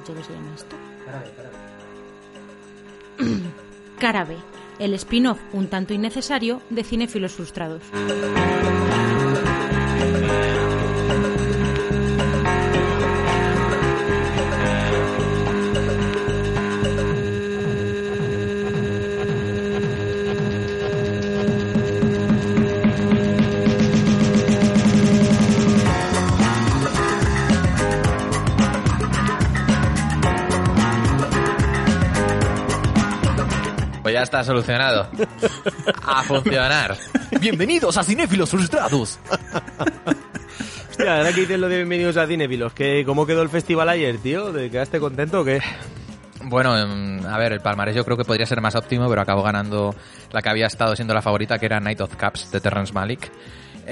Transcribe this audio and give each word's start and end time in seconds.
dicho 0.00 0.14
que 0.14 0.24
se 0.24 0.32
llama 0.32 0.54
esto? 0.54 0.76
Carabe, 3.98 4.36
el 4.78 4.94
spin-off 4.94 5.38
un 5.52 5.68
tanto 5.68 5.94
innecesario 5.94 6.62
de 6.70 6.84
Cinéfilos 6.84 7.32
Frustrados. 7.32 7.82
Está 34.40 34.52
solucionado. 34.52 35.06
A 36.02 36.22
funcionar. 36.22 36.96
Bienvenidos 37.40 37.96
a 37.96 38.02
Cinéfilos 38.02 38.48
Frustrados. 38.48 39.18
Hostia, 40.90 41.18
ahora 41.18 41.32
que 41.32 41.42
dices 41.42 41.58
lo 41.58 41.68
de 41.68 41.76
bienvenidos 41.76 42.16
a 42.16 42.26
Cinefilos, 42.26 42.72
que 42.72 43.04
¿cómo 43.04 43.26
quedó 43.26 43.42
el 43.42 43.50
festival 43.50 43.88
ayer, 43.90 44.18
tío? 44.18 44.52
¿De 44.52 44.70
quedaste 44.70 44.98
contento 44.98 45.40
o 45.40 45.44
qué? 45.44 45.60
Bueno, 46.44 46.76
em, 46.78 47.24
a 47.26 47.36
ver, 47.38 47.52
el 47.52 47.60
palmarés 47.60 47.94
yo 47.94 48.04
creo 48.04 48.16
que 48.16 48.24
podría 48.24 48.46
ser 48.46 48.62
más 48.62 48.74
óptimo, 48.74 49.08
pero 49.08 49.20
acabó 49.20 49.42
ganando 49.42 49.94
la 50.32 50.40
que 50.40 50.48
había 50.48 50.66
estado 50.66 50.96
siendo 50.96 51.12
la 51.12 51.20
favorita, 51.20 51.58
que 51.58 51.66
era 51.66 51.78
Night 51.78 52.00
of 52.00 52.16
Caps 52.16 52.50
de 52.50 52.60
Terrence 52.60 52.94
Malick. 52.94 53.30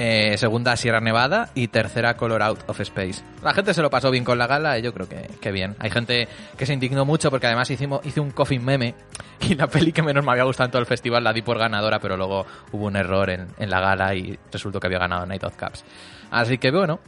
Eh, 0.01 0.39
segunda 0.39 0.77
Sierra 0.77 1.01
Nevada 1.01 1.51
y 1.57 1.67
tercera 1.67 2.17
Color 2.17 2.41
Out 2.41 2.61
of 2.69 2.79
Space. 2.79 3.21
La 3.43 3.53
gente 3.53 3.75
se 3.75 3.83
lo 3.83 3.91
pasó 3.91 4.13
bien 4.13 4.23
con 4.23 4.39
la 4.39 4.47
gala 4.47 4.79
y 4.79 4.83
yo 4.83 4.95
creo 4.95 5.09
que, 5.09 5.29
que 5.41 5.51
bien. 5.51 5.75
Hay 5.81 5.91
gente 5.91 6.29
que 6.57 6.67
se 6.67 6.73
indignó 6.73 7.05
mucho 7.05 7.31
porque 7.31 7.49
además 7.49 7.69
hicimos, 7.69 8.07
hice 8.07 8.21
un 8.21 8.31
coffin 8.31 8.65
meme 8.65 8.95
y 9.41 9.57
la 9.57 9.67
peli 9.67 9.91
que 9.91 10.03
menos 10.03 10.25
me 10.25 10.31
había 10.31 10.45
gustado 10.45 10.67
en 10.67 10.71
todo 10.71 10.81
el 10.81 10.87
festival 10.87 11.25
la 11.25 11.33
di 11.33 11.43
por 11.43 11.59
ganadora, 11.59 11.99
pero 11.99 12.17
luego 12.17 12.47
hubo 12.71 12.87
un 12.87 12.95
error 12.95 13.29
en, 13.29 13.49
en 13.59 13.71
la 13.71 13.81
gala 13.81 14.15
y 14.15 14.39
resultó 14.53 14.79
que 14.79 14.87
había 14.87 15.01
ganado 15.01 15.27
Night 15.27 15.43
of 15.43 15.57
Caps. 15.57 15.85
Así 16.31 16.59
que 16.59 16.71
bueno, 16.71 17.01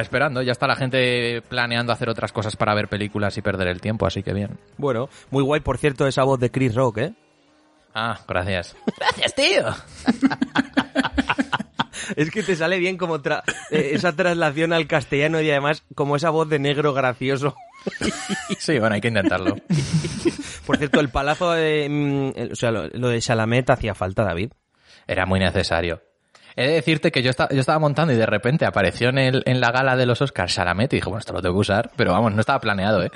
esperando, 0.00 0.40
ya 0.40 0.52
está 0.52 0.68
la 0.68 0.76
gente 0.76 1.42
planeando 1.48 1.92
hacer 1.92 2.08
otras 2.08 2.30
cosas 2.30 2.54
para 2.54 2.74
ver 2.74 2.86
películas 2.86 3.36
y 3.36 3.42
perder 3.42 3.66
el 3.66 3.80
tiempo, 3.80 4.06
así 4.06 4.22
que 4.22 4.32
bien. 4.32 4.56
Bueno, 4.78 5.08
muy 5.32 5.42
guay, 5.42 5.62
por 5.62 5.78
cierto, 5.78 6.06
esa 6.06 6.22
voz 6.22 6.38
de 6.38 6.52
Chris 6.52 6.76
Rock, 6.76 6.98
¿eh? 6.98 7.14
Ah, 7.92 8.20
gracias. 8.28 8.76
Gracias, 8.98 9.34
tío. 9.34 9.64
Es 12.16 12.30
que 12.30 12.42
te 12.42 12.54
sale 12.56 12.78
bien 12.78 12.96
como 12.96 13.18
tra- 13.20 13.42
eh, 13.70 13.90
esa 13.94 14.14
traslación 14.14 14.72
al 14.72 14.86
castellano 14.86 15.40
y 15.40 15.50
además 15.50 15.82
como 15.94 16.16
esa 16.16 16.30
voz 16.30 16.48
de 16.48 16.58
negro 16.58 16.92
gracioso. 16.94 17.54
Sí, 18.58 18.78
bueno, 18.78 18.94
hay 18.94 19.00
que 19.00 19.08
intentarlo. 19.08 19.56
Por 20.66 20.76
cierto, 20.78 21.00
el 21.00 21.08
palazo 21.08 21.52
de... 21.52 21.86
mm, 21.88 22.52
o 22.52 22.56
sea, 22.56 22.70
lo, 22.72 22.88
lo 22.88 23.08
de 23.08 23.20
Chalamet 23.20 23.70
hacía 23.70 23.94
falta, 23.94 24.24
David. 24.24 24.50
Era 25.06 25.26
muy 25.26 25.38
necesario. 25.38 26.02
He 26.56 26.66
de 26.66 26.72
decirte 26.74 27.12
que 27.12 27.22
yo, 27.22 27.30
yo 27.50 27.60
estaba 27.60 27.78
montando 27.78 28.12
y 28.12 28.16
de 28.16 28.26
repente 28.26 28.64
apareció 28.64 29.10
en, 29.10 29.18
el, 29.18 29.42
en 29.46 29.60
la 29.60 29.70
gala 29.70 29.94
de 29.94 30.06
los 30.06 30.22
Oscars 30.22 30.54
Chalamet 30.54 30.92
y 30.92 30.96
dije, 30.96 31.08
bueno, 31.08 31.20
esto 31.20 31.32
lo 31.34 31.42
tengo 31.42 31.54
que 31.54 31.60
usar, 31.60 31.90
pero 31.96 32.12
vamos, 32.12 32.32
no 32.34 32.40
estaba 32.40 32.58
planeado, 32.60 33.04
¿eh? 33.04 33.10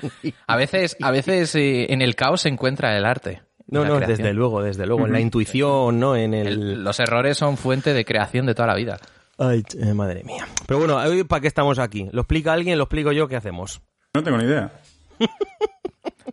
A 0.46 0.56
veces, 0.56 0.96
a 1.00 1.10
veces 1.10 1.54
eh, 1.54 1.86
en 1.92 2.02
el 2.02 2.14
caos 2.16 2.42
se 2.42 2.50
encuentra 2.50 2.96
el 2.96 3.04
arte. 3.06 3.42
No, 3.70 3.84
no, 3.84 3.96
creación. 3.96 4.16
desde 4.18 4.32
luego, 4.34 4.62
desde 4.62 4.86
luego. 4.86 5.06
En 5.06 5.12
la 5.12 5.20
intuición, 5.20 5.98
¿no? 6.00 6.16
En 6.16 6.34
el... 6.34 6.46
El- 6.48 6.84
los 6.84 6.98
errores 7.00 7.36
son 7.38 7.56
fuente 7.56 7.94
de 7.94 8.04
creación 8.04 8.46
de 8.46 8.54
toda 8.54 8.68
la 8.68 8.74
vida. 8.74 8.98
Ay, 9.38 9.62
eh, 9.78 9.94
madre 9.94 10.22
mía. 10.24 10.46
Pero 10.66 10.78
bueno, 10.80 10.98
¿para 11.26 11.40
qué 11.40 11.46
estamos 11.48 11.78
aquí? 11.78 12.08
¿Lo 12.12 12.22
explica 12.22 12.52
alguien? 12.52 12.76
¿Lo 12.78 12.84
explico 12.84 13.12
yo? 13.12 13.26
¿Qué 13.28 13.36
hacemos? 13.36 13.80
No 14.14 14.22
tengo 14.22 14.36
ni 14.38 14.44
idea. 14.44 14.72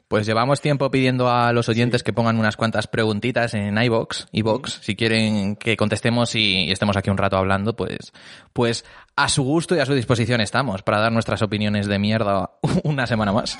Pues 0.07 0.25
llevamos 0.25 0.61
tiempo 0.61 0.89
pidiendo 0.91 1.29
a 1.29 1.51
los 1.53 1.69
oyentes 1.69 2.03
que 2.03 2.13
pongan 2.13 2.37
unas 2.37 2.55
cuantas 2.55 2.87
preguntitas 2.87 3.53
en 3.53 3.77
iBox, 3.77 4.27
iBox, 4.31 4.79
si 4.81 4.95
quieren 4.95 5.55
que 5.55 5.77
contestemos 5.77 6.35
y 6.35 6.71
estemos 6.71 6.97
aquí 6.97 7.09
un 7.09 7.17
rato 7.17 7.37
hablando, 7.37 7.75
pues, 7.75 8.13
pues 8.53 8.85
a 9.15 9.29
su 9.29 9.43
gusto 9.43 9.75
y 9.75 9.79
a 9.79 9.85
su 9.85 9.93
disposición 9.93 10.41
estamos 10.41 10.83
para 10.83 10.99
dar 10.99 11.11
nuestras 11.11 11.41
opiniones 11.41 11.87
de 11.87 11.99
mierda 11.99 12.51
una 12.83 13.07
semana 13.07 13.31
más. 13.31 13.57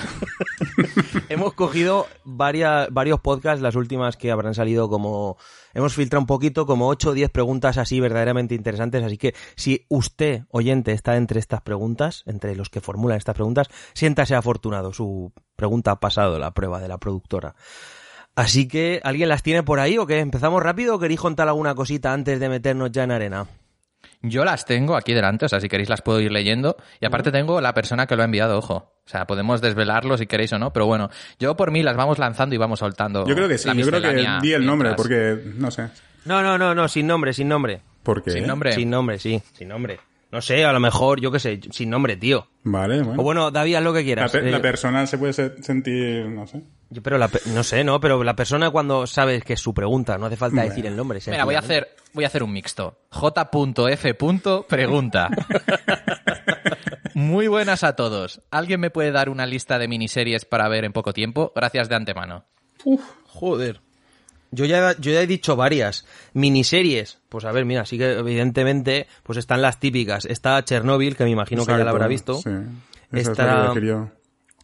Hemos 1.30 1.54
cogido 1.54 2.08
varias, 2.24 2.88
varios 2.92 3.20
podcasts, 3.20 3.62
las 3.62 3.76
últimas 3.76 4.18
que 4.18 4.32
habrán 4.32 4.54
salido 4.54 4.90
como... 4.90 5.38
Hemos 5.78 5.94
filtrado 5.94 6.22
un 6.22 6.26
poquito, 6.26 6.66
como 6.66 6.88
8 6.88 7.12
o 7.12 7.14
10 7.14 7.30
preguntas 7.30 7.78
así 7.78 8.00
verdaderamente 8.00 8.56
interesantes, 8.56 9.04
así 9.04 9.16
que 9.16 9.36
si 9.56 9.86
usted, 9.90 10.46
oyente, 10.50 10.92
está 10.92 11.18
entre 11.18 11.40
estas 11.40 11.62
preguntas, 11.62 12.24
entre 12.26 12.56
los 12.56 12.72
que 12.72 12.82
formulan 12.82 13.20
estas 13.20 13.36
preguntas, 13.36 13.68
siéntase 13.94 14.34
afortunado. 14.34 14.92
Su 14.92 15.32
pregunta 15.56 15.92
ha 15.92 16.00
pasado 16.00 16.40
la 16.40 16.50
prueba 16.50 16.80
de 16.80 16.88
la 16.88 16.98
productora. 16.98 17.54
Así 18.36 18.68
que, 18.68 19.02
¿alguien 19.04 19.30
las 19.30 19.44
tiene 19.44 19.62
por 19.62 19.80
ahí 19.80 20.00
o 20.00 20.08
qué? 20.08 20.18
¿Empezamos 20.18 20.64
rápido 20.64 20.96
o 20.96 21.00
queréis 21.00 21.20
contar 21.20 21.48
alguna 21.48 21.76
cosita 21.76 22.12
antes 22.12 22.40
de 22.40 22.50
meternos 22.50 22.92
ya 22.92 23.04
en 23.04 23.12
arena? 23.12 23.48
Yo 24.22 24.44
las 24.46 24.66
tengo 24.66 24.96
aquí 24.96 25.14
delante, 25.14 25.46
o 25.46 25.50
sea, 25.50 25.60
si 25.60 25.70
queréis 25.70 25.90
las 25.90 26.02
puedo 26.02 26.20
ir 26.20 26.32
leyendo. 26.32 26.76
Y 27.00 27.06
aparte 27.06 27.32
tengo 27.32 27.62
la 27.62 27.74
persona 27.74 28.08
que 28.08 28.16
lo 28.16 28.24
ha 28.24 28.26
enviado, 28.26 28.58
ojo. 28.58 28.94
O 29.06 29.10
sea, 29.10 29.26
podemos 29.26 29.62
desvelarlo 29.62 30.18
si 30.18 30.28
queréis 30.28 30.52
o 30.54 30.60
no, 30.60 30.74
pero 30.74 30.86
bueno, 30.86 31.10
yo 31.40 31.56
por 31.56 31.72
mí 31.72 31.82
las 31.84 31.96
vamos 31.96 32.20
lanzando 32.20 32.56
y 32.56 32.58
vamos 32.58 32.80
soltando. 32.80 33.26
Yo 33.26 33.36
creo 33.36 33.48
que 33.48 33.58
sí, 33.58 33.70
yo 33.74 33.86
creo 33.88 34.02
que 34.02 34.28
di 34.42 34.54
el 34.54 34.66
nombre, 34.66 34.90
mientras. 34.90 34.96
porque 34.96 35.40
no 35.56 35.72
sé. 35.72 35.90
No, 36.26 36.42
no, 36.42 36.58
no, 36.58 36.76
no, 36.76 36.88
sin 36.88 37.08
nombre, 37.08 37.32
sin 37.34 37.48
nombre. 37.48 37.82
¿Por 38.04 38.24
qué? 38.24 38.32
Sin 38.32 38.48
nombre. 38.48 38.74
Sin 38.74 38.90
nombre, 38.90 39.20
sí, 39.20 39.42
sin 39.54 39.70
nombre. 39.70 40.00
No 40.32 40.42
sé, 40.42 40.66
a 40.66 40.74
lo 40.74 40.80
mejor, 40.82 41.22
yo 41.22 41.32
qué 41.32 41.40
sé, 41.40 41.60
sin 41.72 41.90
nombre, 41.90 42.18
tío. 42.18 42.48
Vale, 42.64 43.02
bueno. 43.02 43.22
O 43.22 43.24
bueno, 43.24 43.50
David, 43.50 43.76
haz 43.76 43.84
lo 43.84 43.94
que 43.94 44.00
la, 44.00 44.06
quieras. 44.06 44.32
pe- 44.32 44.42
la 44.52 44.58
Eh, 44.58 44.60
persona 44.60 45.08
se 45.08 45.18
puede 45.18 45.32
se- 45.32 45.64
sentir, 45.64 46.26
no 46.28 46.46
sé. 46.46 46.64
yo- 46.90 47.02
pero 47.02 47.18
la 47.18 47.30
pe- 47.30 47.40
no 47.54 47.64
sé, 47.64 47.84
¿no? 47.86 48.00
Pero 48.02 48.22
la 48.26 48.36
persona 48.36 48.70
cuando 48.70 49.08
sabes 49.08 49.44
que 49.46 49.54
es 49.54 49.62
su 49.62 49.74
pregunta, 49.74 50.18
no 50.18 50.26
hace 50.26 50.36
falta 50.36 50.64
decir 50.64 50.86
el 50.86 50.98
nombre. 50.98 51.20
Mira, 51.28 51.46
voy 51.46 51.56
a 51.56 51.60
hacer, 51.60 51.96
voy 52.14 52.26
a 52.26 52.28
hacer 52.28 52.44
un 52.44 52.52
mixto. 52.52 53.00
J.F. 53.10 54.14
pregunta. 54.68 55.30
Muy 57.14 57.48
buenas 57.48 57.84
a 57.84 57.96
todos. 57.96 58.42
¿Alguien 58.52 58.80
me 58.80 58.90
puede 58.92 59.12
dar 59.12 59.30
una 59.30 59.46
lista 59.46 59.80
de 59.80 59.88
miniseries 59.88 60.46
para 60.46 60.68
ver 60.68 60.86
en 60.86 60.94
poco 60.94 61.14
tiempo? 61.14 61.52
Gracias 61.56 61.90
de 61.90 61.96
antemano. 61.96 62.46
Joder. 63.28 63.82
Yo 64.52 64.66
ya, 64.66 64.96
yo 64.98 65.12
ya 65.12 65.22
he 65.22 65.28
dicho 65.28 65.56
varias. 65.56 66.06
Miniseries. 66.34 67.20
Pues 67.30 67.44
a 67.46 67.52
ver, 67.52 67.66
mira, 67.66 67.86
sí 67.86 67.98
que 67.98 68.14
evidentemente 68.14 69.08
pues 69.24 69.38
están 69.38 69.62
las 69.62 69.80
típicas. 69.80 70.26
Está 70.26 70.64
Chernobyl, 70.64 71.16
que 71.16 71.24
me 71.26 71.32
imagino 71.32 71.66
que 71.66 71.72
ya 71.74 71.84
la 71.84 71.92
habrá 71.92 72.08
visto. 72.08 72.36
Sí. 72.36 72.50
Esa 73.12 73.20
es 73.22 73.28
Está- 73.30 73.68
la 73.68 73.74
que. 73.74 74.08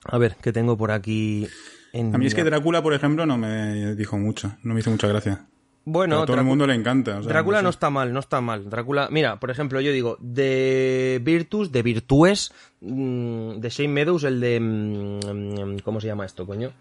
A 0.06 0.18
ver, 0.18 0.36
¿qué 0.42 0.52
tengo 0.52 0.78
por 0.78 0.92
aquí? 0.92 1.48
En 1.94 2.14
A 2.14 2.18
mí 2.18 2.26
es 2.26 2.36
que 2.36 2.44
Drácula, 2.44 2.82
por 2.82 2.94
ejemplo, 2.94 3.26
no 3.26 3.38
me 3.38 3.96
dijo 3.96 4.18
mucho. 4.18 4.56
No 4.64 4.74
me 4.74 4.80
hizo 4.80 4.90
mucha 4.90 5.08
gracia. 5.08 5.46
Bueno, 5.86 6.22
a 6.22 6.26
todo 6.26 6.38
el 6.38 6.44
mundo 6.46 6.66
le 6.66 6.76
encanta. 6.76 7.18
o 7.20 7.24
sea, 7.24 7.30
Drácula 7.34 7.62
no 7.62 7.70
sé. 7.70 7.76
está 7.76 7.90
mal, 7.90 8.14
no 8.14 8.20
está 8.22 8.40
mal. 8.40 8.70
Drácula, 8.70 9.10
mira, 9.12 9.38
por 9.40 9.52
ejemplo, 9.52 9.82
yo 9.82 9.92
digo, 9.92 10.18
de 10.22 11.20
Virtus, 11.24 11.74
de 11.74 11.84
Virtues, 11.84 12.52
mm, 12.80 13.56
de 13.60 13.70
Shane 13.70 13.90
Meadows, 13.90 14.24
el 14.24 14.40
de... 14.40 14.60
mm, 14.62 15.80
¿Cómo 15.84 16.00
se 16.00 16.08
llama 16.08 16.26
esto, 16.26 16.46
coño? 16.48 16.72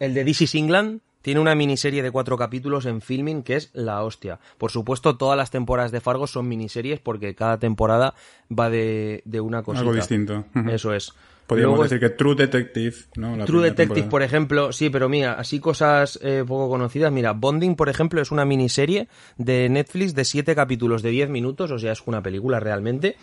El 0.00 0.12
de 0.12 0.24
This 0.24 0.42
is 0.42 0.54
England, 0.56 1.00
tiene 1.22 1.40
una 1.40 1.54
miniserie 1.54 2.02
de 2.02 2.10
cuatro 2.10 2.36
capítulos 2.36 2.86
en 2.86 3.00
filming 3.00 3.42
que 3.42 3.56
es 3.56 3.70
la 3.72 4.02
hostia. 4.02 4.38
Por 4.58 4.70
supuesto, 4.70 5.16
todas 5.16 5.36
las 5.36 5.50
temporadas 5.50 5.92
de 5.92 6.00
Fargo 6.00 6.26
son 6.26 6.48
miniseries 6.48 7.00
porque 7.00 7.34
cada 7.34 7.58
temporada 7.58 8.14
va 8.50 8.70
de, 8.70 9.22
de 9.24 9.40
una 9.40 9.62
cosita. 9.62 9.80
Algo 9.80 9.94
distinto. 9.94 10.44
Eso 10.68 10.92
es. 10.92 11.12
Podríamos 11.46 11.76
Luego 11.76 11.82
decir 11.82 12.00
que 12.00 12.10
True 12.10 12.34
Detective, 12.34 12.94
¿no? 13.16 13.36
La 13.36 13.44
True 13.44 13.62
Detective, 13.62 13.86
temporada. 14.02 14.10
por 14.10 14.22
ejemplo, 14.22 14.72
sí, 14.72 14.90
pero 14.90 15.08
mira, 15.08 15.34
así 15.34 15.58
cosas 15.58 16.18
eh, 16.22 16.44
poco 16.46 16.68
conocidas. 16.68 17.12
Mira, 17.12 17.32
Bonding, 17.32 17.74
por 17.74 17.88
ejemplo, 17.88 18.22
es 18.22 18.30
una 18.30 18.44
miniserie 18.44 19.08
de 19.38 19.68
Netflix 19.68 20.14
de 20.14 20.24
siete 20.24 20.54
capítulos 20.54 21.02
de 21.02 21.10
10 21.10 21.30
minutos, 21.30 21.70
o 21.70 21.78
sea, 21.78 21.92
es 21.92 22.02
una 22.06 22.22
película 22.22 22.60
realmente. 22.60 23.16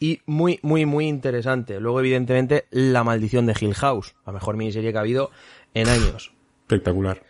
Y 0.00 0.20
muy, 0.26 0.60
muy, 0.62 0.86
muy 0.86 1.06
interesante. 1.06 1.80
Luego, 1.80 2.00
evidentemente, 2.00 2.66
La 2.70 3.04
Maldición 3.04 3.46
de 3.46 3.54
Hill 3.60 3.74
House, 3.74 4.14
la 4.24 4.32
mejor 4.32 4.56
miniserie 4.56 4.92
que 4.92 4.98
ha 4.98 5.02
habido 5.02 5.30
en 5.74 5.88
años. 5.88 6.32
Espectacular. 6.62 7.22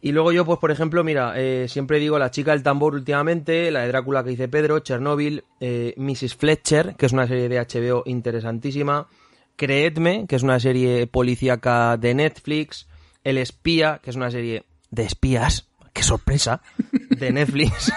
Y 0.00 0.12
luego 0.12 0.32
yo, 0.32 0.44
pues 0.44 0.58
por 0.58 0.70
ejemplo, 0.70 1.02
mira, 1.02 1.34
eh, 1.36 1.66
siempre 1.68 1.98
digo 1.98 2.18
La 2.18 2.30
chica 2.30 2.52
del 2.52 2.62
tambor 2.62 2.94
últimamente, 2.94 3.70
la 3.70 3.80
de 3.80 3.88
Drácula 3.88 4.22
que 4.22 4.30
dice 4.30 4.48
Pedro, 4.48 4.78
Chernobyl, 4.78 5.44
eh, 5.60 5.94
Mrs. 5.96 6.36
Fletcher, 6.36 6.94
que 6.96 7.06
es 7.06 7.12
una 7.12 7.26
serie 7.26 7.48
de 7.48 7.58
HBO 7.58 8.04
interesantísima, 8.06 9.08
Creedme, 9.56 10.26
que 10.28 10.36
es 10.36 10.44
una 10.44 10.60
serie 10.60 11.08
policíaca 11.08 11.96
de 11.96 12.14
Netflix, 12.14 12.86
El 13.24 13.38
espía, 13.38 14.00
que 14.02 14.10
es 14.10 14.16
una 14.16 14.30
serie 14.30 14.64
de 14.90 15.02
espías, 15.02 15.68
qué 15.92 16.04
sorpresa, 16.04 16.62
de 17.10 17.32
Netflix. 17.32 17.92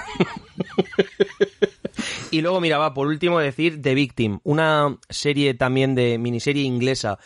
Y 2.32 2.42
luego, 2.42 2.62
mira, 2.62 2.78
va, 2.78 2.94
por 2.94 3.08
último 3.08 3.40
decir 3.40 3.82
The 3.82 3.94
Victim, 3.94 4.40
una 4.44 4.98
serie 5.10 5.54
también 5.54 5.96
de 5.96 6.18
miniserie 6.18 6.64
inglesa 6.64 7.20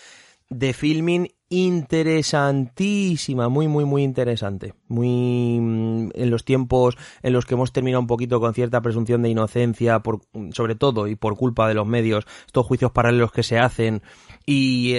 de 0.49 0.73
filming 0.73 1.29
interesantísima, 1.49 3.49
muy, 3.49 3.67
muy, 3.67 3.85
muy 3.85 4.03
interesante. 4.03 4.73
Muy 4.87 5.59
mm, 5.59 6.09
en 6.13 6.31
los 6.31 6.45
tiempos 6.45 6.97
en 7.21 7.33
los 7.33 7.45
que 7.45 7.53
hemos 7.53 7.71
terminado 7.71 8.01
un 8.01 8.07
poquito 8.07 8.39
con 8.39 8.53
cierta 8.53 8.81
presunción 8.81 9.21
de 9.21 9.29
inocencia, 9.29 9.99
por, 9.99 10.21
sobre 10.51 10.75
todo 10.75 11.07
y 11.07 11.15
por 11.15 11.37
culpa 11.37 11.67
de 11.67 11.75
los 11.75 11.87
medios, 11.87 12.25
estos 12.45 12.65
juicios 12.65 12.91
paralelos 12.91 13.31
que 13.31 13.43
se 13.43 13.59
hacen 13.59 14.01
y 14.45 14.95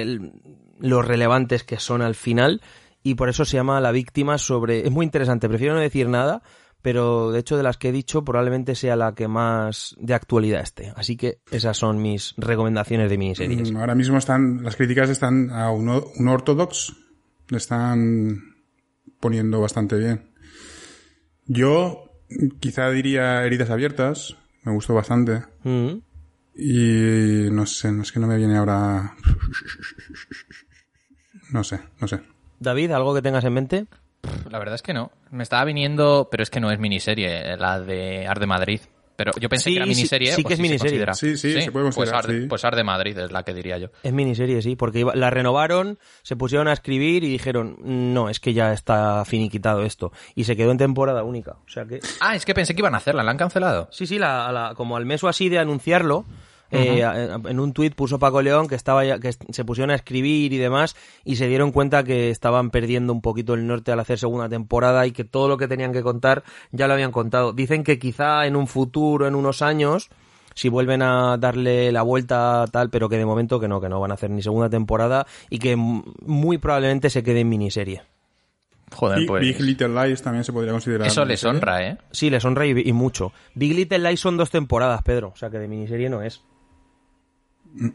los 0.79 1.07
relevantes 1.07 1.65
que 1.65 1.79
son 1.79 2.03
al 2.03 2.15
final. 2.15 2.61
Y 3.03 3.15
por 3.15 3.29
eso 3.29 3.45
se 3.45 3.57
llama 3.57 3.81
La 3.81 3.93
Víctima 3.93 4.37
sobre... 4.37 4.87
Es 4.87 4.91
muy 4.91 5.05
interesante, 5.05 5.49
prefiero 5.49 5.75
no 5.75 5.81
decir 5.81 6.09
nada, 6.09 6.43
pero 6.87 7.33
de 7.33 7.41
hecho 7.41 7.57
de 7.57 7.65
las 7.65 7.79
que 7.79 7.89
he 7.89 7.93
dicho 7.93 8.25
probablemente 8.25 8.77
sea 8.77 8.95
la 8.95 9.13
que 9.13 9.27
más 9.27 9.97
de 9.99 10.15
actualidad 10.15 10.61
esté. 10.61 10.93
Así 10.95 11.17
que 11.17 11.41
esas 11.51 11.77
son 11.77 12.01
mis 12.01 12.33
recomendaciones 12.37 13.11
de 13.11 13.19
miniseries. 13.19 13.73
Mm, 13.73 13.77
Ahora 13.79 13.97
mismo 13.97 14.19
están, 14.19 14.63
las 14.63 14.77
críticas 14.77 15.11
están 15.11 15.51
a 15.51 15.73
un, 15.73 15.89
un 15.89 16.29
ortodox, 16.29 16.95
le 17.49 17.57
están 17.57 18.55
poniendo 19.19 19.61
bastante 19.61 19.99
bien. 19.99 20.31
Yo 21.47 22.05
quizá 22.61 22.89
diría 22.91 23.45
heridas 23.45 23.71
abiertas, 23.71 24.37
me 24.63 24.71
gustó 24.71 24.95
bastante. 24.95 25.43
Mm. 25.65 25.99
Y 26.55 27.51
no 27.51 27.67
sé, 27.67 27.91
no 27.91 28.03
es 28.03 28.13
que 28.13 28.21
no 28.21 28.29
me 28.29 28.37
viene 28.37 28.59
ahora. 28.59 29.13
No 31.51 31.63
sé, 31.63 31.81
no 32.01 32.09
sé. 32.09 32.21
David, 32.59 32.91
¿algo 32.91 33.15
que 33.15 33.23
tengas 33.23 33.45
en 33.45 33.53
mente? 33.53 33.87
La 34.51 34.59
verdad 34.59 34.75
es 34.77 34.83
que 34.83 34.95
no. 34.95 35.11
Me 35.31 35.43
estaba 35.43 35.65
viniendo, 35.65 36.29
pero 36.31 36.43
es 36.43 36.51
que 36.51 36.61
no 36.61 36.71
es 36.71 36.79
miniserie, 36.79 37.57
la 37.57 37.81
de 37.81 38.27
Ar 38.27 38.39
de 38.41 38.47
Madrid. 38.47 38.81
Pero 39.17 39.33
yo 39.41 39.49
pensé 39.49 39.71
Sí, 39.71 39.71
que 39.71 39.77
era 39.79 39.87
sí, 39.87 39.89
miniserie. 39.95 40.33
sí 40.33 40.43
pues 40.43 40.49
que 40.49 40.53
es 40.55 40.59
se 40.59 40.63
miniserie. 40.63 40.91
considera. 41.07 41.15
Sí, 41.15 41.37
sí, 41.39 41.63
se 41.63 41.73
puede 41.73 41.85
Pues 41.87 41.95
considerar, 41.97 42.25
Ar, 42.27 42.31
sí. 42.31 42.47
pues 42.51 42.65
Ar 42.67 42.77
de 42.77 42.85
Madrid 42.85 43.17
es 43.19 43.33
la 43.33 43.45
que 43.45 43.55
diría 43.55 43.79
yo. 43.79 43.89
Es 44.03 44.13
miniserie, 44.13 44.61
sí, 44.61 44.77
porque 44.77 44.99
iba- 45.01 45.15
la 45.15 45.31
renovaron, 45.31 45.99
se 46.23 46.37
pusieron 46.37 46.69
a 46.69 46.75
escribir 46.75 47.25
y 47.25 47.31
dijeron, 47.31 47.79
no, 47.83 48.29
es 48.29 48.41
que 48.41 48.53
ya 48.53 48.75
está 48.75 49.25
finiquitado 49.25 49.85
esto. 49.85 50.13
Y 50.35 50.45
se 50.45 50.55
quedó 50.55 50.71
en 50.71 50.77
temporada 50.77 51.23
única. 51.25 51.53
O 51.53 51.69
sea 51.69 51.87
que... 51.87 52.01
Ah, 52.21 52.37
es 52.37 52.45
que 52.45 52.53
pensé 52.53 52.75
que 52.75 52.81
iban 52.83 52.93
a 52.95 52.99
hacerla, 52.99 53.23
la 53.23 53.31
han 53.31 53.39
cancelado. 53.39 53.89
Sí, 53.91 54.07
sí, 54.07 54.19
la, 54.19 54.53
la- 54.53 54.75
como 54.75 54.99
al 54.99 55.07
mes 55.07 55.25
o 55.25 55.29
así 55.29 55.49
de 55.49 55.61
anunciarlo, 55.61 56.27
eh, 56.71 57.05
a- 57.05 57.41
en 57.49 57.61
un 57.61 57.73
tuit 57.73 57.95
puso 57.95 58.19
Paco 58.19 58.43
León 58.43 58.67
que 58.69 58.75
estaba 58.75 59.05
ya- 59.05 59.19
que 59.19 59.33
se 59.33 59.65
pusieron 59.65 59.91
a 59.91 59.95
escribir 59.95 60.53
y 60.53 60.59
demás 60.59 60.97
y 61.25 61.37
se 61.37 61.47
dieron 61.49 61.73
cuenta 61.73 62.03
que 62.05 62.31
estaban 62.31 62.71
perdiendo 62.71 63.13
un 63.13 63.21
poquito 63.23 63.55
el 63.55 63.67
norte 63.67 63.93
al 63.93 64.01
hacer 64.01 64.19
segunda 64.19 64.49
temporada 64.49 65.07
y 65.07 65.13
que 65.13 65.25
todo 65.25 65.49
lo 65.49 65.57
que 65.59 65.69
tenían 65.69 65.93
que 65.93 66.03
contar 66.03 66.43
ya 66.73 66.87
lo 66.89 66.95
habían 66.95 67.13
contado. 67.13 67.53
Dicen 67.53 67.85
que 67.85 67.99
quizá 67.99 68.47
en 68.47 68.57
un 68.57 68.67
futuro, 68.67 69.27
en 69.27 69.35
unos 69.35 69.63
años, 69.63 70.09
si 70.55 70.69
vuelven 70.71 71.03
a 71.03 71.37
darle 71.37 71.93
la 71.93 72.01
vuelta 72.03 72.65
tal, 72.73 72.89
pero 72.91 73.09
que 73.09 73.19
de 73.19 73.27
momento 73.27 73.61
que 73.61 73.69
no, 73.69 73.81
que 73.81 73.89
no 73.91 74.01
van 74.01 74.11
a 74.11 74.15
hacer 74.15 74.31
ni 74.31 74.43
segunda 74.43 74.71
temporada 74.71 75.27
y 75.51 75.59
que 75.59 75.77
muy 75.77 76.59
probablemente 76.59 77.11
se 77.11 77.23
quede 77.23 77.41
en 77.41 77.49
miniserie. 77.51 78.03
Joder, 78.95 79.19
Big, 79.19 79.29
pues. 79.29 79.41
Big 79.43 79.61
Little 79.61 79.89
Lies 79.89 80.23
también 80.23 80.45
se 80.45 80.53
podría 80.53 80.73
considerar. 80.73 81.09
Eso 81.09 81.25
les 81.25 81.43
honra, 81.45 81.87
¿eh? 81.87 81.99
Sí, 82.13 82.31
les 82.31 82.45
honra 82.45 82.67
y, 82.67 82.89
y 82.89 82.93
mucho. 82.93 83.33
Big 83.55 83.75
Little 83.75 83.99
Lies 83.99 84.21
son 84.21 84.37
dos 84.37 84.49
temporadas, 84.51 85.03
Pedro. 85.03 85.33
O 85.35 85.37
sea 85.37 85.51
que 85.51 85.59
de 85.59 85.67
miniserie 85.69 86.09
no 86.09 86.23
es. 86.23 86.43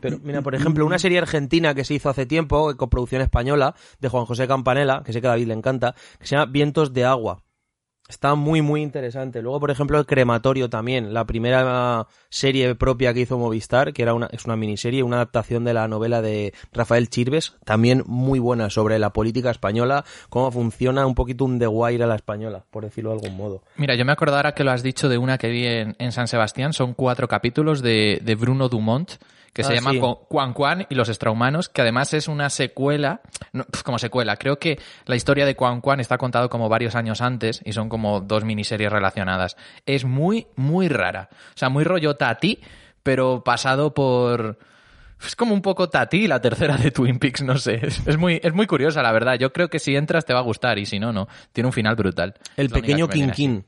Pero 0.01 0.19
mira, 0.23 0.41
por 0.41 0.55
ejemplo, 0.55 0.85
una 0.85 0.99
serie 0.99 1.17
argentina 1.17 1.73
que 1.73 1.83
se 1.83 1.93
hizo 1.93 2.09
hace 2.09 2.25
tiempo, 2.25 2.75
con 2.77 2.89
producción 2.89 3.21
española, 3.21 3.75
de 3.99 4.09
Juan 4.09 4.25
José 4.25 4.47
Campanella, 4.47 5.01
que 5.05 5.13
sé 5.13 5.21
que 5.21 5.27
a 5.27 5.31
David 5.31 5.47
le 5.47 5.53
encanta, 5.53 5.95
que 6.19 6.27
se 6.27 6.35
llama 6.35 6.51
Vientos 6.51 6.93
de 6.93 7.05
Agua. 7.05 7.43
Está 8.11 8.35
muy, 8.35 8.61
muy 8.61 8.81
interesante. 8.81 9.41
Luego, 9.41 9.61
por 9.61 9.71
ejemplo, 9.71 9.97
el 9.97 10.05
Crematorio 10.05 10.69
también, 10.69 11.13
la 11.13 11.25
primera 11.25 12.07
serie 12.27 12.75
propia 12.75 13.13
que 13.13 13.21
hizo 13.21 13.37
Movistar, 13.37 13.93
que 13.93 14.01
era 14.01 14.13
una, 14.13 14.27
es 14.33 14.43
una 14.43 14.57
miniserie, 14.57 15.01
una 15.01 15.15
adaptación 15.15 15.63
de 15.63 15.73
la 15.73 15.87
novela 15.87 16.21
de 16.21 16.53
Rafael 16.73 17.07
Chirves, 17.07 17.55
también 17.63 18.03
muy 18.05 18.39
buena 18.39 18.69
sobre 18.69 18.99
la 18.99 19.13
política 19.13 19.49
española, 19.49 20.03
cómo 20.27 20.51
funciona 20.51 21.05
un 21.05 21.15
poquito 21.15 21.45
un 21.45 21.57
The 21.57 21.67
Wire 21.67 22.03
a 22.03 22.07
la 22.07 22.15
española, 22.15 22.65
por 22.69 22.83
decirlo 22.83 23.11
de 23.11 23.15
algún 23.15 23.37
modo. 23.37 23.63
Mira, 23.77 23.95
yo 23.95 24.03
me 24.03 24.11
acuerdo 24.11 24.41
que 24.53 24.65
lo 24.65 24.71
has 24.71 24.83
dicho 24.83 25.07
de 25.07 25.17
una 25.17 25.37
que 25.37 25.47
vi 25.47 25.65
en, 25.65 26.11
San 26.11 26.27
Sebastián. 26.27 26.73
Son 26.73 26.93
cuatro 26.93 27.29
capítulos 27.29 27.81
de 27.81 28.37
Bruno 28.37 28.67
Dumont, 28.67 29.11
que 29.53 29.63
se 29.63 29.73
Ah, 29.73 29.75
llama 29.75 29.91
sí. 29.91 30.01
Quan 30.29 30.53
Quan 30.53 30.85
y 30.89 30.95
los 30.95 31.09
extrahumanos, 31.09 31.67
que 31.69 31.81
además 31.81 32.13
es 32.13 32.27
una 32.27 32.49
secuela, 32.49 33.21
no, 33.51 33.65
como 33.83 33.99
secuela. 33.99 34.37
Creo 34.37 34.57
que 34.59 34.79
la 35.05 35.15
historia 35.15 35.45
de 35.45 35.55
Quan 35.55 35.81
Quan 35.81 35.99
está 35.99 36.17
contado 36.17 36.49
como 36.49 36.69
varios 36.69 36.95
años 36.95 37.21
antes 37.21 37.61
y 37.65 37.73
son 37.73 37.89
como 37.89 38.21
dos 38.21 38.45
miniseries 38.45 38.91
relacionadas. 38.91 39.57
Es 39.85 40.05
muy, 40.05 40.47
muy 40.55 40.87
rara. 40.87 41.29
O 41.53 41.57
sea, 41.57 41.69
muy 41.69 41.83
rollo 41.83 42.15
Tati, 42.15 42.59
pero 43.03 43.43
pasado 43.43 43.93
por... 43.93 44.57
Es 45.25 45.35
como 45.35 45.53
un 45.53 45.61
poco 45.61 45.87
Tati, 45.89 46.27
la 46.27 46.41
tercera 46.41 46.77
de 46.77 46.89
Twin 46.89 47.19
Peaks, 47.19 47.43
no 47.43 47.57
sé. 47.57 47.79
Es, 47.85 48.17
muy, 48.17 48.39
es 48.41 48.53
muy 48.53 48.65
curiosa, 48.65 49.03
la 49.03 49.11
verdad. 49.11 49.35
Yo 49.37 49.53
creo 49.53 49.69
que 49.69 49.77
si 49.77 49.95
entras 49.95 50.25
te 50.25 50.33
va 50.33 50.39
a 50.39 50.43
gustar 50.43 50.79
y 50.79 50.85
si 50.87 50.97
no, 50.99 51.11
no. 51.13 51.27
Tiene 51.53 51.67
un 51.67 51.73
final 51.73 51.95
brutal. 51.95 52.33
El 52.57 52.69
pequeño 52.69 53.05
así. 53.05 53.19
Quinquín. 53.19 53.65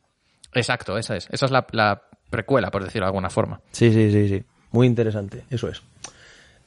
Exacto, 0.53 0.97
esa 0.97 1.15
es. 1.15 1.27
Esa 1.31 1.45
es 1.45 1.51
la, 1.51 1.65
la 1.71 2.01
precuela, 2.29 2.71
por 2.71 2.83
decirlo 2.83 3.05
de 3.05 3.09
alguna 3.09 3.29
forma. 3.29 3.59
Sí, 3.71 3.91
sí, 3.91 4.11
sí, 4.11 4.29
sí. 4.29 4.43
Muy 4.73 4.87
interesante, 4.87 5.45
eso 5.49 5.69
es. 5.69 5.81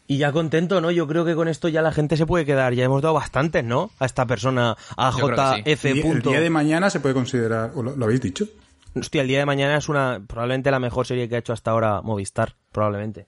Y 0.07 0.19
ya 0.19 0.31
contento, 0.31 0.81
¿no? 0.81 0.93
Yo 0.93 1.09
creo 1.09 1.25
que 1.25 1.35
con 1.35 1.49
esto 1.49 1.69
ya 1.69 1.83
la 1.83 1.91
gente 1.91 2.17
se 2.17 2.27
puede 2.27 2.45
quedar. 2.45 2.73
Ya 2.73 2.85
hemos 2.85 3.03
dado 3.03 3.15
bastantes, 3.15 3.65
¿no? 3.65 3.91
A 3.99 4.07
esta 4.07 4.25
persona, 4.25 4.77
a 4.97 5.11
JF. 5.11 5.85
El 5.85 5.95
día, 5.95 6.13
el 6.13 6.23
día 6.23 6.41
de 6.41 6.49
mañana 6.51 6.89
se 6.89 7.01
puede 7.01 7.15
considerar. 7.15 7.73
¿o 7.75 7.83
¿Lo, 7.83 7.97
lo 7.97 8.05
habéis 8.05 8.21
dicho? 8.21 8.47
Hostia, 8.95 9.23
el 9.23 9.29
día 9.29 9.41
de 9.41 9.47
mañana 9.47 9.77
es 9.77 9.89
una 9.89 10.23
probablemente 10.27 10.71
la 10.71 10.79
mejor 10.79 11.07
serie 11.07 11.29
que 11.29 11.35
ha 11.35 11.39
hecho 11.41 11.53
hasta 11.53 11.73
ahora 11.73 12.01
Movistar, 12.01 12.55
probablemente. 12.71 13.27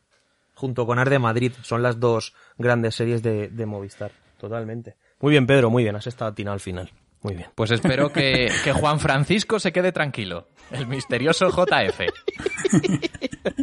Junto 0.55 0.87
con 0.87 1.01
Ar 1.01 1.11
de 1.11 1.19
Madrid, 1.19 1.53
son 1.63 1.83
las 1.83 1.99
dos 1.99 2.33
grandes 2.57 2.95
series 2.95 3.23
de, 3.23 3.49
de 3.49 3.67
Movistar, 3.67 4.13
totalmente. 4.39 4.95
Muy 5.21 5.33
bien, 5.33 5.47
Pedro, 5.47 5.71
muy 5.71 5.83
bien, 5.83 5.97
has 5.97 6.07
estado 6.07 6.31
atinado 6.31 6.55
al 6.55 6.61
final. 6.61 6.91
Muy 7.23 7.35
bien. 7.35 7.49
Pues 7.55 7.71
espero 7.73 8.13
que, 8.13 8.51
que 8.63 8.73
Juan 8.73 9.01
Francisco 9.01 9.59
se 9.59 9.73
quede 9.73 9.91
tranquilo. 9.93 10.49
El 10.71 10.87
misterioso 10.87 11.49
JF. 11.51 12.01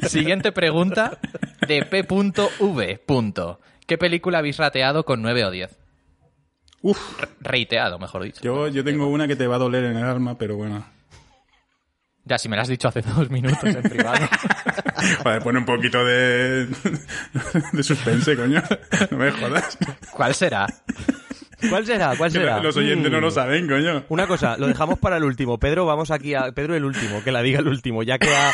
Siguiente 0.07 0.51
pregunta 0.51 1.17
de 1.67 1.83
P.V. 1.85 3.57
¿Qué 3.87 3.97
película 3.97 4.39
habéis 4.39 4.57
rateado 4.57 5.05
con 5.05 5.21
9 5.21 5.45
o 5.45 5.51
10? 5.51 5.77
Uf, 6.81 7.19
Re- 7.19 7.29
Reiteado, 7.39 7.97
mejor 7.99 8.23
dicho. 8.23 8.41
yo, 8.43 8.67
yo 8.67 8.83
tengo 8.83 9.07
una 9.07 9.27
que 9.27 9.35
te 9.35 9.47
va 9.47 9.55
a 9.55 9.59
doler 9.59 9.85
en 9.85 9.97
el 9.97 10.03
alma, 10.03 10.37
pero 10.37 10.55
bueno. 10.57 10.85
Ya, 12.25 12.37
si 12.39 12.49
me 12.49 12.55
lo 12.55 12.63
has 12.63 12.67
dicho 12.67 12.87
hace 12.87 13.01
dos 13.03 13.29
minutos 13.29 13.63
en 13.63 13.83
privado. 13.83 14.27
Para 15.23 15.39
poner 15.41 15.59
un 15.59 15.65
poquito 15.65 16.03
de, 16.03 16.65
de 17.73 17.83
suspense, 17.83 18.35
coño. 18.35 18.61
No 19.11 19.17
me 19.17 19.31
jodas. 19.31 19.77
¿Cuál 20.11 20.33
será? 20.33 20.65
¿Cuál 21.69 21.85
será? 21.85 22.13
¿Cuál 22.17 22.31
será? 22.31 22.59
los 22.61 22.75
oyentes 22.77 23.11
no 23.11 23.17
Mm. 23.19 23.21
lo 23.21 23.31
saben, 23.31 23.67
coño. 23.67 24.03
Una 24.09 24.27
cosa, 24.27 24.57
lo 24.57 24.67
dejamos 24.67 24.99
para 24.99 25.17
el 25.17 25.23
último. 25.23 25.57
Pedro, 25.59 25.85
vamos 25.85 26.11
aquí 26.11 26.33
a. 26.33 26.51
Pedro, 26.51 26.75
el 26.75 26.85
último, 26.85 27.23
que 27.23 27.31
la 27.31 27.41
diga 27.41 27.59
el 27.59 27.67
último. 27.67 28.03
Ya 28.03 28.17
que 28.17 28.29
ha, 28.33 28.49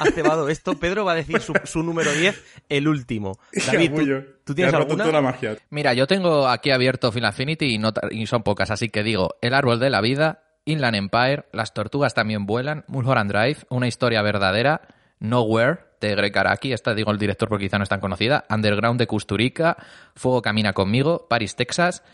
ha 0.00 0.04
cebado 0.12 0.48
esto, 0.48 0.78
Pedro 0.78 1.04
va 1.04 1.12
a 1.12 1.16
decir 1.16 1.40
su, 1.40 1.52
su 1.64 1.82
número 1.82 2.12
10, 2.12 2.42
el 2.68 2.88
último. 2.88 3.38
David, 3.66 3.92
¿tú, 3.94 4.24
tú 4.44 4.54
tienes 4.54 4.72
alguna? 4.74 5.04
toda 5.04 5.14
la 5.14 5.22
magia. 5.22 5.56
Mira, 5.70 5.94
yo 5.94 6.06
tengo 6.06 6.48
aquí 6.48 6.70
abierto 6.70 7.12
Film 7.12 7.26
Affinity 7.26 7.74
y, 7.74 7.78
no 7.78 7.92
y 8.10 8.26
son 8.26 8.42
pocas, 8.42 8.70
así 8.70 8.88
que 8.88 9.02
digo 9.02 9.36
El 9.42 9.54
Árbol 9.54 9.78
de 9.80 9.90
la 9.90 10.00
Vida, 10.00 10.42
Inland 10.64 10.96
Empire, 10.96 11.44
Las 11.52 11.74
Tortugas 11.74 12.14
también 12.14 12.46
vuelan, 12.46 12.84
Mulholland 12.88 13.30
Drive, 13.32 13.58
Una 13.70 13.88
historia 13.88 14.22
verdadera, 14.22 14.82
Nowhere, 15.20 15.78
de 16.00 16.14
Greg 16.14 16.38
Araki, 16.38 16.72
esta 16.72 16.94
digo 16.94 17.10
el 17.10 17.18
director 17.18 17.48
porque 17.48 17.64
quizá 17.64 17.76
no 17.78 17.82
es 17.82 17.88
tan 17.88 17.98
conocida, 18.00 18.44
Underground 18.50 19.00
de 19.00 19.08
Kusturica, 19.08 19.76
Fuego 20.14 20.42
camina 20.42 20.72
conmigo, 20.72 21.26
Paris, 21.28 21.56
Texas, 21.56 22.04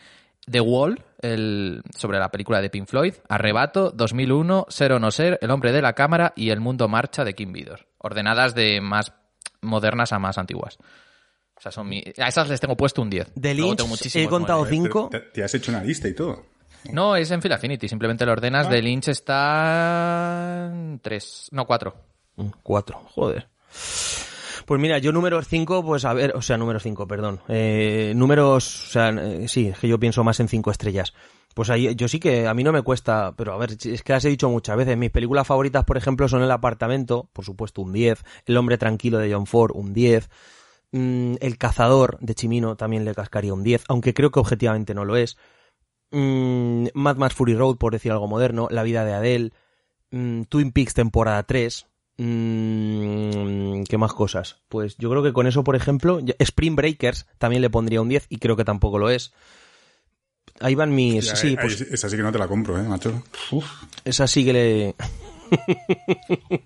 The 0.50 0.60
Wall, 0.60 1.02
el, 1.20 1.82
sobre 1.96 2.18
la 2.18 2.30
película 2.30 2.60
de 2.60 2.68
Pink 2.70 2.86
Floyd, 2.86 3.14
Arrebato, 3.28 3.90
2001, 3.90 4.66
Ser 4.68 4.92
o 4.92 4.98
no 5.00 5.10
ser, 5.10 5.38
El 5.42 5.50
hombre 5.50 5.72
de 5.72 5.80
la 5.82 5.94
cámara 5.94 6.32
y 6.36 6.50
El 6.50 6.60
mundo 6.60 6.86
marcha 6.88 7.24
de 7.24 7.34
Kim 7.34 7.52
Vidor, 7.52 7.86
ordenadas 7.98 8.54
de 8.54 8.80
más 8.80 9.12
modernas 9.62 10.12
a 10.12 10.18
más 10.18 10.36
antiguas. 10.38 10.78
O 11.56 11.60
sea, 11.60 11.72
son 11.72 11.88
mi- 11.88 12.04
a 12.18 12.28
esas 12.28 12.48
les 12.48 12.60
tengo 12.60 12.76
puesto 12.76 13.00
un 13.00 13.08
10. 13.08 13.32
De 13.34 13.54
Lynch 13.54 13.80
he 14.16 14.28
contado 14.28 14.60
nueve. 14.60 14.76
cinco. 14.76 15.08
Te, 15.10 15.20
te 15.20 15.42
has 15.44 15.54
hecho 15.54 15.70
una 15.70 15.82
lista 15.82 16.08
y 16.08 16.14
todo. 16.14 16.44
No, 16.92 17.16
es 17.16 17.30
en 17.30 17.40
Phil 17.40 17.52
Affinity, 17.52 17.88
simplemente 17.88 18.26
lo 18.26 18.32
ordenas. 18.32 18.68
De 18.68 18.82
Lynch 18.82 19.08
está... 19.08 20.68
en 20.70 20.98
tres, 21.00 21.48
no, 21.52 21.64
cuatro. 21.66 21.94
Mm, 22.36 22.48
Cuatro, 22.62 22.98
joder. 23.14 23.48
Pues 24.66 24.80
mira, 24.80 24.98
yo 24.98 25.12
número 25.12 25.42
5, 25.42 25.84
pues 25.84 26.04
a 26.04 26.14
ver, 26.14 26.34
o 26.34 26.42
sea, 26.42 26.56
número 26.56 26.80
5, 26.80 27.06
perdón. 27.06 27.40
Eh, 27.48 28.12
números, 28.16 28.86
o 28.86 28.90
sea, 28.90 29.10
eh, 29.10 29.46
sí, 29.46 29.68
es 29.68 29.78
que 29.78 29.88
yo 29.88 29.98
pienso 29.98 30.24
más 30.24 30.40
en 30.40 30.48
cinco 30.48 30.70
estrellas. 30.70 31.12
Pues 31.54 31.70
ahí, 31.70 31.94
yo 31.94 32.08
sí 32.08 32.18
que 32.18 32.48
a 32.48 32.54
mí 32.54 32.64
no 32.64 32.72
me 32.72 32.82
cuesta, 32.82 33.34
pero 33.36 33.52
a 33.52 33.58
ver, 33.58 33.72
es 33.72 34.02
que 34.02 34.12
las 34.12 34.24
he 34.24 34.28
dicho 34.28 34.48
muchas 34.48 34.76
veces. 34.76 34.96
Mis 34.96 35.10
películas 35.10 35.46
favoritas, 35.46 35.84
por 35.84 35.96
ejemplo, 35.96 36.28
son 36.28 36.42
El 36.42 36.50
apartamento, 36.50 37.28
por 37.32 37.44
supuesto, 37.44 37.82
un 37.82 37.92
10. 37.92 38.24
El 38.46 38.56
hombre 38.56 38.78
tranquilo 38.78 39.18
de 39.18 39.32
John 39.32 39.46
Ford, 39.46 39.70
un 39.74 39.92
10. 39.92 40.28
Mm, 40.92 41.34
El 41.40 41.58
cazador 41.58 42.18
de 42.20 42.34
Chimino 42.34 42.76
también 42.76 43.04
le 43.04 43.14
cascaría 43.14 43.54
un 43.54 43.62
10, 43.62 43.84
aunque 43.88 44.14
creo 44.14 44.30
que 44.30 44.40
objetivamente 44.40 44.94
no 44.94 45.04
lo 45.04 45.16
es. 45.16 45.36
Mm, 46.10 46.86
Mad 46.94 47.16
Max 47.16 47.34
Fury 47.34 47.54
Road, 47.54 47.76
por 47.76 47.92
decir 47.92 48.12
algo 48.12 48.26
moderno. 48.28 48.68
La 48.70 48.82
vida 48.82 49.04
de 49.04 49.12
Adele. 49.12 49.52
Mm, 50.10 50.42
Twin 50.44 50.72
Peaks 50.72 50.94
temporada 50.94 51.42
3. 51.44 51.86
Mm, 52.16 53.84
¿Qué 53.84 53.98
más 53.98 54.12
cosas? 54.12 54.62
Pues 54.68 54.96
yo 54.98 55.10
creo 55.10 55.22
que 55.22 55.32
con 55.32 55.46
eso, 55.46 55.64
por 55.64 55.76
ejemplo, 55.76 56.20
Spring 56.38 56.76
Breakers 56.76 57.26
también 57.38 57.62
le 57.62 57.70
pondría 57.70 58.00
un 58.00 58.08
10 58.08 58.26
y 58.28 58.38
creo 58.38 58.56
que 58.56 58.64
tampoco 58.64 58.98
lo 58.98 59.10
es. 59.10 59.32
Ahí 60.60 60.74
van 60.74 60.94
mis... 60.94 61.26
Ya, 61.26 61.36
sí, 61.36 61.56
pues 61.60 61.80
esa 61.80 62.08
sí 62.08 62.16
que 62.16 62.22
no 62.22 62.30
te 62.30 62.38
la 62.38 62.46
compro, 62.46 62.78
¿eh, 62.78 62.84
macho? 62.84 63.22
Uf. 63.50 63.64
esa 64.04 64.26
sí 64.28 64.44
que 64.44 64.52
le... 64.52 64.94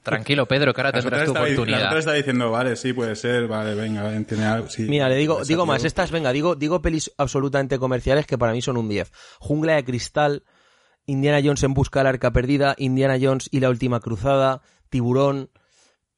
Tranquilo, 0.03 0.47
Pedro, 0.47 0.73
que 0.73 0.81
ahora 0.81 0.93
Las 0.93 1.05
tendrás 1.05 1.27
tu 1.27 1.35
La 1.35 1.41
oportunidad. 1.41 1.87
otra 1.87 1.99
está 1.99 2.13
diciendo, 2.13 2.51
vale, 2.51 2.77
sí, 2.77 2.93
puede 2.93 3.17
ser, 3.17 3.49
vale, 3.49 3.75
venga, 3.75 4.15
entiende 4.15 4.47
algo. 4.47 4.69
Sí, 4.69 4.83
Mira, 4.83 5.09
le 5.09 5.17
digo, 5.17 5.43
digo 5.45 5.67
más, 5.67 5.85
estas, 5.85 6.11
venga, 6.11 6.33
digo, 6.33 6.55
digo 6.55 6.81
pelis 6.83 7.11
absolutamente 7.17 7.79
comerciales 7.79 8.27
que 8.27 8.39
para 8.39 8.53
mí 8.53 8.63
son 8.63 8.77
un 8.77 8.89
10. 8.89 9.11
Jungla 9.41 9.75
de 9.77 9.85
Cristal, 9.85 10.45
Indiana 11.07 11.41
Jones 11.43 11.63
en 11.65 11.75
busca 11.75 12.01
del 12.01 12.09
arca 12.09 12.31
perdida, 12.33 12.75
Indiana 12.79 13.17
Jones 13.21 13.49
y 13.51 13.61
la 13.61 13.71
última 13.71 14.01
cruzada, 14.01 14.63
Tiburón, 14.91 15.51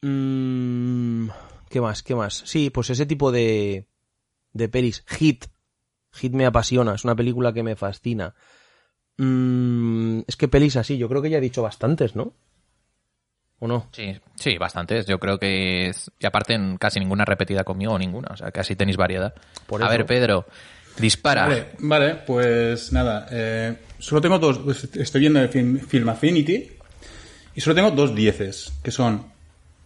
mm, 0.03 1.29
¿qué 1.69 1.81
más? 1.81 2.03
¿Qué 2.03 2.15
más? 2.15 2.43
Sí, 2.45 2.71
pues 2.71 2.91
ese 2.91 3.07
tipo 3.07 3.33
de, 3.33 3.87
de 4.53 4.69
pelis. 4.69 5.05
Hit. 5.07 5.47
Hit 6.13 6.33
me 6.33 6.47
apasiona, 6.47 6.95
es 6.95 7.05
una 7.05 7.15
película 7.15 7.53
que 7.53 7.63
me 7.63 7.77
fascina. 7.77 8.35
Mm, 9.19 10.21
es 10.27 10.37
que 10.37 10.49
pelis 10.49 10.77
así, 10.77 10.99
yo 10.99 11.09
creo 11.09 11.23
que 11.23 11.31
ya 11.31 11.39
he 11.39 11.43
dicho 11.43 11.63
bastantes, 11.63 12.17
¿no? 12.17 12.35
¿O 13.59 13.69
no? 13.69 13.89
Sí, 13.93 14.19
sí, 14.37 14.57
bastantes. 14.57 15.05
Yo 15.07 15.21
creo 15.21 15.39
que 15.39 15.89
es... 15.89 16.11
Y 16.19 16.25
aparte, 16.27 16.55
en 16.55 16.79
casi 16.79 16.99
ninguna 16.99 17.27
repetida 17.27 17.63
conmigo 17.63 17.93
o 17.93 17.99
ninguna. 17.99 18.29
O 18.33 18.37
sea, 18.37 18.51
casi 18.51 18.75
tenéis 18.75 18.97
variedad. 18.97 19.35
Por 19.67 19.83
A 19.83 19.89
ver, 19.91 20.07
Pedro, 20.07 20.47
dispara. 20.99 21.47
Vale, 21.47 21.67
vale, 21.81 22.15
pues 22.27 22.91
nada. 22.91 23.27
eh, 23.31 23.77
solo 23.99 24.23
tengo 24.23 24.39
dos. 24.39 24.85
Estoy 24.95 25.21
viendo 25.21 25.41
el 25.41 25.51
film, 25.51 25.79
Film 25.79 26.09
Affinity 26.09 26.73
y 27.61 27.63
solo 27.63 27.75
tengo 27.77 27.91
dos 27.91 28.15
dieces, 28.15 28.73
que 28.83 28.91
son 28.91 29.27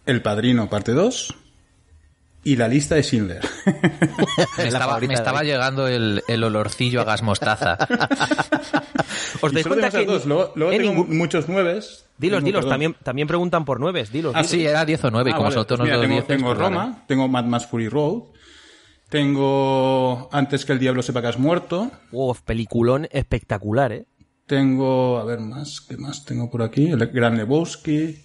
El 0.05 0.21
Padrino, 0.21 0.69
parte 0.69 0.93
2 0.93 1.35
y 2.45 2.55
La 2.55 2.69
lista 2.69 2.95
de 2.95 3.03
Schindler. 3.03 3.41
me 4.57 4.63
estaba, 4.67 4.97
me 5.01 5.13
estaba 5.13 5.43
llegando 5.43 5.85
el, 5.89 6.23
el 6.29 6.41
olorcillo 6.45 7.01
a 7.01 7.03
gas 7.03 7.21
mostaza. 7.21 7.77
¿Os 9.41 9.51
dais 9.51 9.67
cuenta 9.67 9.89
tengo 9.89 10.05
que 10.05 10.11
dos. 10.13 10.25
Luego, 10.25 10.53
luego 10.55 10.71
en 10.71 10.77
tengo 10.77 10.91
ningún- 10.93 11.17
muchos 11.17 11.49
nueves. 11.49 12.05
Dilos, 12.17 12.37
Tengo, 12.37 12.45
dilos, 12.45 12.59
perdón. 12.61 12.69
también, 12.71 12.95
también 13.03 13.27
preguntan 13.27 13.65
por 13.65 13.81
nueves, 13.81 14.09
dilos. 14.09 14.31
Ah, 14.35 14.39
dilos. 14.39 14.51
sí, 14.51 14.65
era 14.65 14.85
10 14.85 15.03
o 15.03 15.11
9, 15.11 15.29
y 15.29 15.33
Ah, 15.33 15.35
como 15.35 15.43
vale, 15.49 15.53
son 15.55 15.65
pues 15.67 15.79
mira, 15.81 15.99
tengo, 15.99 16.13
10. 16.13 16.27
tengo 16.27 16.45
pues 16.45 16.57
vale. 16.59 16.69
Roma, 16.75 17.03
tengo 17.09 17.27
Mad 17.27 17.43
Max 17.43 17.65
Fury 17.65 17.89
Road, 17.89 18.21
tengo 19.09 20.29
Antes 20.31 20.63
que 20.65 20.71
el 20.73 20.79
diablo 20.79 21.01
sepa 21.01 21.21
que 21.21 21.27
has 21.27 21.37
muerto, 21.39 21.91
Uf, 22.11 22.41
peliculón 22.41 23.07
espectacular, 23.11 23.91
¿eh? 23.91 24.05
Tengo, 24.47 25.17
a 25.17 25.25
ver 25.25 25.39
más, 25.39 25.81
¿qué 25.81 25.97
más 25.97 26.23
tengo 26.25 26.49
por 26.49 26.61
aquí? 26.61 26.87
El 26.91 27.05
Gran 27.07 27.37
Lebowski, 27.37 28.23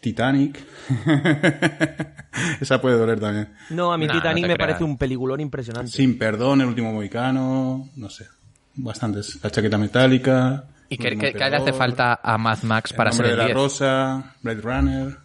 Titanic. 0.00 0.58
Esa 2.60 2.80
puede 2.80 2.96
doler 2.98 3.20
también. 3.20 3.52
No, 3.70 3.92
a 3.92 3.98
mí 3.98 4.06
Nah, 4.06 4.12
Titanic 4.14 4.42
no 4.42 4.48
me 4.48 4.54
creas. 4.54 4.68
parece 4.70 4.84
un 4.84 4.98
peliculón 4.98 5.40
impresionante. 5.40 5.90
Sin 5.92 6.18
perdón, 6.18 6.60
El 6.60 6.68
último 6.68 6.92
mohicano, 6.92 7.88
no 7.96 8.10
sé, 8.10 8.26
bastantes. 8.74 9.38
La 9.42 9.50
chaqueta 9.50 9.78
metálica. 9.78 10.64
¿Y 10.88 10.96
qué, 10.98 11.08
Último 11.08 11.22
qué- 11.22 11.32
qué 11.32 11.50
le 11.50 11.56
hace 11.56 11.72
falta 11.72 12.20
a 12.22 12.36
Mad 12.36 12.62
Max 12.64 12.92
para 12.92 13.12
ser 13.12 13.24
de 13.26 13.32
el 13.32 13.38
la 13.38 13.44
10? 13.46 13.54
rosa, 13.56 14.34
Blade 14.42 14.60
Runner. 14.60 15.16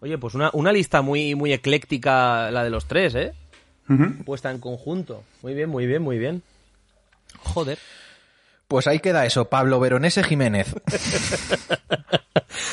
Oye, 0.00 0.18
pues 0.18 0.34
una, 0.34 0.50
una 0.52 0.72
lista 0.72 1.02
muy, 1.02 1.34
muy 1.34 1.52
ecléctica 1.52 2.50
la 2.50 2.62
de 2.64 2.70
los 2.70 2.86
tres, 2.86 3.14
¿eh? 3.14 3.32
Puesta 4.24 4.50
en 4.50 4.58
conjunto. 4.58 5.22
Muy 5.42 5.54
bien, 5.54 5.68
muy 5.70 5.86
bien, 5.86 6.02
muy 6.02 6.18
bien. 6.18 6.42
Joder. 7.38 7.78
Pues 8.68 8.86
ahí 8.88 8.98
queda 8.98 9.24
eso, 9.26 9.48
Pablo 9.48 9.78
Veronese 9.78 10.24
Jiménez. 10.24 10.74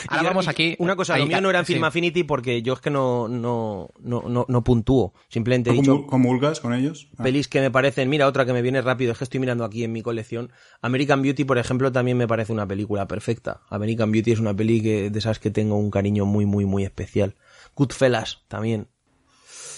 Ahora 0.08 0.24
vamos 0.30 0.48
aquí. 0.48 0.76
Una 0.80 0.96
cosa, 0.96 1.16
ahí 1.16 1.22
lo 1.22 1.28
mío 1.28 1.42
no 1.42 1.50
era 1.50 1.60
en 1.60 1.66
sí. 1.66 1.74
Film 1.74 1.84
Affinity 1.86 2.24
porque 2.24 2.62
yo 2.62 2.74
es 2.74 2.80
que 2.80 2.90
no, 2.90 3.28
no, 3.28 3.90
no, 4.00 4.24
no, 4.28 4.46
no 4.48 4.64
puntúo. 4.64 5.14
Simplemente 5.30 5.70
he 5.70 5.74
¿No 5.74 5.80
dicho 5.82 5.96
comu- 6.00 6.06
comulgas 6.08 6.60
con 6.60 6.74
ellos? 6.74 7.10
Ah. 7.18 7.24
pelis 7.24 7.48
que 7.48 7.62
me 7.62 7.72
parecen. 7.72 8.10
Mira, 8.10 8.28
otra 8.28 8.46
que 8.46 8.54
me 8.54 8.62
viene 8.62 8.82
rápido, 8.82 9.12
es 9.12 9.18
que 9.18 9.24
estoy 9.24 9.40
mirando 9.40 9.64
aquí 9.66 9.84
en 9.84 9.92
mi 9.92 10.02
colección. 10.02 10.52
American 10.82 11.22
Beauty, 11.22 11.44
por 11.44 11.58
ejemplo, 11.58 11.92
también 11.92 12.18
me 12.18 12.28
parece 12.28 12.54
una 12.54 12.68
película 12.68 13.08
perfecta. 13.08 13.62
American 13.70 14.12
Beauty 14.12 14.32
es 14.32 14.40
una 14.40 14.54
peli 14.56 14.82
que, 14.82 15.10
de 15.10 15.20
esas 15.20 15.40
que 15.40 15.52
tengo 15.52 15.76
un 15.78 15.92
cariño 15.92 16.26
muy, 16.26 16.46
muy, 16.46 16.66
muy 16.66 16.84
especial. 16.84 17.36
Goodfellas 17.76 18.44
también. 18.48 18.88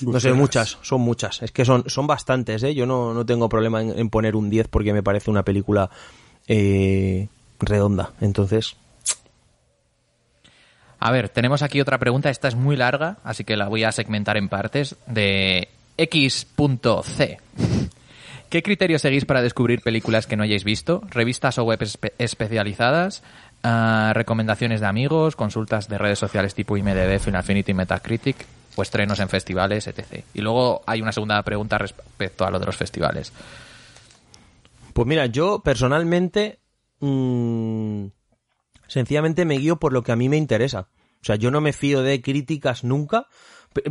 No 0.01 0.19
sé, 0.19 0.33
muchas, 0.33 0.77
son 0.81 1.01
muchas. 1.01 1.41
Es 1.41 1.51
que 1.51 1.65
son, 1.65 1.83
son 1.87 2.07
bastantes, 2.07 2.63
¿eh? 2.63 2.73
Yo 2.75 2.85
no, 2.85 3.13
no 3.13 3.25
tengo 3.25 3.47
problema 3.49 3.81
en, 3.81 3.97
en 3.97 4.09
poner 4.09 4.35
un 4.35 4.49
10 4.49 4.67
porque 4.67 4.93
me 4.93 5.03
parece 5.03 5.29
una 5.31 5.43
película 5.43 5.89
eh, 6.47 7.27
redonda. 7.59 8.11
Entonces, 8.21 8.75
A 10.99 11.11
ver, 11.11 11.29
tenemos 11.29 11.61
aquí 11.61 11.81
otra 11.81 11.97
pregunta. 11.99 12.29
Esta 12.29 12.47
es 12.47 12.55
muy 12.55 12.75
larga, 12.75 13.17
así 13.23 13.43
que 13.43 13.57
la 13.57 13.67
voy 13.67 13.83
a 13.83 13.91
segmentar 13.91 14.37
en 14.37 14.49
partes. 14.49 14.95
De 15.07 15.67
X.C. 15.97 17.37
¿Qué 18.49 18.63
criterios 18.63 19.01
seguís 19.01 19.25
para 19.25 19.41
descubrir 19.41 19.81
películas 19.81 20.27
que 20.27 20.35
no 20.35 20.43
hayáis 20.43 20.63
visto? 20.63 21.01
¿Revistas 21.09 21.57
o 21.57 21.63
webs 21.63 21.99
espe- 21.99 22.13
especializadas? 22.17 23.23
Ah, 23.63 24.11
¿Recomendaciones 24.13 24.79
de 24.81 24.87
amigos? 24.87 25.35
¿Consultas 25.35 25.87
de 25.89 25.97
redes 25.97 26.19
sociales 26.19 26.53
tipo 26.55 26.77
IMDB, 26.77 27.19
Film 27.19 27.35
Affinity, 27.35 27.73
Metacritic? 27.73 28.37
¿O 28.75 28.81
estrenos 28.81 29.19
en 29.19 29.29
festivales, 29.29 29.87
etc.? 29.87 30.23
Y 30.33 30.41
luego 30.41 30.81
hay 30.85 31.01
una 31.01 31.11
segunda 31.11 31.41
pregunta 31.43 31.77
respecto 31.77 32.45
a 32.45 32.51
lo 32.51 32.59
de 32.59 32.65
los 32.65 32.75
festivales. 32.75 33.31
Pues 34.93 35.07
mira, 35.07 35.25
yo 35.25 35.61
personalmente 35.63 36.59
mm, 36.99 38.05
sencillamente 38.87 39.45
me 39.45 39.57
guío 39.57 39.77
por 39.77 39.93
lo 39.93 40.03
que 40.03 40.11
a 40.11 40.15
mí 40.15 40.29
me 40.29 40.37
interesa. 40.37 40.87
O 41.21 41.25
sea, 41.25 41.35
yo 41.35 41.51
no 41.51 41.59
me 41.61 41.73
fío 41.73 42.01
de 42.01 42.21
críticas 42.21 42.83
nunca. 42.83 43.27
P- 43.73 43.83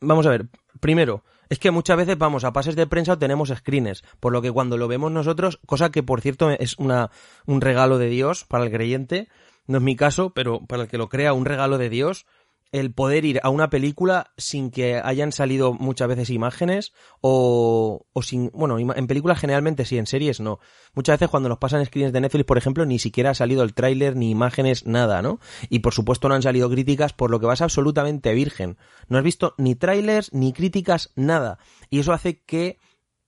Vamos 0.00 0.26
a 0.26 0.30
ver, 0.30 0.48
primero, 0.80 1.24
es 1.48 1.58
que 1.58 1.70
muchas 1.70 1.96
veces 1.96 2.18
vamos 2.18 2.44
a 2.44 2.52
pases 2.52 2.76
de 2.76 2.86
prensa 2.86 3.12
o 3.12 3.18
tenemos 3.18 3.50
screeners, 3.50 4.02
por 4.20 4.32
lo 4.32 4.42
que 4.42 4.50
cuando 4.50 4.76
lo 4.76 4.88
vemos 4.88 5.12
nosotros, 5.12 5.58
cosa 5.66 5.90
que 5.90 6.02
por 6.02 6.20
cierto 6.20 6.50
es 6.50 6.76
una, 6.78 7.10
un 7.46 7.60
regalo 7.60 7.98
de 7.98 8.08
Dios 8.08 8.44
para 8.44 8.64
el 8.64 8.70
creyente, 8.70 9.28
no 9.66 9.78
es 9.78 9.82
mi 9.84 9.94
caso, 9.96 10.30
pero 10.30 10.60
para 10.66 10.82
el 10.82 10.88
que 10.88 10.98
lo 10.98 11.08
crea, 11.08 11.32
un 11.34 11.44
regalo 11.44 11.78
de 11.78 11.88
Dios, 11.88 12.26
el 12.72 12.92
poder 12.92 13.24
ir 13.24 13.40
a 13.42 13.50
una 13.50 13.70
película 13.70 14.32
sin 14.36 14.70
que 14.70 15.00
hayan 15.02 15.30
salido 15.30 15.74
muchas 15.74 16.08
veces 16.08 16.30
imágenes 16.30 16.92
o, 17.20 18.06
o 18.12 18.22
sin, 18.22 18.50
bueno, 18.54 18.78
en 18.78 19.06
películas 19.06 19.38
generalmente 19.38 19.84
sí, 19.84 19.98
en 19.98 20.06
series 20.06 20.40
no. 20.40 20.58
Muchas 20.94 21.18
veces 21.18 21.30
cuando 21.30 21.50
nos 21.50 21.58
pasan 21.58 21.84
screens 21.84 22.12
de 22.12 22.20
Netflix, 22.20 22.44
por 22.44 22.58
ejemplo, 22.58 22.86
ni 22.86 22.98
siquiera 22.98 23.30
ha 23.30 23.34
salido 23.34 23.62
el 23.62 23.74
tráiler, 23.74 24.16
ni 24.16 24.30
imágenes, 24.30 24.86
nada, 24.86 25.22
¿no? 25.22 25.38
Y 25.68 25.80
por 25.80 25.92
supuesto 25.92 26.28
no 26.28 26.34
han 26.34 26.42
salido 26.42 26.70
críticas, 26.70 27.12
por 27.12 27.30
lo 27.30 27.38
que 27.40 27.46
vas 27.46 27.60
absolutamente 27.60 28.32
virgen. 28.32 28.78
No 29.08 29.18
has 29.18 29.24
visto 29.24 29.54
ni 29.58 29.74
trailers, 29.74 30.32
ni 30.32 30.52
críticas, 30.52 31.12
nada. 31.14 31.58
Y 31.90 32.00
eso 32.00 32.12
hace 32.12 32.40
que 32.40 32.78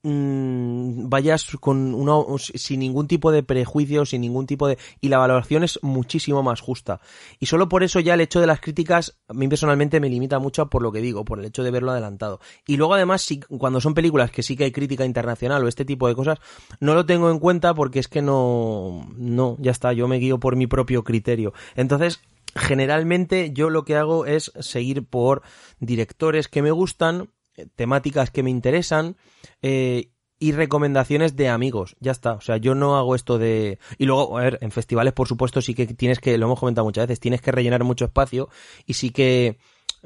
mm, 0.04 1.08
vayas 1.08 1.46
con 1.58 1.94
una, 1.94 2.14
sin 2.38 2.80
ningún 2.80 3.08
tipo 3.08 3.32
de 3.32 3.42
prejuicio, 3.42 4.06
sin 4.06 4.20
ningún 4.20 4.46
tipo 4.46 4.68
de... 4.68 4.78
Y 5.00 5.08
la 5.08 5.18
valoración 5.18 5.64
es 5.64 5.80
muchísimo 5.82 6.42
más 6.42 6.61
justa. 6.61 7.00
Y 7.40 7.46
solo 7.46 7.68
por 7.68 7.82
eso 7.82 7.99
ya 7.99 8.14
el 8.14 8.20
hecho 8.20 8.40
de 8.40 8.46
las 8.46 8.61
críticas, 8.61 9.18
a 9.26 9.34
mí 9.34 9.49
personalmente 9.49 9.99
me 9.99 10.08
limita 10.08 10.38
mucho 10.38 10.68
por 10.70 10.82
lo 10.82 10.92
que 10.92 11.00
digo, 11.00 11.25
por 11.25 11.40
el 11.40 11.46
hecho 11.46 11.64
de 11.64 11.70
verlo 11.70 11.90
adelantado. 11.90 12.40
Y 12.66 12.76
luego 12.76 12.94
además, 12.94 13.23
sí, 13.23 13.40
cuando 13.40 13.80
son 13.80 13.94
películas 13.94 14.30
que 14.30 14.42
sí 14.42 14.56
que 14.56 14.64
hay 14.64 14.73
crítica 14.73 15.04
internacional 15.04 15.64
o 15.64 15.68
este 15.68 15.84
tipo 15.84 16.06
de 16.06 16.14
cosas, 16.14 16.38
no 16.78 16.94
lo 16.94 17.06
tengo 17.06 17.30
en 17.30 17.38
cuenta 17.38 17.75
porque 17.75 17.99
es 17.99 18.08
que 18.08 18.23
no... 18.23 19.08
No, 19.16 19.56
ya 19.58 19.70
está, 19.70 19.92
yo 19.92 20.06
me 20.06 20.18
guío 20.18 20.38
por 20.38 20.54
mi 20.56 20.66
propio 20.66 21.02
criterio. 21.02 21.52
Entonces, 21.75 22.20
generalmente 22.54 23.52
yo 23.52 23.70
lo 23.70 23.84
que 23.84 23.96
hago 23.96 24.26
es 24.26 24.52
seguir 24.61 25.06
por 25.06 25.42
directores 25.80 26.49
que 26.49 26.62
me 26.62 26.70
gustan, 26.70 27.30
temáticas 27.76 28.30
que 28.30 28.42
me 28.42 28.50
interesan 28.50 29.16
eh, 29.62 30.11
y 30.38 30.52
recomendaciones 30.52 31.37
de 31.37 31.49
amigos. 31.49 31.96
Ya 32.00 32.12
está. 32.12 32.34
O 32.34 32.40
sea, 32.40 32.56
yo 32.56 32.75
no 32.75 32.96
hago 32.96 33.14
esto 33.14 33.38
de. 33.38 33.78
Y 33.99 34.06
luego, 34.06 34.38
a 34.38 34.42
ver, 34.42 34.58
en 34.61 34.70
festivales, 34.70 35.12
por 35.12 35.28
supuesto, 35.28 35.62
sí 35.62 35.75
que 35.75 35.87
tienes 35.87 36.18
que, 36.18 36.37
lo 36.38 36.46
hemos 36.46 36.61
comentado 36.61 36.84
muchas 36.84 37.06
veces, 37.06 37.20
tienes 37.20 37.40
que 37.40 37.52
rellenar 37.52 37.84
mucho 37.84 38.04
espacio 38.04 38.49
y 38.87 38.94
sí 38.94 39.11
que. 39.11 39.58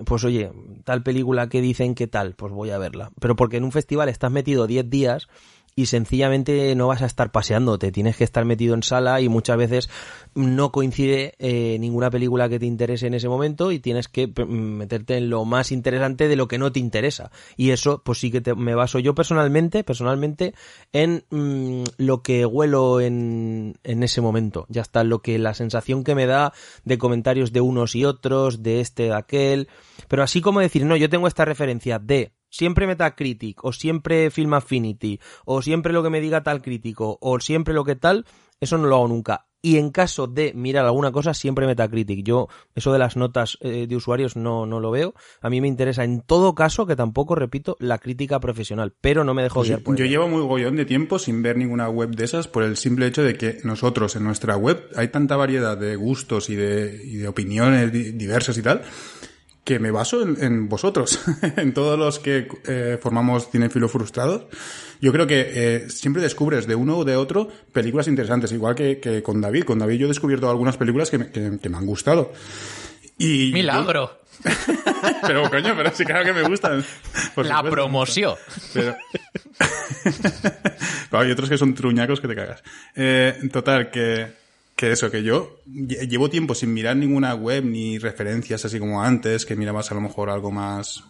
Pues 0.05 0.23
oye, 0.23 0.53
tal 0.85 1.03
película 1.03 1.49
que 1.49 1.61
dicen 1.61 1.97
que 1.97 2.07
tal, 2.07 2.37
pues 2.37 2.53
voy 2.53 2.71
a 2.71 2.79
verla. 2.79 3.11
Pero 3.21 3.35
porque 3.35 3.57
en 3.57 3.65
un 3.65 3.73
festival 3.73 4.09
estás 4.09 4.31
metido 4.31 4.69
10 4.69 4.89
días 4.89 5.29
y 5.79 5.87
sencillamente 5.87 6.75
no 6.75 6.89
vas 6.89 7.03
a 7.03 7.07
estar 7.07 7.31
paseándote, 7.31 7.93
tienes 7.93 8.17
que 8.17 8.25
estar 8.25 8.45
metido 8.45 8.75
en 8.75 8.83
sala 8.83 9.21
y 9.21 9.29
muchas 9.29 9.57
veces 9.57 9.89
no 10.35 10.73
coincide 10.73 11.35
eh, 11.39 11.77
ninguna 11.79 12.11
película 12.11 12.49
que 12.49 12.59
te 12.59 12.67
interese 12.67 13.07
en 13.07 13.15
ese 13.15 13.29
momento 13.29 13.71
y 13.71 13.79
tienes 13.79 14.09
que 14.09 14.27
p- 14.27 14.45
meterte 14.45 15.19
en 15.19 15.31
lo 15.31 15.45
más 15.45 15.71
interesante 15.71 16.27
de 16.27 16.35
lo 16.35 16.49
que 16.49 16.59
no 16.59 16.73
te 16.73 16.81
interesa. 16.81 17.31
Y 17.57 17.71
eso, 17.71 18.03
pues 18.05 18.19
sí 18.19 18.33
que 18.33 18.43
me 18.57 18.75
baso 18.75 18.99
yo 18.99 19.15
personalmente, 19.15 19.85
personalmente, 19.85 20.53
en 20.93 21.23
mm, 21.31 21.85
lo 21.99 22.25
que 22.25 22.45
huelo 22.45 23.01
en, 23.01 23.79
en 23.85 24.03
ese 24.03 24.21
momento. 24.21 24.67
Ya 24.69 24.83
está, 24.83 25.05
lo 25.05 25.23
que 25.23 25.39
la 25.39 25.55
sensación 25.55 26.03
que 26.03 26.17
me 26.17 26.27
da 26.27 26.53
de 26.85 26.99
comentarios 26.99 27.53
de 27.53 27.61
unos 27.61 27.95
y 27.95 28.05
otros, 28.05 28.65
de 28.65 28.81
este, 28.81 29.05
de 29.05 29.15
aquel. 29.15 29.69
Pero 30.09 30.25
así 30.25 30.41
como 30.41 30.59
decir, 30.59 30.85
no, 30.85 30.97
yo 30.97 31.09
tengo 31.09 31.29
esta 31.29 31.45
referencia 31.45 32.01
de 32.01 32.33
siempre 32.51 32.87
Metacritic, 32.87 33.65
o 33.65 33.73
siempre 33.73 34.31
Film 34.31 34.55
Affinity, 34.55 35.21
o 35.45 35.63
siempre 35.63 35.93
lo 35.93 36.03
que 36.03 36.11
me 36.11 36.21
diga 36.21 36.43
tal 36.43 36.63
crítico, 36.63 37.19
o 37.21 37.41
siempre 37.41 37.75
lo 37.75 37.85
que 37.85 37.97
tal, 37.97 38.25
eso 38.61 38.79
no 38.79 38.87
lo 38.89 38.97
hago 38.97 39.09
nunca. 39.09 39.45
y 39.61 39.77
en 39.79 39.91
caso 39.91 40.29
de 40.29 40.53
mirar 40.55 40.85
alguna 40.85 41.11
cosa, 41.11 41.35
siempre 41.35 41.67
Metacritic. 41.67 42.25
Yo, 42.25 42.47
eso 42.77 42.93
de 42.93 43.01
las 43.01 43.17
notas 43.17 43.59
eh, 43.61 43.87
de 43.89 43.97
usuarios 43.97 44.37
no, 44.37 44.67
no 44.67 44.79
lo 44.79 44.93
veo. 44.93 45.15
A 45.41 45.51
mí 45.51 45.61
me 45.61 45.67
interesa 45.67 46.05
en 46.05 46.21
todo 46.21 46.55
caso, 46.55 46.87
que 46.87 46.95
tampoco, 46.95 47.35
repito, 47.35 47.77
la 47.81 47.99
crítica 47.99 48.39
profesional, 48.39 48.95
pero 49.01 49.25
no 49.25 49.35
me 49.35 49.43
dejo 49.43 49.63
guiar 49.65 49.83
por 49.83 49.97
Yo 49.97 50.05
llevo 50.05 50.29
muy 50.29 50.43
gollón 50.43 50.77
de 50.77 50.85
tiempo 50.85 51.19
sin 51.19 51.43
ver 51.43 51.57
ninguna 51.57 51.89
web 51.89 52.11
de 52.15 52.25
esas 52.25 52.47
por 52.47 52.63
el 52.63 52.77
simple 52.77 53.09
hecho 53.09 53.23
de 53.25 53.35
que 53.37 53.59
nosotros 53.65 54.15
en 54.15 54.23
nuestra 54.23 54.57
web 54.57 54.81
hay 54.95 55.09
tanta 55.09 55.35
variedad 55.35 55.77
de 55.77 55.97
gustos 55.97 56.51
y 56.51 56.55
de, 56.55 57.03
y 57.05 57.17
de 57.17 57.27
opiniones 57.27 57.93
di- 57.93 58.13
diversas 58.13 58.57
y 58.59 58.63
tal 58.63 58.83
que 59.69 59.79
me 59.79 59.91
baso 59.91 60.23
en, 60.23 60.43
en 60.43 60.67
vosotros, 60.71 61.21
en 61.59 61.75
todos 61.75 61.99
los 61.99 62.19
que 62.19 62.49
eh, 62.67 62.99
formamos 63.03 63.51
Cinefilo 63.51 63.87
Frustrados. 63.91 64.47
Yo 65.03 65.13
creo 65.13 65.27
que 65.27 65.45
eh, 65.55 65.91
siempre 65.91 66.23
descubres 66.23 66.67
de 66.67 66.75
uno 66.75 66.97
o 66.97 67.05
de 67.05 67.17
otro 67.17 67.49
películas 67.71 68.09
interesantes, 68.09 68.51
igual 68.53 68.75
que, 68.75 68.99
que 68.99 69.23
con 69.23 69.43
David. 69.43 69.65
Con 69.65 69.79
David 69.79 69.99
yo 69.99 70.07
he 70.07 70.09
descubierto 70.09 70.49
algunas 70.49 70.79
películas 70.79 71.11
que 71.11 71.19
me, 71.19 71.31
que- 71.31 71.59
que 71.61 71.69
me 71.69 71.77
han 71.77 71.85
gustado. 71.85 72.33
Y 73.19 73.51
Milagro. 73.53 74.19
pero 75.27 75.51
coño, 75.51 75.75
pero 75.77 75.91
sí 75.93 76.05
claro 76.07 76.25
que 76.25 76.33
me 76.33 76.43
gustan. 76.49 76.83
La 77.37 77.63
promoción. 77.63 78.37
Pero... 78.73 78.97
Pero 81.11 81.23
hay 81.23 81.31
otros 81.31 81.49
que 81.49 81.59
son 81.59 81.75
truñacos 81.75 82.21
que 82.21 82.29
te 82.29 82.35
cagas. 82.35 82.63
Eh, 82.95 83.35
total, 83.53 83.91
que, 83.91 84.29
que 84.79 84.93
eso, 84.93 85.11
que 85.11 85.23
yo 85.25 85.59
lle- 85.67 86.09
llevo 86.09 86.31
tiempo 86.31 86.55
sin 86.55 86.73
mirar 86.73 86.97
ninguna 86.97 87.35
web 87.35 87.65
ni 87.65 87.99
referencias 87.99 88.65
así 88.65 88.79
como 88.79 89.03
antes, 89.03 89.45
que 89.45 89.57
mirabas 89.57 89.91
a 89.91 89.95
lo 89.95 90.01
mejor 90.01 90.31
algo 90.31 90.51
más... 90.53 91.03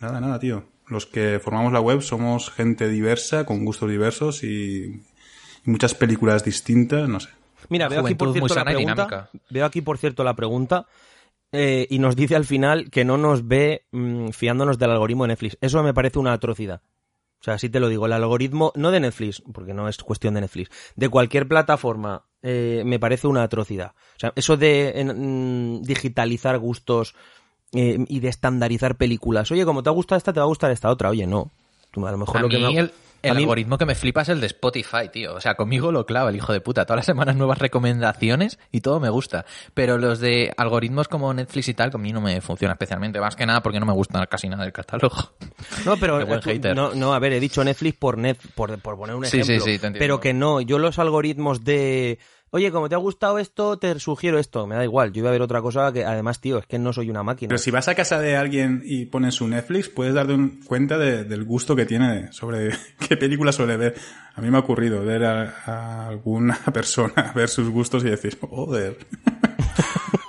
Nada, 0.00 0.20
nada, 0.20 0.38
tío. 0.40 0.64
Los 0.88 1.06
que 1.06 1.38
formamos 1.38 1.72
la 1.72 1.80
web 1.80 2.00
somos 2.02 2.50
gente 2.50 2.88
diversa, 2.88 3.44
con 3.46 3.64
gustos 3.64 3.88
diversos 3.88 4.42
y, 4.42 4.84
y 5.64 5.70
muchas 5.70 5.94
películas 5.94 6.42
distintas, 6.44 7.08
no 7.08 7.20
sé. 7.20 7.28
Mira, 7.68 7.88
veo 7.88 8.00
aquí 8.00 8.14
por 8.16 8.32
cierto 8.32 8.54
la 8.54 8.64
pregunta. 8.64 8.92
dinámica. 8.94 9.30
Veo 9.50 9.64
aquí 9.66 9.80
por 9.82 9.98
cierto 9.98 10.24
la 10.24 10.34
pregunta. 10.34 10.86
eh, 11.52 11.86
y 11.90 11.98
nos 12.00 12.16
dice 12.16 12.34
al 12.34 12.44
final 12.44 12.90
que 12.90 13.04
no 13.04 13.18
nos 13.18 13.46
ve 13.46 13.86
mm, 13.92 14.30
fiándonos 14.30 14.78
del 14.78 14.90
algoritmo 14.90 15.24
de 15.24 15.28
Netflix. 15.28 15.58
Eso 15.60 15.82
me 15.84 15.94
parece 15.94 16.18
una 16.18 16.32
atrocidad. 16.32 16.80
O 17.40 17.44
sea, 17.44 17.54
así 17.54 17.68
te 17.70 17.78
lo 17.80 17.88
digo, 17.88 18.06
el 18.06 18.12
algoritmo, 18.12 18.72
no 18.74 18.90
de 18.90 19.00
Netflix, 19.00 19.42
porque 19.52 19.74
no 19.74 19.88
es 19.88 19.96
cuestión 19.98 20.34
de 20.34 20.40
Netflix, 20.42 20.70
de 20.96 21.08
cualquier 21.08 21.46
plataforma, 21.48 22.24
eh, 22.42 22.82
me 22.84 22.98
parece 22.98 23.26
una 23.26 23.42
atrocidad. 23.42 23.92
O 24.16 24.18
sea, 24.20 24.32
eso 24.36 24.56
de 24.56 24.92
en- 25.00 25.78
mm, 25.78 25.82
digitalizar 25.82 26.58
gustos 26.58 27.14
eh, 27.72 28.04
y 28.08 28.20
de 28.20 28.28
estandarizar 28.28 28.96
películas. 28.96 29.50
Oye, 29.52 29.64
como 29.64 29.82
te 29.82 29.88
ha 29.88 29.92
gustado 29.92 30.16
esta, 30.18 30.32
te 30.32 30.40
va 30.40 30.44
a 30.44 30.48
gustar 30.48 30.70
esta 30.70 30.90
otra. 30.90 31.10
Oye, 31.10 31.26
no. 31.26 31.50
Tú, 31.92 32.06
A 32.06 32.10
lo 32.10 32.18
mejor 32.18 32.36
A 32.38 32.42
lo 32.42 32.48
que 32.48 32.58
mí 32.58 32.74
me... 32.74 32.80
el, 32.80 32.92
el 33.22 33.34
mí- 33.36 33.42
algoritmo 33.42 33.78
que 33.78 33.86
me 33.86 33.94
flipa 33.94 34.22
es 34.22 34.28
el 34.30 34.40
de 34.40 34.46
Spotify, 34.46 35.08
tío. 35.12 35.34
O 35.34 35.40
sea, 35.40 35.54
conmigo 35.54 35.92
lo 35.92 36.06
clava 36.06 36.30
el 36.30 36.36
hijo 36.36 36.52
de 36.52 36.60
puta. 36.60 36.84
Todas 36.86 36.98
las 36.98 37.06
semanas 37.06 37.36
nuevas 37.36 37.58
recomendaciones 37.58 38.58
y 38.70 38.80
todo 38.80 39.00
me 39.00 39.10
gusta. 39.10 39.44
Pero 39.74 39.98
los 39.98 40.20
de 40.20 40.52
algoritmos 40.56 41.08
como 41.08 41.32
Netflix 41.34 41.68
y 41.68 41.74
tal, 41.74 41.90
conmigo 41.90 42.14
no 42.14 42.20
me 42.20 42.40
funciona 42.40 42.72
especialmente. 42.72 43.20
Más 43.20 43.36
que 43.36 43.46
nada 43.46 43.62
porque 43.62 43.80
no 43.80 43.86
me 43.86 43.92
gusta 43.92 44.26
casi 44.26 44.48
nada 44.48 44.64
del 44.64 44.72
catálogo. 44.72 45.16
No, 45.84 45.96
pero 45.96 46.20
eh, 46.20 46.40
tú- 46.42 46.50
hater. 46.50 46.74
no, 46.76 46.94
no, 46.94 47.12
a 47.14 47.18
ver, 47.18 47.32
he 47.32 47.40
dicho 47.40 47.62
Netflix 47.62 47.96
por 47.98 48.18
net, 48.18 48.38
por, 48.54 48.78
por 48.80 48.96
poner 48.96 49.14
un 49.16 49.24
Sí, 49.24 49.42
sí, 49.42 49.52
ejemplo. 49.54 49.64
sí, 49.64 49.78
te 49.78 49.90
pero 49.92 50.20
que 50.20 50.32
no, 50.32 50.60
yo 50.60 50.78
los 50.78 50.98
algoritmos 50.98 51.64
de 51.64 52.18
Oye, 52.52 52.72
como 52.72 52.88
te 52.88 52.96
ha 52.96 52.98
gustado 52.98 53.38
esto, 53.38 53.78
te 53.78 53.98
sugiero 54.00 54.38
esto. 54.38 54.66
Me 54.66 54.74
da 54.74 54.82
igual, 54.82 55.12
yo 55.12 55.20
iba 55.20 55.28
a 55.28 55.32
ver 55.32 55.40
otra 55.42 55.62
cosa 55.62 55.92
que 55.92 56.04
además, 56.04 56.40
tío, 56.40 56.58
es 56.58 56.66
que 56.66 56.80
no 56.80 56.92
soy 56.92 57.08
una 57.08 57.22
máquina. 57.22 57.48
Pero 57.48 57.58
si 57.58 57.70
vas 57.70 57.86
a 57.86 57.94
casa 57.94 58.18
de 58.20 58.36
alguien 58.36 58.82
y 58.84 59.06
pones 59.06 59.36
su 59.36 59.46
Netflix, 59.46 59.88
puedes 59.88 60.14
darte 60.14 60.32
un- 60.34 60.60
cuenta 60.64 60.98
de- 60.98 61.22
del 61.24 61.44
gusto 61.44 61.76
que 61.76 61.86
tiene 61.86 62.32
sobre 62.32 62.70
qué 63.08 63.16
película 63.16 63.52
suele 63.52 63.76
ver. 63.76 63.94
A 64.34 64.40
mí 64.40 64.50
me 64.50 64.56
ha 64.56 64.60
ocurrido 64.60 65.04
ver 65.04 65.24
a, 65.24 65.54
a 65.64 66.08
alguna 66.08 66.58
persona 66.74 67.32
ver 67.36 67.48
sus 67.48 67.68
gustos 67.68 68.04
y 68.04 68.10
decir, 68.10 68.36
joder. 68.40 68.96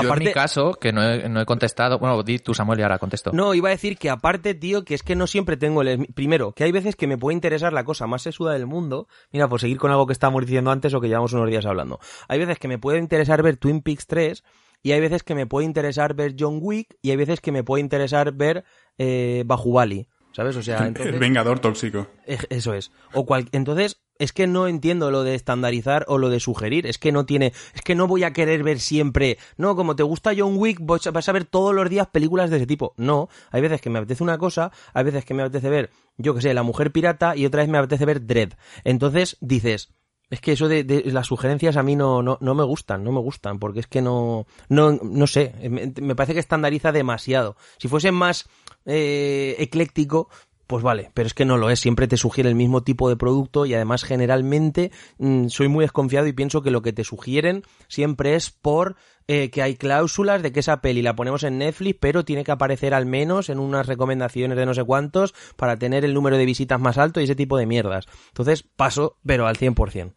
Yo 0.00 0.08
en 0.08 0.12
Aparte- 0.12 0.24
mi 0.26 0.32
caso, 0.32 0.74
que 0.74 0.92
no 0.92 1.02
he, 1.02 1.28
no 1.28 1.40
he 1.40 1.46
contestado, 1.46 1.98
bueno, 1.98 2.22
di 2.22 2.38
tú 2.38 2.54
Samuel 2.54 2.80
y 2.80 2.82
ahora 2.82 2.98
contesto. 2.98 3.30
No, 3.32 3.54
iba 3.54 3.68
a 3.68 3.72
decir 3.72 3.98
que 3.98 4.10
aparte, 4.10 4.54
tío, 4.54 4.84
que 4.84 4.94
es 4.94 5.02
que 5.02 5.16
no 5.16 5.26
siempre 5.26 5.56
tengo 5.56 5.82
el... 5.82 6.06
Primero, 6.14 6.52
que 6.52 6.64
hay 6.64 6.72
veces 6.72 6.96
que 6.96 7.06
me 7.06 7.18
puede 7.18 7.34
interesar 7.34 7.72
la 7.72 7.84
cosa 7.84 8.06
más 8.06 8.22
sesuda 8.22 8.52
del 8.52 8.66
mundo. 8.66 9.08
Mira, 9.32 9.48
por 9.48 9.60
seguir 9.60 9.78
con 9.78 9.90
algo 9.90 10.06
que 10.06 10.12
estábamos 10.12 10.42
diciendo 10.46 10.70
antes 10.70 10.92
o 10.94 11.00
que 11.00 11.08
llevamos 11.08 11.32
unos 11.32 11.48
días 11.50 11.66
hablando. 11.66 11.98
Hay 12.28 12.38
veces 12.38 12.58
que 12.58 12.68
me 12.68 12.78
puede 12.78 12.98
interesar 12.98 13.42
ver 13.42 13.56
Twin 13.56 13.82
Peaks 13.82 14.06
3 14.06 14.44
y 14.82 14.92
hay 14.92 15.00
veces 15.00 15.22
que 15.22 15.34
me 15.34 15.46
puede 15.46 15.66
interesar 15.66 16.14
ver 16.14 16.34
John 16.38 16.58
Wick 16.62 16.96
y 17.02 17.10
hay 17.10 17.16
veces 17.16 17.40
que 17.40 17.50
me 17.52 17.64
puede 17.64 17.80
interesar 17.82 18.32
ver 18.32 18.64
eh, 18.98 19.42
Bahubali. 19.46 20.08
¿Sabes? 20.32 20.56
O 20.56 20.62
sea, 20.62 20.78
entonces... 20.86 21.14
El 21.14 21.18
vengador 21.20 21.58
tóxico. 21.58 22.06
Ej- 22.26 22.46
Eso 22.50 22.74
es. 22.74 22.92
O 23.12 23.26
cual... 23.26 23.48
Entonces, 23.52 24.00
es 24.18 24.32
que 24.32 24.46
no 24.46 24.66
entiendo 24.66 25.10
lo 25.10 25.22
de 25.22 25.34
estandarizar 25.34 26.04
o 26.08 26.18
lo 26.18 26.28
de 26.28 26.40
sugerir. 26.40 26.86
Es 26.86 26.98
que 26.98 27.12
no 27.12 27.24
tiene. 27.24 27.52
Es 27.74 27.82
que 27.82 27.94
no 27.94 28.06
voy 28.06 28.24
a 28.24 28.32
querer 28.32 28.62
ver 28.62 28.80
siempre. 28.80 29.38
No, 29.56 29.76
como 29.76 29.96
te 29.96 30.02
gusta 30.02 30.32
John 30.36 30.56
Wick, 30.56 30.78
vas 30.80 31.06
a- 31.28 31.32
ver 31.32 31.44
todos 31.44 31.74
los 31.74 31.88
días 31.88 32.08
películas 32.08 32.50
de 32.50 32.56
ese 32.56 32.66
tipo. 32.66 32.94
No. 32.96 33.28
Hay 33.50 33.60
veces 33.60 33.80
que 33.80 33.90
me 33.90 33.98
apetece 33.98 34.22
una 34.22 34.38
cosa, 34.38 34.72
hay 34.92 35.04
veces 35.04 35.24
que 35.24 35.34
me 35.34 35.42
apetece 35.42 35.68
ver, 35.68 35.90
yo 36.16 36.34
que 36.34 36.40
sé, 36.40 36.54
La 36.54 36.62
Mujer 36.62 36.90
Pirata 36.90 37.36
y 37.36 37.46
otra 37.46 37.62
vez 37.62 37.68
me 37.68 37.78
apetece 37.78 38.04
ver 38.04 38.26
Dread. 38.26 38.50
Entonces 38.84 39.36
dices. 39.40 39.94
Es 40.30 40.42
que 40.42 40.52
eso 40.52 40.68
de, 40.68 40.84
las 41.06 41.26
sugerencias 41.26 41.78
a 41.78 41.82
mí 41.82 41.96
no, 41.96 42.22
no, 42.22 42.36
no 42.42 42.54
me 42.54 42.62
gustan, 42.62 43.02
no 43.02 43.12
me 43.12 43.20
gustan, 43.20 43.58
porque 43.58 43.80
es 43.80 43.86
que 43.86 44.02
no, 44.02 44.46
no, 44.68 44.92
no 44.92 45.26
sé, 45.26 45.54
me, 45.70 45.90
me 46.02 46.14
parece 46.14 46.34
que 46.34 46.40
estandariza 46.40 46.92
demasiado. 46.92 47.56
Si 47.78 47.88
fuese 47.88 48.12
más 48.12 48.46
eh, 48.84 49.56
ecléctico, 49.58 50.28
pues 50.68 50.84
vale, 50.84 51.10
pero 51.14 51.26
es 51.26 51.32
que 51.32 51.46
no 51.46 51.56
lo 51.56 51.70
es, 51.70 51.80
siempre 51.80 52.06
te 52.06 52.18
sugiere 52.18 52.50
el 52.50 52.54
mismo 52.54 52.82
tipo 52.82 53.08
de 53.08 53.16
producto 53.16 53.64
y 53.64 53.72
además 53.72 54.04
generalmente 54.04 54.92
mm, 55.16 55.48
soy 55.48 55.66
muy 55.66 55.82
desconfiado 55.82 56.26
y 56.26 56.34
pienso 56.34 56.62
que 56.62 56.70
lo 56.70 56.82
que 56.82 56.92
te 56.92 57.04
sugieren 57.04 57.62
siempre 57.88 58.34
es 58.34 58.50
por 58.50 58.94
eh, 59.28 59.48
que 59.48 59.62
hay 59.62 59.76
cláusulas 59.76 60.42
de 60.42 60.52
que 60.52 60.60
esa 60.60 60.82
peli 60.82 61.00
la 61.00 61.16
ponemos 61.16 61.42
en 61.42 61.56
Netflix, 61.56 61.96
pero 61.98 62.26
tiene 62.26 62.44
que 62.44 62.52
aparecer 62.52 62.92
al 62.92 63.06
menos 63.06 63.48
en 63.48 63.58
unas 63.58 63.86
recomendaciones 63.86 64.58
de 64.58 64.66
no 64.66 64.74
sé 64.74 64.84
cuántos 64.84 65.34
para 65.56 65.78
tener 65.78 66.04
el 66.04 66.12
número 66.12 66.36
de 66.36 66.44
visitas 66.44 66.78
más 66.78 66.98
alto 66.98 67.20
y 67.20 67.24
ese 67.24 67.34
tipo 67.34 67.56
de 67.56 67.64
mierdas. 67.64 68.04
Entonces 68.28 68.62
paso, 68.62 69.16
pero 69.24 69.46
al 69.46 69.56
100%. 69.56 70.12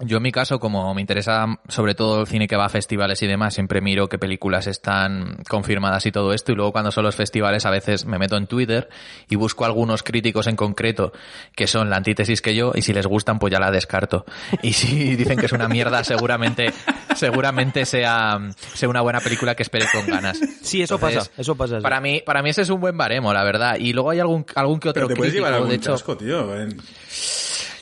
Yo 0.00 0.18
en 0.18 0.22
mi 0.24 0.30
caso, 0.30 0.60
como 0.60 0.92
me 0.94 1.00
interesa 1.00 1.46
sobre 1.68 1.94
todo 1.94 2.20
el 2.20 2.26
cine 2.26 2.46
que 2.46 2.54
va 2.56 2.66
a 2.66 2.68
festivales 2.68 3.22
y 3.22 3.26
demás, 3.26 3.54
siempre 3.54 3.80
miro 3.80 4.10
qué 4.10 4.18
películas 4.18 4.66
están 4.66 5.38
confirmadas 5.48 6.04
y 6.04 6.12
todo 6.12 6.34
esto, 6.34 6.52
y 6.52 6.54
luego 6.54 6.70
cuando 6.72 6.90
son 6.92 7.04
los 7.04 7.16
festivales 7.16 7.64
a 7.64 7.70
veces 7.70 8.04
me 8.04 8.18
meto 8.18 8.36
en 8.36 8.46
Twitter 8.46 8.90
y 9.30 9.36
busco 9.36 9.64
algunos 9.64 10.02
críticos 10.02 10.48
en 10.48 10.56
concreto 10.56 11.12
que 11.54 11.66
son 11.66 11.88
la 11.88 11.96
antítesis 11.96 12.42
que 12.42 12.54
yo, 12.54 12.72
y 12.74 12.82
si 12.82 12.92
les 12.92 13.06
gustan 13.06 13.38
pues 13.38 13.50
ya 13.52 13.58
la 13.58 13.70
descarto. 13.70 14.26
Y 14.60 14.74
si 14.74 15.16
dicen 15.16 15.38
que 15.38 15.46
es 15.46 15.52
una 15.52 15.66
mierda, 15.66 16.04
seguramente, 16.04 16.74
seguramente 17.14 17.86
sea, 17.86 18.38
sea 18.74 18.88
una 18.90 19.00
buena 19.00 19.20
película 19.20 19.54
que 19.54 19.62
espere 19.62 19.86
con 19.94 20.06
ganas. 20.06 20.38
Sí, 20.60 20.82
eso 20.82 20.96
Entonces, 20.96 21.20
pasa, 21.28 21.40
eso 21.40 21.56
pasa. 21.56 21.76
sí. 21.78 21.82
Para 21.82 22.02
mí, 22.02 22.22
para 22.26 22.42
mí 22.42 22.50
ese 22.50 22.60
es 22.62 22.68
un 22.68 22.80
buen 22.82 22.98
baremo, 22.98 23.32
la 23.32 23.44
verdad. 23.44 23.76
Y 23.78 23.94
luego 23.94 24.10
hay 24.10 24.20
algún, 24.20 24.44
algún 24.56 24.78
que 24.78 24.90
otro 24.90 25.00
Pero 25.06 25.08
te 25.08 25.16
puedes 25.16 25.32
crítico, 25.32 25.46
llevar 25.46 25.54
algún 25.54 25.70
de 25.70 25.76
hecho, 25.76 25.96
tío. 26.18 26.54
en- 26.60 26.76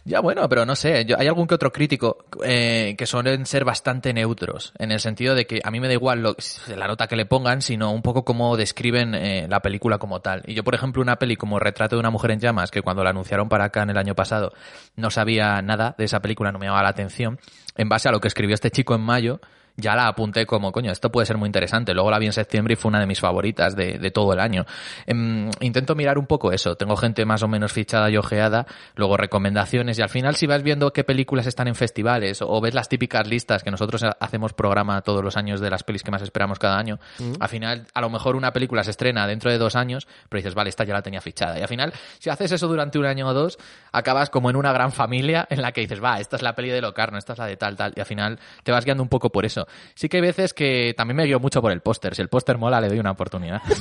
ya 0.04 0.20
bueno, 0.20 0.48
pero 0.48 0.66
no 0.66 0.76
sé, 0.76 1.04
yo- 1.06 1.18
hay 1.18 1.26
algún 1.26 1.46
que 1.46 1.54
otro 1.54 1.72
crítico 1.72 2.24
eh, 2.44 2.94
que 2.98 3.06
suelen 3.06 3.46
ser 3.46 3.64
bastante 3.64 4.12
neutros, 4.12 4.72
en 4.78 4.92
el 4.92 5.00
sentido 5.00 5.34
de 5.34 5.46
que 5.46 5.60
a 5.64 5.70
mí 5.70 5.80
me 5.80 5.88
da 5.88 5.94
igual 5.94 6.22
lo- 6.22 6.36
la 6.76 6.86
nota 6.86 7.06
que 7.06 7.16
le 7.16 7.26
pongan, 7.26 7.62
sino 7.62 7.90
un 7.92 8.02
poco 8.02 8.24
cómo 8.24 8.56
describen 8.56 9.14
eh, 9.14 9.46
la 9.48 9.60
película 9.60 9.98
como 9.98 10.20
tal. 10.20 10.42
Y 10.46 10.54
yo, 10.54 10.62
por 10.64 10.74
ejemplo, 10.74 11.00
una 11.02 11.16
peli 11.16 11.36
como 11.36 11.58
Retrato 11.58 11.96
de 11.96 12.00
una 12.00 12.10
mujer 12.10 12.32
en 12.32 12.40
llamas, 12.40 12.70
que 12.70 12.82
cuando 12.82 13.02
la 13.02 13.10
anunciaron 13.10 13.48
para 13.48 13.64
acá 13.64 13.82
en 13.82 13.90
el 13.90 13.96
año 13.98 14.14
pasado 14.14 14.52
no 14.96 15.10
sabía 15.10 15.60
nada 15.62 15.94
de 15.96 16.04
esa 16.04 16.20
película, 16.20 16.52
no 16.52 16.58
me 16.58 16.66
llamaba 16.66 16.82
la 16.82 16.90
atención, 16.90 17.38
en 17.76 17.88
base 17.88 18.08
a 18.08 18.12
lo 18.12 18.20
que 18.20 18.28
escribió 18.28 18.54
este 18.54 18.70
chico 18.70 18.94
en 18.94 19.00
mayo, 19.00 19.40
ya 19.76 19.96
la 19.96 20.06
apunté 20.06 20.46
como, 20.46 20.70
coño, 20.72 20.92
esto 20.92 21.10
puede 21.10 21.26
ser 21.26 21.36
muy 21.36 21.46
interesante. 21.48 21.94
Luego 21.94 22.10
la 22.10 22.18
vi 22.18 22.26
en 22.26 22.32
septiembre 22.32 22.74
y 22.74 22.76
fue 22.76 22.90
una 22.90 23.00
de 23.00 23.06
mis 23.06 23.20
favoritas 23.20 23.74
de, 23.74 23.98
de 23.98 24.10
todo 24.10 24.32
el 24.32 24.38
año. 24.40 24.64
Em, 25.06 25.50
intento 25.60 25.94
mirar 25.94 26.18
un 26.18 26.26
poco 26.26 26.52
eso. 26.52 26.76
Tengo 26.76 26.96
gente 26.96 27.24
más 27.24 27.42
o 27.42 27.48
menos 27.48 27.72
fichada 27.72 28.08
y 28.10 28.16
ojeada, 28.16 28.66
luego 28.94 29.16
recomendaciones 29.16 29.98
y 29.98 30.02
al 30.02 30.08
final 30.08 30.36
si 30.36 30.46
vas 30.46 30.62
viendo 30.62 30.92
qué 30.92 31.02
películas 31.04 31.46
están 31.46 31.66
en 31.68 31.74
festivales 31.74 32.40
o 32.42 32.60
ves 32.60 32.74
las 32.74 32.88
típicas 32.88 33.26
listas 33.26 33.62
que 33.64 33.70
nosotros 33.70 34.02
ha- 34.04 34.16
hacemos 34.20 34.52
programa 34.52 35.00
todos 35.02 35.24
los 35.24 35.36
años 35.36 35.60
de 35.60 35.70
las 35.70 35.82
pelis 35.82 36.02
que 36.02 36.10
más 36.10 36.22
esperamos 36.22 36.58
cada 36.58 36.78
año, 36.78 36.98
al 37.40 37.48
final 37.48 37.86
a 37.94 38.00
lo 38.00 38.10
mejor 38.10 38.36
una 38.36 38.52
película 38.52 38.84
se 38.84 38.90
estrena 38.90 39.26
dentro 39.26 39.50
de 39.50 39.58
dos 39.58 39.74
años, 39.76 40.06
pero 40.28 40.38
dices, 40.38 40.54
vale, 40.54 40.70
esta 40.70 40.84
ya 40.84 40.94
la 40.94 41.02
tenía 41.02 41.20
fichada. 41.20 41.58
Y 41.58 41.62
al 41.62 41.68
final, 41.68 41.92
si 42.18 42.30
haces 42.30 42.52
eso 42.52 42.68
durante 42.68 42.98
un 42.98 43.06
año 43.06 43.26
o 43.28 43.34
dos, 43.34 43.58
acabas 43.92 44.30
como 44.30 44.50
en 44.50 44.56
una 44.56 44.72
gran 44.72 44.92
familia 44.92 45.46
en 45.50 45.62
la 45.62 45.72
que 45.72 45.80
dices, 45.80 46.02
va, 46.02 46.20
esta 46.20 46.36
es 46.36 46.42
la 46.42 46.54
peli 46.54 46.68
de 46.70 46.80
Locarno, 46.80 47.18
esta 47.18 47.32
es 47.32 47.38
la 47.38 47.46
de 47.46 47.56
tal, 47.56 47.76
tal, 47.76 47.92
y 47.96 48.00
al 48.00 48.06
final 48.06 48.38
te 48.62 48.72
vas 48.72 48.84
guiando 48.84 49.02
un 49.02 49.08
poco 49.08 49.30
por 49.30 49.44
eso. 49.44 49.63
Sí 49.94 50.08
que 50.08 50.18
hay 50.18 50.22
veces 50.22 50.54
que 50.54 50.94
también 50.96 51.16
me 51.16 51.24
guío 51.24 51.40
mucho 51.40 51.60
por 51.60 51.72
el 51.72 51.80
póster. 51.80 52.14
Si 52.14 52.22
el 52.22 52.28
póster 52.28 52.58
mola, 52.58 52.80
le 52.80 52.88
doy 52.88 52.98
una 52.98 53.12
oportunidad. 53.12 53.62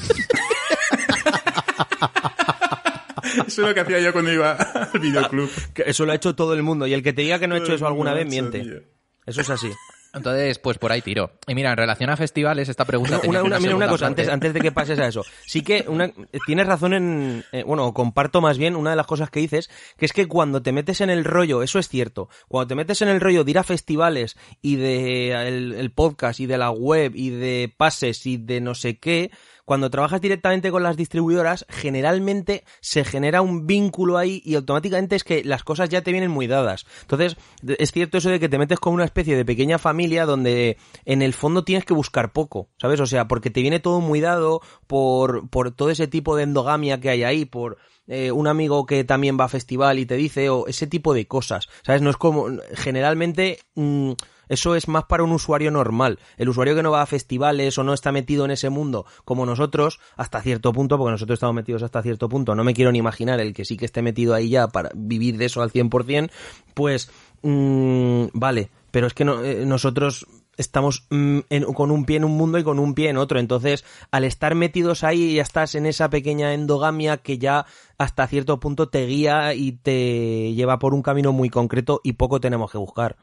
Eso 3.47 3.61
es 3.61 3.67
lo 3.67 3.73
que 3.73 3.79
hacía 3.79 3.99
yo 3.99 4.13
cuando 4.13 4.31
iba 4.31 4.53
al 4.53 4.99
videoclub. 4.99 5.49
Eso 5.75 6.05
lo 6.05 6.11
ha 6.11 6.15
hecho 6.15 6.35
todo 6.35 6.53
el 6.53 6.63
mundo 6.63 6.85
y 6.87 6.93
el 6.93 7.01
que 7.03 7.13
te 7.13 7.23
diga 7.23 7.39
que 7.39 7.47
no 7.47 7.55
ha 7.55 7.57
hecho 7.57 7.67
Todo 7.67 7.75
eso 7.75 7.87
alguna 7.87 8.13
vez 8.13 8.27
hecho, 8.27 8.29
miente. 8.29 8.83
Eso 9.25 9.41
es 9.41 9.49
así. 9.49 9.71
Entonces, 10.13 10.59
pues 10.59 10.77
por 10.77 10.91
ahí 10.91 11.01
tiro. 11.01 11.31
Y 11.47 11.55
mira, 11.55 11.71
en 11.71 11.77
relación 11.77 12.09
a 12.11 12.15
festivales, 12.17 12.69
esta 12.69 12.85
pregunta... 12.85 13.19
Una, 13.27 13.41
una- 13.41 13.59
mira, 13.59 13.75
una 13.75 13.87
cosa, 13.87 14.05
parte. 14.05 14.21
antes, 14.21 14.33
antes 14.33 14.53
de 14.53 14.61
que 14.61 14.71
pases 14.71 14.99
a 14.99 15.07
eso. 15.07 15.23
Sí 15.45 15.63
que 15.63 15.85
una, 15.87 16.11
tienes 16.45 16.67
razón 16.67 16.93
en. 16.93 17.43
eh, 17.51 17.63
bueno, 17.63 17.91
comparto 17.93 18.39
más 18.39 18.57
bien 18.59 18.75
una 18.75 18.91
de 18.91 18.95
las 18.95 19.07
cosas 19.07 19.31
que 19.31 19.39
dices, 19.39 19.69
que 19.97 20.05
es 20.05 20.13
que 20.13 20.27
cuando 20.27 20.61
te 20.61 20.71
metes 20.71 21.01
en 21.01 21.09
el 21.09 21.23
rollo, 21.25 21.63
eso 21.63 21.79
es 21.79 21.87
cierto, 21.89 22.29
cuando 22.47 22.67
te 22.67 22.75
metes 22.75 23.01
en 23.01 23.09
el 23.09 23.21
rollo 23.21 23.43
de 23.43 23.51
ir 23.51 23.57
a 23.57 23.63
festivales 23.63 24.37
y 24.61 24.75
de 24.75 25.31
el, 25.47 25.73
el 25.73 25.91
podcast 25.91 26.39
y 26.39 26.45
de 26.45 26.57
la 26.59 26.69
web 26.69 27.13
y 27.15 27.31
de 27.31 27.73
pases 27.75 28.25
y 28.27 28.37
de 28.37 28.61
no 28.61 28.75
sé 28.75 28.99
qué. 28.99 29.31
Cuando 29.65 29.89
trabajas 29.89 30.19
directamente 30.19 30.71
con 30.71 30.83
las 30.83 30.97
distribuidoras, 30.97 31.65
generalmente 31.69 32.63
se 32.81 33.05
genera 33.05 33.41
un 33.41 33.65
vínculo 33.65 34.17
ahí 34.17 34.41
y 34.43 34.55
automáticamente 34.55 35.15
es 35.15 35.23
que 35.23 35.43
las 35.43 35.63
cosas 35.63 35.89
ya 35.89 36.01
te 36.01 36.11
vienen 36.11 36.31
muy 36.31 36.47
dadas. 36.47 36.85
Entonces, 37.01 37.37
es 37.65 37.91
cierto 37.91 38.17
eso 38.17 38.29
de 38.29 38.39
que 38.39 38.49
te 38.49 38.57
metes 38.57 38.79
con 38.79 38.93
una 38.93 39.05
especie 39.05 39.37
de 39.37 39.45
pequeña 39.45 39.77
familia 39.77 40.25
donde 40.25 40.77
en 41.05 41.21
el 41.21 41.33
fondo 41.33 41.63
tienes 41.63 41.85
que 41.85 41.93
buscar 41.93 42.33
poco, 42.33 42.69
¿sabes? 42.77 42.99
O 42.99 43.05
sea, 43.05 43.27
porque 43.27 43.49
te 43.49 43.61
viene 43.61 43.79
todo 43.79 44.01
muy 44.01 44.19
dado 44.19 44.61
por, 44.87 45.49
por 45.49 45.71
todo 45.71 45.89
ese 45.89 46.07
tipo 46.07 46.35
de 46.35 46.43
endogamia 46.43 46.99
que 46.99 47.09
hay 47.09 47.23
ahí, 47.23 47.45
por 47.45 47.77
eh, 48.07 48.31
un 48.33 48.47
amigo 48.47 48.85
que 48.85 49.05
también 49.05 49.37
va 49.39 49.45
a 49.45 49.49
festival 49.49 49.97
y 49.97 50.05
te 50.05 50.15
dice, 50.15 50.49
o 50.49 50.67
ese 50.67 50.87
tipo 50.87 51.13
de 51.13 51.25
cosas, 51.25 51.69
¿sabes? 51.83 52.01
No 52.01 52.09
es 52.09 52.17
como, 52.17 52.47
generalmente, 52.73 53.59
mm, 53.75 54.11
eso 54.49 54.75
es 54.75 54.87
más 54.87 55.05
para 55.05 55.23
un 55.23 55.31
usuario 55.31 55.71
normal. 55.71 56.19
El 56.37 56.49
usuario 56.49 56.75
que 56.75 56.83
no 56.83 56.91
va 56.91 57.01
a 57.01 57.05
festivales 57.05 57.77
o 57.77 57.83
no 57.83 57.93
está 57.93 58.11
metido 58.11 58.45
en 58.45 58.51
ese 58.51 58.69
mundo 58.69 59.05
como 59.25 59.45
nosotros, 59.45 59.99
hasta 60.15 60.41
cierto 60.41 60.73
punto, 60.73 60.97
porque 60.97 61.11
nosotros 61.11 61.37
estamos 61.37 61.55
metidos 61.55 61.83
hasta 61.83 62.01
cierto 62.01 62.29
punto, 62.29 62.55
no 62.55 62.63
me 62.63 62.73
quiero 62.73 62.91
ni 62.91 62.99
imaginar 62.99 63.39
el 63.39 63.53
que 63.53 63.65
sí 63.65 63.77
que 63.77 63.85
esté 63.85 64.01
metido 64.01 64.33
ahí 64.33 64.49
ya 64.49 64.67
para 64.67 64.89
vivir 64.95 65.37
de 65.37 65.45
eso 65.45 65.61
al 65.61 65.71
100%, 65.71 66.31
pues, 66.73 67.09
mm, 67.41 68.25
vale, 68.33 68.69
pero 68.91 69.07
es 69.07 69.13
que 69.13 69.25
no- 69.25 69.43
eh, 69.43 69.65
nosotros 69.65 70.25
estamos 70.57 71.07
mm, 71.09 71.39
con 71.73 71.89
un 71.91 72.05
pie 72.05 72.17
en 72.17 72.25
un 72.25 72.37
mundo 72.37 72.59
y 72.59 72.63
con 72.63 72.77
un 72.79 72.93
pie 72.93 73.09
en 73.09 73.17
otro. 73.17 73.39
Entonces, 73.39 73.83
al 74.11 74.23
estar 74.23 74.53
metidos 74.55 75.03
ahí, 75.03 75.35
ya 75.35 75.41
estás 75.41 75.73
en 75.75 75.85
esa 75.87 76.09
pequeña 76.09 76.53
endogamia 76.53 77.17
que 77.17 77.37
ya 77.39 77.65
hasta 77.97 78.27
cierto 78.27 78.59
punto 78.59 78.87
te 78.89 79.05
guía 79.07 79.53
y 79.55 79.71
te 79.73 80.53
lleva 80.53 80.77
por 80.79 80.93
un 80.93 81.01
camino 81.01 81.31
muy 81.33 81.49
concreto 81.49 82.01
y 82.03 82.13
poco 82.13 82.39
tenemos 82.39 82.71
que 82.71 82.77
buscar. 82.77 83.15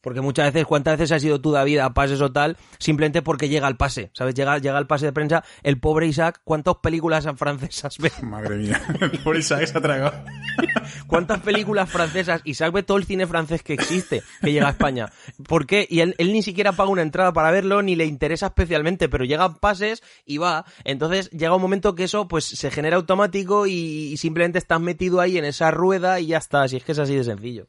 Porque 0.00 0.20
muchas 0.20 0.52
veces, 0.52 0.66
¿cuántas 0.66 0.98
veces 0.98 1.12
has 1.12 1.24
ido 1.24 1.40
tú, 1.40 1.52
David, 1.52 1.78
a 1.78 1.92
pases 1.92 2.20
o 2.20 2.32
tal? 2.32 2.56
Simplemente 2.78 3.20
porque 3.20 3.48
llega 3.48 3.68
el 3.68 3.76
pase, 3.76 4.10
¿sabes? 4.14 4.34
Llega, 4.34 4.58
llega 4.58 4.78
el 4.78 4.86
pase 4.86 5.06
de 5.06 5.12
prensa. 5.12 5.44
El 5.62 5.78
pobre 5.78 6.06
Isaac, 6.06 6.40
¿cuántas 6.44 6.76
películas 6.76 7.26
francesas 7.36 7.98
ve? 7.98 8.10
Madre 8.22 8.56
mía. 8.56 8.80
Por 9.22 9.36
Isaac 9.36 9.66
se 9.66 9.76
ha 9.76 9.80
tragado. 9.80 10.24
¿Cuántas 11.06 11.40
películas 11.40 11.90
francesas? 11.90 12.40
Isaac 12.44 12.72
ve 12.72 12.82
todo 12.82 12.96
el 12.96 13.04
cine 13.04 13.26
francés 13.26 13.62
que 13.62 13.74
existe, 13.74 14.22
que 14.40 14.52
llega 14.52 14.68
a 14.68 14.70
España. 14.70 15.12
¿Por 15.46 15.66
qué? 15.66 15.86
Y 15.88 16.00
él, 16.00 16.14
él 16.18 16.32
ni 16.32 16.42
siquiera 16.42 16.72
paga 16.72 16.90
una 16.90 17.02
entrada 17.02 17.32
para 17.32 17.50
verlo, 17.50 17.82
ni 17.82 17.94
le 17.94 18.06
interesa 18.06 18.46
especialmente, 18.46 19.08
pero 19.08 19.24
llegan 19.24 19.56
pases 19.56 20.02
y 20.24 20.38
va. 20.38 20.64
Entonces 20.84 21.30
llega 21.30 21.54
un 21.54 21.62
momento 21.62 21.94
que 21.94 22.04
eso 22.04 22.26
pues 22.26 22.44
se 22.44 22.70
genera 22.70 22.96
automático 22.96 23.66
y, 23.66 23.72
y 23.72 24.16
simplemente 24.16 24.58
estás 24.58 24.80
metido 24.80 25.20
ahí 25.20 25.36
en 25.36 25.44
esa 25.44 25.70
rueda 25.70 26.20
y 26.20 26.28
ya 26.28 26.38
está. 26.38 26.66
Si 26.68 26.76
es 26.76 26.84
que 26.84 26.92
es 26.92 26.98
así 26.98 27.14
de 27.14 27.24
sencillo. 27.24 27.68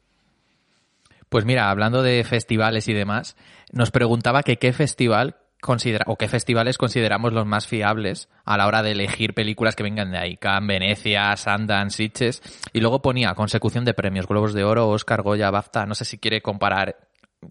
Pues 1.32 1.44
mira, 1.44 1.70
hablando 1.70 2.02
de 2.02 2.22
festivales 2.24 2.86
y 2.88 2.92
demás, 2.92 3.36
nos 3.72 3.90
preguntaba 3.90 4.42
que 4.44 4.58
qué 4.58 4.72
festival 4.72 5.36
considera 5.62 6.04
o 6.08 6.16
qué 6.16 6.28
festivales 6.28 6.76
consideramos 6.76 7.32
los 7.32 7.46
más 7.46 7.66
fiables 7.66 8.28
a 8.44 8.56
la 8.56 8.66
hora 8.66 8.82
de 8.82 8.90
elegir 8.92 9.32
películas 9.32 9.74
que 9.74 9.82
vengan 9.82 10.10
de 10.10 10.18
ahí. 10.18 10.36
Cannes, 10.36 10.66
Venecia, 10.68 11.36
Sundance, 11.36 11.96
Sitges. 11.96 12.42
Y 12.72 12.80
luego 12.80 13.00
ponía 13.00 13.34
consecución 13.34 13.84
de 13.84 13.94
premios, 13.94 14.26
Globos 14.26 14.52
de 14.54 14.62
Oro, 14.64 14.88
Oscar, 14.90 15.22
Goya, 15.22 15.50
BAFTA. 15.50 15.86
No 15.86 15.94
sé 15.94 16.04
si 16.04 16.18
quiere 16.18 16.42
comparar 16.42 16.96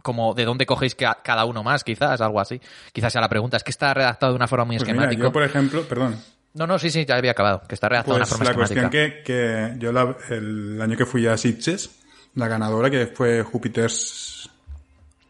como 0.03 0.33
de 0.33 0.45
dónde 0.45 0.65
cogéis 0.65 0.93
ca- 0.95 1.19
cada 1.23 1.45
uno 1.45 1.63
más, 1.63 1.83
quizás, 1.83 2.21
algo 2.21 2.39
así. 2.39 2.61
Quizás 2.93 3.11
sea 3.13 3.21
la 3.21 3.29
pregunta. 3.29 3.57
Es 3.57 3.63
que 3.63 3.71
está 3.71 3.93
redactado 3.93 4.33
de 4.33 4.35
una 4.37 4.47
forma 4.47 4.65
muy 4.65 4.77
Pues 4.77 4.87
mira, 4.89 5.05
esquemática. 5.05 5.23
yo, 5.23 5.31
por 5.31 5.43
ejemplo, 5.43 5.83
perdón. 5.83 6.17
No, 6.53 6.67
no, 6.67 6.77
sí, 6.77 6.89
sí, 6.91 7.05
ya 7.05 7.15
había 7.15 7.31
acabado. 7.31 7.61
Que 7.67 7.75
está 7.75 7.87
redactado 7.89 8.15
de 8.17 8.21
una 8.23 8.25
Pues 8.27 8.37
forma 8.37 8.45
la 8.51 8.53
cuestión 8.55 8.85
esquemática. 8.85 9.23
que, 9.23 9.23
que 9.23 9.79
yo 9.79 9.91
la- 9.93 10.15
el 10.29 10.81
año 10.81 10.97
que 10.97 11.05
fui 11.05 11.25
a 11.27 11.37
Sitges, 11.37 12.00
la 12.35 12.47
ganadora 12.47 12.89
que 12.89 13.07
fue 13.07 13.43
Júpiter's 13.43 14.49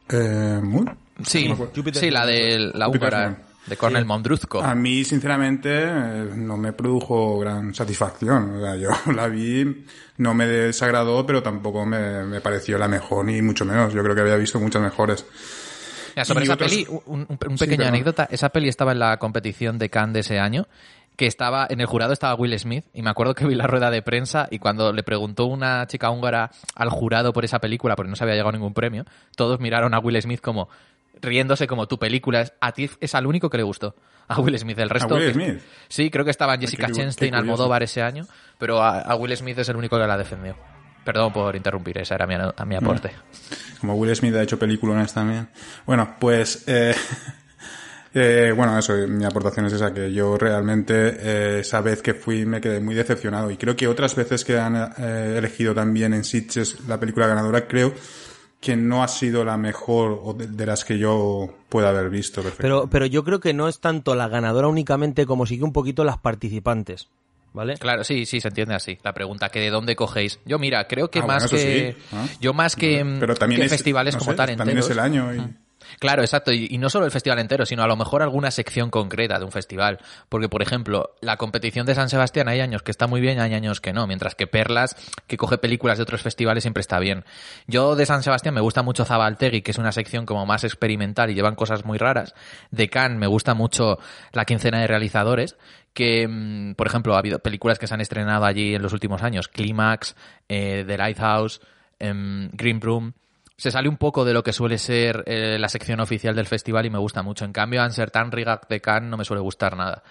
eh, 0.10 0.60
Moon. 0.62 0.98
Sí, 1.24 1.48
No 1.48 1.70
sí, 1.94 2.10
la 2.10 2.26
de 2.26 2.72
la 2.74 2.88
húngara, 2.90 3.38
de 3.68 3.78
Cornel 3.78 4.06
Mondruzco. 4.06 4.62
A 4.62 4.74
mí, 4.74 5.04
sinceramente, 5.04 5.86
no 6.36 6.58
me 6.58 6.74
produjo 6.74 7.38
gran 7.40 7.74
satisfacción. 7.76 8.56
O 8.56 8.62
sea, 8.62 8.76
yo 8.78 8.90
la 9.14 9.28
vi, 9.28 9.86
no 10.18 10.34
me 10.34 10.48
desagradó, 10.48 11.26
pero 11.26 11.44
tampoco 11.44 11.86
me, 11.86 12.24
me 12.26 12.42
pareció 12.42 12.78
la 12.78 12.88
mejor, 12.88 13.26
ni 13.26 13.42
mucho 13.42 13.66
menos. 13.66 13.94
Yo 13.94 14.02
creo 14.04 14.16
que 14.16 14.22
había 14.22 14.36
visto 14.38 14.60
muchas 14.60 14.82
mejores. 14.82 15.26
Mira, 16.16 16.26
sobre 16.26 16.42
Y 16.42 16.44
esa 16.46 16.54
otros- 16.54 16.72
peli, 16.72 16.88
un, 17.06 17.26
un- 17.30 17.58
Sí, 17.58 17.66
pequeña 17.66 17.88
anécdota. 17.90 18.28
Esa 18.32 18.50
peli 18.50 18.68
estaba 18.68 18.92
en 18.94 19.00
la 19.00 19.18
competición 19.18 19.78
de 19.78 19.90
Cannes 19.90 20.14
de 20.14 20.20
ese 20.22 20.40
año, 20.40 20.68
que 21.22 21.28
estaba, 21.28 21.68
en 21.70 21.80
el 21.80 21.86
jurado 21.86 22.14
estaba 22.14 22.34
Will 22.34 22.58
Smith, 22.58 22.84
y 22.96 23.04
me 23.04 23.12
acuerdo 23.12 23.36
que 23.36 23.46
vi 23.46 23.54
la 23.54 23.68
rueda 23.68 23.92
de 23.92 24.02
prensa, 24.02 24.48
y 24.50 24.58
cuando 24.58 24.92
le 24.92 25.04
preguntó 25.04 25.46
una 25.46 25.86
chica 25.86 26.10
húngara 26.10 26.50
al 26.74 26.90
jurado 26.90 27.32
por 27.32 27.46
esa 27.46 27.60
película, 27.60 27.96
porque 27.96 28.10
no 28.10 28.16
se 28.16 28.24
había 28.24 28.34
llegado 28.34 28.54
ningún 28.54 28.74
premio, 28.74 29.06
todos 29.36 29.60
miraron 29.60 29.94
a 29.94 30.00
Will 30.00 30.20
Smith 30.20 30.42
como, 30.42 30.68
riéndose 31.22 31.68
como 31.68 31.88
tu 31.88 32.00
película, 32.00 32.42
es, 32.42 32.54
a 32.60 32.72
ti 32.72 32.90
es 33.00 33.14
al 33.14 33.28
único 33.28 33.52
que 33.52 33.58
le 33.58 33.64
gustó. 33.64 33.94
A 34.30 34.40
Will 34.42 34.58
Smith, 34.58 34.80
el 34.80 34.90
resto... 34.90 35.14
Will 35.14 35.28
que- 35.28 35.34
Smith? 35.34 35.62
Sí, 35.90 36.10
creo 36.10 36.26
que 36.26 36.32
estaban 36.32 36.60
Jessica 36.60 36.88
Chastain. 36.92 37.36
Almodóvar 37.36 37.84
ese 37.84 38.02
año, 38.02 38.26
pero 38.58 38.82
a, 38.82 39.02
a 39.02 39.14
Will 39.14 39.38
Smith 39.38 39.60
es 39.60 39.70
el 39.70 39.76
único 39.76 40.00
que 40.00 40.08
la 40.08 40.18
defendió. 40.18 40.56
Perdón 41.04 41.32
por 41.34 41.56
interrumpir, 41.56 42.00
ese 42.00 42.16
era 42.16 42.26
mi, 42.26 42.34
a 42.34 42.66
mi 42.66 42.76
aporte. 42.76 43.12
Como 43.80 43.94
Will 43.94 44.16
Smith 44.16 44.34
ha 44.34 44.42
hecho 44.42 44.58
películas 44.58 45.14
también. 45.14 45.50
Bueno, 45.86 46.16
pues, 46.20 46.64
eh, 46.66 46.96
eh, 48.14 48.54
bueno, 48.56 48.78
eso, 48.78 48.94
mi 49.08 49.24
aportación 49.26 49.66
es 49.68 49.74
esa, 49.74 49.94
que 49.94 50.12
yo 50.12 50.38
realmente 50.38 50.94
eh, 50.96 51.60
esa 51.62 51.82
vez 51.82 52.02
que 52.02 52.14
fui 52.14 52.46
me 52.46 52.60
quedé 52.60 52.80
muy 52.80 52.96
decepcionado. 52.96 53.50
Y 53.52 53.58
creo 53.58 53.76
que 53.76 53.88
otras 53.88 54.16
veces 54.16 54.44
que 54.44 54.60
han 54.60 54.76
eh, 54.98 55.36
elegido 55.38 55.74
también 55.74 56.14
en 56.14 56.24
Sitges 56.24 56.80
la 56.88 57.00
película 57.00 57.28
ganadora, 57.28 57.68
creo 57.68 57.94
que 58.60 58.76
no 58.76 59.02
ha 59.04 59.08
sido 59.08 59.44
la 59.44 59.58
mejor 59.58 60.20
o 60.24 60.34
de, 60.34 60.48
de 60.48 60.66
las 60.66 60.86
que 60.86 60.98
yo 61.00 61.52
pueda 61.70 61.90
haber 61.90 62.10
visto. 62.10 62.44
Pero, 62.58 62.88
pero 62.92 63.06
yo 63.08 63.24
creo 63.24 63.40
que 63.40 63.54
no 63.54 63.68
es 63.68 63.80
tanto 63.80 64.14
la 64.14 64.28
ganadora 64.28 64.68
únicamente 64.68 65.26
como 65.26 65.46
sí 65.46 65.58
que 65.58 65.64
un 65.64 65.74
poquito 65.74 66.04
las 66.04 66.18
participantes. 66.18 67.08
¿Vale? 67.54 67.76
Claro, 67.78 68.06
sí, 68.06 68.26
sí, 68.26 68.40
se 68.40 68.48
entiende 68.48 68.76
así. 68.76 68.98
La 69.04 69.14
pregunta 69.14 69.50
que 69.50 69.60
de 69.60 69.70
dónde 69.72 69.96
cogéis. 69.96 70.40
Yo, 70.46 70.58
mira, 70.58 70.88
creo 70.88 71.10
que 71.12 71.20
Ah, 71.20 71.26
más 71.26 71.52
bueno, 71.52 71.66
que. 71.66 71.96
Yo 72.40 72.54
más 72.54 72.78
que, 72.78 73.06
Pero 73.20 73.36
también 73.36 73.60
que 73.60 73.66
es, 73.66 73.72
festivales 73.72 74.14
no 74.14 74.20
como 74.20 74.32
sé, 74.32 74.38
tal 74.38 74.48
También 74.56 74.78
enteros. 74.78 74.86
es 74.86 74.92
el 74.92 75.00
año 75.00 75.36
y... 75.36 75.40
Claro, 76.00 76.22
exacto. 76.22 76.52
Y, 76.52 76.68
y 76.70 76.78
no 76.78 76.90
solo 76.90 77.06
el 77.06 77.12
festival 77.12 77.40
entero, 77.40 77.66
sino 77.66 77.84
a 77.84 77.88
lo 77.88 77.96
mejor 77.96 78.22
alguna 78.22 78.52
sección 78.52 78.90
concreta 78.90 79.40
de 79.40 79.46
un 79.46 79.52
festival. 79.52 80.00
Porque, 80.30 80.50
por 80.50 80.62
ejemplo, 80.62 81.16
la 81.22 81.38
competición 81.38 81.86
de 81.86 81.96
San 81.96 82.10
Sebastián 82.10 82.48
hay 82.48 82.60
años 82.60 82.84
que 82.84 82.92
está 82.92 83.08
muy 83.08 83.22
bien, 83.22 83.40
hay 83.40 83.54
años 83.54 83.82
que 83.82 83.94
no. 83.94 84.08
Mientras 84.08 84.36
que 84.36 84.48
Perlas, 84.48 84.96
que 85.28 85.38
coge 85.38 85.58
películas 85.58 85.98
de 85.98 86.04
otros 86.04 86.22
festivales, 86.22 86.64
siempre 86.64 86.82
está 86.82 87.00
bien. 87.00 87.26
Yo 87.68 87.96
de 87.96 88.06
San 88.06 88.24
Sebastián 88.24 88.56
me 88.56 88.62
gusta 88.62 88.84
mucho 88.84 89.06
Zabaltegui, 89.06 89.62
que 89.62 89.72
es 89.72 89.78
una 89.78 89.92
sección 89.92 90.26
como 90.26 90.46
más 90.46 90.64
experimental 90.64 91.30
y 91.30 91.34
llevan 91.34 91.56
cosas 91.56 91.86
muy 91.86 91.98
raras. 91.98 92.34
De 92.72 92.90
Cannes 92.90 93.20
me 93.20 93.28
gusta 93.28 93.54
mucho 93.54 94.00
la 94.32 94.46
quincena 94.46 94.80
de 94.80 94.88
realizadores, 94.88 95.58
que, 95.94 96.28
mm, 96.28 96.76
por 96.76 96.88
ejemplo, 96.88 97.16
ha 97.16 97.20
habido 97.20 97.40
películas 97.40 97.80
que 97.80 97.88
se 97.88 97.94
han 97.94 98.02
estrenado 98.02 98.46
allí 98.46 98.76
en 98.76 98.82
los 98.82 98.94
últimos 98.94 99.24
años. 99.24 99.48
Clímax, 99.48 100.16
eh, 100.48 100.84
The 100.88 100.98
Lighthouse, 100.98 101.62
em, 102.00 102.50
Green 102.54 102.82
Room 102.82 103.14
se 103.62 103.70
sale 103.70 103.88
un 103.88 103.98
poco 103.98 104.26
de 104.26 104.34
lo 104.34 104.42
que 104.42 104.54
suele 104.54 104.80
ser 104.80 105.24
eh, 105.28 105.60
la 105.60 105.70
sección 105.70 106.00
oficial 106.00 106.36
del 106.36 106.48
festival 106.48 106.88
y 106.88 106.90
me 106.90 106.98
gusta 106.98 107.22
mucho. 107.22 107.46
En 107.46 107.54
cambio, 107.54 107.84
Ansertan 107.84 108.32
Rigak 108.32 108.68
de 108.68 108.82
Cannes 108.82 109.12
no 109.12 109.18
me 109.18 109.24
suele 109.24 109.40
gustar 109.40 109.78
nada. 109.78 110.02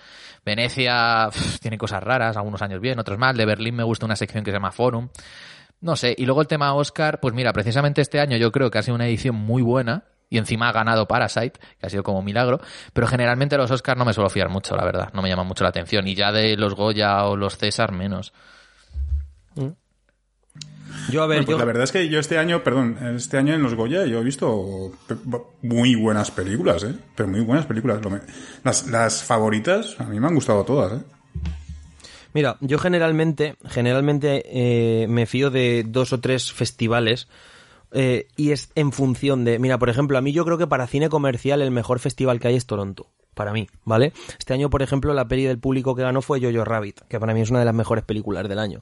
Venecia 0.46 1.28
tiene 1.60 1.76
cosas 1.76 2.00
raras, 2.00 2.36
algunos 2.36 2.62
años 2.62 2.80
bien, 2.80 3.00
otros 3.00 3.18
mal. 3.18 3.36
De 3.36 3.44
Berlín 3.44 3.74
me 3.74 3.82
gusta 3.82 4.06
una 4.06 4.14
sección 4.14 4.44
que 4.44 4.52
se 4.52 4.56
llama 4.56 4.70
Forum. 4.70 5.08
No 5.80 5.96
sé, 5.96 6.14
y 6.16 6.26
luego 6.26 6.42
el 6.42 6.46
tema 6.46 6.74
Oscar, 6.74 7.18
pues 7.18 7.34
mira, 7.34 7.52
precisamente 7.52 8.00
este 8.02 8.20
año 8.20 8.36
yo 8.36 8.52
creo 8.52 8.70
que 8.70 8.78
ha 8.78 8.82
sido 8.82 8.94
una 8.94 9.08
edición 9.08 9.34
muy 9.34 9.62
buena 9.62 10.04
y 10.28 10.38
encima 10.38 10.68
ha 10.68 10.72
ganado 10.72 11.08
Parasite, 11.08 11.58
que 11.80 11.86
ha 11.86 11.90
sido 11.90 12.04
como 12.04 12.22
milagro, 12.22 12.60
pero 12.92 13.08
generalmente 13.08 13.56
los 13.56 13.72
Oscar 13.72 13.96
no 13.96 14.04
me 14.04 14.12
suelo 14.12 14.30
fiar 14.30 14.48
mucho, 14.48 14.76
la 14.76 14.84
verdad, 14.84 15.10
no 15.12 15.22
me 15.22 15.28
llaman 15.28 15.48
mucho 15.48 15.64
la 15.64 15.70
atención 15.70 16.06
y 16.06 16.14
ya 16.14 16.30
de 16.30 16.56
los 16.56 16.76
Goya 16.76 17.24
o 17.24 17.34
los 17.34 17.58
César 17.58 17.90
menos. 17.90 18.32
Yo, 21.10 21.22
a 21.22 21.26
ver, 21.26 21.38
Bueno, 21.38 21.46
pues 21.46 21.54
yo- 21.54 21.58
la 21.58 21.64
verdad 21.64 21.84
es 21.84 21.92
que 21.92 22.08
yo 22.08 22.18
este 22.20 22.38
año, 22.38 22.62
perdón, 22.62 22.96
este 23.16 23.36
año 23.38 23.54
en 23.54 23.62
los 23.62 23.74
Goya 23.74 24.06
yo 24.06 24.20
he 24.20 24.24
visto 24.24 24.92
muy 25.62 25.94
buenas 25.94 26.30
películas, 26.30 26.84
¿eh? 26.84 26.94
Pero 27.16 27.28
muy 27.28 27.40
buenas 27.40 27.66
películas. 27.66 28.00
Las 28.64 29.24
favoritas 29.24 29.96
a 29.98 30.04
mí 30.04 30.20
me 30.20 30.26
han 30.26 30.34
gustado 30.34 30.64
todas, 30.64 31.00
¿eh? 31.00 31.04
Mira, 32.32 32.58
yo 32.60 32.78
generalmente, 32.78 33.56
generalmente 33.68 34.42
eh, 34.46 35.06
me 35.08 35.26
fío 35.26 35.50
de 35.50 35.84
dos 35.86 36.12
o 36.12 36.20
tres 36.20 36.52
festivales 36.52 37.26
eh, 37.92 38.28
y 38.36 38.52
es 38.52 38.70
en 38.76 38.92
función 38.92 39.44
de, 39.44 39.58
mira, 39.58 39.78
por 39.78 39.90
ejemplo, 39.90 40.16
a 40.16 40.20
mí 40.20 40.32
yo 40.32 40.44
creo 40.44 40.56
que 40.58 40.68
para 40.68 40.86
cine 40.86 41.08
comercial 41.08 41.60
el 41.60 41.72
mejor 41.72 41.98
festival 41.98 42.38
que 42.38 42.46
hay 42.48 42.54
es 42.54 42.66
Toronto, 42.66 43.08
para 43.34 43.52
mí, 43.52 43.66
¿vale? 43.84 44.12
Este 44.38 44.54
año, 44.54 44.70
por 44.70 44.82
ejemplo, 44.82 45.12
la 45.12 45.26
peli 45.26 45.42
del 45.44 45.58
público 45.58 45.96
que 45.96 46.02
ganó 46.02 46.22
fue 46.22 46.40
Jojo 46.40 46.64
Rabbit, 46.64 47.00
que 47.08 47.18
para 47.18 47.34
mí 47.34 47.40
es 47.40 47.50
una 47.50 47.58
de 47.58 47.64
las 47.64 47.74
mejores 47.74 48.04
películas 48.04 48.48
del 48.48 48.60
año. 48.60 48.80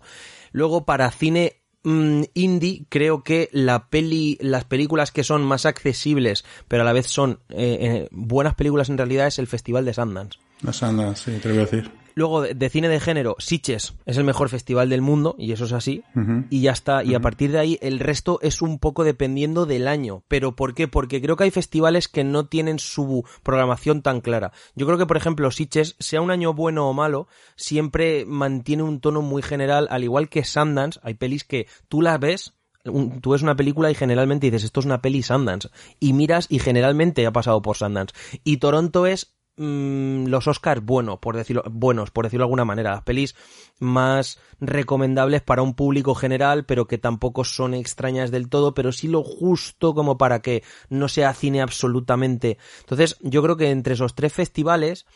Luego, 0.53 0.85
para 0.85 1.11
cine 1.11 1.63
mm, 1.85 2.23
indie, 2.35 2.87
creo 2.89 3.23
que 3.23 3.49
la 3.53 3.89
peli, 3.89 4.39
las 4.41 4.65
películas 4.65 5.11
que 5.13 5.25
son 5.25 5.43
más 5.43 5.67
accesibles, 5.67 6.45
pero 6.69 6.83
a 6.83 6.87
la 6.87 6.93
vez 6.93 7.07
son 7.07 7.41
eh, 7.51 7.79
eh, 7.81 8.09
buenas 8.11 8.55
películas 8.55 8.89
en 8.89 8.99
realidad, 8.99 9.27
es 9.27 9.39
el 9.39 9.47
Festival 9.47 9.85
de 9.85 9.95
Sundance. 9.95 10.39
Andas, 10.83 11.21
sí, 11.21 11.33
te 11.41 11.49
lo 11.49 11.55
voy 11.55 11.63
a 11.63 11.67
decir. 11.67 11.91
Luego, 12.18 12.42
de, 12.42 12.68
cine 12.68 12.88
de 12.88 12.98
género, 12.98 13.37
Sitges 13.38 13.94
es 14.04 14.16
el 14.16 14.24
mejor 14.24 14.48
festival 14.48 14.88
del 14.88 15.02
mundo, 15.02 15.37
y 15.38 15.52
eso 15.52 15.66
es 15.66 15.72
así. 15.72 16.02
Y 16.50 16.62
ya 16.62 16.72
está. 16.72 17.04
Y 17.04 17.14
a 17.14 17.20
partir 17.20 17.52
de 17.52 17.61
ahí, 17.61 17.78
el 17.81 18.00
resto 18.00 18.40
es 18.42 18.61
un 18.61 18.81
poco 18.81 19.04
dependiendo 19.04 19.66
del 19.66 19.87
año. 19.87 20.24
¿Pero 20.26 20.57
por 20.57 20.74
qué? 20.74 20.88
Porque 20.88 21.22
creo 21.22 21.37
que 21.37 21.44
hay 21.44 21.52
festivales 21.52 22.09
que 22.09 22.24
no 22.24 22.46
tienen 22.46 22.81
su 22.81 23.24
programación 23.44 24.02
tan 24.02 24.20
clara. 24.20 24.50
Yo 24.74 24.85
creo 24.87 24.98
que, 24.98 25.07
por 25.07 25.16
ejemplo, 25.16 25.48
Sitges, 25.52 25.94
sea 26.00 26.20
un 26.20 26.33
año 26.33 26.54
bueno 26.54 26.88
o 26.88 26.92
malo, 26.92 27.28
siempre 27.54 28.24
mantiene 28.26 28.83
un 28.83 28.98
tono 29.00 29.22
muy 29.22 29.40
general, 29.42 29.87
al 29.88 30.02
igual 30.02 30.28
que 30.28 30.42
Sundance. 30.42 30.98
Hay 31.04 31.14
pelis 31.14 31.44
que 31.44 31.68
tú 31.88 32.02
las 32.02 32.18
ves 32.18 32.54
un- 32.85 33.20
tú 33.20 33.31
ves 33.31 33.42
una 33.42 33.54
película 33.57 33.90
y 33.90 33.94
generalmente 33.94 34.46
dices 34.46 34.64
esto 34.64 34.81
es 34.81 34.87
una 34.87 35.02
peli 35.02 35.22
Sundance 35.22 35.68
y 36.00 36.12
miras 36.14 36.46
y 36.48 36.59
generalmente 36.59 37.26
ha 37.26 37.33
pasado 37.33 37.61
por 37.61 37.76
Sundance 37.76 38.14
y 38.44 38.59
Toronto 38.59 39.07
es 39.07 39.35
mm, 39.59 40.27
los 40.27 40.47
Oscars 40.47 40.83
bueno 40.83 41.21
por 41.21 41.37
decirlo 41.37 41.62
buenos 41.71 42.11
por 42.11 42.25
decirlo 42.25 42.44
de 42.44 42.47
alguna 42.47 42.64
manera. 42.64 42.92
Las 42.92 43.03
pelis 43.03 43.35
más 43.79 44.38
recomendables 44.61 45.42
para 45.42 45.62
un 45.62 45.75
público 45.75 46.14
general 46.14 46.64
pero 46.64 46.87
que 46.87 46.99
tampoco 46.99 47.44
son 47.44 47.75
extrañas 47.75 48.31
del 48.31 48.49
todo 48.49 48.75
pero 48.75 48.92
sí 48.92 49.09
lo 49.09 49.23
justo 49.23 49.94
como 49.94 50.16
para 50.16 50.40
que 50.40 50.62
no 50.88 51.09
sea 51.09 51.35
cine 51.35 51.61
absolutamente. 51.61 52.59
Entonces 52.81 53.16
yo 53.21 53.42
creo 53.42 53.57
que 53.57 53.71
entre 53.71 53.94
esos 53.94 54.14
tres 54.14 54.33
festivales 54.33 55.07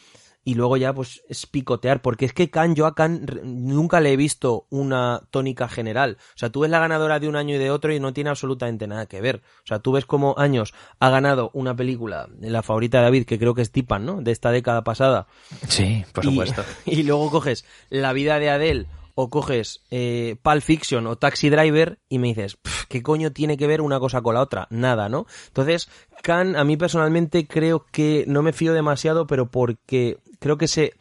y 0.45 0.55
luego 0.55 0.77
ya 0.77 0.93
pues 0.93 1.23
es 1.29 1.47
picotear, 1.47 2.03
porque 2.03 2.25
es 2.25 2.33
que 2.33 2.51
Khan, 2.51 2.75
yo 2.75 2.87
a 2.87 2.95
Khan 2.95 3.23
r- 3.29 3.41
nunca 3.45 4.01
le 4.01 4.13
he 4.13 4.17
visto 4.17 4.67
una 4.71 5.23
tónica 5.31 5.69
general. 5.69 6.19
O 6.35 6.39
sea, 6.39 6.51
tú 6.51 6.61
ves 6.61 6.71
la 6.71 6.81
ganadora 6.81 7.21
de 7.21 7.29
un 7.29 7.37
año 7.37 7.55
y 7.55 7.59
de 7.59 7.71
otro 7.71 7.93
y 7.93 8.01
no 8.01 8.13
tiene 8.13 8.31
absolutamente 8.31 8.87
nada 8.87 9.07
que 9.07 9.21
ver. 9.21 9.43
O 9.63 9.67
sea, 9.67 9.79
tú 9.79 9.93
ves 9.93 10.05
como 10.05 10.35
años 10.39 10.75
ha 10.99 11.11
ganado 11.11 11.51
una 11.55 11.77
película, 11.77 12.29
la 12.41 12.63
favorita 12.63 12.99
de 12.99 13.05
David, 13.05 13.25
que 13.27 13.39
creo 13.39 13.55
que 13.55 13.63
es 13.63 13.71
Tipan, 13.71 14.05
¿no? 14.05 14.21
De 14.21 14.33
esta 14.33 14.51
década 14.51 14.83
pasada. 14.83 15.27
Sí, 15.69 16.05
por 16.13 16.25
Y- 16.25 16.29
supuesto. 16.31 16.65
Y, 16.87 17.05
luego 17.05 17.31
coges 17.31 17.65
La 17.91 18.13
vida 18.13 18.39
de 18.39 18.51
Adele 18.51 18.87
o 19.15 19.29
coges 19.31 19.83
eh, 19.91 20.37
Pulp 20.43 20.63
Fiction 20.63 21.07
o 21.07 21.17
Taxi 21.17 21.51
Driver 21.51 21.99
y 22.09 22.19
me 22.19 22.29
dices, 22.29 22.57
"Pf, 22.57 22.87
¿qué 22.89 23.03
coño 23.03 23.33
tiene 23.33 23.57
que 23.57 23.67
ver 23.67 23.81
una 23.81 24.01
cosa 24.01 24.21
con 24.23 24.35
la 24.35 24.41
otra? 24.43 24.67
Nada, 24.71 25.09
¿no? 25.09 25.27
Entonces, 25.49 25.89
Khan, 26.23 26.57
a 26.57 26.65
mí 26.65 26.77
personalmente 26.77 27.47
creo 27.47 27.87
que 27.91 28.25
no 28.29 28.43
me 28.43 28.53
fío 28.53 28.73
demasiado, 28.73 29.27
pero 29.27 29.51
porque 29.51 30.19
creo 30.39 30.57
que 30.57 30.69
se 30.69 30.95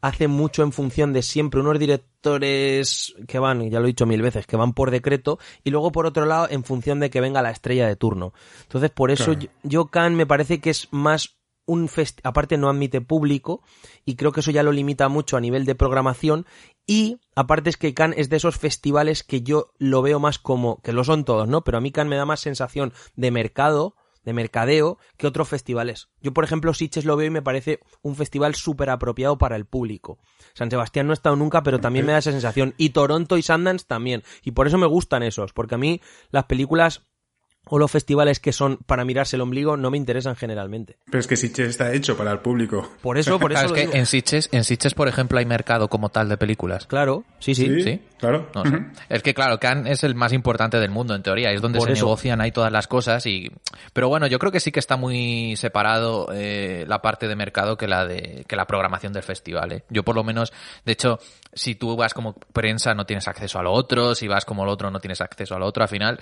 hace 0.00 0.28
mucho 0.28 0.62
en 0.62 0.70
función 0.72 1.12
de 1.12 1.22
siempre 1.22 1.58
unos 1.60 1.78
directores 1.78 3.14
que 3.26 3.38
van, 3.38 3.68
ya 3.68 3.80
lo 3.80 3.86
he 3.86 3.88
dicho 3.88 4.06
mil 4.06 4.22
veces, 4.22 4.46
que 4.46 4.56
van 4.56 4.72
por 4.72 4.90
decreto, 4.90 5.38
y 5.64 5.70
luego 5.70 5.90
por 5.92 6.06
otro 6.06 6.24
lado 6.24 6.46
en 6.50 6.62
función 6.64 7.00
de 7.00 7.10
que 7.10 7.20
venga 7.20 7.42
la 7.42 7.50
estrella 7.50 7.88
de 7.88 7.96
turno. 7.96 8.32
Entonces, 8.62 8.90
por 8.90 9.10
eso 9.10 9.24
Claro. 9.32 9.40
yo, 9.40 9.48
yo 9.64 9.86
Khan 9.86 10.14
me 10.14 10.26
parece 10.26 10.60
que 10.60 10.70
es 10.70 10.88
más 10.92 11.36
un 11.66 11.88
fest 11.88 12.20
aparte 12.24 12.56
no 12.56 12.70
admite 12.70 13.02
público 13.02 13.60
y 14.06 14.16
creo 14.16 14.32
que 14.32 14.40
eso 14.40 14.50
ya 14.50 14.62
lo 14.62 14.72
limita 14.72 15.08
mucho 15.10 15.36
a 15.36 15.40
nivel 15.40 15.66
de 15.66 15.74
programación 15.74 16.46
y 16.88 17.20
aparte 17.36 17.68
es 17.68 17.76
que 17.76 17.92
Cannes 17.92 18.18
es 18.18 18.30
de 18.30 18.38
esos 18.38 18.56
festivales 18.56 19.22
que 19.22 19.42
yo 19.42 19.72
lo 19.76 20.00
veo 20.00 20.18
más 20.18 20.38
como 20.38 20.80
que 20.80 20.94
lo 20.94 21.04
son 21.04 21.26
todos, 21.26 21.46
¿no? 21.46 21.62
Pero 21.62 21.76
a 21.76 21.80
mí 21.82 21.92
Cannes 21.92 22.08
me 22.08 22.16
da 22.16 22.24
más 22.24 22.40
sensación 22.40 22.94
de 23.14 23.30
mercado, 23.30 23.94
de 24.24 24.32
mercadeo 24.32 24.98
que 25.18 25.26
otros 25.26 25.50
festivales. 25.50 26.08
Yo 26.22 26.32
por 26.32 26.44
ejemplo 26.44 26.72
Sitges 26.72 27.04
lo 27.04 27.14
veo 27.16 27.26
y 27.26 27.30
me 27.30 27.42
parece 27.42 27.80
un 28.00 28.16
festival 28.16 28.54
súper 28.54 28.88
apropiado 28.88 29.36
para 29.36 29.54
el 29.54 29.66
público. 29.66 30.18
San 30.54 30.70
Sebastián 30.70 31.06
no 31.06 31.12
he 31.12 31.14
estado 31.14 31.36
nunca, 31.36 31.62
pero 31.62 31.78
también 31.78 32.06
me 32.06 32.12
da 32.12 32.18
esa 32.18 32.32
sensación 32.32 32.72
y 32.78 32.90
Toronto 32.90 33.36
y 33.36 33.42
Sundance 33.42 33.84
también 33.86 34.22
y 34.42 34.52
por 34.52 34.66
eso 34.66 34.78
me 34.78 34.86
gustan 34.86 35.22
esos, 35.22 35.52
porque 35.52 35.74
a 35.74 35.78
mí 35.78 36.00
las 36.30 36.46
películas 36.46 37.02
o 37.68 37.78
los 37.78 37.90
festivales 37.90 38.40
que 38.40 38.52
son 38.52 38.78
para 38.86 39.04
mirarse 39.04 39.36
el 39.36 39.42
ombligo 39.42 39.76
no 39.76 39.90
me 39.90 39.96
interesan 39.96 40.36
generalmente. 40.36 40.96
Pero 41.06 41.18
es 41.20 41.26
que 41.26 41.36
Sitges 41.36 41.68
está 41.68 41.92
hecho 41.92 42.16
para 42.16 42.32
el 42.32 42.40
público. 42.40 42.90
Por 43.02 43.18
eso, 43.18 43.38
por 43.38 43.52
eso 43.52 43.60
Claro, 43.60 43.74
es 43.74 43.80
que 43.80 43.86
digo. 43.86 43.98
en 43.98 44.06
Sitges, 44.06 44.48
en 44.52 44.64
Sitges, 44.64 44.94
por 44.94 45.08
ejemplo, 45.08 45.38
hay 45.38 45.46
mercado 45.46 45.88
como 45.88 46.08
tal 46.08 46.28
de 46.28 46.36
películas. 46.36 46.86
Claro, 46.86 47.24
sí, 47.38 47.54
sí. 47.54 47.82
¿Sí? 47.82 48.00
Claro. 48.18 48.48
No. 48.54 48.62
Es 49.08 49.22
que 49.22 49.32
claro, 49.32 49.60
Cannes 49.60 49.92
es 49.92 50.04
el 50.04 50.14
más 50.16 50.32
importante 50.32 50.80
del 50.80 50.90
mundo 50.90 51.14
en 51.14 51.22
teoría, 51.22 51.52
es 51.52 51.60
donde 51.62 51.78
Por 51.78 51.86
se 51.88 51.92
eso. 51.92 52.04
negocian 52.06 52.40
ahí 52.40 52.50
todas 52.50 52.72
las 52.72 52.88
cosas 52.88 53.24
y 53.26 53.48
pero 53.92 54.08
bueno, 54.08 54.26
yo 54.26 54.38
creo 54.40 54.50
que 54.50 54.58
sí 54.60 54.72
que 54.72 54.80
está 54.80 54.96
muy 54.96 55.54
separado 55.56 56.28
eh, 56.34 56.84
la 56.88 57.00
parte 57.00 57.28
de 57.28 57.36
mercado 57.36 57.76
que 57.76 57.86
la 57.86 58.06
de 58.06 58.44
que 58.48 58.56
la 58.56 58.66
programación 58.66 59.12
del 59.12 59.22
festival. 59.22 59.72
¿eh? 59.72 59.84
Yo 59.88 60.02
por 60.02 60.16
lo 60.16 60.24
menos, 60.24 60.52
de 60.84 60.92
hecho, 60.92 61.20
si 61.58 61.74
tú 61.74 61.96
vas 61.96 62.14
como 62.14 62.34
prensa 62.34 62.94
no 62.94 63.04
tienes 63.04 63.28
acceso 63.28 63.58
a 63.58 63.62
lo 63.62 63.72
otro, 63.72 64.14
si 64.14 64.28
vas 64.28 64.44
como 64.44 64.62
el 64.62 64.70
otro 64.70 64.90
no 64.90 65.00
tienes 65.00 65.20
acceso 65.20 65.54
a 65.54 65.58
lo 65.58 65.66
otro, 65.66 65.82
al 65.82 65.88
final 65.88 66.20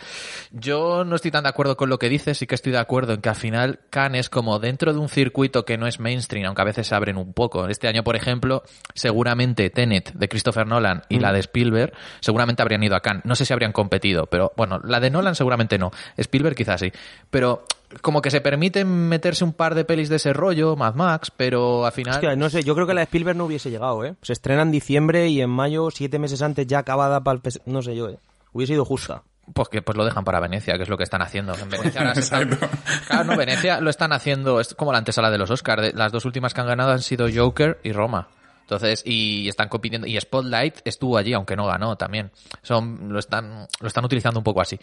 yo 0.51 1.05
no 1.05 1.17
estoy 1.17 1.31
tan 1.31 1.45
de 1.45 1.51
acuerdo 1.51 1.77
con 1.77 1.89
lo 1.89 1.99
que 1.99 2.09
dices, 2.09 2.39
sí 2.39 2.47
que 2.47 2.55
estoy 2.55 2.73
de 2.73 2.79
acuerdo 2.79 3.13
en 3.13 3.21
que 3.21 3.29
al 3.29 3.37
final 3.37 3.81
Cannes 3.91 4.17
es 4.17 4.31
como 4.31 4.59
dentro 4.59 4.93
de 4.93 4.99
un 4.99 5.09
circuito 5.09 5.65
que 5.65 5.77
no 5.77 5.87
es 5.87 6.01
mainstream, 6.01 6.47
aunque 6.47 6.63
a 6.63 6.65
veces 6.65 6.87
se 6.87 6.95
abren 6.95 7.19
un 7.19 7.33
poco. 7.33 7.69
Este 7.69 7.87
año, 7.87 8.03
por 8.03 8.17
ejemplo, 8.17 8.63
seguramente 8.95 9.69
Tenet 9.71 10.13
de 10.15 10.29
Christopher 10.29 10.67
Nolan 10.67 11.03
y 11.09 11.19
la 11.19 11.33
de 11.33 11.41
Spielberg 11.41 11.93
seguramente 12.21 12.63
habrían 12.63 12.83
ido 12.83 12.97
a 12.97 13.01
Cannes. 13.01 13.25
No 13.25 13.37
sé 13.37 13.45
si 13.45 13.53
habrían 13.53 13.73
competido, 13.73 14.27
pero 14.27 14.53
bueno, 14.57 14.81
la 14.83 15.01
de 15.01 15.11
Nolan 15.11 15.35
seguramente 15.35 15.79
no. 15.79 15.91
Spielberg 16.17 16.57
quizás 16.57 16.81
sí. 16.81 16.93
Pero 17.31 17.65
como 18.03 18.21
que 18.23 18.31
se 18.31 18.41
permiten 18.41 18.89
meterse 19.09 19.45
un 19.45 19.53
par 19.53 19.75
de 19.75 19.85
pelis 19.85 20.09
de 20.09 20.17
ese 20.17 20.33
rollo, 20.33 20.77
Mad 20.77 20.95
Max, 20.95 21.31
pero 21.37 21.87
al 21.87 21.93
final... 21.93 22.15
Hostia, 22.15 22.37
no 22.37 22.51
sé, 22.51 22.63
yo 22.63 22.75
creo 22.75 22.87
que 22.87 22.95
la 22.95 23.01
de 23.01 23.05
Spielberg 23.05 23.37
no 23.37 23.45
hubiese 23.47 23.71
llegado, 23.71 24.05
¿eh? 24.05 24.15
Se 24.23 24.33
estrena 24.33 24.63
en 24.63 24.71
diciembre 24.71 25.29
y 25.29 25.41
en 25.41 25.51
mayo, 25.51 25.91
siete 25.91 26.19
meses 26.19 26.43
antes, 26.43 26.67
ya 26.67 26.79
acabada 26.81 27.21
para 27.23 27.39
el... 27.43 27.53
No 27.67 27.83
sé 27.83 27.95
yo, 27.97 28.09
¿eh? 28.09 28.19
Hubiese 28.53 28.73
ido 28.75 28.85
justa. 28.85 29.23
Pues 29.55 29.69
que 29.69 29.81
pues 29.83 29.97
lo 29.97 30.05
dejan 30.05 30.25
para 30.25 30.41
Venecia, 30.41 30.77
que 30.77 30.83
es 30.83 30.89
lo 30.89 30.97
que 30.97 31.05
están 31.05 31.23
haciendo. 31.23 31.55
En 31.55 31.69
Venecia 31.71 32.01
ahora 32.01 32.15
se 32.15 32.21
están- 32.23 32.43
Exacto. 32.53 32.69
Claro, 33.07 33.25
no, 33.25 33.37
Venecia 33.37 33.81
lo 33.81 33.91
están 33.91 34.13
haciendo, 34.13 34.59
es 34.61 34.75
como 34.75 34.91
la 34.91 34.99
antesala 34.99 35.31
de 35.31 35.39
los 35.39 35.51
Oscars. 35.51 35.95
Las 35.95 36.11
dos 36.11 36.25
últimas 36.25 36.53
que 36.55 36.61
han 36.63 36.67
ganado 36.67 36.91
han 36.91 37.01
sido 37.03 37.29
Joker 37.33 37.79
y 37.85 37.93
Roma. 37.93 38.27
Entonces, 38.67 39.03
y 39.07 39.47
están 39.49 39.69
compitiendo, 39.69 40.09
y 40.09 40.19
Spotlight 40.21 40.81
estuvo 40.85 41.17
allí, 41.17 41.33
aunque 41.33 41.55
no 41.55 41.67
ganó 41.67 41.95
también. 41.97 42.33
Son, 42.63 43.13
lo 43.13 43.21
están, 43.21 43.69
lo 43.81 43.87
están 43.87 44.05
utilizando 44.05 44.41
un 44.41 44.45
poco 44.45 44.61
así. 44.61 44.77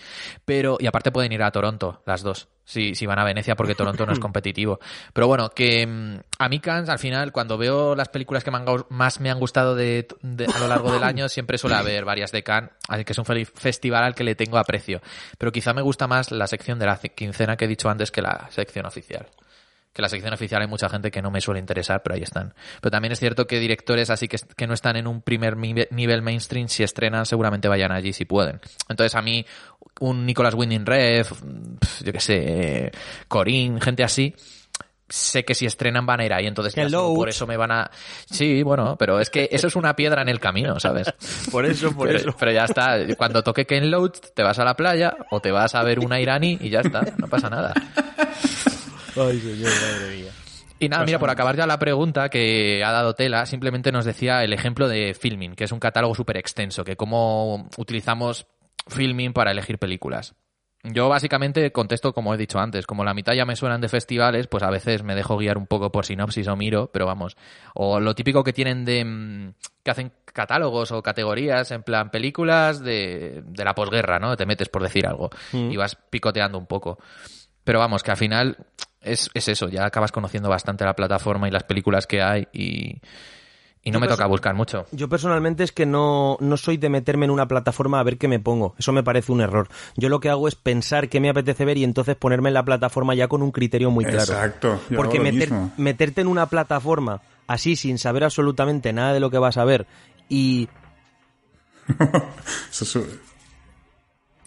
Pero, 0.46 0.78
y 0.80 0.88
aparte 0.88 1.12
pueden 1.12 1.34
ir 1.34 1.44
a 1.44 1.52
Toronto, 1.52 2.02
las 2.06 2.24
dos, 2.24 2.48
si, 2.64 2.96
si 2.96 3.06
van 3.06 3.20
a 3.20 3.26
Venecia, 3.26 3.58
porque 3.58 3.76
Toronto 3.76 4.06
no 4.06 4.14
es 4.14 4.20
competitivo. 4.22 4.80
Pero 5.12 5.28
bueno, 5.28 5.50
que 5.50 5.86
mm, 5.86 6.16
a 6.40 6.48
mí 6.48 6.62
Cannes, 6.62 6.88
al 6.88 6.98
final, 6.98 7.34
cuando 7.34 7.58
veo 7.58 7.94
las 7.94 8.08
películas 8.08 8.46
que 8.46 8.52
me 8.52 8.58
han 8.60 8.66
más 8.88 9.20
me 9.20 9.30
han 9.30 9.38
gustado 9.40 9.76
de, 9.76 10.08
de- 10.22 10.46
a 10.46 10.60
lo 10.60 10.68
largo 10.70 10.90
del 10.94 11.04
año, 11.04 11.28
siempre 11.28 11.58
suele 11.58 11.76
haber 11.76 12.06
varias 12.06 12.32
de 12.32 12.42
Cannes, 12.42 12.72
así 12.88 13.04
que 13.04 13.12
es 13.12 13.18
un 13.20 13.26
festival 13.26 14.06
al 14.06 14.16
que 14.16 14.24
le 14.24 14.36
tengo 14.36 14.58
aprecio. 14.58 15.02
Pero 15.38 15.52
quizá 15.52 15.74
me 15.74 15.82
gusta 15.82 16.08
más 16.08 16.32
la 16.32 16.48
sección 16.48 16.80
de 16.80 16.86
la 16.86 16.98
quincena 16.98 17.58
que 17.58 17.66
he 17.66 17.68
dicho 17.68 17.90
antes 17.90 18.12
que 18.12 18.22
la 18.22 18.48
sección 18.50 18.86
oficial 18.86 19.28
que 19.94 20.02
la 20.02 20.10
sección 20.10 20.34
oficial 20.34 20.62
hay 20.62 20.68
mucha 20.68 20.90
gente 20.90 21.12
que 21.12 21.22
no 21.22 21.30
me 21.32 21.40
suele 21.40 21.60
interesar, 21.60 22.02
pero 22.04 22.16
ahí 22.16 22.24
están. 22.24 22.54
Pero 22.82 22.92
también 22.92 23.12
es 23.12 23.20
cierto 23.20 23.46
que 23.46 23.60
directores 23.60 24.10
así 24.10 24.28
que, 24.28 24.38
que 24.56 24.66
no 24.68 24.74
están 24.74 24.96
en 24.96 25.06
un 25.08 25.22
primer 25.22 25.56
nive- 25.56 25.88
nivel 25.92 26.22
mainstream, 26.24 26.68
si 26.68 26.82
estrenan 26.84 27.26
seguramente 27.26 27.68
vayan 27.68 27.92
allí 27.92 28.12
si 28.12 28.26
pueden. 28.26 28.60
Entonces 28.90 29.14
a 29.16 29.22
mí 29.22 29.46
un 30.00 30.26
Nicolas 30.26 30.56
Winding 30.56 30.86
Refn, 30.86 31.78
pf, 31.80 32.04
yo 32.06 32.12
qué 32.12 32.20
sé, 32.20 32.92
Corín, 33.28 33.80
gente 33.80 34.04
así, 34.04 34.34
sé 35.08 35.46
que 35.46 35.54
si 35.54 35.68
estrenan 35.68 36.08
van 36.08 36.22
a 36.22 36.26
ir 36.26 36.34
ahí, 36.34 36.48
entonces 36.48 36.74
ya 36.74 36.90
solo 36.90 37.14
por 37.14 37.30
eso 37.30 37.46
me 37.46 37.56
van 37.56 37.72
a... 37.72 37.92
Sí, 38.26 38.64
bueno, 38.64 38.96
pero 38.98 39.20
es 39.20 39.30
que 39.30 39.48
eso 39.52 39.68
es 39.68 39.76
una 39.76 39.96
piedra 39.96 40.24
en 40.24 40.30
el 40.30 40.40
camino, 40.40 40.80
¿sabes? 40.80 41.14
Por 41.52 41.68
eso, 41.68 41.96
por 41.96 42.08
pero, 42.08 42.18
eso. 42.20 42.36
pero 42.40 42.52
ya 42.52 42.64
está, 42.66 42.98
cuando 43.16 43.44
toque 43.44 43.68
Ken 43.68 43.92
Loach 43.92 44.18
te 44.34 44.42
vas 44.42 44.58
a 44.58 44.64
la 44.66 44.76
playa 44.76 45.16
o 45.30 45.40
te 45.40 45.52
vas 45.52 45.76
a 45.76 45.84
ver 45.84 46.00
una 46.00 46.20
iraní 46.20 46.58
y 46.60 46.72
ya 46.72 46.80
está, 46.80 47.02
no 47.20 47.28
pasa 47.28 47.48
nada. 47.52 47.74
Ay, 49.16 49.40
señor, 49.40 49.72
madre 49.72 50.18
mía. 50.18 50.32
Y 50.80 50.90
nada, 50.90 51.06
mira, 51.06 51.20
por 51.20 51.30
acabar 51.30 51.56
ya 51.56 51.66
la 51.66 51.80
pregunta 51.80 52.30
que 52.30 52.84
ha 52.84 52.92
dado 52.92 53.14
Tela, 53.16 53.46
simplemente 53.46 53.92
nos 53.92 54.06
decía 54.06 54.44
el 54.44 54.52
ejemplo 54.52 54.88
de 54.88 55.14
Filming, 55.14 55.56
que 55.56 55.64
es 55.64 55.72
un 55.72 55.80
catálogo 55.80 56.14
súper 56.14 56.38
extenso, 56.38 56.84
que 56.84 56.98
cómo 56.98 57.70
utilizamos 57.78 58.48
Filming 58.88 59.32
para 59.32 59.52
elegir 59.52 59.78
películas. 59.78 60.36
Yo 60.86 61.08
básicamente 61.08 61.72
contesto 61.72 62.12
como 62.12 62.34
he 62.34 62.38
dicho 62.38 62.60
antes, 62.60 62.86
como 62.86 63.06
la 63.06 63.14
mitad 63.14 63.34
ya 63.34 63.46
me 63.46 63.56
suenan 63.56 63.80
de 63.80 63.88
festivales, 63.88 64.48
pues 64.48 64.64
a 64.64 64.70
veces 64.70 65.02
me 65.04 65.16
dejo 65.16 65.38
guiar 65.38 65.58
un 65.58 65.66
poco 65.66 65.94
por 65.94 66.06
sinopsis 66.06 66.50
o 66.50 66.58
miro, 66.58 66.90
pero 66.92 67.06
vamos. 67.06 67.38
O 67.74 68.02
lo 68.02 68.16
típico 68.16 68.44
que 68.44 68.52
tienen 68.52 68.84
de... 68.84 69.06
mm, 69.06 69.54
que 69.82 69.92
hacen 69.92 70.12
catálogos 70.26 70.92
o 70.92 71.02
categorías 71.02 71.72
en 71.72 71.84
plan 71.84 72.10
películas 72.10 72.82
de, 72.84 73.44
de 73.46 73.64
la 73.64 73.74
posguerra, 73.76 74.20
¿no? 74.20 74.36
Te 74.36 74.46
metes 74.46 74.68
por 74.68 74.84
decir 74.84 75.08
algo 75.08 75.30
y 75.54 75.78
vas 75.78 75.96
picoteando 76.10 76.58
un 76.58 76.66
poco. 76.66 77.00
Pero 77.64 77.80
vamos, 77.80 78.04
que 78.04 78.12
al 78.12 78.18
final 78.18 78.58
es, 79.04 79.30
es 79.34 79.48
eso, 79.48 79.70
ya 79.70 79.86
acabas 79.86 80.12
conociendo 80.12 80.50
bastante 80.50 80.86
la 80.86 80.96
plataforma 80.96 81.48
y 81.48 81.52
las 81.52 81.64
películas 81.64 82.08
que 82.08 82.22
hay 82.22 82.48
y, 82.54 82.98
y 83.84 83.92
no 83.92 83.98
Yo 83.98 84.00
me 84.00 84.08
toca 84.08 84.26
buscar 84.28 84.56
mucho. 84.56 84.86
Yo 84.92 85.10
personalmente 85.10 85.64
es 85.64 85.72
que 85.72 85.86
no, 85.86 86.38
no 86.40 86.58
soy 86.58 86.78
de 86.78 86.90
meterme 86.90 87.26
en 87.26 87.32
una 87.32 87.48
plataforma 87.48 88.00
a 88.00 88.04
ver 88.04 88.18
qué 88.18 88.28
me 88.28 88.40
pongo. 88.40 88.76
Eso 88.80 88.94
me 88.94 89.04
parece 89.04 89.32
un 89.32 89.42
error. 89.42 89.68
Yo 89.98 90.10
lo 90.10 90.20
que 90.20 90.30
hago 90.30 90.48
es 90.48 90.56
pensar 90.56 91.10
qué 91.10 91.20
me 91.20 91.30
apetece 91.30 91.66
ver 91.66 91.78
y 91.78 91.84
entonces 91.84 92.16
ponerme 92.16 92.50
en 92.50 92.54
la 92.56 92.64
plataforma 92.66 93.14
ya 93.16 93.28
con 93.28 93.42
un 93.42 93.52
criterio 93.52 93.92
muy 93.92 94.06
claro. 94.06 94.34
Exacto, 94.34 94.80
yo 94.90 94.96
Porque 94.98 95.20
meter- 95.20 95.52
meterte 95.78 96.22
en 96.22 96.28
una 96.28 96.46
plataforma 96.48 97.22
así 97.48 97.76
sin 97.76 97.98
saber 97.98 98.24
absolutamente 98.24 98.94
nada 98.94 99.14
de 99.14 99.20
lo 99.20 99.30
que 99.30 99.38
vas 99.38 99.58
a 99.58 99.66
ver 99.66 99.86
y 100.30 100.70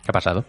¿Qué 0.03 0.09
ha 0.09 0.13
pasado? 0.13 0.45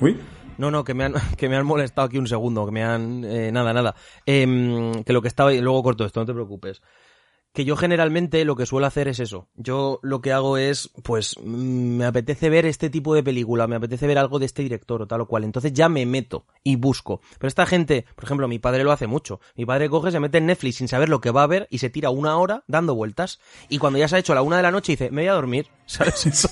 Uy, 0.00 0.18
No, 0.62 0.70
no, 0.70 0.84
que 0.84 0.94
me 0.94 1.02
han, 1.02 1.14
que 1.36 1.48
me 1.48 1.56
han 1.56 1.66
molestado 1.66 2.06
aquí 2.06 2.18
un 2.18 2.28
segundo, 2.28 2.64
que 2.64 2.70
me 2.70 2.84
han... 2.84 3.24
eh, 3.24 3.50
nada, 3.50 3.72
nada. 3.72 3.96
Em, 4.26 5.02
que 5.02 5.12
lo 5.12 5.20
que 5.20 5.26
estaba... 5.26 5.52
Luego 5.52 5.82
corto 5.82 6.04
esto, 6.04 6.20
no 6.20 6.26
te 6.26 6.32
preocupes. 6.32 6.82
Que 7.52 7.64
yo 7.64 7.76
generalmente 7.76 8.44
lo 8.44 8.54
que 8.54 8.64
suelo 8.64 8.86
hacer 8.86 9.08
es 9.08 9.18
eso. 9.18 9.48
Yo 9.56 9.98
lo 10.02 10.20
que 10.20 10.32
hago 10.32 10.58
es, 10.58 10.90
pues, 11.02 11.34
mm, 11.42 11.96
me 11.96 12.04
apetece 12.04 12.48
ver 12.48 12.64
este 12.64 12.90
tipo 12.90 13.12
de 13.12 13.24
película, 13.24 13.66
me 13.66 13.74
apetece 13.74 14.06
ver 14.06 14.18
algo 14.18 14.38
de 14.38 14.46
este 14.46 14.62
director 14.62 15.02
o 15.02 15.08
tal 15.08 15.22
o 15.22 15.26
cual. 15.26 15.42
Entonces 15.42 15.72
ya 15.72 15.88
me 15.88 16.06
meto 16.06 16.46
y 16.62 16.76
busco. 16.76 17.20
Pero 17.40 17.48
esta 17.48 17.66
gente, 17.66 18.06
por 18.14 18.22
ejemplo, 18.22 18.46
mi 18.46 18.60
padre 18.60 18.84
lo 18.84 18.92
hace 18.92 19.08
mucho. 19.08 19.40
Mi 19.56 19.66
padre 19.66 19.90
coge, 19.90 20.12
se 20.12 20.20
mete 20.20 20.38
en 20.38 20.46
Netflix 20.46 20.76
sin 20.76 20.86
saber 20.86 21.08
lo 21.08 21.20
que 21.20 21.32
va 21.32 21.42
a 21.42 21.48
ver 21.48 21.66
y 21.70 21.78
se 21.78 21.90
tira 21.90 22.10
una 22.10 22.36
hora 22.36 22.62
dando 22.68 22.94
vueltas. 22.94 23.40
Y 23.68 23.78
cuando 23.78 23.98
ya 23.98 24.06
se 24.06 24.14
ha 24.14 24.20
hecho 24.20 24.32
la 24.32 24.42
una 24.42 24.58
de 24.58 24.62
la 24.62 24.70
noche 24.70 24.92
dice, 24.92 25.10
me 25.10 25.22
voy 25.22 25.28
a 25.28 25.34
dormir. 25.34 25.66
¿Sabes? 25.86 26.24
es 26.24 26.48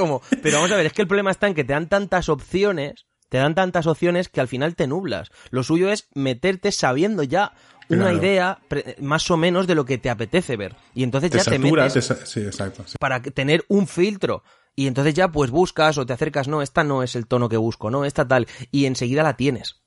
como, 0.00 0.22
pero 0.42 0.56
vamos 0.56 0.72
a 0.72 0.76
ver, 0.76 0.86
es 0.86 0.92
que 0.92 1.02
el 1.02 1.08
problema 1.08 1.30
está 1.30 1.46
en 1.46 1.54
que 1.54 1.64
te 1.64 1.72
dan 1.72 1.88
tantas 1.88 2.28
opciones, 2.28 3.06
te 3.28 3.38
dan 3.38 3.54
tantas 3.54 3.86
opciones 3.86 4.28
que 4.28 4.40
al 4.40 4.48
final 4.48 4.74
te 4.74 4.86
nublas. 4.86 5.30
Lo 5.50 5.62
suyo 5.62 5.90
es 5.90 6.08
meterte 6.14 6.72
sabiendo 6.72 7.22
ya 7.22 7.52
una 7.88 8.04
Claro. 8.10 8.18
idea 8.18 8.58
más 9.00 9.30
o 9.30 9.36
menos 9.36 9.66
de 9.66 9.74
lo 9.74 9.84
que 9.84 9.98
te 9.98 10.10
apetece 10.10 10.56
ver. 10.56 10.76
Y 10.94 11.02
entonces 11.02 11.30
te 11.30 11.38
ya 11.38 11.44
te 11.44 11.58
metes 11.58 11.96
esa- 11.96 12.24
sí, 12.26 12.40
exacto. 12.40 12.84
sí. 12.86 12.96
para 13.00 13.20
tener 13.20 13.64
un 13.68 13.86
filtro. 13.88 14.42
Y 14.76 14.86
entonces 14.86 15.14
ya 15.14 15.28
pues 15.28 15.50
buscas 15.50 15.98
o 15.98 16.06
te 16.06 16.12
acercas, 16.12 16.46
no, 16.48 16.62
esta 16.62 16.84
no 16.84 17.02
es 17.02 17.16
el 17.16 17.26
tono 17.26 17.48
que 17.48 17.56
busco, 17.56 17.90
no, 17.90 18.04
esta 18.04 18.26
tal. 18.28 18.46
Y 18.70 18.86
enseguida 18.86 19.22
la 19.24 19.36
tienes. 19.36 19.80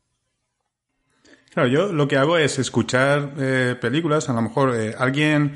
Claro, 1.54 1.69
yo 1.69 1.93
lo 1.93 2.08
que 2.08 2.17
hago 2.17 2.38
es 2.38 2.58
escuchar 2.60 3.34
eh, 3.38 3.76
películas, 3.80 4.28
a 4.28 4.34
lo 4.34 4.41
mejor 4.41 4.76
eh, 4.76 4.95
alguien, 4.97 5.56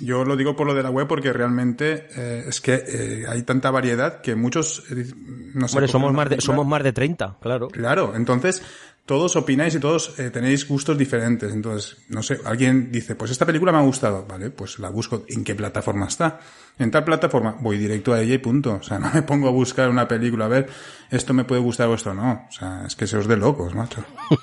yo 0.00 0.24
lo 0.24 0.36
digo 0.36 0.56
por 0.56 0.66
lo 0.66 0.74
de 0.74 0.82
la 0.82 0.90
web 0.90 1.06
porque 1.06 1.32
realmente 1.32 2.06
eh, 2.16 2.44
es 2.48 2.60
que 2.60 2.74
eh, 2.74 3.24
hay 3.28 3.42
tanta 3.42 3.70
variedad 3.70 4.20
que 4.20 4.34
muchos, 4.34 4.84
eh, 4.90 5.06
no 5.54 5.68
sé. 5.68 5.76
Hombre, 5.76 5.88
somos 5.88 6.12
más, 6.12 6.28
de, 6.30 6.40
somos 6.40 6.66
más 6.66 6.82
de 6.82 6.92
30, 6.92 7.36
claro. 7.40 7.68
Claro, 7.68 8.14
entonces 8.16 8.62
todos 9.04 9.34
opináis 9.34 9.74
y 9.74 9.80
todos 9.80 10.18
eh, 10.18 10.30
tenéis 10.30 10.66
gustos 10.66 10.96
diferentes. 10.96 11.52
Entonces, 11.52 11.98
no 12.08 12.22
sé, 12.22 12.38
alguien 12.44 12.92
dice, 12.92 13.16
pues 13.16 13.30
esta 13.32 13.44
película 13.44 13.72
me 13.72 13.78
ha 13.78 13.82
gustado, 13.82 14.24
vale, 14.26 14.50
pues 14.50 14.78
la 14.78 14.90
busco. 14.90 15.24
¿En 15.28 15.42
qué 15.42 15.54
plataforma 15.54 16.06
está? 16.06 16.38
En 16.78 16.90
tal 16.90 17.04
plataforma 17.04 17.56
voy 17.60 17.78
directo 17.78 18.12
a 18.12 18.20
ella 18.20 18.34
y 18.34 18.38
punto. 18.38 18.74
O 18.74 18.82
sea, 18.82 18.98
no 19.00 19.10
me 19.12 19.22
pongo 19.22 19.48
a 19.48 19.50
buscar 19.50 19.88
una 19.90 20.06
película, 20.06 20.44
a 20.44 20.48
ver, 20.48 20.68
esto 21.10 21.34
me 21.34 21.44
puede 21.44 21.60
gustar 21.60 21.88
o 21.88 21.94
esto 21.94 22.14
no. 22.14 22.46
O 22.48 22.52
sea, 22.52 22.84
es 22.86 22.94
que 22.94 23.06
se 23.06 23.16
os 23.16 23.26
de 23.26 23.36
locos, 23.36 23.74
macho. 23.74 24.04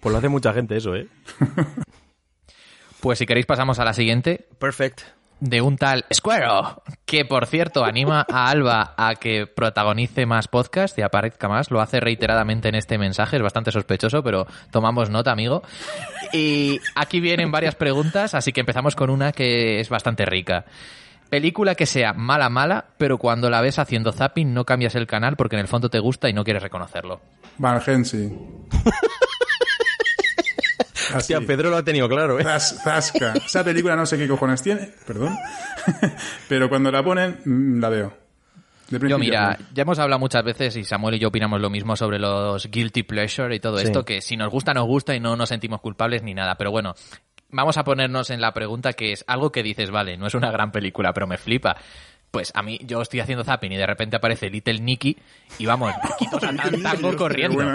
Pues 0.00 0.12
lo 0.12 0.18
hace 0.18 0.28
mucha 0.28 0.52
gente 0.52 0.76
eso, 0.76 0.94
¿eh? 0.94 1.08
Pues 3.00 3.18
si 3.18 3.26
queréis 3.26 3.46
pasamos 3.46 3.78
a 3.78 3.84
la 3.84 3.94
siguiente, 3.94 4.46
Perfect. 4.58 5.02
de 5.40 5.60
un 5.60 5.76
tal 5.76 6.04
Squaro, 6.12 6.82
que 7.04 7.24
por 7.24 7.46
cierto 7.46 7.84
anima 7.84 8.26
a 8.28 8.50
Alba 8.50 8.94
a 8.96 9.14
que 9.14 9.46
protagonice 9.46 10.26
más 10.26 10.48
podcast 10.48 10.98
y 10.98 11.02
aparezca 11.02 11.48
más. 11.48 11.70
Lo 11.70 11.80
hace 11.80 12.00
reiteradamente 12.00 12.68
en 12.68 12.74
este 12.74 12.98
mensaje, 12.98 13.36
es 13.36 13.42
bastante 13.42 13.70
sospechoso, 13.70 14.22
pero 14.24 14.46
tomamos 14.72 15.10
nota, 15.10 15.30
amigo. 15.30 15.62
Y 16.32 16.80
aquí 16.96 17.20
vienen 17.20 17.52
varias 17.52 17.76
preguntas, 17.76 18.34
así 18.34 18.52
que 18.52 18.60
empezamos 18.60 18.96
con 18.96 19.10
una 19.10 19.30
que 19.30 19.78
es 19.78 19.88
bastante 19.88 20.26
rica. 20.26 20.64
Película 21.30 21.74
que 21.74 21.86
sea 21.86 22.14
mala, 22.14 22.48
mala, 22.48 22.86
pero 22.96 23.18
cuando 23.18 23.50
la 23.50 23.60
ves 23.60 23.78
haciendo 23.78 24.12
zapping 24.12 24.54
no 24.54 24.64
cambias 24.64 24.94
el 24.94 25.06
canal 25.06 25.36
porque 25.36 25.56
en 25.56 25.60
el 25.60 25.68
fondo 25.68 25.90
te 25.90 25.98
gusta 26.00 26.28
y 26.28 26.32
no 26.32 26.42
quieres 26.42 26.62
reconocerlo. 26.62 27.20
Van 27.58 27.80
Helsing. 27.80 28.66
Así. 31.08 31.34
Hostia, 31.34 31.40
Pedro 31.40 31.70
lo 31.70 31.76
ha 31.76 31.82
tenido 31.84 32.08
claro, 32.08 32.38
¿eh? 32.38 32.44
Zas- 32.44 32.78
Zasca. 32.82 33.32
Esa 33.34 33.64
película 33.64 33.96
no 33.96 34.06
sé 34.06 34.18
qué 34.18 34.28
cojones 34.28 34.62
tiene, 34.62 34.90
perdón. 35.06 35.36
Pero 36.48 36.68
cuando 36.68 36.90
la 36.90 37.02
ponen, 37.02 37.40
mm, 37.44 37.80
la 37.80 37.88
veo. 37.88 38.12
Yo 38.90 39.18
mira, 39.18 39.58
ya 39.74 39.82
hemos 39.82 39.98
hablado 39.98 40.18
muchas 40.18 40.42
veces 40.42 40.74
y 40.76 40.82
Samuel 40.84 41.16
y 41.16 41.18
yo 41.18 41.28
opinamos 41.28 41.60
lo 41.60 41.68
mismo 41.68 41.94
sobre 41.94 42.18
los 42.18 42.70
guilty 42.70 43.02
pleasure 43.02 43.54
y 43.54 43.60
todo 43.60 43.76
Sí. 43.78 43.84
esto, 43.84 44.02
que 44.04 44.22
si 44.22 44.34
nos 44.36 44.50
gusta, 44.50 44.72
nos 44.72 44.86
gusta 44.86 45.14
y 45.14 45.20
no 45.20 45.36
nos 45.36 45.50
sentimos 45.50 45.82
culpables 45.82 46.22
ni 46.22 46.32
nada. 46.32 46.54
Pero 46.54 46.70
bueno, 46.70 46.94
vamos 47.50 47.76
a 47.76 47.84
ponernos 47.84 48.30
en 48.30 48.40
la 48.40 48.54
pregunta 48.54 48.94
que 48.94 49.12
es 49.12 49.24
algo 49.26 49.52
que 49.52 49.62
dices, 49.62 49.90
vale, 49.90 50.16
no 50.16 50.26
es 50.26 50.34
una 50.34 50.50
gran 50.50 50.72
película, 50.72 51.12
pero 51.12 51.26
me 51.26 51.36
flipa. 51.36 51.76
Pues 52.30 52.52
a 52.54 52.62
mí, 52.62 52.78
yo 52.84 53.00
estoy 53.00 53.20
haciendo 53.20 53.42
zapping 53.42 53.72
y 53.72 53.76
de 53.76 53.86
repente 53.86 54.16
aparece 54.16 54.50
Little 54.50 54.80
Nicky 54.80 55.16
y 55.58 55.64
vamos, 55.66 55.92
quito 56.18 56.38
Tango 56.38 57.16
corriendo. 57.16 57.58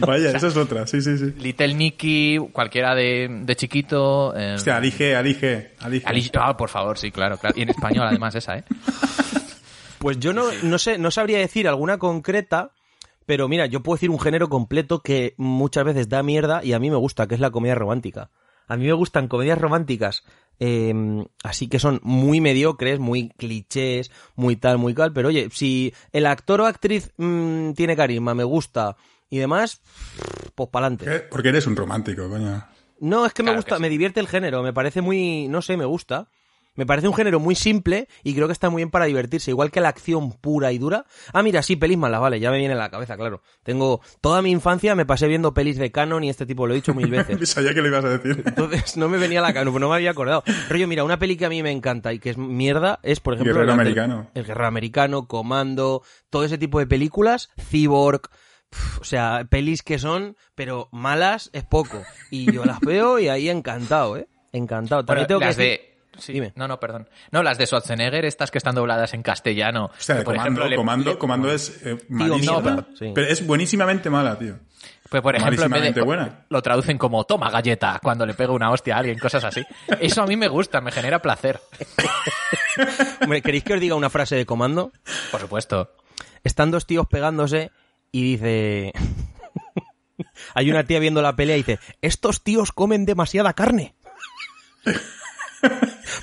Vaya, 0.00 0.30
esa 0.30 0.46
es 0.48 0.56
otra, 0.56 0.86
sí, 0.86 1.00
sí, 1.02 1.18
sí. 1.18 1.32
Little 1.38 1.74
Nicky, 1.74 2.38
cualquiera 2.52 2.94
de, 2.94 3.28
de 3.42 3.56
chiquito. 3.56 4.34
eh, 4.36 4.54
Hostia, 4.54 4.76
Alige, 4.76 5.14
Alige, 5.16 5.72
Alige. 5.80 6.06
Ali- 6.06 6.30
ah, 6.38 6.56
por 6.56 6.68
favor, 6.68 6.96
sí, 6.98 7.10
claro, 7.10 7.36
claro. 7.38 7.54
Y 7.58 7.62
en 7.62 7.70
español 7.70 8.06
además 8.06 8.34
esa, 8.34 8.58
¿eh? 8.58 8.64
Pues 9.98 10.18
yo 10.20 10.34
no, 10.34 10.44
no 10.62 10.78
sé, 10.78 10.98
no 10.98 11.10
sabría 11.10 11.38
decir 11.38 11.66
alguna 11.66 11.96
concreta, 11.96 12.72
pero 13.24 13.48
mira, 13.48 13.64
yo 13.64 13.82
puedo 13.82 13.96
decir 13.96 14.10
un 14.10 14.20
género 14.20 14.50
completo 14.50 15.00
que 15.00 15.32
muchas 15.38 15.84
veces 15.84 16.10
da 16.10 16.22
mierda 16.22 16.62
y 16.62 16.74
a 16.74 16.78
mí 16.78 16.90
me 16.90 16.96
gusta, 16.96 17.26
que 17.26 17.34
es 17.34 17.40
la 17.40 17.50
comedia 17.50 17.74
romántica. 17.74 18.28
A 18.66 18.76
mí 18.76 18.86
me 18.86 18.92
gustan 18.92 19.28
comedias 19.28 19.58
románticas, 19.58 20.24
eh, 20.60 20.94
así 21.42 21.68
que 21.68 21.78
son 21.78 22.00
muy 22.02 22.40
mediocres, 22.40 22.98
muy 22.98 23.30
clichés, 23.30 24.10
muy 24.36 24.56
tal, 24.56 24.78
muy 24.78 24.94
tal, 24.94 25.12
pero 25.12 25.28
oye, 25.28 25.48
si 25.52 25.92
el 26.12 26.26
actor 26.26 26.60
o 26.60 26.66
actriz 26.66 27.12
mm, 27.16 27.72
tiene 27.72 27.96
carisma, 27.96 28.34
me 28.34 28.44
gusta 28.44 28.96
y 29.28 29.38
demás, 29.38 29.80
pues 30.54 30.68
pa'lante. 30.70 31.26
Porque 31.30 31.48
eres 31.48 31.66
un 31.66 31.76
romántico, 31.76 32.28
coño. 32.28 32.64
No, 33.00 33.26
es 33.26 33.34
que 33.34 33.42
me 33.42 33.54
gusta, 33.54 33.72
que 33.72 33.76
sí. 33.76 33.82
me 33.82 33.88
divierte 33.88 34.20
el 34.20 34.28
género, 34.28 34.62
me 34.62 34.72
parece 34.72 35.02
muy, 35.02 35.48
no 35.48 35.60
sé, 35.60 35.76
me 35.76 35.84
gusta. 35.84 36.28
Me 36.76 36.86
parece 36.86 37.06
un 37.08 37.14
género 37.14 37.38
muy 37.40 37.54
simple 37.54 38.08
y 38.24 38.34
creo 38.34 38.46
que 38.48 38.52
está 38.52 38.68
muy 38.70 38.80
bien 38.80 38.90
para 38.90 39.04
divertirse, 39.04 39.50
igual 39.50 39.70
que 39.70 39.80
la 39.80 39.88
acción 39.90 40.32
pura 40.32 40.72
y 40.72 40.78
dura. 40.78 41.04
Ah, 41.32 41.42
mira, 41.42 41.62
sí, 41.62 41.76
pelis 41.76 41.96
malas, 41.98 42.20
vale, 42.20 42.40
ya 42.40 42.50
me 42.50 42.58
viene 42.58 42.74
a 42.74 42.76
la 42.76 42.90
cabeza, 42.90 43.16
claro. 43.16 43.42
Tengo 43.62 44.00
toda 44.20 44.42
mi 44.42 44.50
infancia 44.50 44.94
me 44.94 45.06
pasé 45.06 45.28
viendo 45.28 45.54
pelis 45.54 45.76
de 45.78 45.92
canon 45.92 46.24
y 46.24 46.30
este 46.30 46.46
tipo, 46.46 46.66
lo 46.66 46.72
he 46.72 46.76
dicho 46.76 46.92
mil 46.94 47.08
veces. 47.10 47.48
Sabía 47.48 47.74
que 47.74 47.80
lo 47.82 47.88
ibas 47.88 48.04
a 48.04 48.08
decir. 48.18 48.42
Entonces 48.44 48.96
no 48.96 49.08
me 49.08 49.18
venía 49.18 49.38
a 49.38 49.42
la 49.42 49.52
cabeza, 49.54 49.78
no 49.78 49.88
me 49.88 49.94
había 49.94 50.10
acordado. 50.10 50.42
Rollo, 50.68 50.88
mira, 50.88 51.04
una 51.04 51.18
peli 51.18 51.36
que 51.36 51.46
a 51.46 51.48
mí 51.48 51.62
me 51.62 51.70
encanta 51.70 52.12
y 52.12 52.18
que 52.18 52.30
es 52.30 52.38
mierda 52.38 52.98
es, 53.02 53.20
por 53.20 53.34
ejemplo, 53.34 53.54
Guerrero 53.54 53.72
del- 53.72 53.80
Americano. 53.80 54.30
el 54.34 54.44
Guerrero 54.44 54.66
Americano, 54.66 55.28
Comando, 55.28 56.02
todo 56.30 56.44
ese 56.44 56.58
tipo 56.58 56.78
de 56.80 56.86
películas, 56.86 57.50
Cyborg, 57.70 58.22
o 59.00 59.04
sea, 59.04 59.46
pelis 59.48 59.82
que 59.84 60.00
son, 60.00 60.36
pero 60.56 60.88
malas 60.90 61.50
es 61.52 61.62
poco. 61.64 62.02
Y 62.30 62.50
yo 62.52 62.64
las 62.64 62.80
veo 62.80 63.20
y 63.20 63.28
ahí 63.28 63.48
encantado, 63.48 64.16
¿eh? 64.16 64.26
Encantado. 64.52 65.04
También 65.04 65.26
Bueno, 65.26 65.38
tengo 65.38 65.40
las 65.48 65.56
que 65.56 65.62
decir- 65.62 65.78
de... 65.88 65.93
sí, 66.18 66.32
Dime. 66.32 66.52
No, 66.56 66.66
no, 66.68 66.78
perdón. 66.80 67.08
No, 67.30 67.42
las 67.42 67.58
de 67.58 67.66
Schwarzenegger, 67.66 68.24
estas 68.24 68.50
que 68.50 68.58
están 68.58 68.74
dobladas 68.74 69.14
en 69.14 69.22
castellano. 69.22 69.86
O 69.86 69.90
sea, 70.00 70.16
por 70.16 70.34
comando, 70.36 70.60
ejemplo, 70.60 70.76
comando, 70.76 71.10
le- 71.12 71.18
comando 71.18 71.52
es 71.52 71.80
eh, 71.84 71.98
malísima. 72.08 72.86
Pero 72.98 73.26
es 73.26 73.46
buenísimamente 73.46 74.10
mala, 74.10 74.38
tío. 74.38 74.58
Pues 75.10 75.22
por 75.22 75.36
ejemplo, 75.36 75.64
en 75.64 75.70
vez 75.70 75.70
Malísimamente 75.70 76.00
de, 76.00 76.06
buena. 76.06 76.44
lo 76.48 76.62
traducen 76.62 76.98
como 76.98 77.24
toma 77.24 77.50
galleta 77.50 78.00
cuando 78.02 78.26
le 78.26 78.34
pega 78.34 78.52
una 78.52 78.70
hostia 78.70 78.96
a 78.96 78.98
alguien, 78.98 79.18
cosas 79.18 79.44
así. 79.44 79.64
Eso 80.00 80.22
a 80.22 80.26
mí 80.26 80.36
me 80.36 80.48
gusta, 80.48 80.80
me 80.80 80.90
genera 80.90 81.20
placer. 81.20 81.60
Hombre, 83.22 83.40
¿queréis 83.42 83.62
que 83.64 83.74
os 83.74 83.80
diga 83.80 83.94
una 83.94 84.10
frase 84.10 84.34
de 84.34 84.44
Comando? 84.46 84.92
Por 85.30 85.40
supuesto. 85.40 85.92
Están 86.42 86.70
dos 86.70 86.86
tíos 86.86 87.06
pegándose 87.06 87.70
y 88.10 88.22
dice... 88.32 88.92
Hay 90.54 90.70
una 90.70 90.84
tía 90.84 90.98
viendo 91.00 91.22
la 91.22 91.36
pelea 91.36 91.56
y 91.56 91.62
dice, 91.62 91.78
estos 92.00 92.42
tíos 92.42 92.72
comen 92.72 93.04
demasiada 93.04 93.52
carne. 93.52 93.94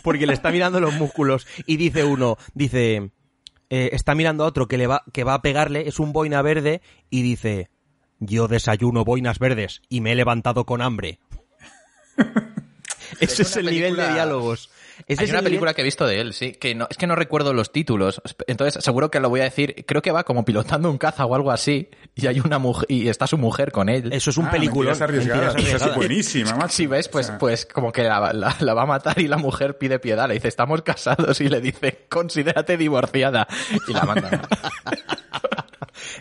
Porque 0.03 0.27
le 0.27 0.33
está 0.33 0.51
mirando 0.51 0.79
los 0.79 0.93
músculos 0.95 1.47
y 1.65 1.77
dice 1.77 2.03
uno, 2.03 2.37
dice, 2.53 3.11
eh, 3.69 3.89
está 3.93 4.15
mirando 4.15 4.43
a 4.43 4.47
otro 4.47 4.67
que 4.67 4.77
le 4.77 4.87
va, 4.87 5.03
que 5.13 5.23
va 5.23 5.35
a 5.35 5.41
pegarle, 5.41 5.87
es 5.87 5.99
un 5.99 6.13
boina 6.13 6.41
verde 6.41 6.81
y 7.09 7.21
dice, 7.21 7.69
yo 8.19 8.47
desayuno 8.47 9.03
boinas 9.03 9.39
verdes 9.39 9.81
y 9.89 10.01
me 10.01 10.11
he 10.11 10.15
levantado 10.15 10.65
con 10.65 10.81
hambre. 10.81 11.19
Ese 13.19 13.43
es, 13.43 13.57
el 13.57 13.67
nivel 13.67 13.95
de 13.95 14.13
diálogos. 14.13 14.69
Hay 15.07 15.15
es 15.25 15.29
una 15.29 15.39
el 15.39 15.43
película 15.45 15.73
que 15.73 15.81
he 15.81 15.83
visto 15.83 16.05
de 16.05 16.19
él, 16.19 16.33
sí, 16.33 16.53
que 16.53 16.75
no, 16.75 16.87
es 16.89 16.97
que 16.97 17.07
no 17.07 17.15
recuerdo 17.15 17.53
los 17.53 17.71
títulos, 17.71 18.21
entonces 18.47 18.83
seguro 18.83 19.09
que 19.11 19.19
lo 19.19 19.29
voy 19.29 19.41
a 19.41 19.43
decir, 19.45 19.83
creo 19.87 20.01
que 20.01 20.11
va 20.11 20.23
como 20.23 20.45
pilotando 20.45 20.89
un 20.89 20.97
caza 20.97 21.25
o 21.25 21.35
algo 21.35 21.51
así, 21.51 21.89
y 22.15 22.27
hay 22.27 22.39
una 22.39 22.59
mujer, 22.59 22.85
y 22.89 23.07
está 23.07 23.27
su 23.27 23.37
mujer 23.37 23.71
con 23.71 23.89
él. 23.89 24.11
Eso 24.13 24.29
es 24.29 24.37
un 24.37 24.45
Ah, 24.47 24.51
Esa 25.75 25.89
es 25.89 25.95
buenísima, 25.95 26.55
macho. 26.57 26.75
Si 26.75 26.87
ves, 26.87 27.07
pues, 27.09 27.25
O 27.27 27.29
sea, 27.29 27.37
pues 27.37 27.65
como 27.65 27.91
que 27.91 28.03
la, 28.03 28.33
la- 28.33 28.55
la 28.59 28.73
va 28.73 28.83
a 28.83 28.85
matar 28.85 29.19
y 29.19 29.27
la 29.27 29.37
mujer 29.37 29.77
pide 29.77 29.99
piedad, 29.99 30.27
le 30.27 30.35
dice, 30.35 30.47
estamos 30.47 30.81
casados, 30.81 31.39
y 31.41 31.49
le 31.49 31.61
dice, 31.61 32.05
considérate 32.09 32.77
divorciada, 32.77 33.47
y 33.87 33.93
la 33.93 34.03
manda. 34.03 34.41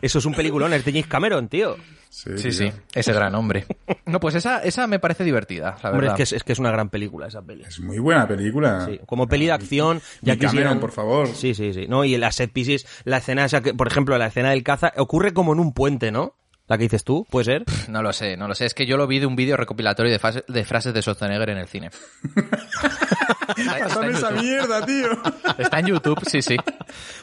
Eso 0.02 0.18
es 0.18 0.24
un 0.24 0.34
peliculón, 0.34 0.72
es 0.72 0.84
de 0.84 0.92
James 0.92 1.06
Cameron, 1.06 1.48
tío. 1.48 1.76
Sí, 2.36 2.52
Sí, 2.52 2.72
ese 2.94 3.12
gran 3.12 3.34
hombre. 3.34 3.66
No, 4.06 4.20
pues 4.20 4.34
esa, 4.34 4.62
esa 4.62 4.86
me 4.86 4.98
parece 4.98 5.24
divertida, 5.24 5.76
la 5.82 5.90
Hombre, 5.90 6.06
es 6.06 6.12
verdad. 6.12 6.16
que 6.16 6.22
es, 6.24 6.32
es 6.32 6.44
que 6.44 6.52
es 6.52 6.58
una 6.58 6.70
gran 6.70 6.90
película 6.90 7.28
esa 7.28 7.40
peli. 7.42 7.62
Es 7.64 7.80
muy 7.80 7.98
buena 7.98 8.26
película. 8.28 8.84
Sí, 8.86 9.00
como 9.06 9.26
peli 9.26 9.46
de 9.46 9.52
acción, 9.52 10.00
ya 10.20 10.34
Y 10.34 10.36
Cameron, 10.36 10.50
quisieran... 10.50 10.80
por 10.80 10.92
favor. 10.92 11.28
Sí, 11.28 11.54
sí, 11.54 11.72
sí. 11.72 11.86
No, 11.88 12.04
y 12.04 12.16
las 12.18 12.34
set 12.36 12.52
pieces, 12.52 12.86
la 13.04 13.18
escena 13.18 13.44
esa 13.44 13.62
que, 13.62 13.72
por 13.74 13.86
ejemplo, 13.88 14.18
la 14.18 14.26
escena 14.26 14.50
del 14.50 14.62
caza, 14.62 14.92
ocurre 14.96 15.32
como 15.32 15.52
en 15.52 15.60
un 15.60 15.72
puente, 15.72 16.10
¿no? 16.12 16.36
La 16.70 16.78
que 16.78 16.84
dices 16.84 17.02
tú, 17.02 17.26
¿puede 17.28 17.44
ser? 17.46 17.64
No 17.88 18.00
lo 18.00 18.12
sé, 18.12 18.36
no 18.36 18.46
lo 18.46 18.54
sé. 18.54 18.64
Es 18.64 18.74
que 18.74 18.86
yo 18.86 18.96
lo 18.96 19.08
vi 19.08 19.18
de 19.18 19.26
un 19.26 19.34
vídeo 19.34 19.56
recopilatorio 19.56 20.12
de, 20.12 20.20
fase- 20.20 20.44
de 20.46 20.64
frases 20.64 20.94
de 20.94 21.02
Schwarzenegger 21.02 21.50
en 21.50 21.58
el 21.58 21.66
cine. 21.66 21.90
está, 23.56 23.78
está 23.78 23.78
Pásame 23.88 24.06
en 24.06 24.12
esa 24.14 24.30
YouTube. 24.30 24.42
mierda, 24.44 24.86
tío. 24.86 25.08
Está 25.58 25.80
en 25.80 25.86
YouTube, 25.86 26.20
sí, 26.28 26.42
sí. 26.42 26.56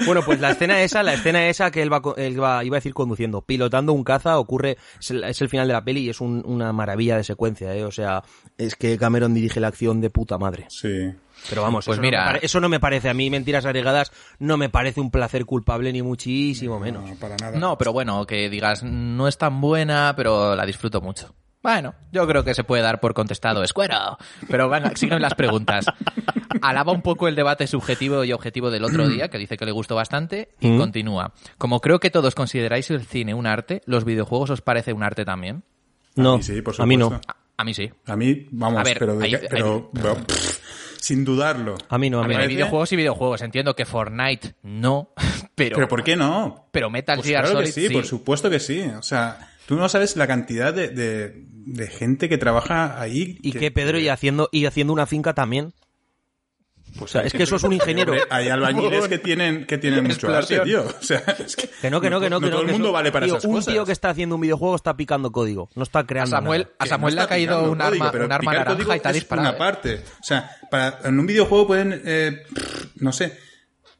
Bueno, 0.05 0.21
pues 0.25 0.39
la 0.41 0.51
escena 0.51 0.81
esa, 0.81 1.01
la 1.01 1.13
escena 1.13 1.47
esa 1.47 1.71
que 1.71 1.81
él 1.81 1.91
va, 1.91 2.01
él 2.17 2.41
va 2.41 2.63
iba 2.65 2.75
a 2.75 2.79
decir 2.79 2.93
conduciendo, 2.93 3.41
pilotando 3.41 3.93
un 3.93 4.03
caza, 4.03 4.37
ocurre, 4.37 4.77
es 4.99 5.11
el, 5.11 5.23
es 5.23 5.41
el 5.41 5.49
final 5.49 5.67
de 5.67 5.73
la 5.73 5.83
peli 5.83 6.01
y 6.01 6.09
es 6.09 6.19
un- 6.19 6.43
una 6.45 6.73
maravilla 6.73 7.15
de 7.17 7.23
secuencia, 7.23 7.73
¿eh? 7.73 7.85
O 7.85 7.91
sea, 7.91 8.23
es 8.57 8.75
que 8.75 8.97
Cameron 8.97 9.33
dirige 9.33 9.59
la 9.59 9.69
acción 9.69 10.01
de 10.01 10.09
puta 10.09 10.37
madre. 10.37 10.65
Sí. 10.69 11.11
Pero 11.49 11.61
vamos, 11.61 11.85
Pues 11.85 11.95
eso, 11.95 12.01
mira. 12.01 12.25
no 12.25 12.31
me 12.33 12.39
eso 12.41 12.59
no 12.59 12.69
me 12.69 12.79
parece 12.79 13.09
a 13.09 13.13
mí, 13.13 13.29
mentiras 13.29 13.65
agregadas, 13.65 14.11
no 14.39 14.57
me 14.57 14.69
parece 14.69 14.99
un 15.01 15.11
placer 15.11 15.45
culpable 15.45 15.91
ni 15.93 16.01
muchísimo 16.01 16.79
menos. 16.79 17.09
No, 17.09 17.15
para 17.15 17.35
nada. 17.37 17.57
No, 17.57 17.77
pero 17.77 17.93
bueno, 17.93 18.25
que 18.25 18.49
digas, 18.49 18.83
no 18.83 19.27
es 19.27 19.37
tan 19.37 19.61
buena, 19.61 20.13
pero 20.17 20.55
la 20.55 20.65
disfruto 20.65 20.99
mucho. 21.01 21.33
Bueno, 21.63 21.95
yo 22.11 22.25
creo 22.27 22.43
que 22.43 22.53
se 22.53 22.63
puede 22.63 22.83
dar 22.83 22.99
por 22.99 23.13
contestado, 23.13 23.63
escuero. 23.63 24.17
Pero 24.47 24.69
venga, 24.69 24.91
siguen 24.95 25.21
las 25.21 25.33
preguntas. 25.33 25.85
Alaba 26.61 26.91
un 26.93 27.01
poco 27.01 27.27
el 27.27 27.35
debate 27.35 27.67
subjetivo 27.67 28.23
y 28.23 28.31
objetivo 28.31 28.69
del 28.71 28.83
otro 28.85 29.07
día, 29.07 29.27
que 29.29 29.37
dice 29.37 29.57
que 29.57 29.65
le 29.65 29.71
gustó 29.71 29.95
bastante, 29.95 30.49
y 30.59 30.69
Mm. 30.69 30.77
continúa. 30.77 31.33
Como 31.57 31.81
creo 31.81 31.99
que 31.99 32.09
todos 32.09 32.35
consideráis 32.35 32.89
el 32.91 33.01
cine 33.05 33.33
un 33.33 33.47
arte, 33.47 33.81
¿los 33.85 34.05
videojuegos 34.05 34.49
os 34.51 34.61
parece 34.61 34.93
un 34.93 35.03
arte 35.03 35.25
también? 35.25 35.63
No, 36.15 36.37
mí 36.37 36.43
sí, 36.43 36.61
por 36.61 36.79
a 36.79 36.85
mí 36.85 36.95
no. 36.95 37.19
A 37.57 37.63
mí 37.63 37.73
sí. 37.73 37.91
A 38.05 38.15
mí, 38.15 38.47
vamos, 38.51 38.79
A 38.79 38.83
ver, 38.83 38.99
pero, 38.99 39.17
de 39.17 39.25
hay- 39.25 39.37
pero, 39.49 39.89
sin 40.99 41.23
dudarlo. 41.25 41.75
A 41.89 41.97
mí 41.97 42.09
no, 42.09 42.19
a 42.21 42.25
A 42.25 42.27
mí 42.27 42.29
ver, 42.29 42.37
no. 42.37 42.43
hay 42.43 42.55
videojuegos 42.55 42.91
y 42.91 42.95
videojuegos. 42.95 43.41
Entiendo 43.41 43.75
que 43.75 43.85
Fortnite 43.85 44.55
no, 44.63 45.13
pero, 45.55 45.75
Pero 45.75 45.87
¿por 45.87 46.03
qué 46.03 46.15
no? 46.15 46.67
pero 46.71 46.89
Metal 46.89 47.17
Pues 47.17 47.27
Gear 47.27 47.43
claro 47.45 47.59
que 47.59 47.67
Solid 47.71 47.87
sí, 47.87 47.93
por 47.93 48.05
supuesto 48.05 48.49
que 48.49 48.59
sí. 48.59 48.81
O 48.97 49.01
sea, 49.03 49.49
tú 49.65 49.75
no 49.75 49.87
sabes 49.89 50.15
la 50.15 50.27
cantidad 50.27 50.73
de, 50.73 50.89
de, 50.89 51.33
de 51.45 51.87
gente 51.87 52.29
que 52.29 52.37
trabaja 52.37 52.99
ahí. 53.01 53.37
Y 53.41 53.51
que- 53.51 53.59
que 53.59 53.71
Pedro 53.71 53.99
y 53.99 54.09
haciendo, 54.09 54.49
y 54.51 54.65
haciendo 54.65 54.93
una 54.93 55.05
finca 55.05 55.33
también. 55.33 55.73
O 57.01 57.07
sea, 57.07 57.21
es 57.21 57.33
que 57.33 57.43
eso 57.43 57.55
es 57.57 57.63
un 57.63 57.73
ingeniero. 57.73 58.13
Hay 58.29 58.49
albañiles 58.49 59.07
que 59.07 59.17
tienen, 59.17 59.65
que 59.65 59.77
tienen 59.77 60.03
mucho 60.05 60.33
arte, 60.35 60.59
tío. 60.61 60.85
O 60.85 61.03
sea, 61.03 61.19
es 61.39 61.55
que, 61.55 61.69
Que 61.81 61.89
no, 61.89 61.99
que 62.01 62.09
no, 62.09 62.19
que 62.19 62.29
no, 62.29 62.39
que 62.39 62.45
no. 62.47 62.51
todo 62.53 62.61
el 62.61 62.71
mundo 62.71 62.87
eso- 62.87 62.93
vale 62.93 63.11
para 63.11 63.25
tío, 63.25 63.35
esas 63.35 63.45
un 63.45 63.55
cosas. 63.55 63.73
tío 63.73 63.85
que 63.85 63.91
está 63.91 64.09
haciendo 64.09 64.35
un 64.35 64.41
videojuego 64.41 64.75
está 64.75 64.95
picando 64.97 65.31
código, 65.31 65.69
no 65.75 65.83
está 65.83 65.99
A 65.99 66.05
creando 66.07 66.31
Samuel, 66.35 66.61
nada. 66.63 66.75
a 66.79 66.85
Samuel 66.87 67.13
no 67.13 67.15
le 67.15 67.21
ha 67.21 67.23
está 67.25 67.35
caído 67.35 67.57
un 67.71 67.77
código, 67.77 67.83
arma, 68.03 68.11
pero 68.11 68.25
un 68.25 68.31
arma 68.31 68.53
naranja 68.53 68.95
y 68.97 68.99
te 68.99 69.07
ha 69.07 69.11
es 69.11 69.15
disparado. 69.15 69.47
una 69.49 69.55
¿eh? 69.55 69.59
parte. 69.59 70.03
O 70.19 70.23
sea, 70.23 70.51
para, 70.71 70.99
en 71.03 71.19
un 71.19 71.25
videojuego 71.27 71.67
pueden, 71.67 72.01
eh, 72.05 72.43
no 72.95 73.11
sé, 73.11 73.37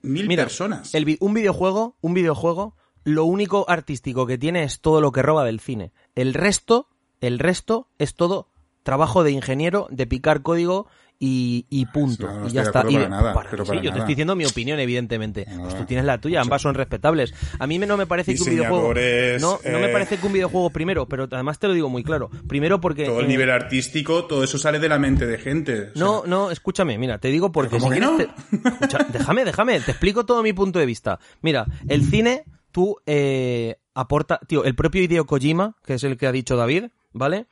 mil 0.01 0.27
Mira, 0.27 0.43
personas. 0.43 0.93
el 0.95 1.17
un 1.19 1.33
videojuego, 1.33 1.97
un 2.01 2.13
videojuego, 2.13 2.75
lo 3.03 3.25
único 3.25 3.65
artístico 3.69 4.25
que 4.27 4.37
tiene 4.37 4.63
es 4.63 4.81
todo 4.81 5.01
lo 5.01 5.11
que 5.11 5.21
roba 5.21 5.45
del 5.45 5.59
cine. 5.59 5.91
El 6.15 6.33
resto, 6.33 6.89
el 7.21 7.39
resto 7.39 7.89
es 7.99 8.15
todo 8.15 8.49
trabajo 8.83 9.23
de 9.23 9.31
ingeniero, 9.31 9.87
de 9.89 10.07
picar 10.07 10.41
código 10.43 10.87
y, 11.20 11.65
y 11.70 11.86
punto. 11.88 12.28
No, 12.28 12.41
no 12.41 12.47
y 12.47 12.51
ya 12.51 12.61
está. 12.63 12.84
Y 12.88 12.93
para 12.95 13.09
nada, 13.09 13.34
para- 13.34 13.49
pero 13.49 13.65
sí, 13.65 13.70
para 13.70 13.82
yo 13.82 13.91
te 13.91 13.97
estoy 13.99 14.13
diciendo 14.13 14.36
mi 14.36 14.45
opinión, 14.45 14.80
evidentemente. 14.80 15.45
No, 15.49 15.63
Pues 15.63 15.78
tú 15.78 15.86
tienes 15.86 16.05
la 16.05 16.20
tuya, 16.20 16.41
ambas 16.41 16.61
son 16.61 16.76
respetables. 16.76 17.34
A 17.59 17.65
mí 17.68 17.78
no 17.80 17.97
me 17.97 18.05
parece 18.05 18.36
que 18.36 18.41
un 18.43 18.49
videojuego. 18.49 18.93
No, 19.39 19.59
no 19.72 19.80
me 19.80 19.89
eh, 19.89 19.93
parece 19.93 20.18
que 20.18 20.28
un 20.28 20.34
videojuego 20.34 20.70
primero, 20.70 21.07
pero 21.07 21.28
además 21.32 21.59
te 21.59 21.68
lo 21.68 21.74
digo 21.74 21.89
muy 21.89 22.03
claro. 22.03 22.30
Primero 22.47 22.80
porque. 22.80 23.05
Todo 23.05 23.20
el 23.20 23.26
eh, 23.26 23.30
nivel 23.30 23.49
artístico, 23.51 24.26
todo 24.26 24.43
eso 24.43 24.57
sale 24.57 24.80
de 24.80 24.89
la 24.89 24.99
mente 24.99 25.26
de 25.26 25.38
gente. 25.38 25.74
O 25.82 25.84
sea, 25.86 25.91
No, 25.95 26.24
no, 26.26 26.51
escúchame, 26.51 26.97
mira, 26.97 27.18
te 27.20 27.30
digo 27.30 27.51
porque... 27.51 27.78
¿Cómo 27.78 27.89
si 27.91 27.99
que 27.99 28.05
no? 28.05 28.15
quieres 28.18 28.36
te- 28.36 28.68
Escucha, 28.70 29.07
déjame, 29.11 29.45
déjame, 29.45 29.80
te 29.82 29.91
explico 29.91 30.26
todo 30.26 30.43
mi 30.43 30.53
punto 30.53 30.80
de 30.80 30.86
vista. 30.86 31.20
Mira, 31.41 31.65
el 31.88 32.03
cine, 32.05 32.43
tú 32.72 32.95
eh, 33.05 33.78
aporta... 33.93 34.39
Tío, 34.47 34.63
el 34.65 34.76
propio 34.76 35.01
Hideo 35.01 35.26
Kojima, 35.26 35.76
que 35.86 35.95
es 35.95 36.03
el 36.03 36.18
que 36.18 36.28
ha 36.28 36.32
dicho 36.32 36.55
David, 36.55 36.86
¿vale? 37.13 37.47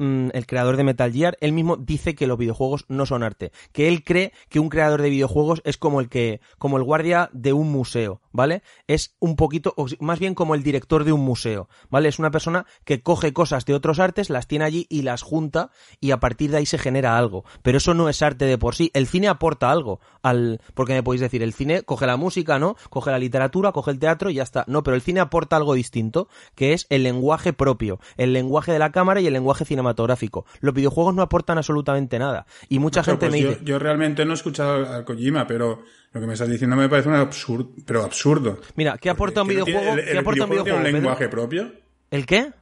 Mm, 0.00 0.30
el 0.32 0.46
creador 0.46 0.78
de 0.78 0.84
Metal 0.84 1.12
Gear, 1.12 1.36
él 1.42 1.52
mismo 1.52 1.76
dice 1.76 2.14
que 2.14 2.26
los 2.26 2.38
videojuegos 2.38 2.86
no 2.88 3.04
son 3.04 3.22
arte, 3.22 3.52
que 3.70 3.86
él 3.86 4.02
cree 4.02 4.32
que 4.48 4.58
un 4.58 4.70
creador 4.70 5.02
de 5.02 5.10
videojuegos 5.10 5.60
es 5.66 5.76
como 5.76 6.00
el 6.00 6.08
que, 6.08 6.40
como 6.56 6.78
el 6.78 6.84
guardia 6.84 7.28
de 7.34 7.52
un 7.52 7.70
museo, 7.70 8.22
¿vale? 8.32 8.62
Es 8.86 9.14
un 9.18 9.36
poquito, 9.36 9.74
o 9.76 9.86
más 10.00 10.18
bien 10.18 10.34
como 10.34 10.54
el 10.54 10.62
director 10.62 11.04
de 11.04 11.12
un 11.12 11.20
museo, 11.20 11.68
¿vale? 11.90 12.08
Es 12.08 12.18
una 12.18 12.30
persona 12.30 12.66
que 12.84 13.02
coge 13.02 13.32
cosas 13.32 13.64
de 13.64 13.74
otros 13.74 13.98
artes, 13.98 14.30
las 14.30 14.46
tiene 14.46 14.64
allí 14.64 14.86
y 14.88 15.02
las 15.02 15.22
junta 15.22 15.70
y 16.00 16.10
a 16.10 16.20
partir 16.20 16.50
de 16.50 16.58
ahí 16.58 16.66
se 16.66 16.78
genera 16.78 17.18
algo. 17.18 17.44
Pero 17.62 17.78
eso 17.78 17.94
no 17.94 18.08
es 18.08 18.22
arte 18.22 18.44
de 18.44 18.58
por 18.58 18.74
sí. 18.74 18.90
El 18.94 19.06
cine 19.06 19.28
aporta 19.28 19.70
algo 19.70 20.00
al, 20.22 20.60
porque 20.74 20.92
me 20.92 21.02
podéis 21.02 21.20
decir, 21.20 21.42
el 21.42 21.52
cine 21.52 21.82
coge 21.82 22.06
la 22.06 22.16
música, 22.16 22.58
¿no? 22.58 22.76
Coge 22.90 23.10
la 23.10 23.18
literatura, 23.18 23.72
coge 23.72 23.90
el 23.90 23.98
teatro 23.98 24.30
y 24.30 24.34
ya 24.34 24.42
está. 24.42 24.64
No, 24.66 24.82
pero 24.82 24.94
el 24.94 25.02
cine 25.02 25.20
aporta 25.20 25.56
algo 25.56 25.74
distinto, 25.74 26.28
que 26.54 26.72
es 26.72 26.86
el 26.90 27.02
lenguaje 27.02 27.52
propio, 27.52 28.00
el 28.16 28.32
lenguaje 28.32 28.72
de 28.72 28.78
la 28.78 28.92
cámara 28.92 29.20
y 29.20 29.26
el 29.26 29.32
lenguaje 29.32 29.64
cinematográfico. 29.64 30.44
Los 30.60 30.74
videojuegos 30.74 31.14
no 31.14 31.22
aportan 31.22 31.58
absolutamente 31.58 32.18
nada. 32.18 32.46
Y 32.68 32.78
mucha 32.78 33.00
Macho, 33.00 33.12
gente 33.12 33.26
pues 33.26 33.32
me 33.32 33.40
yo, 33.42 33.48
dice, 33.50 33.60
yo 33.64 33.78
realmente 33.78 34.24
no 34.24 34.32
he 34.32 34.34
escuchado 34.34 34.86
a 34.92 35.04
Kojima, 35.04 35.46
pero 35.46 35.82
lo 36.12 36.20
que 36.20 36.26
me 36.26 36.32
estás 36.32 36.48
diciendo 36.48 36.76
me 36.76 36.88
parece 36.88 37.08
un 37.08 37.14
absurdo, 37.14 37.70
pero 37.86 38.02
absurdo. 38.04 38.58
mira, 38.76 38.98
¿qué 38.98 39.10
aporta 39.10 39.42
un 39.42 39.48
¿Que 39.48 39.54
no 39.56 39.64
tiene- 39.64 39.80
videojuego? 39.80 40.00
el- 40.02 40.08
el 40.08 40.12
¿Qué 40.14 40.18
aporta 40.18 40.44
un 40.44 40.50
videojuego 40.50 40.64
videojuego? 40.64 40.64
tiene 40.64 40.78
un 40.78 40.82
Pedro? 40.84 40.98
lenguaje 41.00 41.28
propio? 41.28 41.72
¿El 42.10 42.26
qué? 42.26 42.52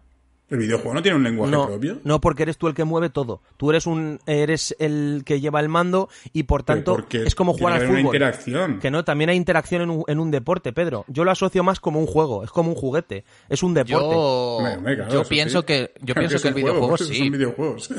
¿El 0.51 0.57
videojuego 0.61 0.95
no 0.95 1.03
tiene 1.03 1.17
un 1.19 1.25
lenguaje 1.25 1.53
no, 1.53 1.67
propio? 1.67 1.99
no, 2.05 2.21
porque 2.23 2.43
eres 2.45 2.57
tú 2.57 2.69
el 2.69 2.75
que 2.75 2.83
mueve 2.85 3.11
todo. 3.11 3.43
Tú 3.59 3.69
eres 3.69 3.87
un 3.87 4.19
eres 4.25 4.75
el 4.79 5.21
que 5.27 5.41
lleva 5.43 5.61
el 5.61 5.69
mando 5.69 6.09
y 6.33 6.45
por 6.45 6.63
tanto 6.63 6.97
es 7.13 7.35
como 7.35 7.53
jugar 7.53 7.75
tiene 7.75 7.85
al 7.85 7.87
fútbol. 7.89 7.99
una 8.01 8.09
interacción. 8.09 8.79
Que 8.81 8.91
no, 8.91 9.05
también 9.05 9.29
hay 9.29 9.37
interacción 9.37 9.83
en 9.83 9.91
un, 9.91 10.05
en 10.07 10.19
un 10.19 10.31
deporte, 10.31 10.73
Pedro. 10.73 11.05
Yo 11.09 11.25
lo 11.25 11.31
asocio 11.33 11.63
más 11.65 11.81
como 11.81 12.01
un 12.01 12.07
juego, 12.07 12.45
es 12.45 12.51
como 12.51 12.71
un 12.71 12.77
juguete, 12.77 13.25
es 13.51 13.63
un 13.63 13.75
deporte. 13.75 14.15
Yo, 14.15 14.59
claro, 14.61 15.25
pienso 15.29 15.61
sí. 15.61 15.67
que 15.67 15.93
yo 16.01 16.15
pienso 16.15 16.41
que 16.41 16.49
el 16.49 16.55
juego, 16.55 16.69
videojuego 16.71 16.97
son 16.97 17.07
sí. 17.09 17.29
videojuegos. 17.29 17.91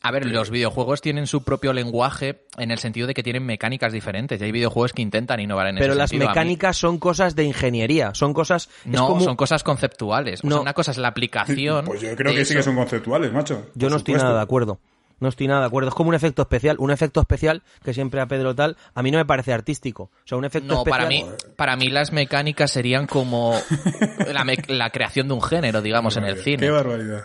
A 0.00 0.12
ver, 0.12 0.26
los 0.26 0.50
videojuegos 0.50 1.00
tienen 1.00 1.26
su 1.26 1.42
propio 1.42 1.72
lenguaje 1.72 2.44
en 2.56 2.70
el 2.70 2.78
sentido 2.78 3.08
de 3.08 3.14
que 3.14 3.22
tienen 3.24 3.44
mecánicas 3.44 3.92
diferentes. 3.92 4.40
Y 4.40 4.44
hay 4.44 4.52
videojuegos 4.52 4.92
que 4.92 5.02
intentan 5.02 5.40
innovar 5.40 5.66
en 5.66 5.74
Pero 5.76 5.92
ese 5.94 5.98
las 5.98 6.10
sentido. 6.10 6.28
A 6.28 6.32
mí- 6.32 6.38
mecánicas 6.38 6.76
son 6.76 6.98
cosas 6.98 7.34
de 7.34 7.42
ingeniería, 7.44 8.14
son 8.14 8.32
cosas... 8.32 8.68
es 8.84 8.86
no, 8.86 9.08
como- 9.08 9.20
son 9.20 9.34
cosas 9.34 9.64
conceptuales. 9.64 10.40
O 10.40 10.42
sea, 10.42 10.50
No. 10.50 10.62
una 10.62 10.72
cosa 10.72 10.92
es 10.92 10.98
la 10.98 11.08
aplicación. 11.08 11.84
Pues 11.84 12.00
yo 12.00 12.14
creo 12.14 12.32
que 12.32 12.44
sí 12.44 12.54
que 12.54 12.62
son 12.62 12.76
conceptuales, 12.76 13.32
macho. 13.32 13.66
Yo 13.74 13.90
no 13.90 13.96
estoy 13.96 14.14
nada 14.14 14.36
de 14.36 14.42
acuerdo. 14.42 14.78
No 15.20 15.28
estoy 15.28 15.48
nada 15.48 15.62
de 15.62 15.66
acuerdo. 15.66 15.88
Es 15.88 15.94
como 15.96 16.10
un 16.10 16.14
efecto 16.14 16.42
especial. 16.42 16.76
Un 16.78 16.92
efecto 16.92 17.20
especial 17.20 17.64
que 17.84 17.92
siempre 17.92 18.20
a 18.20 18.26
Pedro 18.26 18.54
tal, 18.54 18.76
a 18.94 19.02
mí 19.02 19.10
no 19.10 19.18
me 19.18 19.24
parece 19.24 19.52
artístico. 19.52 20.04
O 20.04 20.10
sea, 20.26 20.38
un 20.38 20.44
efecto 20.44 20.68
No, 20.74 20.78
especial... 20.82 20.96
para 20.96 21.08
mí, 21.08 21.24
para 21.56 21.76
mí 21.76 21.88
las 21.90 22.12
mecánicas 22.12 22.70
serían 22.70 23.08
como 23.08 23.52
la, 24.32 24.44
me- 24.44 24.58
la 24.68 24.90
creación 24.90 25.26
de 25.26 25.34
un 25.34 25.42
género, 25.42 25.82
digamos, 25.82 26.16
en 26.16 26.24
el 26.24 26.36
Qué 26.36 26.42
cine. 26.42 26.70
barbaridad. 26.70 27.24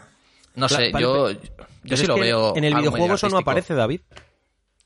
No 0.55 0.67
sé, 0.69 0.91
yo, 0.99 1.28
Pero 1.28 1.39
yo 1.84 1.98
sí 1.98 2.06
lo 2.06 2.16
veo. 2.16 2.56
En 2.56 2.64
el 2.64 2.76
videojuego 2.76 3.16
eso 3.16 3.30
no 3.30 3.38
aparece, 3.38 3.74
David. 3.74 4.02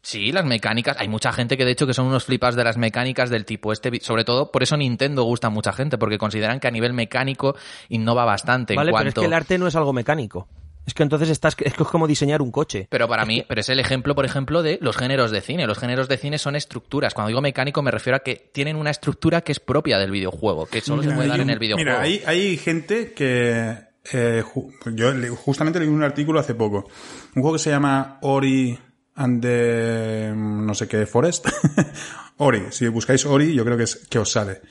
Sí, 0.01 0.31
las 0.31 0.45
mecánicas. 0.45 0.95
Hay 0.99 1.09
mucha 1.09 1.33
gente 1.33 1.57
que 1.57 1.65
de 1.65 1.71
hecho 1.71 1.85
que 1.85 1.93
son 1.93 2.05
unos 2.05 2.23
flipas 2.23 2.55
de 2.55 2.63
las 2.63 2.77
mecánicas 2.77 3.29
del 3.29 3.43
tipo 3.43 3.73
este. 3.73 3.99
Sobre 3.99 4.23
todo, 4.23 4.51
por 4.51 4.63
eso 4.63 4.77
Nintendo 4.77 5.23
gusta 5.23 5.47
a 5.47 5.49
mucha 5.49 5.73
gente, 5.73 5.97
porque 5.97 6.17
consideran 6.17 6.61
que 6.61 6.67
a 6.67 6.71
nivel 6.71 6.93
mecánico 6.93 7.55
innova 7.89 8.23
bastante. 8.23 8.73
en 8.73 8.77
Vale, 8.77 8.93
pero 8.95 9.09
es 9.09 9.15
que 9.15 9.25
el 9.25 9.33
arte 9.33 9.57
no 9.57 9.67
es 9.67 9.75
algo 9.75 9.91
mecánico. 9.91 10.47
Es 10.85 10.93
que 10.93 11.03
entonces 11.03 11.29
estás, 11.29 11.57
es 11.59 11.73
que 11.73 11.83
es 11.83 11.89
como 11.89 12.07
diseñar 12.07 12.41
un 12.41 12.51
coche. 12.51 12.87
Pero 12.89 13.09
para 13.09 13.25
mí, 13.25 13.43
pero 13.45 13.59
es 13.59 13.67
el 13.67 13.81
ejemplo, 13.81 14.15
por 14.15 14.23
ejemplo, 14.23 14.63
de 14.63 14.79
los 14.81 14.95
géneros 14.95 15.31
de 15.31 15.41
cine. 15.41 15.67
Los 15.67 15.79
géneros 15.79 16.07
de 16.07 16.15
cine 16.15 16.37
son 16.37 16.55
estructuras. 16.55 17.13
Cuando 17.13 17.27
digo 17.27 17.41
mecánico 17.41 17.81
me 17.81 17.91
refiero 17.91 18.15
a 18.15 18.19
que 18.19 18.49
tienen 18.53 18.77
una 18.77 18.91
estructura 18.91 19.41
que 19.41 19.51
es 19.51 19.59
propia 19.59 19.99
del 19.99 20.11
videojuego, 20.11 20.67
que 20.67 20.79
solo 20.79 21.03
se 21.03 21.11
puede 21.11 21.27
dar 21.27 21.41
en 21.41 21.49
el 21.49 21.59
videojuego. 21.59 21.91
Mira, 21.91 22.01
hay, 22.01 22.23
hay 22.25 22.55
gente 22.55 23.11
que... 23.11 23.86
eh, 24.13 24.43
ju- 24.43 24.71
yo 24.95 25.13
le- 25.13 25.29
justamente 25.29 25.79
leí 25.79 25.87
un 25.87 26.03
artículo 26.03 26.39
hace 26.39 26.55
poco. 26.55 26.87
Un 27.35 27.41
juego 27.41 27.53
que 27.53 27.63
se 27.63 27.69
llama 27.69 28.19
Ori 28.21 28.77
and 29.15 29.41
the... 29.41 30.31
no 30.35 30.73
sé 30.73 30.87
qué, 30.87 31.05
Forest. 31.05 31.47
Ori. 32.37 32.63
Si 32.71 32.87
buscáis 32.87 33.25
Ori, 33.25 33.53
yo 33.53 33.65
creo 33.65 33.77
que, 33.77 33.83
es, 33.83 34.07
que 34.09 34.19
os 34.19 34.31
sale. 34.31 34.61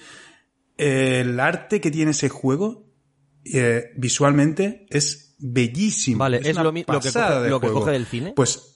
El 0.77 1.41
arte 1.41 1.81
que 1.81 1.91
tiene 1.91 2.11
ese 2.13 2.29
juego, 2.29 2.87
eh, 3.45 3.91
visualmente, 3.97 4.87
es 4.91 5.35
bellísimo. 5.39 6.19
Vale, 6.19 6.39
es 6.43 6.53
una 6.55 6.63
lo 6.65 6.73
mi- 6.73 6.81
lo 6.87 7.01
que 7.01 7.09
pasada 7.09 7.37
coge- 7.39 7.43
de 7.43 7.51
lo 7.51 7.61
que 7.61 7.69
coge 7.69 7.91
del 7.93 8.07
cine. 8.07 8.33
Pues, 8.37 8.57
¿qué- 8.57 8.76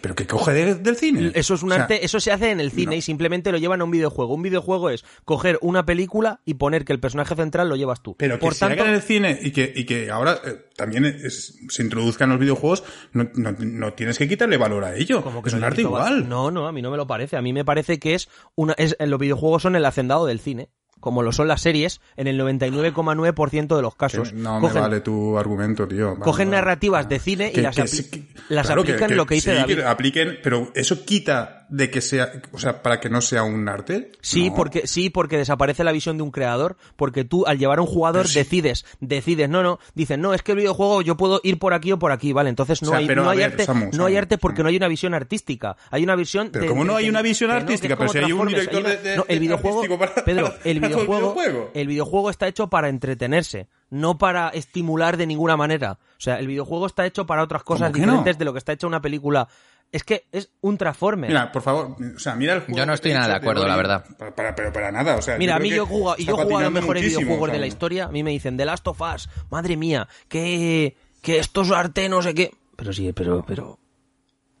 ¿pero 0.00 0.14
qué 0.14 0.26
coge 0.26 0.52
de- 0.52 0.74
del 0.74 0.96
cine? 0.96 1.32
Eso 1.34 1.54
es 1.54 1.62
un 1.62 1.72
O 1.72 1.74
sea, 1.74 1.82
arte, 1.84 2.04
eso 2.04 2.20
se 2.20 2.32
hace 2.32 2.50
en 2.50 2.60
el 2.60 2.70
cine 2.70 2.92
no. 2.92 2.96
y 2.96 3.00
simplemente 3.02 3.50
lo 3.52 3.58
llevan 3.58 3.80
a 3.80 3.84
un 3.84 3.90
videojuego. 3.90 4.34
Un 4.34 4.42
videojuego 4.42 4.90
es 4.90 5.04
coger 5.24 5.58
una 5.62 5.84
película 5.86 6.40
y 6.44 6.54
poner 6.54 6.84
que 6.84 6.92
el 6.92 7.00
personaje 7.00 7.34
central 7.34 7.68
lo 7.68 7.76
llevas 7.76 8.02
tú. 8.02 8.14
Pero 8.18 8.34
que 8.36 8.40
Por 8.40 8.54
se 8.54 8.60
tanto, 8.60 8.82
haga 8.82 8.90
en 8.90 8.96
el 8.96 9.02
cine 9.02 9.38
y 9.42 9.50
que, 9.52 9.72
y 9.74 9.84
que 9.86 10.10
ahora 10.10 10.38
eh, 10.44 10.64
también 10.76 11.04
es- 11.04 11.58
se 11.68 11.82
introduzca 11.82 12.24
en 12.24 12.30
los 12.30 12.38
videojuegos, 12.40 12.84
no, 13.12 13.28
no- 13.34 13.52
no 13.58 13.92
tienes 13.94 14.18
que 14.18 14.28
quitarle 14.28 14.56
valor 14.56 14.84
a 14.84 14.94
ello. 14.96 15.22
como 15.22 15.42
que 15.42 15.48
es 15.48 15.54
un 15.54 15.64
arte 15.64 15.80
igual. 15.82 16.28
No, 16.28 16.50
no, 16.50 16.66
a 16.66 16.72
mí 16.72 16.82
no 16.82 16.90
me 16.90 16.96
lo 16.96 17.06
parece. 17.06 17.36
A 17.36 17.42
mí 17.42 17.52
me 17.52 17.64
parece 17.64 17.98
que 17.98 18.14
es 18.14 18.28
una, 18.54 18.74
es, 18.78 18.96
en 18.98 19.10
los 19.10 19.18
videojuegos 19.20 19.62
son 19.62 19.76
el 19.76 19.84
hacendado 19.84 20.26
del 20.26 20.40
cine. 20.40 20.68
Como 21.04 21.22
lo 21.22 21.32
son 21.32 21.48
las 21.48 21.60
series, 21.60 22.00
en 22.16 22.28
el 22.28 22.38
99,9% 22.40 23.76
de 23.76 23.82
los 23.82 23.92
Que 23.92 23.98
casos. 23.98 24.32
no 24.32 24.58
Cogen- 24.58 24.72
me 24.74 24.80
vale 24.80 25.00
tu 25.02 25.36
argumento, 25.36 25.86
tío. 25.86 26.12
Vale, 26.12 26.20
cogen 26.24 26.48
vale. 26.48 26.56
narrativas 26.62 27.06
de 27.10 27.18
cine 27.18 27.48
y 27.50 27.52
Que- 27.52 27.60
las, 27.60 27.76
que 27.76 27.82
apli- 27.82 28.10
que- 28.10 28.22
las 28.48 28.66
claro, 28.66 28.80
aplican 28.80 29.08
que- 29.10 29.14
lo 29.14 29.26
que 29.26 29.34
dice 29.34 29.52
sí, 29.52 29.56
David. 29.60 29.74
que 29.76 29.84
apliquen, 29.84 30.38
pero 30.42 30.70
eso 30.74 31.04
quita 31.04 31.63
de 31.76 31.90
que 31.90 32.00
sea, 32.00 32.30
o 32.52 32.58
sea, 32.58 32.82
para 32.82 33.00
que 33.00 33.08
no 33.10 33.20
sea 33.20 33.42
un 33.42 33.68
arte? 33.68 34.12
Sí, 34.20 34.50
No. 34.50 34.54
porque 34.56 34.86
sí, 34.86 35.10
porque 35.10 35.36
desaparece 35.38 35.82
la 35.82 35.92
visión 35.92 36.16
de 36.16 36.22
un 36.22 36.30
creador, 36.30 36.76
porque 36.96 37.24
tú 37.24 37.44
al 37.46 37.58
llevar 37.58 37.78
a 37.78 37.82
un 37.82 37.88
jugador 37.88 38.28
sí. 38.28 38.38
decides, 38.38 38.84
decides, 39.00 39.48
no, 39.48 39.62
no, 39.62 39.78
dices, 39.94 40.18
no, 40.18 40.34
es 40.34 40.42
que 40.42 40.52
el 40.52 40.58
videojuego 40.58 41.02
yo 41.02 41.16
puedo 41.16 41.40
ir 41.42 41.58
por 41.58 41.74
aquí 41.74 41.90
o 41.92 41.98
por 41.98 42.12
aquí, 42.12 42.32
vale, 42.32 42.48
entonces 42.50 42.80
no 42.82 42.88
O 42.88 42.90
sea, 42.90 42.98
hay, 42.98 43.06
no 43.08 43.28
hay 43.28 43.38
ver, 43.38 43.50
arte, 43.52 43.64
Samu, 43.64 43.86
no 43.86 43.92
Samu, 43.92 44.06
hay 44.06 44.16
arte 44.16 44.38
porque 44.38 44.58
Samu. 44.58 44.64
no 44.64 44.68
hay 44.70 44.76
una 44.76 44.88
visión 44.88 45.14
artística, 45.14 45.76
hay 45.90 46.04
una 46.04 46.14
visión 46.16 46.50
Pero 46.52 46.62
de- 46.64 46.68
¿cómo 46.68 46.84
no 46.84 46.96
hay 46.96 47.08
una 47.08 47.22
visión 47.22 47.50
artística? 47.50 47.96
Pero 47.96 48.08
como 48.08 48.12
si 48.12 48.18
hay 48.18 48.32
un 48.32 48.46
director 48.48 48.74
hay 48.76 48.80
una- 48.92 48.94
de- 49.02 49.16
no, 49.16 49.24
el 49.28 49.34
de 49.36 49.40
videojuego, 49.40 49.98
para- 49.98 50.14
Pedro, 50.24 50.54
el 50.64 50.80
videojuego, 50.80 51.16
videojuego. 51.34 51.70
el 51.74 51.86
videojuego 51.88 52.30
está 52.30 52.46
hecho 52.48 52.68
para 52.68 52.88
entretenerse, 52.88 53.68
no 53.90 54.16
para 54.18 54.48
estimular 54.50 55.16
de 55.16 55.26
ninguna 55.26 55.56
manera. 55.56 55.98
O 56.16 56.20
sea, 56.24 56.38
el 56.38 56.46
videojuego 56.46 56.86
está 56.86 57.04
hecho 57.04 57.26
para 57.26 57.42
otras 57.42 57.64
cosas 57.64 57.92
diferentes 57.92 58.38
de 58.38 58.44
lo 58.44 58.52
que 58.52 58.58
está 58.58 58.72
hecha 58.72 58.86
una 58.86 59.00
película. 59.00 59.48
Es 59.92 60.02
que 60.02 60.26
es 60.32 60.50
un 60.60 60.76
Transformer. 60.76 61.30
Mira, 61.30 61.52
por 61.52 61.62
favor, 61.62 61.96
o 62.16 62.18
sea, 62.18 62.34
mira 62.34 62.54
el 62.54 62.60
juego. 62.60 62.76
Yo 62.76 62.84
no 62.86 62.94
estoy 62.94 63.12
nada 63.12 63.28
de 63.28 63.34
acuerdo, 63.34 63.66
la 63.68 63.76
verdad. 63.76 64.04
Para, 64.18 64.34
para- 64.34 64.54
pero 64.56 64.72
para 64.72 64.90
nada, 64.90 65.16
o 65.16 65.22
sea. 65.22 65.38
Mira, 65.38 65.54
a 65.56 65.60
mí 65.60 65.70
yo 65.70 65.86
jugado, 65.86 66.16
está 66.18 66.32
yo 66.32 66.38
he 66.40 66.44
jugado 66.44 66.60
los 66.64 66.72
mejores 66.72 67.02
videojuegos 67.04 67.48
o 67.48 67.52
de 67.52 67.58
la 67.58 67.66
historia. 67.66 68.04
A 68.06 68.08
mí 68.08 68.22
me 68.24 68.30
dicen 68.32 68.56
The 68.56 68.64
Last 68.64 68.86
of 68.88 69.00
Us, 69.00 69.28
madre 69.50 69.76
mía, 69.76 70.08
que, 70.28 70.96
que 71.22 71.38
esto 71.38 71.62
es 71.62 71.70
arte, 71.70 72.08
no 72.08 72.22
sé 72.22 72.34
qué. 72.34 72.50
Pero 72.76 72.92
sí, 72.92 73.12
pero, 73.12 73.44
pero. 73.46 73.78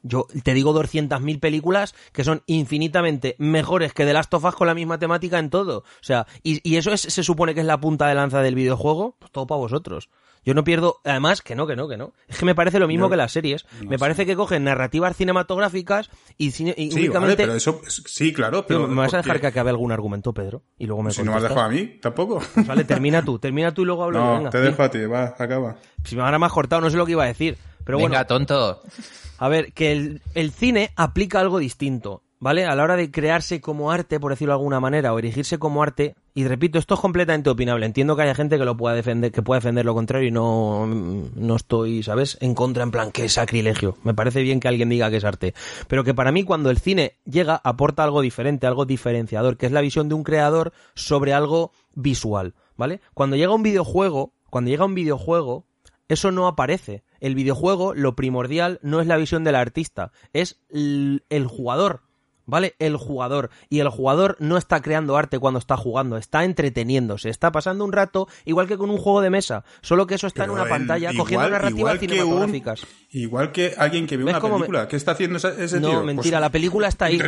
Yo 0.06 0.26
te 0.42 0.52
digo 0.52 0.74
200.000 0.78 1.40
películas 1.40 1.94
que 2.12 2.24
son 2.24 2.42
infinitamente 2.46 3.36
mejores 3.38 3.94
que 3.94 4.04
The 4.04 4.12
Last 4.12 4.34
of 4.34 4.44
Us 4.44 4.54
con 4.54 4.66
la 4.66 4.74
misma 4.74 4.98
temática 4.98 5.38
en 5.38 5.48
todo. 5.48 5.78
O 5.78 5.84
sea, 6.02 6.26
y, 6.42 6.60
y 6.68 6.76
eso 6.76 6.92
es, 6.92 7.00
se 7.00 7.22
supone 7.22 7.54
que 7.54 7.60
es 7.60 7.66
la 7.66 7.80
punta 7.80 8.06
de 8.06 8.14
lanza 8.14 8.42
del 8.42 8.54
videojuego. 8.54 9.16
Pues 9.18 9.32
todo 9.32 9.46
para 9.46 9.58
vosotros. 9.60 10.10
Yo 10.44 10.52
no 10.54 10.62
pierdo, 10.64 11.00
además, 11.04 11.40
que 11.42 11.54
no, 11.54 11.66
que 11.66 11.74
no, 11.74 11.88
que 11.88 11.96
no. 11.96 12.12
Es 12.28 12.38
que 12.38 12.44
me 12.44 12.54
parece 12.54 12.78
lo 12.78 12.86
mismo 12.86 13.06
Yo- 13.06 13.10
que 13.10 13.16
las 13.16 13.32
series. 13.32 13.64
no 13.80 13.88
me 13.90 13.96
sé. 13.96 13.98
parece 13.98 14.26
que 14.26 14.36
cogen 14.36 14.64
narrativas 14.64 15.16
cinematográficas 15.16 16.10
y, 16.36 16.50
cine- 16.50 16.74
y 16.76 16.90
Sí, 16.90 16.94
vale, 16.94 17.00
únicamente. 17.06 17.36
pero 17.44 17.54
eso, 17.54 17.80
es- 17.86 18.02
sí, 18.06 18.32
claro, 18.32 18.66
pero. 18.66 18.86
¿Me 18.86 18.94
vas 18.96 19.08
a 19.14 19.18
porque- 19.18 19.28
dejar 19.28 19.40
que 19.40 19.46
acabe 19.46 19.70
algún 19.70 19.92
argumento, 19.92 20.32
Pedro? 20.34 20.62
Y 20.78 20.86
luego 20.86 21.02
me 21.02 21.10
Si 21.12 21.22
no 21.22 21.30
me 21.30 21.38
has 21.38 21.42
dejado 21.44 21.62
a 21.62 21.68
mí, 21.68 21.98
tampoco. 22.00 22.42
Pues 22.54 22.66
vale, 22.66 22.84
termina 22.84 23.24
tú, 23.24 23.38
termina 23.38 23.72
tú 23.72 23.82
y 23.82 23.84
luego 23.86 24.04
hablo. 24.04 24.18
No, 24.18 24.34
Venga, 24.36 24.50
te 24.50 24.60
dejo 24.60 24.82
a 24.82 24.90
ti, 24.90 24.98
va, 25.06 25.34
acaba. 25.38 25.76
Si 26.04 26.14
me 26.16 26.22
ahora 26.22 26.38
me 26.38 26.46
has 26.46 26.52
cortado, 26.52 26.82
no 26.82 26.90
sé 26.90 26.96
lo 26.96 27.06
que 27.06 27.12
iba 27.12 27.24
a 27.24 27.28
decir. 27.28 27.56
Pero 27.84 27.98
Venga, 27.98 28.08
bueno, 28.10 28.26
tonto. 28.26 28.82
a 29.38 29.48
ver, 29.48 29.72
que 29.72 29.92
el, 29.92 30.22
el 30.34 30.50
cine 30.52 30.90
aplica 30.96 31.40
algo 31.40 31.58
distinto, 31.58 32.22
¿vale? 32.40 32.66
A 32.66 32.74
la 32.74 32.82
hora 32.82 32.96
de 32.96 33.10
crearse 33.10 33.60
como 33.60 33.90
arte, 33.90 34.20
por 34.20 34.32
decirlo 34.32 34.52
de 34.52 34.58
alguna 34.58 34.80
manera, 34.80 35.12
o 35.12 35.18
erigirse 35.18 35.58
como 35.58 35.82
arte, 35.82 36.14
y 36.34 36.44
repito, 36.44 36.78
esto 36.78 36.94
es 36.94 37.00
completamente 37.00 37.48
opinable. 37.50 37.86
Entiendo 37.86 38.16
que 38.16 38.22
haya 38.22 38.34
gente 38.34 38.58
que 38.58 38.64
lo 38.64 38.76
pueda 38.76 38.94
defender, 38.94 39.30
que 39.30 39.42
pueda 39.42 39.58
defender 39.60 39.84
lo 39.84 39.94
contrario 39.94 40.28
y 40.28 40.30
no, 40.30 40.86
no 40.86 41.56
estoy, 41.56 42.02
¿sabes? 42.02 42.36
En 42.40 42.54
contra, 42.54 42.82
en 42.82 42.90
plan, 42.90 43.12
que 43.12 43.26
es 43.26 43.32
sacrilegio. 43.34 43.96
Me 44.02 44.14
parece 44.14 44.42
bien 44.42 44.60
que 44.60 44.68
alguien 44.68 44.88
diga 44.88 45.10
que 45.10 45.18
es 45.18 45.24
arte. 45.24 45.54
Pero 45.88 46.04
que 46.04 46.14
para 46.14 46.32
mí, 46.32 46.44
cuando 46.44 46.70
el 46.70 46.78
cine 46.78 47.18
llega, 47.24 47.60
aporta 47.62 48.02
algo 48.02 48.20
diferente, 48.20 48.66
algo 48.66 48.84
diferenciador, 48.84 49.56
que 49.56 49.66
es 49.66 49.72
la 49.72 49.80
visión 49.80 50.08
de 50.08 50.14
un 50.14 50.24
creador 50.24 50.72
sobre 50.94 51.32
algo 51.32 51.72
visual, 51.94 52.54
¿vale? 52.76 53.00
Cuando 53.14 53.36
llega 53.36 53.54
un 53.54 53.62
videojuego, 53.62 54.32
cuando 54.50 54.70
llega 54.70 54.84
un 54.84 54.94
videojuego, 54.94 55.66
eso 56.08 56.30
no 56.30 56.46
aparece. 56.46 57.04
El 57.20 57.34
videojuego, 57.34 57.94
lo 57.94 58.14
primordial 58.14 58.78
no 58.82 59.00
es 59.00 59.06
la 59.06 59.16
visión 59.16 59.44
del 59.44 59.54
artista, 59.54 60.12
es 60.32 60.60
el 60.68 61.46
jugador. 61.48 62.02
¿Vale? 62.46 62.74
El 62.78 62.96
jugador. 62.96 63.50
Y 63.70 63.80
el 63.80 63.88
jugador 63.88 64.36
no 64.38 64.56
está 64.58 64.82
creando 64.82 65.16
arte 65.16 65.38
cuando 65.38 65.58
está 65.58 65.76
jugando, 65.76 66.16
está 66.18 66.44
entreteniéndose, 66.44 67.30
está 67.30 67.50
pasando 67.52 67.84
un 67.84 67.92
rato, 67.92 68.28
igual 68.44 68.66
que 68.66 68.76
con 68.76 68.90
un 68.90 68.98
juego 68.98 69.20
de 69.22 69.30
mesa. 69.30 69.64
Solo 69.80 70.06
que 70.06 70.16
eso 70.16 70.26
está 70.26 70.44
en 70.44 70.50
una 70.50 70.64
el- 70.64 70.68
pantalla 70.68 71.10
igual- 71.10 71.16
cogiendo 71.24 71.48
narrativas 71.50 71.78
igual 71.78 71.98
que 71.98 72.04
un- 72.06 72.10
cinematográficas. 72.10 72.86
Igual 73.10 73.52
que 73.52 73.74
alguien 73.78 74.06
que 74.06 74.16
ve 74.16 74.24
¿Ves 74.24 74.34
una 74.36 74.48
me- 74.48 74.54
película. 74.56 74.88
¿Qué 74.88 74.96
está 74.96 75.12
haciendo 75.12 75.36
ese, 75.38 75.48
ese 75.64 75.78
tío? 75.78 75.88
No, 75.88 75.94
Pues, 76.02 76.06
mentira, 76.06 76.40
la 76.40 76.50
película 76.50 76.88
está 76.88 77.06
ahí. 77.06 77.18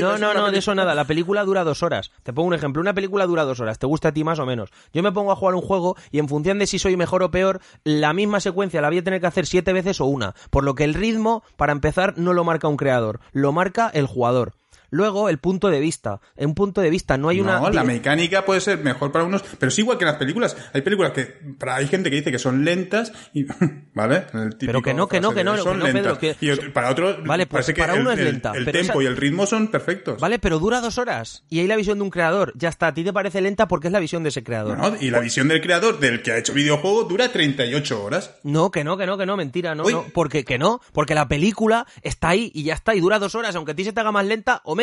No, 0.00 0.16
no, 0.18 0.32
no, 0.34 0.50
de 0.50 0.58
eso 0.58 0.74
nada. 0.74 0.94
La 0.94 1.04
película 1.04 1.44
dura 1.44 1.64
dos 1.64 1.82
horas. 1.82 2.10
Te 2.22 2.32
pongo 2.32 2.48
un 2.48 2.54
ejemplo. 2.54 2.80
Una 2.80 2.94
película 2.94 3.26
dura 3.26 3.44
dos 3.44 3.60
horas. 3.60 3.78
¿Te 3.78 3.86
gusta 3.86 4.08
a 4.08 4.12
ti 4.12 4.24
más 4.24 4.38
o 4.38 4.46
menos? 4.46 4.70
Yo 4.92 5.02
me 5.02 5.12
pongo 5.12 5.32
a 5.32 5.36
jugar 5.36 5.54
un 5.54 5.62
juego 5.62 5.96
y 6.10 6.18
en 6.18 6.28
función 6.28 6.58
de 6.58 6.66
si 6.66 6.78
soy 6.78 6.96
mejor 6.96 7.22
o 7.22 7.30
peor, 7.30 7.60
la 7.84 8.12
misma 8.12 8.40
secuencia 8.40 8.80
la 8.80 8.88
voy 8.88 8.98
a 8.98 9.04
tener 9.04 9.20
que 9.20 9.26
hacer 9.26 9.46
siete 9.46 9.72
veces 9.72 10.00
o 10.00 10.06
una. 10.06 10.34
Por 10.50 10.64
lo 10.64 10.74
que 10.74 10.84
el 10.84 10.94
ritmo, 10.94 11.42
para 11.56 11.72
empezar, 11.72 12.14
no 12.16 12.32
lo 12.32 12.44
marca 12.44 12.68
un 12.68 12.76
creador. 12.76 13.20
Lo 13.32 13.52
marca 13.52 13.90
el 13.92 14.06
jugador. 14.06 14.52
Luego, 14.92 15.28
el 15.30 15.38
punto 15.38 15.70
de 15.70 15.80
vista. 15.80 16.20
En 16.36 16.50
un 16.50 16.54
punto 16.54 16.80
de 16.82 16.90
vista 16.90 17.16
no 17.16 17.30
hay 17.30 17.40
una... 17.40 17.58
No, 17.58 17.70
la 17.70 17.82
mecánica 17.82 18.44
puede 18.44 18.60
ser 18.60 18.78
mejor 18.78 19.10
para 19.10 19.24
unos, 19.24 19.42
pero 19.58 19.68
es 19.70 19.78
igual 19.78 19.96
que 19.98 20.04
en 20.04 20.10
las 20.10 20.18
películas. 20.18 20.54
Hay 20.74 20.82
películas 20.82 21.12
que, 21.12 21.24
para, 21.58 21.76
hay 21.76 21.88
gente 21.88 22.10
que 22.10 22.16
dice 22.16 22.30
que 22.30 22.38
son 22.38 22.64
lentas 22.64 23.10
y, 23.32 23.44
¿vale? 23.94 24.26
El 24.34 24.54
Pero 24.58 24.82
que 24.82 24.92
no, 24.94 25.08
que 25.08 25.20
no, 25.20 25.32
que 25.32 25.42
no, 25.44 25.52
de, 25.52 25.58
que 25.58 25.64
son 25.64 25.78
no, 25.78 25.84
Pedro, 25.86 26.18
que- 26.18 26.36
Y 26.40 26.50
otro- 26.50 26.72
para 26.74 26.90
otros, 26.90 27.24
Vale, 27.24 27.46
pues 27.46 27.64
parece 27.66 27.74
que 27.74 27.80
para 27.80 27.94
el- 27.94 28.00
uno 28.02 28.12
es 28.12 28.18
el- 28.18 28.24
lenta, 28.26 28.52
El, 28.54 28.64
pero 28.66 28.78
tempo 28.78 28.92
esa- 29.00 29.02
y 29.02 29.06
el 29.06 29.16
ritmo 29.16 29.46
son 29.46 29.68
perfectos. 29.68 30.20
Vale, 30.20 30.38
pero 30.38 30.58
dura 30.58 30.80
dos 30.82 30.98
horas. 30.98 31.44
Y 31.48 31.60
ahí 31.60 31.66
la 31.66 31.76
visión 31.76 31.96
de 31.98 32.04
un 32.04 32.10
creador. 32.10 32.52
Ya 32.54 32.68
está. 32.68 32.88
A 32.88 32.94
ti 32.94 33.02
te 33.02 33.14
parece 33.14 33.40
lenta 33.40 33.68
porque 33.68 33.86
es 33.86 33.92
la 33.92 34.00
visión 34.00 34.22
de 34.22 34.28
ese 34.28 34.44
creador. 34.44 34.76
¿no? 34.76 34.94
Y 35.00 35.10
la 35.10 35.20
visión 35.20 35.48
del 35.48 35.62
creador, 35.62 35.98
del 36.00 36.20
que 36.22 36.32
ha 36.32 36.36
hecho 36.38 36.52
videojuego, 36.52 37.04
dura 37.04 37.30
38 37.32 38.04
horas. 38.04 38.34
No, 38.42 38.70
que 38.70 38.84
no, 38.84 38.98
que 38.98 39.06
no, 39.06 39.16
que 39.16 39.24
no, 39.24 39.38
mentira, 39.38 39.74
no, 39.74 39.84
Uy. 39.84 39.92
no, 39.94 40.04
porque 40.12 40.44
que 40.44 40.58
no, 40.58 40.80
porque 40.92 41.14
la 41.14 41.28
película 41.28 41.86
está 42.02 42.28
ahí 42.28 42.50
y 42.54 42.64
ya 42.64 42.74
está, 42.74 42.94
y 42.94 43.00
dura 43.00 43.18
dos 43.18 43.34
horas, 43.34 43.56
aunque 43.56 43.72
a 43.72 43.74
ti 43.74 43.84
se 43.84 43.92
te 43.94 44.00
haga 44.00 44.12
más 44.12 44.26
lenta 44.26 44.60
o 44.64 44.74
menos. 44.74 44.81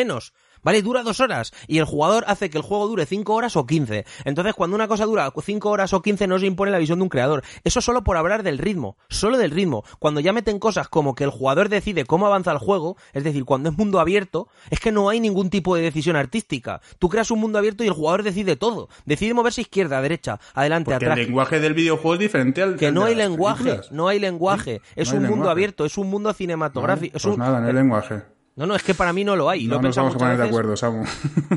¿Vale? 0.62 0.82
Dura 0.82 1.02
dos 1.02 1.20
horas. 1.20 1.52
Y 1.68 1.78
el 1.78 1.86
jugador 1.86 2.24
hace 2.26 2.50
que 2.50 2.58
el 2.58 2.62
juego 2.62 2.86
dure 2.86 3.06
cinco 3.06 3.32
horas 3.34 3.56
o 3.56 3.64
quince. 3.66 4.04
Entonces, 4.26 4.52
cuando 4.52 4.76
una 4.76 4.88
cosa 4.88 5.06
dura 5.06 5.32
cinco 5.42 5.70
horas 5.70 5.94
o 5.94 6.02
quince, 6.02 6.26
no 6.26 6.38
se 6.38 6.44
impone 6.44 6.70
la 6.70 6.76
visión 6.76 6.98
de 6.98 7.04
un 7.04 7.08
creador. 7.08 7.42
Eso 7.64 7.80
solo 7.80 8.04
por 8.04 8.18
hablar 8.18 8.42
del 8.42 8.58
ritmo. 8.58 8.98
Solo 9.08 9.38
del 9.38 9.52
ritmo. 9.52 9.84
Cuando 9.98 10.20
ya 10.20 10.34
meten 10.34 10.58
cosas 10.58 10.88
como 10.88 11.14
que 11.14 11.24
el 11.24 11.30
jugador 11.30 11.70
decide 11.70 12.04
cómo 12.04 12.26
avanza 12.26 12.52
el 12.52 12.58
juego, 12.58 12.98
es 13.14 13.24
decir, 13.24 13.46
cuando 13.46 13.70
es 13.70 13.78
mundo 13.78 14.00
abierto, 14.00 14.48
es 14.68 14.80
que 14.80 14.92
no 14.92 15.08
hay 15.08 15.18
ningún 15.18 15.48
tipo 15.48 15.74
de 15.76 15.80
decisión 15.82 16.14
artística. 16.16 16.82
Tú 16.98 17.08
creas 17.08 17.30
un 17.30 17.40
mundo 17.40 17.58
abierto 17.58 17.82
y 17.82 17.86
el 17.86 17.94
jugador 17.94 18.22
decide 18.22 18.56
todo. 18.56 18.90
Decide 19.06 19.32
moverse 19.32 19.62
izquierda, 19.62 20.02
derecha, 20.02 20.40
adelante, 20.52 20.90
Porque 20.90 21.06
atrás. 21.06 21.18
el 21.20 21.24
lenguaje 21.24 21.58
del 21.60 21.72
videojuego 21.72 22.14
es 22.14 22.20
diferente 22.20 22.62
al 22.62 22.76
Que 22.76 22.92
no 22.92 23.04
hay 23.04 23.14
lenguaje, 23.14 23.64
películas. 23.64 23.92
no 23.92 24.08
hay 24.08 24.18
lenguaje. 24.18 24.82
Sí, 24.84 24.92
es 24.96 25.08
no 25.14 25.18
hay 25.20 25.24
un 25.24 25.30
mundo 25.30 25.48
abierto, 25.48 25.86
es 25.86 25.96
un 25.96 26.10
mundo 26.10 26.34
cinematográfico. 26.34 27.16
es 27.16 27.22
Pues 27.22 27.32
un- 27.34 27.40
nada, 27.40 27.60
no 27.62 27.66
hay 27.66 27.72
lenguaje. 27.72 28.22
No, 28.56 28.66
no, 28.66 28.74
es 28.74 28.82
que 28.82 28.94
para 28.94 29.12
mí 29.12 29.24
no 29.24 29.36
lo 29.36 29.48
hay. 29.48 29.64
lo 29.64 29.76
No 29.76 29.76
nos 29.76 29.82
pensado 29.84 30.06
vamos 30.08 30.16
a 30.16 30.18
poner 30.18 30.36
de 30.36 30.44
acuerdo, 30.48 30.76
Samu. 30.76 31.04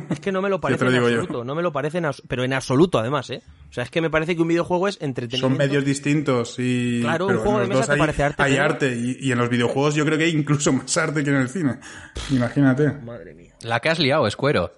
Es 0.09 0.19
que 0.21 0.31
no 0.31 0.41
me 0.41 0.47
lo 0.49 0.57
te 0.57 0.61
parece 0.61 0.85
lo 0.85 0.89
en 0.91 0.95
yo. 0.95 1.05
absoluto. 1.19 1.43
No 1.43 1.55
me 1.55 1.61
lo 1.63 1.73
parece 1.73 1.97
en 1.97 2.05
pero 2.27 2.43
en 2.43 2.53
absoluto 2.53 2.99
además, 2.99 3.29
¿eh? 3.31 3.41
O 3.69 3.73
sea, 3.73 3.83
es 3.83 3.89
que 3.89 3.99
me 3.99 4.09
parece 4.09 4.35
que 4.35 4.41
un 4.41 4.47
videojuego 4.47 4.87
es 4.87 4.97
entretenimiento. 5.01 5.47
Son 5.49 5.57
medios 5.57 5.83
distintos 5.83 6.55
y... 6.59 7.01
Claro, 7.01 7.25
un 7.25 7.31
pero 7.31 7.41
juego 7.41 7.59
de 7.59 7.67
mesa 7.67 7.85
te 7.87 7.91
hay, 7.93 7.99
parece 7.99 8.23
arte, 8.23 8.43
Hay 8.43 8.57
arte 8.57 8.95
y, 8.95 9.17
y 9.19 9.31
en 9.31 9.37
los 9.39 9.49
videojuegos 9.49 9.95
yo 9.95 10.05
creo 10.05 10.17
que 10.17 10.25
hay 10.25 10.31
incluso 10.31 10.71
más 10.73 10.95
arte 10.95 11.23
que 11.23 11.31
en 11.31 11.37
el 11.37 11.49
cine. 11.49 11.79
Imagínate. 12.29 12.91
Madre 13.03 13.33
mía. 13.33 13.53
La 13.63 13.79
que 13.79 13.89
has 13.89 13.99
liado, 13.99 14.27
Escuero. 14.27 14.71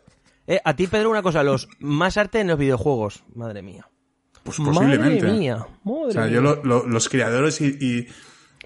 Eh, 0.47 0.59
a 0.63 0.75
ti, 0.75 0.87
Pedro, 0.87 1.09
una 1.09 1.21
cosa, 1.21 1.43
los 1.43 1.67
más 1.79 2.17
arte 2.17 2.39
en 2.39 2.47
los 2.47 2.57
videojuegos. 2.57 3.23
Madre 3.35 3.61
mía. 3.61 3.87
Pues 4.43 4.57
posiblemente. 4.57 5.25
Madre 5.25 5.37
mía. 5.39 5.55
Madre 5.83 6.07
O 6.07 6.11
sea, 6.11 6.21
mía. 6.23 6.31
yo 6.33 6.41
lo- 6.41 6.63
lo- 6.63 6.85
los 6.87 7.09
creadores 7.09 7.59
y... 7.61 7.65
y 7.79 8.07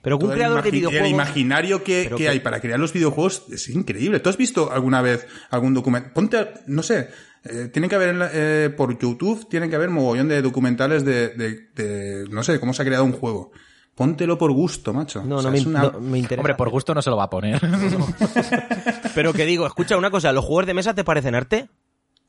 Pero 0.01 0.17
un 0.17 0.29
creador 0.31 0.63
de 0.63 0.71
videojuegos... 0.71 1.07
El 1.07 1.13
imaginario 1.13 1.83
que, 1.83 2.07
que 2.09 2.15
que- 2.15 2.29
hay 2.29 2.39
para 2.39 2.59
crear 2.61 2.79
los 2.79 2.93
videojuegos 2.93 3.43
es 3.51 3.67
increíble. 3.69 4.19
¿Tú 4.19 4.29
has 4.29 4.37
visto 4.37 4.71
alguna 4.71 5.01
vez 5.01 5.27
algún 5.49 5.73
documento? 5.73 6.09
Ponte, 6.13 6.47
no 6.67 6.83
sé, 6.83 7.09
eh, 7.43 7.69
tienen 7.71 7.89
que 7.89 7.95
haber 7.95 8.09
en 8.09 8.19
la- 8.19 8.29
eh, 8.33 8.69
por 8.75 8.97
YouTube, 8.97 9.47
tienen 9.49 9.69
que 9.69 9.75
haber 9.75 9.89
mogollón 9.89 10.27
de 10.29 10.41
documentales 10.41 11.03
de, 11.05 11.29
de, 11.29 11.69
de, 11.75 12.25
no 12.29 12.43
sé, 12.43 12.59
cómo 12.59 12.73
se 12.73 12.81
ha 12.81 12.85
creado 12.85 13.03
un 13.03 13.13
juego. 13.13 13.51
Póntelo 13.95 14.37
por 14.37 14.51
gusto, 14.53 14.93
macho. 14.93 15.21
No, 15.25 15.35
O 15.37 15.41
sea, 15.41 15.49
no, 15.49 15.51
me, 15.51 15.57
es 15.59 15.65
una- 15.65 15.81
no 15.91 15.99
me 15.99 16.17
interesa. 16.19 16.39
Hombre, 16.41 16.55
por 16.55 16.69
gusto 16.69 16.95
no 16.95 17.01
se 17.01 17.09
lo 17.09 17.17
va 17.17 17.23
a 17.25 17.29
poner. 17.29 17.59
Pero 19.15 19.33
que 19.33 19.45
digo, 19.45 19.65
escucha 19.67 19.97
una 19.97 20.09
cosa, 20.11 20.31
¿los 20.31 20.45
juegos 20.45 20.65
de 20.65 20.73
mesa 20.73 20.93
te 20.93 21.03
parecen 21.03 21.35
arte? 21.35 21.67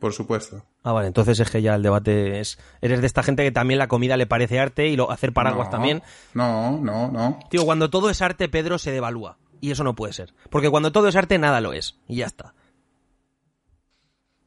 Por 0.00 0.12
supuesto. 0.14 0.64
Ah, 0.82 0.92
vale, 0.92 1.08
entonces 1.08 1.38
es 1.40 1.50
que 1.50 1.60
ya 1.62 1.74
el 1.74 1.82
debate 1.82 2.40
es... 2.40 2.58
Eres 2.80 3.00
de 3.02 3.06
esta 3.06 3.22
gente 3.22 3.44
que 3.44 3.52
también 3.52 3.78
la 3.78 3.86
comida 3.86 4.16
le 4.16 4.26
parece 4.26 4.58
arte 4.58 4.88
y 4.88 4.96
lo, 4.96 5.10
hacer 5.10 5.32
paraguas 5.34 5.66
No, 5.68 5.70
también. 5.70 6.02
No, 6.34 6.80
no, 6.80 7.10
no. 7.12 7.38
Tío, 7.50 7.64
cuando 7.66 7.90
todo 7.90 8.08
es 8.10 8.22
arte, 8.22 8.48
Pedro 8.48 8.78
se 8.78 8.90
devalúa. 8.90 9.36
Y 9.60 9.70
eso 9.72 9.84
no 9.84 9.94
puede 9.94 10.14
ser. 10.14 10.32
Porque 10.48 10.70
cuando 10.70 10.90
todo 10.90 11.06
es 11.08 11.16
arte, 11.16 11.38
nada 11.38 11.60
lo 11.60 11.74
es. 11.74 11.98
Y 12.08 12.16
ya 12.16 12.26
está. 12.26 12.54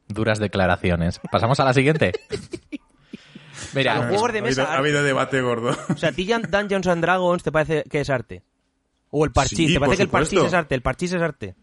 Duras 0.08 0.38
declaraciones. 0.40 1.20
Pasamos 1.30 1.60
a 1.60 1.64
la 1.64 1.72
siguiente. 1.72 2.12
Mira, 3.74 3.96
Los 3.96 4.06
juegos 4.08 4.32
de 4.32 4.38
Ha 4.40 4.42
mesa... 4.42 4.62
habido, 4.62 4.74
ha 4.74 4.78
habido 4.78 5.02
debate 5.04 5.40
gordo. 5.40 5.76
O 5.88 5.96
sea, 5.96 6.08
¿a 6.08 6.12
ti 6.12 6.26
Dun- 6.26 6.50
Dungeons 6.50 6.86
and 6.88 7.02
Dragons 7.02 7.42
te 7.42 7.52
parece 7.52 7.84
que 7.84 8.00
es 8.00 8.10
arte? 8.10 8.42
O 9.10 9.24
el 9.24 9.30
parchís, 9.30 9.56
Sí, 9.56 9.72
¿te 9.74 9.78
parece 9.80 9.98
que 9.98 10.02
el 10.02 10.08
parchís 10.08 10.40
es 10.42 10.52
arte? 10.52 10.74
El 10.74 10.82
parchís 10.82 11.12
es 11.12 11.22
arte. 11.22 11.54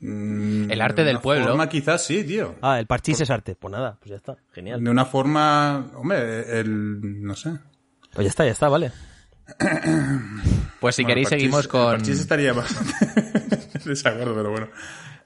Mm, 0.00 0.70
El 0.70 0.80
arte 0.82 1.02
de 1.02 1.08
del 1.08 1.20
pueblo. 1.20 1.46
forma 1.48 1.68
quizás 1.68 2.04
sí, 2.04 2.22
tío. 2.24 2.54
Ah, 2.60 2.78
el 2.78 2.86
parchís 2.86 3.20
es 3.20 3.30
arte. 3.30 3.54
Pues 3.54 3.72
nada, 3.72 3.96
pues 3.98 4.10
ya 4.10 4.16
está. 4.16 4.36
Genial. 4.52 4.82
De 4.84 4.90
una 4.90 5.04
forma, 5.06 5.90
hombre, 5.94 6.60
el, 6.60 7.22
no 7.24 7.34
sé. 7.34 7.50
Pues 8.12 8.24
ya 8.26 8.28
está, 8.30 8.44
ya 8.44 8.52
está, 8.52 8.68
vale. 8.68 8.92
pues 10.80 10.96
si 10.96 11.02
Bueno, 11.02 11.08
queréis 11.14 11.28
el 11.32 11.38
parchís- 11.38 11.40
seguimos 11.40 11.64
El 11.64 11.70
con... 11.70 11.86
parchís 11.86 12.20
estaría 12.20 12.52
bastante 12.52 13.78
desacuerdo, 13.84 14.34
pero 14.34 14.50
bueno. 14.50 14.66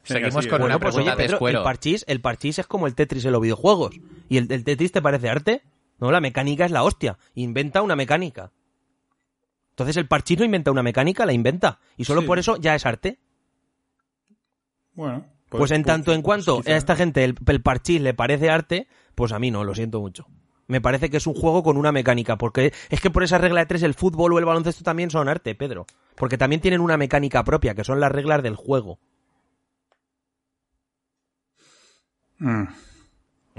Venga, 0.08 0.30
Seguimos 0.30 0.46
con 0.46 0.62
una 0.62 0.76
Bueno, 0.76 0.80
pues 0.80 0.94
pregunta 0.94 1.12
oye, 1.14 1.22
de 1.22 1.26
Pedro, 1.26 1.36
escuero. 1.36 1.58
el 1.58 1.64
parchís, 1.64 2.04
el 2.08 2.20
parchís 2.20 2.58
es 2.58 2.66
como 2.66 2.86
el 2.86 2.94
Tetris 2.94 3.24
en 3.24 3.32
los 3.32 3.40
videojuegos. 3.42 3.94
¿Y 4.28 4.38
el, 4.38 4.50
el 4.50 4.64
Tetris 4.64 4.92
te 4.92 5.02
parece 5.02 5.28
arte? 5.28 5.62
No, 5.98 6.10
la 6.10 6.20
mecánica 6.20 6.64
es 6.64 6.70
la 6.70 6.82
hostia. 6.82 7.18
Inventa 7.34 7.82
una 7.82 7.96
mecánica. 7.96 8.50
Entonces 9.70 9.96
el 9.98 10.06
parchís 10.08 10.38
no 10.38 10.44
inventa 10.44 10.70
una 10.70 10.82
mecánica, 10.82 11.26
la 11.26 11.32
inventa. 11.32 11.78
Y 11.96 12.04
solo 12.04 12.22
Sí. 12.22 12.26
por 12.26 12.38
eso 12.38 12.56
ya 12.56 12.74
es 12.74 12.86
arte. 12.86 13.18
Bueno. 15.00 15.24
Pues 15.48 15.70
en 15.70 15.82
tanto 15.82 16.12
en 16.12 16.20
cuanto 16.20 16.58
quizá. 16.58 16.72
a 16.72 16.76
esta 16.76 16.94
gente 16.94 17.24
el, 17.24 17.34
el 17.46 17.62
parchís 17.62 18.02
le 18.02 18.12
parece 18.12 18.50
arte, 18.50 18.86
pues 19.14 19.32
a 19.32 19.38
mí 19.38 19.50
no, 19.50 19.64
lo 19.64 19.74
siento 19.74 19.98
mucho. 19.98 20.26
Me 20.66 20.82
parece 20.82 21.08
que 21.08 21.16
es 21.16 21.26
un 21.26 21.32
juego 21.32 21.62
con 21.62 21.78
una 21.78 21.90
mecánica, 21.90 22.36
porque 22.36 22.74
es 22.90 23.00
que 23.00 23.10
por 23.10 23.22
esa 23.22 23.38
regla 23.38 23.60
de 23.60 23.66
tres 23.66 23.82
el 23.82 23.94
fútbol 23.94 24.34
o 24.34 24.38
el 24.38 24.44
baloncesto 24.44 24.84
también 24.84 25.10
son 25.10 25.26
arte, 25.28 25.54
Pedro. 25.54 25.86
Porque 26.16 26.36
también 26.36 26.60
tienen 26.60 26.82
una 26.82 26.98
mecánica 26.98 27.42
propia, 27.44 27.74
que 27.74 27.82
son 27.82 27.98
las 27.98 28.12
reglas 28.12 28.42
del 28.42 28.56
juego. 28.56 28.98
Mm. 32.38 32.64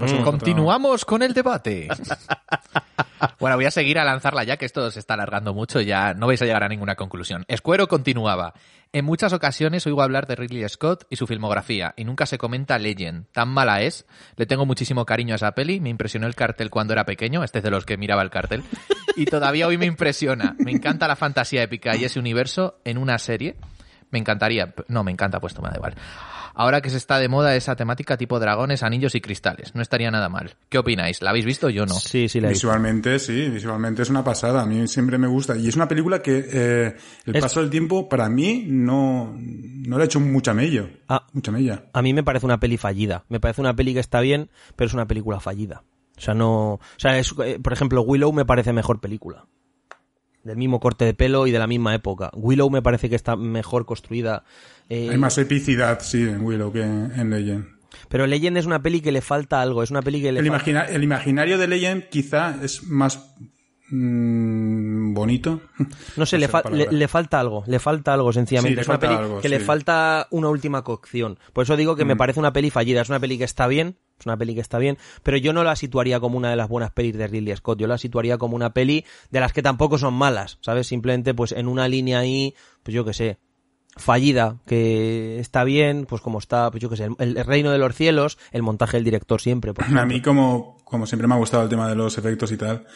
Pues 0.08 0.20
Mm. 0.20 0.24
continuamos 0.24 1.04
con 1.04 1.22
el 1.22 1.32
debate. 1.32 1.88
bueno, 3.38 3.56
voy 3.56 3.66
a 3.66 3.70
seguir 3.70 3.98
a 3.98 4.04
lanzarla 4.04 4.44
ya 4.44 4.56
que 4.56 4.64
esto 4.64 4.90
se 4.90 4.98
está 4.98 5.14
alargando 5.14 5.54
mucho 5.54 5.80
y 5.80 5.86
ya 5.86 6.14
no 6.14 6.26
vais 6.26 6.42
a 6.42 6.44
llegar 6.44 6.64
a 6.64 6.68
ninguna 6.68 6.96
conclusión. 6.96 7.44
Escuero 7.48 7.86
continuaba. 7.88 8.54
En 8.92 9.04
muchas 9.04 9.32
ocasiones 9.32 9.86
oigo 9.86 10.02
hablar 10.02 10.26
de 10.26 10.34
Ridley 10.36 10.68
Scott 10.68 11.04
y 11.08 11.16
su 11.16 11.26
filmografía 11.26 11.94
y 11.96 12.04
nunca 12.04 12.26
se 12.26 12.36
comenta 12.36 12.78
Legend. 12.78 13.26
Tan 13.32 13.48
mala 13.48 13.80
es. 13.82 14.04
Le 14.36 14.44
tengo 14.46 14.66
muchísimo 14.66 15.06
cariño 15.06 15.34
a 15.34 15.36
esa 15.36 15.52
peli. 15.52 15.80
Me 15.80 15.88
impresionó 15.88 16.26
el 16.26 16.34
cartel 16.34 16.68
cuando 16.68 16.92
era 16.92 17.04
pequeño. 17.04 17.42
Este 17.42 17.58
es 17.58 17.64
de 17.64 17.70
los 17.70 17.86
que 17.86 17.96
miraba 17.96 18.22
el 18.22 18.30
cartel. 18.30 18.64
Y 19.16 19.24
todavía 19.26 19.66
hoy 19.66 19.78
me 19.78 19.86
impresiona. 19.86 20.54
Me 20.58 20.72
encanta 20.72 21.08
la 21.08 21.16
fantasía 21.16 21.62
épica 21.62 21.96
y 21.96 22.04
ese 22.04 22.18
universo 22.18 22.80
en 22.84 22.98
una 22.98 23.18
serie. 23.18 23.56
Me 24.10 24.18
encantaría. 24.18 24.74
No, 24.88 25.04
me 25.04 25.10
encanta, 25.12 25.40
puesto 25.40 25.62
me 25.62 25.70
da 25.70 25.76
igual. 25.76 25.94
Ahora 26.54 26.80
que 26.80 26.90
se 26.90 26.96
está 26.96 27.18
de 27.18 27.28
moda 27.28 27.56
esa 27.56 27.76
temática 27.76 28.16
tipo 28.16 28.38
dragones, 28.40 28.82
anillos 28.82 29.14
y 29.14 29.20
cristales. 29.20 29.74
No 29.74 29.82
estaría 29.82 30.10
nada 30.10 30.28
mal. 30.28 30.54
¿Qué 30.68 30.78
opináis? 30.78 31.22
¿La 31.22 31.30
habéis 31.30 31.44
visto? 31.44 31.70
Yo 31.70 31.86
no. 31.86 31.94
Sí, 31.94 32.28
sí, 32.28 32.40
la 32.40 32.48
he 32.48 32.50
visto. 32.50 32.68
Visualmente, 32.68 33.18
sí, 33.18 33.48
visualmente 33.48 34.02
es 34.02 34.10
una 34.10 34.22
pasada. 34.24 34.62
A 34.62 34.66
mí 34.66 34.86
siempre 34.88 35.18
me 35.18 35.26
gusta. 35.28 35.56
Y 35.56 35.68
es 35.68 35.76
una 35.76 35.88
película 35.88 36.20
que 36.22 36.44
eh, 36.52 36.96
el 37.26 37.36
Es- 37.36 37.42
paso 37.42 37.60
del 37.60 37.70
tiempo, 37.70 38.08
para 38.08 38.28
mí, 38.28 38.64
no, 38.68 39.34
no 39.36 39.96
le 39.96 40.02
ha 40.02 40.06
hecho 40.06 40.20
mucha 40.20 40.52
mello. 40.54 40.88
Ah. 41.08 41.26
Mucha 41.32 41.52
mella. 41.52 41.84
A 41.92 42.02
mí 42.02 42.12
me 42.12 42.22
parece 42.22 42.44
una 42.46 42.60
peli 42.60 42.76
fallida. 42.76 43.24
Me 43.28 43.40
parece 43.40 43.60
una 43.60 43.74
peli 43.74 43.94
que 43.94 44.00
está 44.00 44.20
bien, 44.20 44.50
pero 44.76 44.88
es 44.88 44.94
una 44.94 45.06
película 45.06 45.40
fallida. 45.40 45.82
O 46.16 46.20
sea, 46.20 46.34
no. 46.34 46.74
O 46.74 46.80
sea, 46.98 47.18
es, 47.18 47.34
eh, 47.44 47.58
por 47.62 47.72
ejemplo, 47.72 48.02
Willow 48.02 48.32
me 48.32 48.44
parece 48.44 48.72
mejor 48.72 49.00
película. 49.00 49.46
Del 50.44 50.56
mismo 50.56 50.80
corte 50.80 51.04
de 51.04 51.14
pelo 51.14 51.46
y 51.46 51.52
de 51.52 51.58
la 51.58 51.66
misma 51.66 51.94
época. 51.94 52.30
Willow 52.34 52.68
me 52.70 52.82
parece 52.82 53.08
que 53.08 53.14
está 53.16 53.36
mejor 53.36 53.86
construida. 53.86 54.44
eh, 54.88 55.08
Hay 55.10 55.18
más 55.18 55.38
epicidad, 55.38 56.00
sí, 56.02 56.22
en 56.22 56.40
Willow 56.42 56.72
que 56.72 56.82
en, 56.82 57.12
en 57.16 57.30
Legend. 57.30 57.66
Pero 58.08 58.26
Legend 58.26 58.56
es 58.56 58.66
una 58.66 58.82
peli 58.82 59.00
que 59.00 59.12
le 59.12 59.20
falta 59.20 59.60
algo. 59.62 59.82
Es 59.82 59.90
una 59.90 60.02
peli 60.02 60.20
que 60.20 60.32
le 60.32 60.40
El, 60.40 60.46
falta- 60.48 60.56
imagina- 60.70 60.84
el 60.86 61.04
imaginario 61.04 61.58
de 61.58 61.68
Legend 61.68 62.08
quizá 62.08 62.56
es 62.62 62.82
más 62.84 63.34
mm, 63.92 65.14
bonito. 65.14 65.60
No 66.16 66.26
sé, 66.26 66.38
le, 66.38 66.48
fa- 66.48 66.62
le, 66.70 66.88
le 66.90 67.08
falta 67.08 67.40
algo, 67.40 67.64
le 67.66 67.78
falta 67.78 68.12
algo 68.12 68.32
sencillamente. 68.32 68.76
Sí, 68.76 68.80
es 68.82 68.88
una 68.88 68.98
peli 68.98 69.14
algo, 69.14 69.40
que 69.40 69.48
le 69.48 69.60
falta 69.60 70.26
una 70.30 70.48
última 70.48 70.82
cocción. 70.84 71.38
Por 71.52 71.62
eso 71.64 71.76
digo 71.76 71.96
que 71.96 72.04
me 72.04 72.16
parece 72.16 72.38
una 72.40 72.52
peli 72.52 72.70
fallida. 72.70 73.00
Es 73.02 73.08
una 73.08 73.20
peli 73.20 73.38
que 73.38 73.44
está 73.44 73.66
bien, 73.66 73.96
es 74.18 74.26
una 74.26 74.36
peli 74.36 74.54
que 74.54 74.60
está 74.60 74.78
bien, 74.78 74.98
pero 75.22 75.36
yo 75.38 75.52
no 75.52 75.64
la 75.64 75.76
situaría 75.76 76.20
como 76.20 76.36
una 76.36 76.50
de 76.50 76.56
las 76.56 76.68
buenas 76.68 76.90
pelis 76.90 77.16
de 77.16 77.26
Ridley 77.26 77.56
Scott. 77.56 77.78
Yo 77.78 77.86
la 77.86 77.98
situaría 77.98 78.36
como 78.38 78.56
una 78.56 78.72
peli 78.74 79.04
de 79.30 79.40
las 79.40 79.52
que 79.52 79.62
tampoco 79.62 79.96
son 79.98 80.14
malas, 80.14 80.58
¿sabes? 80.60 80.86
Simplemente 80.86 81.32
pues 81.34 81.52
en 81.52 81.66
una 81.68 81.88
línea 81.88 82.18
ahí, 82.18 82.54
pues 82.82 82.94
yo 82.94 83.04
qué 83.04 83.14
sé, 83.14 83.38
fallida, 83.96 84.58
que 84.66 85.38
está 85.38 85.64
bien, 85.64 86.06
pues 86.06 86.20
como 86.22 86.38
está, 86.38 86.70
pues 86.70 86.82
yo 86.82 86.90
qué 86.90 86.96
sé, 86.96 87.04
el, 87.18 87.36
el 87.38 87.44
reino 87.44 87.70
de 87.70 87.78
los 87.78 87.94
cielos, 87.94 88.38
el 88.50 88.62
montaje 88.62 88.96
del 88.98 89.04
director 89.04 89.40
siempre. 89.40 89.72
por 89.72 89.84
A 89.98 90.04
mí, 90.06 90.20
como, 90.20 90.78
como 90.84 91.06
siempre 91.06 91.26
me 91.28 91.34
ha 91.34 91.38
gustado 91.38 91.62
el 91.62 91.68
tema 91.68 91.88
de 91.88 91.94
los 91.96 92.16
efectos 92.18 92.52
y 92.52 92.56
tal, 92.56 92.86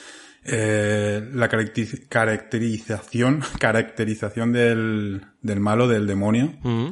eh, 0.48 1.28
la 1.32 1.48
caracterización, 1.48 3.40
caracterización 3.58 4.52
del, 4.52 5.22
del 5.42 5.60
malo, 5.60 5.88
del 5.88 6.06
demonio, 6.06 6.54
Mm. 6.62 6.88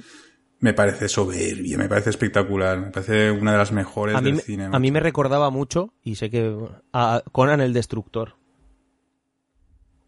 me 0.61 0.73
parece 0.75 1.09
soberbia, 1.09 1.77
me 1.79 1.89
parece 1.89 2.11
espectacular, 2.11 2.79
me 2.79 2.91
parece 2.91 3.31
una 3.31 3.53
de 3.53 3.59
las 3.59 3.73
mejores 3.73 4.17
A 4.17 4.21
del 4.21 4.41
cine. 4.41 4.69
a 4.73 4.79
mí 4.79 4.91
me 4.91 5.01
recordaba 5.01 5.51
mucho, 5.51 5.93
y 6.03 6.15
sé 6.17 6.31
que 6.31 6.55
a 6.93 7.23
Conan 7.33 7.61
el 7.61 7.73
Destructor. 7.73 8.37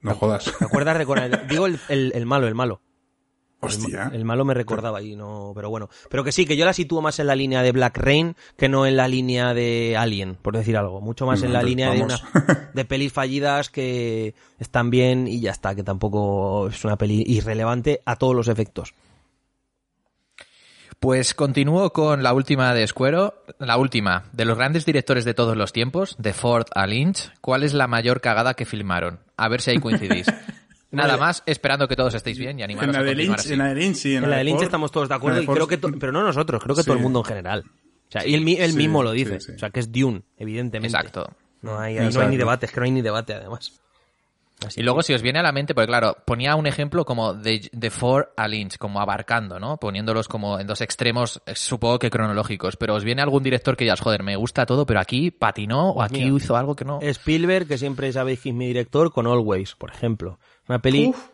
No 0.00 0.14
jodas. 0.14 0.52
¿Te 0.58 0.64
acuerdas 0.64 0.98
de 0.98 1.06
Conan? 1.06 1.30
Digo 1.48 1.66
el, 1.66 1.78
el- 1.88 2.12
el 2.14 2.26
malo, 2.26 2.46
el 2.46 2.54
malo. 2.54 2.80
El, 3.66 3.72
Hostia. 3.82 4.04
ma- 4.06 4.14
el 4.14 4.24
malo 4.24 4.44
me 4.44 4.54
recordaba 4.54 5.02
y 5.02 5.16
no, 5.16 5.52
pero 5.54 5.70
bueno. 5.70 5.88
Pero 6.08 6.24
que 6.24 6.32
sí, 6.32 6.46
que 6.46 6.56
yo 6.56 6.64
la 6.64 6.72
sitúo 6.72 7.02
más 7.02 7.18
en 7.18 7.26
la 7.26 7.34
línea 7.36 7.62
de 7.62 7.72
Black 7.72 7.96
Rain 7.98 8.36
que 8.56 8.68
no 8.68 8.86
en 8.86 8.96
la 8.96 9.08
línea 9.08 9.54
de 9.54 9.96
Alien, 9.98 10.36
por 10.40 10.56
decir 10.56 10.76
algo. 10.76 11.00
Mucho 11.00 11.26
más 11.26 11.42
en 11.42 11.52
la 11.52 11.60
Entonces, 11.60 11.68
línea 11.70 11.90
de 11.92 12.02
una, 12.02 12.70
de 12.74 12.84
pelis 12.84 13.12
fallidas 13.12 13.70
que 13.70 14.34
están 14.58 14.90
bien 14.90 15.26
y 15.28 15.40
ya 15.40 15.50
está, 15.50 15.74
que 15.74 15.82
tampoco 15.82 16.68
es 16.68 16.84
una 16.84 16.96
peli 16.96 17.22
irrelevante 17.26 18.00
a 18.04 18.16
todos 18.16 18.34
los 18.34 18.48
efectos. 18.48 18.94
Pues 20.98 21.34
continúo 21.34 21.92
con 21.92 22.22
la 22.22 22.32
última 22.32 22.72
de 22.72 22.82
Escuero. 22.82 23.34
La 23.58 23.76
última. 23.76 24.24
De 24.32 24.44
los 24.46 24.56
grandes 24.56 24.86
directores 24.86 25.24
de 25.26 25.34
todos 25.34 25.56
los 25.56 25.72
tiempos, 25.72 26.16
de 26.18 26.32
Ford 26.32 26.66
a 26.74 26.86
Lynch, 26.86 27.32
¿cuál 27.42 27.64
es 27.64 27.74
la 27.74 27.86
mayor 27.86 28.20
cagada 28.22 28.54
que 28.54 28.64
filmaron? 28.64 29.20
A 29.36 29.48
ver 29.48 29.60
si 29.60 29.72
ahí 29.72 29.78
coincidís. 29.78 30.26
Nada 30.90 31.16
más, 31.16 31.42
esperando 31.46 31.88
que 31.88 31.96
todos 31.96 32.14
estéis 32.14 32.38
bien 32.38 32.58
y 32.58 32.62
En 32.62 32.70
animaros 32.70 32.94
la 32.94 33.00
a 33.00 33.02
de 33.02 33.08
continuar 33.10 33.36
Lynch, 33.38 33.44
así. 33.44 33.52
en 33.52 33.58
la 33.58 33.68
de 33.68 33.74
Lynch, 33.74 33.96
sí. 33.96 34.14
En 34.16 34.30
la 34.30 34.36
de 34.36 34.44
Lynch 34.44 34.56
Ford- 34.58 34.64
estamos 34.64 34.90
todos 34.92 35.08
de 35.08 35.14
acuerdo 35.14 35.38
de 35.38 35.44
y 35.44 35.46
creo 35.46 35.66
que, 35.66 35.76
to- 35.78 35.90
pero 35.98 36.12
no 36.12 36.22
nosotros, 36.22 36.62
creo 36.62 36.76
que 36.76 36.82
todo 36.84 36.94
el 36.94 37.02
mundo 37.02 37.18
en 37.20 37.24
general. 37.24 37.64
O 37.66 38.10
sea, 38.12 38.26
y 38.26 38.34
él, 38.34 38.40
mi- 38.42 38.54
él 38.56 38.70
Sí, 38.70 38.76
mismo 38.78 39.02
lo 39.02 39.10
dice. 39.10 39.40
sí. 39.40 39.52
O 39.52 39.58
sea, 39.58 39.70
que 39.70 39.80
es 39.80 39.90
Dune, 39.90 40.22
evidentemente. 40.38 40.96
Exacto. 40.96 41.28
No 41.62 41.78
hay, 41.78 41.94
ahí 41.94 41.96
no 41.96 42.00
hay 42.02 42.06
Exacto. 42.08 42.28
ni 42.30 42.36
debate, 42.36 42.66
es 42.66 42.72
que 42.72 42.80
no 42.80 42.84
hay 42.86 42.92
ni 42.92 43.02
debate 43.02 43.34
además. 43.34 43.80
Así 44.66 44.80
Y 44.80 44.84
luego, 44.84 45.02
si 45.02 45.12
os 45.12 45.20
viene 45.20 45.38
a 45.38 45.42
la 45.42 45.52
mente, 45.52 45.74
porque 45.74 45.88
claro, 45.88 46.16
ponía 46.24 46.54
un 46.56 46.66
ejemplo 46.66 47.04
como 47.04 47.34
de, 47.34 47.68
de 47.72 47.90
Ford 47.90 48.28
a 48.38 48.48
Lynch, 48.48 48.78
como 48.78 49.00
abarcando, 49.02 49.60
¿no? 49.60 49.76
Poniéndolos 49.76 50.28
como 50.28 50.58
en 50.58 50.66
dos 50.66 50.80
extremos, 50.80 51.42
eh, 51.44 51.54
supongo 51.54 51.98
que 51.98 52.08
cronológicos. 52.08 52.76
Pero 52.78 52.94
os 52.94 53.04
viene 53.04 53.20
algún 53.20 53.42
director 53.42 53.76
que 53.76 53.84
digas, 53.84 54.00
joder, 54.00 54.22
me 54.22 54.34
gusta 54.36 54.64
todo, 54.64 54.86
pero 54.86 55.00
aquí 55.00 55.30
patinó 55.30 55.90
o 55.90 56.00
aquí 56.02 56.24
mira. 56.24 56.36
hizo 56.36 56.56
algo 56.56 56.74
que 56.74 56.86
no. 56.86 57.00
Spielberg, 57.02 57.66
que 57.68 57.76
siempre 57.76 58.10
sabéis 58.12 58.40
que 58.40 58.48
es 58.48 58.54
mi 58.54 58.68
director, 58.68 59.12
con 59.12 59.26
Always, 59.26 59.74
por 59.74 59.90
ejemplo. 59.90 60.38
Una 60.68 60.80
peli... 60.80 61.08
Uf. 61.08 61.28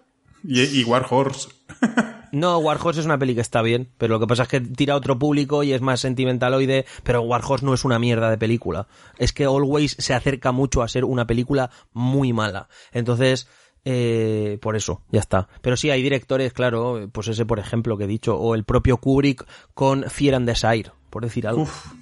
Y, 0.44 0.80
y 0.80 0.84
War 0.84 1.06
Horse. 1.08 1.48
No, 2.32 2.56
War 2.58 2.78
Horse 2.82 3.00
es 3.00 3.06
una 3.06 3.18
peli 3.18 3.34
que 3.34 3.42
está 3.42 3.60
bien, 3.60 3.90
pero 3.98 4.14
lo 4.14 4.20
que 4.20 4.26
pasa 4.26 4.44
es 4.44 4.48
que 4.48 4.60
tira 4.60 4.94
a 4.94 4.96
otro 4.96 5.18
público 5.18 5.62
y 5.62 5.74
es 5.74 5.82
más 5.82 6.00
sentimentaloide, 6.00 6.86
pero 7.02 7.20
War 7.20 7.42
Horse 7.46 7.64
no 7.64 7.74
es 7.74 7.84
una 7.84 7.98
mierda 7.98 8.30
de 8.30 8.38
película. 8.38 8.88
Es 9.18 9.34
que 9.34 9.44
Always 9.44 9.96
se 9.98 10.14
acerca 10.14 10.50
mucho 10.50 10.82
a 10.82 10.88
ser 10.88 11.04
una 11.04 11.26
película 11.26 11.70
muy 11.92 12.32
mala. 12.32 12.70
Entonces, 12.90 13.48
eh, 13.84 14.58
por 14.62 14.76
eso, 14.76 15.02
ya 15.10 15.20
está. 15.20 15.48
Pero 15.60 15.76
sí, 15.76 15.90
hay 15.90 16.02
directores, 16.02 16.54
claro, 16.54 17.06
pues 17.12 17.28
ese 17.28 17.44
por 17.44 17.58
ejemplo 17.58 17.98
que 17.98 18.04
he 18.04 18.08
dicho, 18.08 18.34
o 18.38 18.54
el 18.54 18.64
propio 18.64 18.96
Kubrick 18.96 19.46
con 19.74 20.04
Fear 20.04 20.36
and 20.36 20.48
Desire, 20.48 20.90
por 21.10 21.24
decir 21.24 21.46
algo. 21.46 21.62
Uf, 21.62 21.92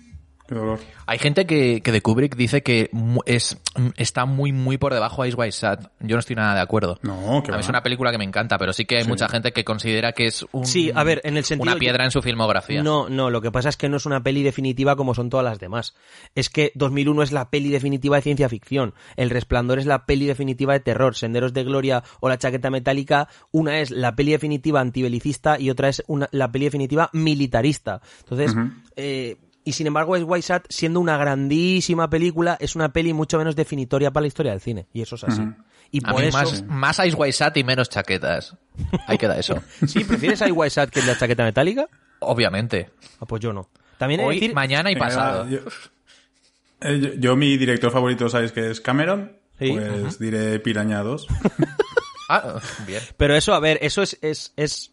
qué 0.51 0.55
dolor. 0.57 0.78
Hay 1.07 1.18
gente 1.18 1.46
que, 1.46 1.80
que 1.80 1.90
de 1.92 2.03
Kubrick 2.03 2.36
dice 2.36 2.62
que 2.62 2.90
mu- 2.92 3.22
es, 3.24 3.59
está 3.96 4.26
muy, 4.26 4.53
muy 4.53 4.76
por 4.76 4.92
debajo 4.92 5.22
de 5.22 5.30
Ice 5.30 5.36
White 5.38 5.53
Sat. 5.53 5.90
Yo 6.01 6.16
no 6.16 6.20
estoy 6.20 6.36
nada 6.36 6.55
de 6.55 6.61
acuerdo. 6.61 6.98
No, 7.03 7.42
que 7.42 7.51
A 7.51 7.53
mí 7.53 7.57
va. 7.57 7.61
es 7.61 7.68
una 7.68 7.82
película 7.82 8.11
que 8.12 8.18
me 8.18 8.24
encanta, 8.24 8.59
pero 8.59 8.72
sí 8.74 8.84
que 8.84 8.98
hay 8.98 9.05
mucha 9.05 9.28
gente 9.28 9.53
que 9.53 9.64
considera 9.64 10.12
que 10.12 10.26
es 10.26 10.44
un, 10.53 10.66
Sí, 10.66 10.90
a 10.94 11.03
ver, 11.05 11.20
en 11.24 11.36
el 11.38 11.44
sentido- 11.44 11.70
una 11.72 11.78
piedra 11.78 12.05
en 12.05 12.11
su 12.11 12.20
filmografía. 12.20 12.82
No, 12.82 13.09
no, 13.09 13.30
lo 13.30 13.40
que 13.40 13.51
pasa 13.51 13.70
es 13.70 13.76
que 13.76 13.88
no 13.88 13.96
es 13.96 14.05
una 14.07 14.22
peli 14.22 14.42
definitiva 14.42 14.96
como 14.96 15.14
son 15.14 15.30
todas 15.30 15.44
las 15.44 15.59
demás. 15.59 15.94
Es 16.34 16.51
que 16.51 16.72
2001 16.74 17.22
es 17.22 17.32
la 17.32 17.48
peli 17.51 17.70
definitiva 17.70 18.16
de 18.16 18.22
ciencia 18.22 18.48
ficción, 18.48 18.92
El 19.16 19.30
Resplandor 19.30 19.78
es 19.78 19.86
la 19.86 20.05
peli 20.05 20.26
definitiva 20.26 20.72
de 20.74 20.80
terror, 20.80 21.14
Senderos 21.16 21.53
de 21.55 21.64
Gloria 21.64 22.03
o 22.20 22.28
La 22.28 22.38
Chaqueta 22.38 22.70
Metálica, 22.70 23.28
una 23.53 23.80
es 23.80 23.90
la 23.90 24.14
peli 24.16 24.32
definitiva 24.32 24.80
antibelicista 24.80 25.59
y 25.59 25.70
otra 25.70 25.88
es 25.88 26.03
una, 26.07 26.28
la 26.32 26.51
peli 26.51 26.64
definitiva 26.66 27.09
militarista. 27.12 28.01
Entonces, 28.20 28.55
eh, 28.96 29.36
y 29.70 29.72
sin 29.72 29.86
embargo 29.86 30.16
es 30.16 30.24
White 30.26 30.46
Sat, 30.46 30.66
siendo 30.68 31.00
una 31.00 31.16
grandísima 31.16 32.10
película, 32.10 32.56
es 32.60 32.76
una 32.76 32.92
peli 32.92 33.12
mucho 33.12 33.38
menos 33.38 33.56
definitoria 33.56 34.10
para 34.10 34.22
la 34.22 34.26
historia 34.28 34.52
del 34.52 34.60
cine. 34.60 34.86
Y 34.92 35.00
eso 35.02 35.14
es 35.16 35.24
así. 35.24 35.42
Y 35.92 36.00
A 36.04 36.10
por 36.10 36.20
mí 36.20 36.28
eso... 36.28 36.38
más, 36.38 36.62
más 36.64 36.98
Ice 37.06 37.52
y 37.54 37.64
menos 37.64 37.88
chaquetas. 37.88 38.56
Ahí 39.06 39.16
queda 39.18 39.38
eso. 39.38 39.62
¿Sí? 39.86 40.04
¿Prefieres 40.04 40.42
a 40.42 40.46
White 40.52 40.70
Sat 40.70 40.90
que 40.90 41.02
la 41.02 41.16
Chaqueta 41.16 41.44
Metálica? 41.44 41.88
Obviamente. 42.20 42.90
Ah, 43.20 43.26
pues 43.26 43.40
yo 43.40 43.52
no. 43.52 43.70
También 43.98 44.20
Hoy, 44.20 44.36
decir... 44.36 44.54
mañana 44.54 44.90
y 44.90 44.94
Venga, 44.94 45.06
pasado. 45.06 45.48
Yo, 45.48 45.58
eh, 46.80 47.00
yo- 47.00 47.14
yo 47.14 47.36
mi 47.36 47.56
director 47.56 47.90
favorito, 47.90 48.28
¿sabéis 48.28 48.52
que 48.52 48.70
es 48.70 48.80
Cameron? 48.80 49.36
Sí. 49.58 49.72
Pues 49.72 50.18
diré 50.18 50.58
Piraña 50.60 51.02
2. 51.02 51.26
Ah, 52.32 52.60
bien. 52.86 53.02
Pero 53.16 53.34
eso, 53.34 53.54
a 53.54 53.58
ver, 53.58 53.80
eso 53.82 54.02
es... 54.02 54.16
es, 54.22 54.52
es... 54.56 54.92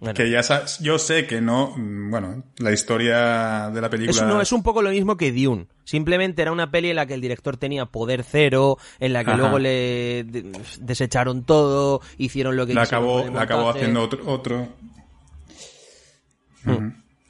bueno. 0.00 0.14
que 0.14 0.30
ya 0.30 0.42
sa- 0.42 0.64
yo 0.80 0.98
sé 0.98 1.26
que 1.26 1.40
no, 1.40 1.72
mm, 1.76 2.10
bueno, 2.10 2.42
la 2.58 2.72
historia 2.72 3.70
de 3.70 3.80
la 3.80 3.90
película... 3.90 4.10
Es, 4.22 4.22
no, 4.26 4.40
es 4.40 4.52
un 4.52 4.62
poco 4.62 4.82
lo 4.82 4.90
mismo 4.90 5.16
que 5.16 5.32
Dune. 5.32 5.66
Simplemente 5.84 6.42
era 6.42 6.52
una 6.52 6.70
peli 6.70 6.90
en 6.90 6.96
la 6.96 7.06
que 7.06 7.14
el 7.14 7.20
director 7.20 7.56
tenía 7.56 7.86
poder 7.86 8.22
cero, 8.22 8.76
en 9.00 9.12
la 9.12 9.24
que 9.24 9.30
Ajá. 9.30 9.38
luego 9.38 9.58
le 9.58 10.24
de- 10.24 10.52
desecharon 10.80 11.44
todo, 11.44 12.00
hicieron 12.18 12.56
lo 12.56 12.66
que 12.66 12.74
la 12.74 12.82
acabó, 12.82 13.24
la 13.28 13.42
acabó 13.42 13.70
haciendo 13.70 14.02
otro, 14.02 14.20
otro. 14.26 14.68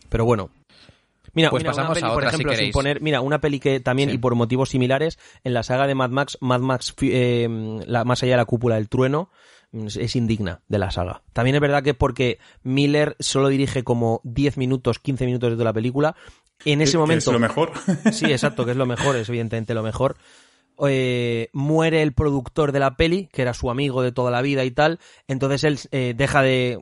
Pero 0.08 0.24
bueno. 0.24 0.50
Mira, 1.34 1.50
Pues 1.50 1.62
mira, 1.62 1.70
pasamos 1.72 1.94
peli, 1.96 2.10
a 2.10 2.14
por 2.14 2.22
si 2.22 2.28
ejemplo, 2.28 2.52
sin 2.56 2.72
poner, 2.72 3.00
mira, 3.00 3.20
una 3.20 3.38
peli 3.40 3.60
que 3.60 3.78
también, 3.78 4.08
Sí. 4.08 4.16
y 4.16 4.18
por 4.18 4.34
motivos 4.34 4.70
similares, 4.70 5.18
en 5.44 5.54
la 5.54 5.62
saga 5.62 5.86
de 5.86 5.94
Mad 5.94 6.10
Max, 6.10 6.36
Mad 6.40 6.60
Max, 6.60 6.94
eh, 7.02 7.46
la, 7.86 8.04
más 8.04 8.22
allá 8.22 8.32
de 8.32 8.36
la 8.38 8.44
cúpula 8.44 8.74
del 8.76 8.88
trueno, 8.88 9.30
es, 9.72 10.16
indigna 10.16 10.60
de 10.68 10.78
la 10.78 10.90
saga. 10.90 11.22
También 11.32 11.56
es 11.56 11.60
verdad 11.60 11.82
que 11.82 11.94
porque 11.94 12.38
Miller 12.62 13.16
solo 13.18 13.48
dirige 13.48 13.84
como 13.84 14.20
10 14.24 14.56
minutos, 14.56 14.98
15 14.98 15.26
minutos 15.26 15.56
de 15.56 15.64
la 15.64 15.72
película. 15.72 16.16
En 16.64 16.80
ese 16.80 16.98
momento. 16.98 17.30
es 17.30 17.34
lo 17.34 17.38
mejor. 17.38 17.72
Sí, 18.12 18.26
exacto, 18.26 18.64
que 18.64 18.72
es 18.72 18.76
lo 18.76 18.86
mejor, 18.86 19.16
es 19.16 19.28
evidentemente 19.28 19.74
lo 19.74 19.82
mejor. 19.82 20.16
Eh, 20.86 21.50
muere 21.52 22.02
el 22.02 22.12
productor 22.12 22.72
de 22.72 22.78
la 22.78 22.96
peli, 22.96 23.28
que 23.32 23.42
era 23.42 23.52
su 23.52 23.70
amigo 23.70 24.02
de 24.02 24.12
toda 24.12 24.30
la 24.30 24.42
vida 24.42 24.64
y 24.64 24.70
tal. 24.70 25.00
Entonces 25.26 25.64
él 25.64 25.78
eh, 25.90 26.14
deja 26.16 26.42
de. 26.42 26.80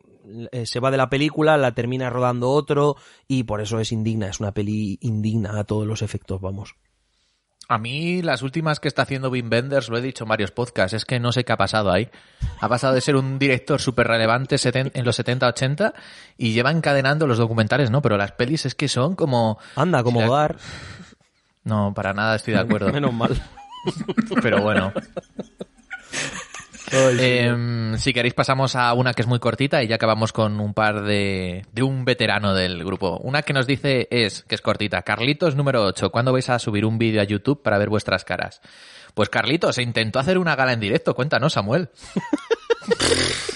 eh, 0.52 0.66
se 0.66 0.80
va 0.80 0.90
de 0.90 0.96
la 0.96 1.10
película, 1.10 1.56
la 1.56 1.74
termina 1.74 2.10
rodando 2.10 2.50
otro, 2.50 2.96
y 3.26 3.44
por 3.44 3.60
eso 3.60 3.80
es 3.80 3.92
indigna. 3.92 4.28
Es 4.28 4.40
una 4.40 4.52
peli 4.52 4.98
indigna 5.00 5.58
a 5.58 5.64
todos 5.64 5.86
los 5.86 6.02
efectos, 6.02 6.40
vamos. 6.40 6.76
A 7.68 7.78
mí 7.78 8.22
las 8.22 8.42
últimas 8.42 8.78
que 8.78 8.86
está 8.86 9.02
haciendo 9.02 9.28
Wim 9.28 9.50
Wenders, 9.50 9.88
lo 9.88 9.98
he 9.98 10.00
dicho 10.00 10.22
en 10.24 10.28
varios 10.28 10.52
podcasts, 10.52 10.94
es 10.94 11.04
que 11.04 11.18
no 11.18 11.32
sé 11.32 11.44
qué 11.44 11.52
ha 11.52 11.56
pasado 11.56 11.90
ahí. 11.90 12.08
Ha 12.60 12.68
pasado 12.68 12.94
de 12.94 13.00
ser 13.00 13.16
un 13.16 13.38
director 13.40 13.80
súper 13.80 14.06
relevante 14.06 14.56
en 14.72 15.04
los 15.04 15.18
70-80 15.18 15.92
y 16.38 16.52
lleva 16.52 16.70
encadenando 16.70 17.26
los 17.26 17.38
documentales, 17.38 17.90
¿no? 17.90 18.02
Pero 18.02 18.16
las 18.16 18.30
pelis 18.32 18.66
es 18.66 18.74
que 18.76 18.86
son 18.88 19.16
como... 19.16 19.58
Anda, 19.74 20.02
como 20.04 20.20
la- 20.20 20.28
Gar. 20.28 20.56
No, 21.64 21.92
para 21.92 22.12
nada 22.14 22.36
estoy 22.36 22.54
de 22.54 22.60
acuerdo. 22.60 22.88
Menos 22.92 23.12
mal. 23.12 23.36
Pero 24.42 24.62
bueno. 24.62 24.92
Em, 26.92 27.96
si 27.98 28.12
queréis 28.12 28.34
pasamos 28.34 28.76
a 28.76 28.92
una 28.94 29.12
que 29.12 29.22
es 29.22 29.28
muy 29.28 29.38
cortita 29.38 29.82
y 29.82 29.88
ya 29.88 29.96
acabamos 29.96 30.32
con 30.32 30.60
un 30.60 30.72
par 30.72 31.02
de, 31.02 31.64
de 31.72 31.82
un 31.82 32.04
veterano 32.04 32.54
del 32.54 32.84
grupo. 32.84 33.18
Una 33.18 33.42
que 33.42 33.52
nos 33.52 33.66
dice 33.66 34.06
es, 34.10 34.44
que 34.44 34.54
es 34.54 34.60
cortita, 34.60 35.02
Carlitos 35.02 35.56
número 35.56 35.84
8, 35.84 36.10
¿cuándo 36.10 36.32
vais 36.32 36.48
a 36.48 36.58
subir 36.58 36.84
un 36.84 36.98
vídeo 36.98 37.20
a 37.20 37.24
YouTube 37.24 37.62
para 37.62 37.78
ver 37.78 37.88
vuestras 37.88 38.24
caras? 38.24 38.60
Pues 39.14 39.28
Carlitos, 39.28 39.76
se 39.76 39.82
intentó 39.82 40.18
hacer 40.18 40.38
una 40.38 40.56
gala 40.56 40.72
en 40.72 40.80
directo, 40.80 41.14
cuéntanos 41.14 41.54
Samuel. 41.54 41.88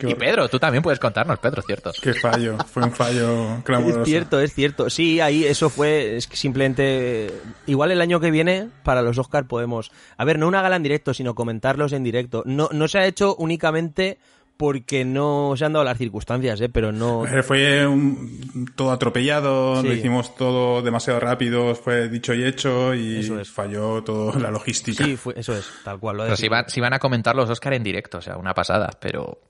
y 0.00 0.14
Pedro, 0.14 0.48
tú 0.48 0.58
también 0.58 0.82
puedes 0.82 0.98
contarnos, 0.98 1.38
Pedro, 1.38 1.62
cierto. 1.62 1.92
Qué 2.00 2.14
fallo. 2.14 2.58
Fue 2.66 2.82
un 2.82 2.92
fallo 2.92 3.62
clamoroso. 3.64 4.02
Es 4.02 4.08
cierto, 4.08 4.40
es 4.40 4.54
cierto. 4.54 4.90
Sí, 4.90 5.20
ahí 5.20 5.44
eso 5.44 5.70
fue 5.70 6.16
es 6.16 6.26
que 6.26 6.36
simplemente 6.36 7.32
igual 7.66 7.90
el 7.90 8.00
año 8.00 8.20
que 8.20 8.30
viene 8.30 8.68
para 8.82 9.02
los 9.02 9.18
Oscar 9.18 9.46
podemos, 9.46 9.90
a 10.16 10.24
ver, 10.24 10.38
no 10.38 10.48
una 10.48 10.62
gala 10.62 10.76
en 10.76 10.82
directo, 10.82 11.14
sino 11.14 11.34
comentarlos 11.34 11.92
en 11.92 12.04
directo. 12.04 12.42
No 12.46 12.68
no 12.72 12.88
se 12.88 12.98
ha 12.98 13.06
hecho 13.06 13.34
únicamente 13.36 14.18
porque 14.60 15.06
no 15.06 15.54
se 15.56 15.64
han 15.64 15.72
dado 15.72 15.86
las 15.86 15.96
circunstancias, 15.96 16.60
¿eh? 16.60 16.68
pero 16.68 16.92
no 16.92 17.24
Eh, 17.26 17.42
Fue 17.42 17.86
un- 17.86 18.70
todo 18.76 18.90
atropellado, 18.92 19.80
Sí. 19.80 19.86
lo 19.88 19.94
hicimos 19.94 20.34
todo 20.36 20.82
demasiado 20.82 21.18
rápido, 21.18 21.74
fue 21.74 22.10
dicho 22.10 22.34
y 22.34 22.44
hecho 22.44 22.92
y 22.94 23.20
Eso 23.20 23.40
es. 23.40 23.50
falló 23.50 24.04
toda 24.04 24.38
la 24.38 24.50
logística. 24.50 25.02
Sí, 25.02 25.16
fue, 25.16 25.32
eso 25.34 25.56
es, 25.56 25.64
tal 25.82 25.98
cual. 25.98 26.18
Lo 26.18 26.24
Pero 26.24 26.36
si 26.36 26.48
si 26.66 26.80
van 26.82 26.92
a 26.92 26.98
comentar 26.98 27.34
los 27.34 27.48
Oscar 27.48 27.72
en 27.72 27.82
directo, 27.82 28.18
o 28.18 28.20
sea, 28.20 28.36
una 28.36 28.52
pasada, 28.52 28.90
pero 29.00 29.40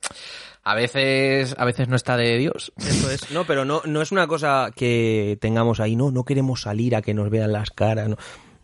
a 0.63 0.77
veces, 0.77 1.57
a 1.59 1.65
veces 1.65 1.89
no 1.89 1.97
está 1.97 2.17
de 2.17 2.39
Dios. 2.39 2.73
Eso 2.77 3.11
es. 3.11 3.33
No, 3.33 3.45
pero 3.47 3.65
no, 3.65 3.83
no 3.87 4.03
es 4.03 4.13
una 4.13 4.29
cosa 4.29 4.71
que 4.77 5.39
tengamos 5.41 5.81
ahí, 5.81 5.97
no, 5.97 6.13
no 6.13 6.23
queremos 6.25 6.63
salir 6.63 6.95
a 6.95 7.03
que 7.03 7.15
nos 7.15 7.31
vean 7.31 7.51
las 7.51 7.71
caras, 7.71 8.09
no, 8.09 8.17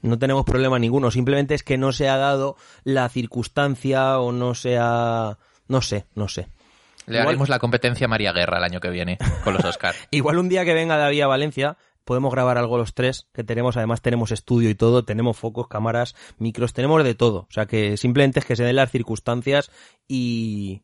no 0.03 0.17
tenemos 0.17 0.45
problema 0.45 0.79
ninguno, 0.79 1.11
simplemente 1.11 1.57
es 1.57 1.65
que 1.65 1.77
no 1.77 1.91
se 1.91 2.09
ha 2.09 2.17
dado 2.19 2.55
la 2.85 3.09
circunstancia 3.09 4.21
o 4.21 4.31
no 4.31 4.55
se 4.55 4.77
ha... 4.81 5.39
No 5.69 5.81
sé, 5.83 6.07
no 6.15 6.29
sé. 6.29 6.49
Le 7.07 7.17
Igual- 7.19 7.29
haremos 7.29 7.49
la 7.49 7.59
competencia 7.59 8.07
a 8.07 8.09
María 8.09 8.33
Guerra 8.33 8.59
el 8.59 8.65
año 8.65 8.81
que 8.81 8.91
viene 8.91 9.19
con 9.45 9.55
los 9.55 9.65
Oscar. 9.65 9.95
Igual 10.11 10.39
un 10.39 10.49
día 10.49 10.65
que 10.65 10.75
venga 10.75 10.97
David 10.97 11.23
a 11.23 11.27
Valencia 11.29 11.77
podemos 12.05 12.33
grabar 12.33 12.57
algo 12.57 12.79
los 12.79 12.95
tres, 12.95 13.27
que 13.35 13.43
tenemos, 13.43 13.77
además 13.77 14.01
tenemos 14.01 14.31
estudio 14.31 14.71
y 14.71 14.77
todo, 14.77 15.05
tenemos 15.05 15.37
focos, 15.37 15.67
cámaras, 15.67 16.15
micros, 16.39 16.73
tenemos 16.73 17.03
de 17.03 17.17
todo. 17.17 17.39
O 17.41 17.49
sea 17.51 17.67
que 17.67 17.97
simplemente 17.97 18.39
es 18.39 18.45
que 18.47 18.55
se 18.55 18.63
den 18.65 18.77
las 18.77 18.91
circunstancias 18.93 19.71
y... 20.07 20.83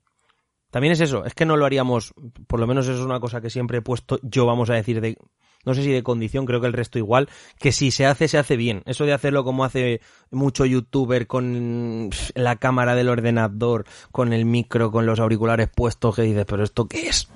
También 0.70 0.92
es 0.94 1.00
eso, 1.00 1.24
es 1.26 1.34
que 1.34 1.44
no 1.44 1.56
lo 1.58 1.66
haríamos, 1.66 2.14
por 2.46 2.58
lo 2.58 2.66
menos 2.66 2.86
eso 2.86 2.94
es 2.98 3.04
una 3.04 3.20
cosa 3.20 3.40
que 3.42 3.50
siempre 3.50 3.78
he 3.78 3.82
puesto 3.82 4.18
yo, 4.22 4.46
vamos 4.46 4.70
a 4.70 4.74
decir, 4.74 5.00
de, 5.02 5.18
no 5.64 5.74
sé 5.74 5.82
si 5.82 5.90
de 5.90 6.02
condición, 6.02 6.46
creo 6.46 6.60
que 6.60 6.66
el 6.66 6.72
resto 6.72 6.98
igual, 6.98 7.28
que 7.58 7.72
si 7.72 7.90
se 7.90 8.06
hace, 8.06 8.28
se 8.28 8.38
hace 8.38 8.56
bien. 8.56 8.82
Eso 8.86 9.04
de 9.04 9.12
hacerlo 9.12 9.44
como 9.44 9.64
hace 9.64 10.00
mucho 10.30 10.64
youtuber 10.64 11.26
con 11.26 12.10
la 12.34 12.56
cámara 12.56 12.94
del 12.94 13.08
ordenador, 13.08 13.84
con 14.10 14.32
el 14.32 14.44
micro, 14.44 14.90
con 14.90 15.06
los 15.06 15.20
auriculares 15.20 15.68
puestos, 15.68 16.16
que 16.16 16.22
dices, 16.22 16.44
pero 16.46 16.64
¿esto 16.64 16.86
qué 16.86 17.08
es? 17.08 17.28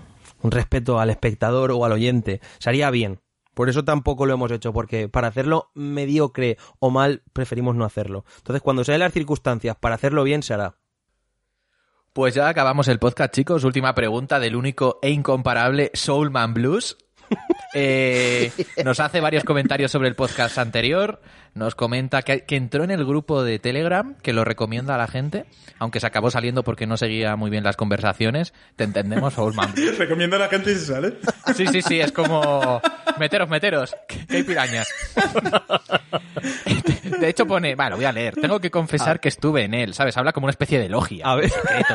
un 0.42 0.50
respeto 0.50 1.00
al 1.00 1.10
espectador 1.10 1.72
o 1.72 1.84
al 1.84 1.92
oyente. 1.92 2.40
Se 2.58 2.68
haría 2.70 2.90
bien. 2.90 3.20
Por 3.54 3.68
eso 3.68 3.84
tampoco 3.84 4.26
lo 4.26 4.34
hemos 4.34 4.52
hecho, 4.52 4.72
porque 4.72 5.08
para 5.08 5.28
hacerlo 5.28 5.70
mediocre 5.74 6.58
o 6.78 6.90
mal, 6.90 7.22
preferimos 7.32 7.74
no 7.74 7.84
hacerlo. 7.84 8.24
Entonces, 8.38 8.62
cuando 8.62 8.84
se 8.84 8.92
den 8.92 9.00
las 9.00 9.12
circunstancias 9.12 9.76
para 9.80 9.94
hacerlo 9.94 10.24
bien, 10.24 10.42
se 10.42 10.54
hará. 10.54 10.76
Pues 12.12 12.34
ya 12.34 12.48
acabamos 12.48 12.88
el 12.88 12.98
podcast, 12.98 13.34
chicos. 13.34 13.64
Última 13.64 13.94
pregunta 13.94 14.38
del 14.40 14.56
único 14.56 14.98
e 15.02 15.10
incomparable 15.10 15.90
Soulman 15.94 16.54
Blues. 16.54 16.98
Eh, 17.78 18.50
nos 18.86 19.00
hace 19.00 19.20
varios 19.20 19.44
comentarios 19.44 19.90
sobre 19.90 20.08
el 20.08 20.14
podcast 20.14 20.56
anterior. 20.56 21.20
Nos 21.56 21.74
comenta 21.74 22.20
que, 22.20 22.44
que 22.44 22.56
entró 22.56 22.84
en 22.84 22.90
el 22.90 23.06
grupo 23.06 23.42
de 23.42 23.58
Telegram, 23.58 24.14
que 24.22 24.34
lo 24.34 24.44
recomienda 24.44 24.94
a 24.94 24.98
la 24.98 25.06
gente, 25.06 25.46
aunque 25.78 26.00
se 26.00 26.06
acabó 26.06 26.30
saliendo 26.30 26.62
porque 26.62 26.86
no 26.86 26.98
seguía 26.98 27.34
muy 27.34 27.48
bien 27.50 27.64
las 27.64 27.78
conversaciones. 27.78 28.52
Te 28.76 28.84
entendemos, 28.84 29.32
Soulman 29.32 29.72
Blues. 29.72 29.96
Recomiendo 29.98 30.36
a 30.36 30.40
la 30.40 30.48
gente 30.48 30.74
si 30.74 30.80
se 30.80 30.92
sale. 30.92 31.14
Sí, 31.54 31.66
sí, 31.68 31.80
sí, 31.80 31.98
es 31.98 32.12
como... 32.12 32.82
Meteros, 33.18 33.48
meteros, 33.48 33.96
que 34.06 34.26
que 34.26 34.36
hay 34.36 34.42
pirañas. 34.42 34.86
De 37.18 37.28
hecho 37.28 37.46
pone... 37.46 37.74
Bueno, 37.74 37.96
voy 37.96 38.04
a 38.04 38.12
leer. 38.12 38.34
Tengo 38.34 38.60
que 38.60 38.70
confesar 38.70 39.20
que 39.20 39.28
estuve 39.28 39.64
en 39.64 39.72
él, 39.72 39.94
¿sabes? 39.94 40.16
Habla 40.18 40.32
como 40.32 40.46
una 40.46 40.50
especie 40.50 40.78
de 40.78 40.90
logia. 40.90 41.24
A 41.24 41.36
ver. 41.36 41.48
secreto. 41.48 41.94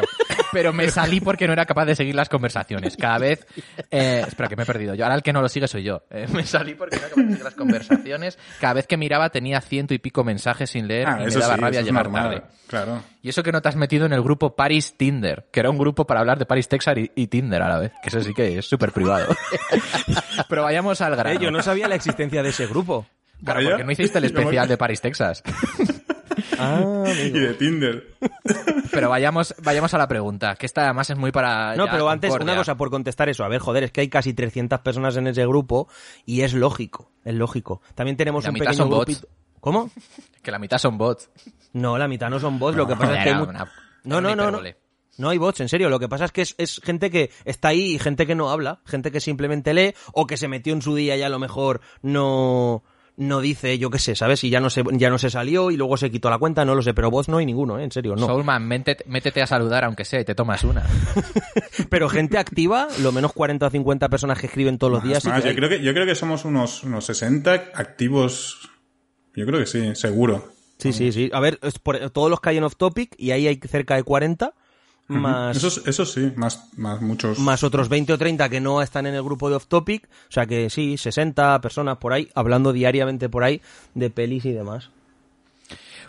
Pero 0.51 0.73
me 0.73 0.89
salí 0.89 1.21
porque 1.21 1.45
no 1.45 1.53
era 1.53 1.65
capaz 1.65 1.85
de 1.85 1.95
seguir 1.95 2.15
las 2.15 2.29
conversaciones. 2.29 2.97
Cada 2.97 3.19
vez... 3.19 3.45
eh, 3.91 4.23
espera, 4.27 4.49
que 4.49 4.55
me 4.55 4.63
he 4.63 4.65
perdido 4.65 4.95
yo. 4.95 5.03
Ahora 5.05 5.15
el 5.15 5.21
que 5.21 5.33
no 5.33 5.41
lo 5.41 5.49
sigue 5.49 5.67
soy 5.67 5.83
yo. 5.83 6.01
Eh, 6.09 6.25
me 6.33 6.45
salí 6.45 6.73
porque 6.73 6.95
no 6.95 7.03
era 7.03 7.09
capaz 7.09 7.21
de 7.21 7.27
seguir 7.29 7.43
las 7.43 7.55
conversaciones. 7.55 8.39
Cada 8.59 8.73
vez 8.73 8.87
que 8.87 8.97
miraba 8.97 9.29
tenía 9.29 9.50
ciento 9.59 9.93
y 9.93 9.97
pico 9.99 10.23
mensajes 10.23 10.69
sin 10.69 10.87
leer 10.87 11.07
Ah, 11.07 11.17
y 11.17 11.23
me 11.23 11.27
eso 11.27 11.39
daba 11.39 11.55
sí, 11.55 11.61
rabia 11.61 11.81
llegar 11.81 12.03
normal. 12.05 12.23
tarde. 12.29 12.43
Claro. 12.67 13.03
Y 13.21 13.27
eso 13.29 13.43
que 13.43 13.51
no 13.51 13.61
te 13.61 13.67
has 13.67 13.75
metido 13.75 14.05
en 14.05 14.13
el 14.13 14.21
grupo 14.21 14.55
Paris 14.55 14.95
Tinder, 14.95 15.47
que 15.51 15.59
era 15.59 15.69
un 15.69 15.77
grupo 15.77 16.07
para 16.07 16.21
hablar 16.21 16.39
de 16.39 16.45
Paris, 16.45 16.69
Texas 16.69 16.95
y, 16.97 17.11
y 17.15 17.27
Tinder 17.27 17.61
a 17.61 17.67
la 17.67 17.79
vez. 17.79 17.91
Que 18.01 18.07
eso 18.09 18.21
sí 18.21 18.33
que 18.33 18.59
es 18.59 18.65
súper 18.65 18.93
privado. 18.93 19.35
Pero 20.47 20.63
vayamos 20.63 21.01
al 21.01 21.15
grano. 21.17 21.31
Eh, 21.37 21.43
yo 21.43 21.51
no 21.51 21.61
sabía 21.61 21.87
la 21.89 21.95
existencia 21.95 22.41
de 22.43 22.49
ese 22.49 22.67
grupo. 22.67 23.05
Claro, 23.43 23.57
Vaya. 23.57 23.69
porque 23.71 23.83
no 23.83 23.91
hiciste 23.91 24.19
el 24.19 24.23
especial 24.25 24.67
de 24.69 24.77
Paris, 24.77 25.01
Texas. 25.01 25.43
Ah, 26.57 27.03
Y 27.07 27.29
de 27.31 27.53
Tinder. 27.55 28.15
Pero 28.91 29.09
vayamos, 29.09 29.53
vayamos 29.63 29.93
a 29.93 29.97
la 29.97 30.07
pregunta, 30.07 30.55
que 30.55 30.65
esta 30.65 30.83
además 30.85 31.09
es 31.09 31.17
muy 31.17 31.31
para... 31.31 31.75
No, 31.75 31.85
ya 31.87 31.91
pero 31.91 32.07
antes, 32.09 32.29
Concordia. 32.29 32.53
una 32.53 32.61
cosa 32.61 32.75
por 32.77 32.89
contestar 32.89 33.29
eso. 33.29 33.43
A 33.43 33.47
ver, 33.49 33.59
joder, 33.59 33.83
es 33.83 33.91
que 33.91 34.01
hay 34.01 34.09
casi 34.09 34.33
300 34.33 34.79
personas 34.79 35.17
en 35.17 35.27
ese 35.27 35.45
grupo 35.45 35.87
y 36.25 36.41
es 36.41 36.53
lógico, 36.53 37.11
es 37.25 37.33
lógico. 37.33 37.81
También 37.95 38.15
tenemos 38.15 38.43
La 38.43 38.51
un 38.51 38.53
mitad 38.53 38.65
pequeño 38.67 38.77
son 38.83 38.89
bots. 38.89 39.27
¿Cómo? 39.61 39.89
Que 40.41 40.51
la 40.51 40.59
mitad 40.59 40.77
son 40.77 40.97
bots. 40.97 41.29
No, 41.73 41.97
la 41.97 42.07
mitad 42.09 42.29
no 42.29 42.39
son 42.39 42.59
bots, 42.59 42.75
lo 42.75 42.85
que 42.85 42.95
pasa 42.97 43.17
es 43.17 43.23
que 43.23 43.29
hay 43.29 43.41
una- 43.41 43.71
No, 44.03 44.19
no, 44.19 44.35
no, 44.35 44.51
no. 44.51 44.59
No 45.17 45.29
hay 45.29 45.37
bots, 45.37 45.59
en 45.61 45.69
serio. 45.69 45.89
Lo 45.89 45.99
que 45.99 46.09
pasa 46.09 46.25
es 46.25 46.31
que 46.31 46.41
es, 46.41 46.55
es 46.57 46.81
gente 46.83 47.11
que 47.11 47.29
está 47.45 47.67
ahí 47.69 47.93
y 47.95 47.99
gente 47.99 48.25
que 48.25 48.33
no 48.33 48.49
habla. 48.49 48.79
Gente 48.85 49.11
que 49.11 49.19
simplemente 49.19 49.73
lee 49.73 49.93
o 50.13 50.25
que 50.25 50.35
se 50.37 50.47
metió 50.47 50.73
en 50.73 50.81
su 50.81 50.95
día 50.95 51.15
y 51.15 51.21
a 51.21 51.29
lo 51.29 51.37
mejor 51.37 51.81
no, 52.01 52.83
no 53.17 53.39
dice, 53.41 53.77
yo 53.77 53.89
qué 53.91 53.99
sé, 53.99 54.15
¿sabes? 54.15 54.43
Y 54.45 54.49
ya 54.49 54.59
no 54.61 54.69
se, 54.71 54.83
ya 54.93 55.09
no 55.11 55.19
se 55.19 55.29
salió 55.29 55.69
y 55.69 55.77
luego 55.77 55.97
se 55.97 56.09
quitó 56.09 56.29
la 56.29 56.39
cuenta, 56.39 56.65
no 56.65 56.73
lo 56.75 56.81
sé. 56.81 56.93
Pero 56.95 57.11
bots 57.11 57.27
no 57.29 57.37
hay 57.37 57.45
ninguno, 57.45 57.77
¿eh? 57.77 57.83
En 57.83 57.91
serio, 57.91 58.15
no. 58.15 58.25
Soulman, 58.25 58.65
métete, 58.67 59.03
métete 59.05 59.41
a 59.43 59.47
saludar 59.47 59.83
aunque 59.83 60.05
sea 60.05 60.21
y 60.21 60.25
te 60.25 60.33
tomas 60.33 60.63
una. 60.63 60.83
Pero 61.89 62.09
gente 62.09 62.37
activa, 62.39 62.87
lo 63.01 63.11
menos 63.11 63.33
40 63.33 63.67
o 63.67 63.69
50 63.69 64.09
personas 64.09 64.39
que 64.39 64.47
escriben 64.47 64.77
todos 64.79 64.91
los 64.93 65.01
Más, 65.03 65.09
días. 65.09 65.25
más. 65.25 65.35
que 65.41 65.43
Yo, 65.43 65.49
hay. 65.49 65.55
creo 65.55 65.69
que, 65.69 65.83
yo 65.83 65.93
creo 65.93 66.05
que 66.07 66.15
somos 66.15 66.45
unos, 66.45 66.83
unos 66.83 67.05
60 67.05 67.51
activos. 67.75 68.70
Yo 69.35 69.45
creo 69.45 69.59
que 69.59 69.65
sí, 69.65 69.95
seguro. 69.95 70.51
Sí, 70.77 70.93
sí, 70.93 71.11
sí. 71.11 71.29
A 71.33 71.39
ver, 71.39 71.59
es 71.61 71.77
por- 71.79 72.09
todos 72.09 72.29
los 72.29 72.41
que 72.41 72.49
hay 72.49 72.57
en 72.57 72.63
Off 72.63 72.75
Topic 72.75 73.13
y 73.17 73.31
ahí 73.31 73.47
hay 73.47 73.59
cerca 73.69 73.95
de 73.95 74.03
40. 74.03 74.53
Más, 75.07 75.57
Eso, 75.57 75.81
eso 75.89 76.05
sí, 76.05 76.31
más, 76.37 76.69
más 76.77 77.01
muchos. 77.01 77.37
más 77.37 77.63
otros 77.63 77.89
20 77.89 78.13
o 78.13 78.17
30 78.17 78.47
que 78.47 78.61
no 78.61 78.81
están 78.81 79.05
en 79.05 79.13
el 79.13 79.21
grupo 79.23 79.49
de 79.49 79.57
Off 79.57 79.67
Topic. 79.67 80.05
O 80.05 80.31
sea 80.31 80.45
que 80.45 80.69
sí, 80.69 80.97
60 80.97 81.59
personas 81.59 81.97
por 81.97 82.13
ahí, 82.13 82.29
hablando 82.33 82.71
diariamente 82.71 83.27
por 83.27 83.43
ahí 83.43 83.61
de 83.93 84.09
pelis 84.09 84.45
y 84.45 84.53
demás. 84.53 84.89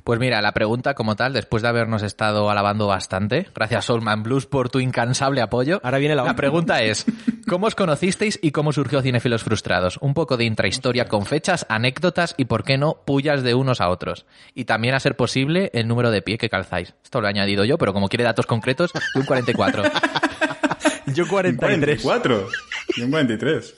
Pues 0.04 0.18
mira, 0.18 0.42
la 0.42 0.52
pregunta 0.52 0.94
como 0.94 1.14
tal, 1.14 1.32
después 1.32 1.62
de 1.62 1.68
habernos 1.68 2.02
estado 2.02 2.50
alabando 2.50 2.88
bastante, 2.88 3.46
gracias 3.54 3.84
Soulman 3.84 4.24
Blues 4.24 4.46
por 4.46 4.68
tu 4.68 4.80
incansable 4.80 5.40
apoyo. 5.40 5.80
Ahora 5.84 5.98
viene 5.98 6.16
la- 6.16 6.34
pregunta 6.34 6.82
es, 6.82 7.04
¿cómo 7.48 7.68
os 7.68 7.76
conocisteis 7.76 8.36
y 8.42 8.50
cómo 8.50 8.72
surgió 8.72 9.00
Cinefilos 9.00 9.44
Frustrados? 9.44 9.98
Un 10.00 10.12
poco 10.14 10.36
de 10.36 10.44
intrahistoria 10.44 11.04
con 11.04 11.24
fechas, 11.24 11.66
anécdotas 11.68 12.34
y, 12.36 12.46
por 12.46 12.64
qué 12.64 12.78
no, 12.78 12.96
pullas 13.04 13.44
de 13.44 13.54
unos 13.54 13.80
a 13.80 13.90
otros. 13.90 14.26
Y 14.54 14.64
también, 14.64 14.94
a 14.94 15.00
ser 15.00 15.14
posible, 15.16 15.70
el 15.72 15.86
número 15.86 16.10
de 16.10 16.20
pie 16.20 16.36
que 16.36 16.48
calzáis. 16.50 16.94
Esto 17.04 17.20
lo 17.20 17.28
he 17.28 17.30
añadido 17.30 17.64
yo, 17.64 17.78
pero 17.78 17.92
como 17.92 18.08
quiere 18.08 18.24
datos 18.24 18.46
concretos, 18.46 18.90
un 19.14 19.24
44. 19.24 19.84
Yo 21.14 21.22
Un 21.24 21.28
44. 21.28 22.48
Y 22.96 23.02
un 23.02 23.10
43. 23.12 23.74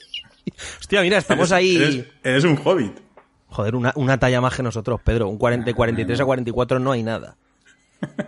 Hostia, 0.79 1.01
mira, 1.01 1.17
estamos 1.19 1.51
ahí. 1.51 1.75
Eres, 1.75 2.05
eres 2.23 2.43
un 2.45 2.59
hobbit. 2.63 3.04
Joder, 3.55 3.73
una, 3.75 3.93
una 3.95 4.17
talla 4.19 4.41
más 4.41 4.53
que 4.53 4.63
nosotros, 4.63 4.99
Pedro. 5.01 5.29
Un 5.29 5.37
40, 5.37 5.73
43 5.73 6.19
a 6.19 6.25
44 6.25 6.77
no 6.79 6.91
hay 6.91 7.03
nada. 7.03 7.37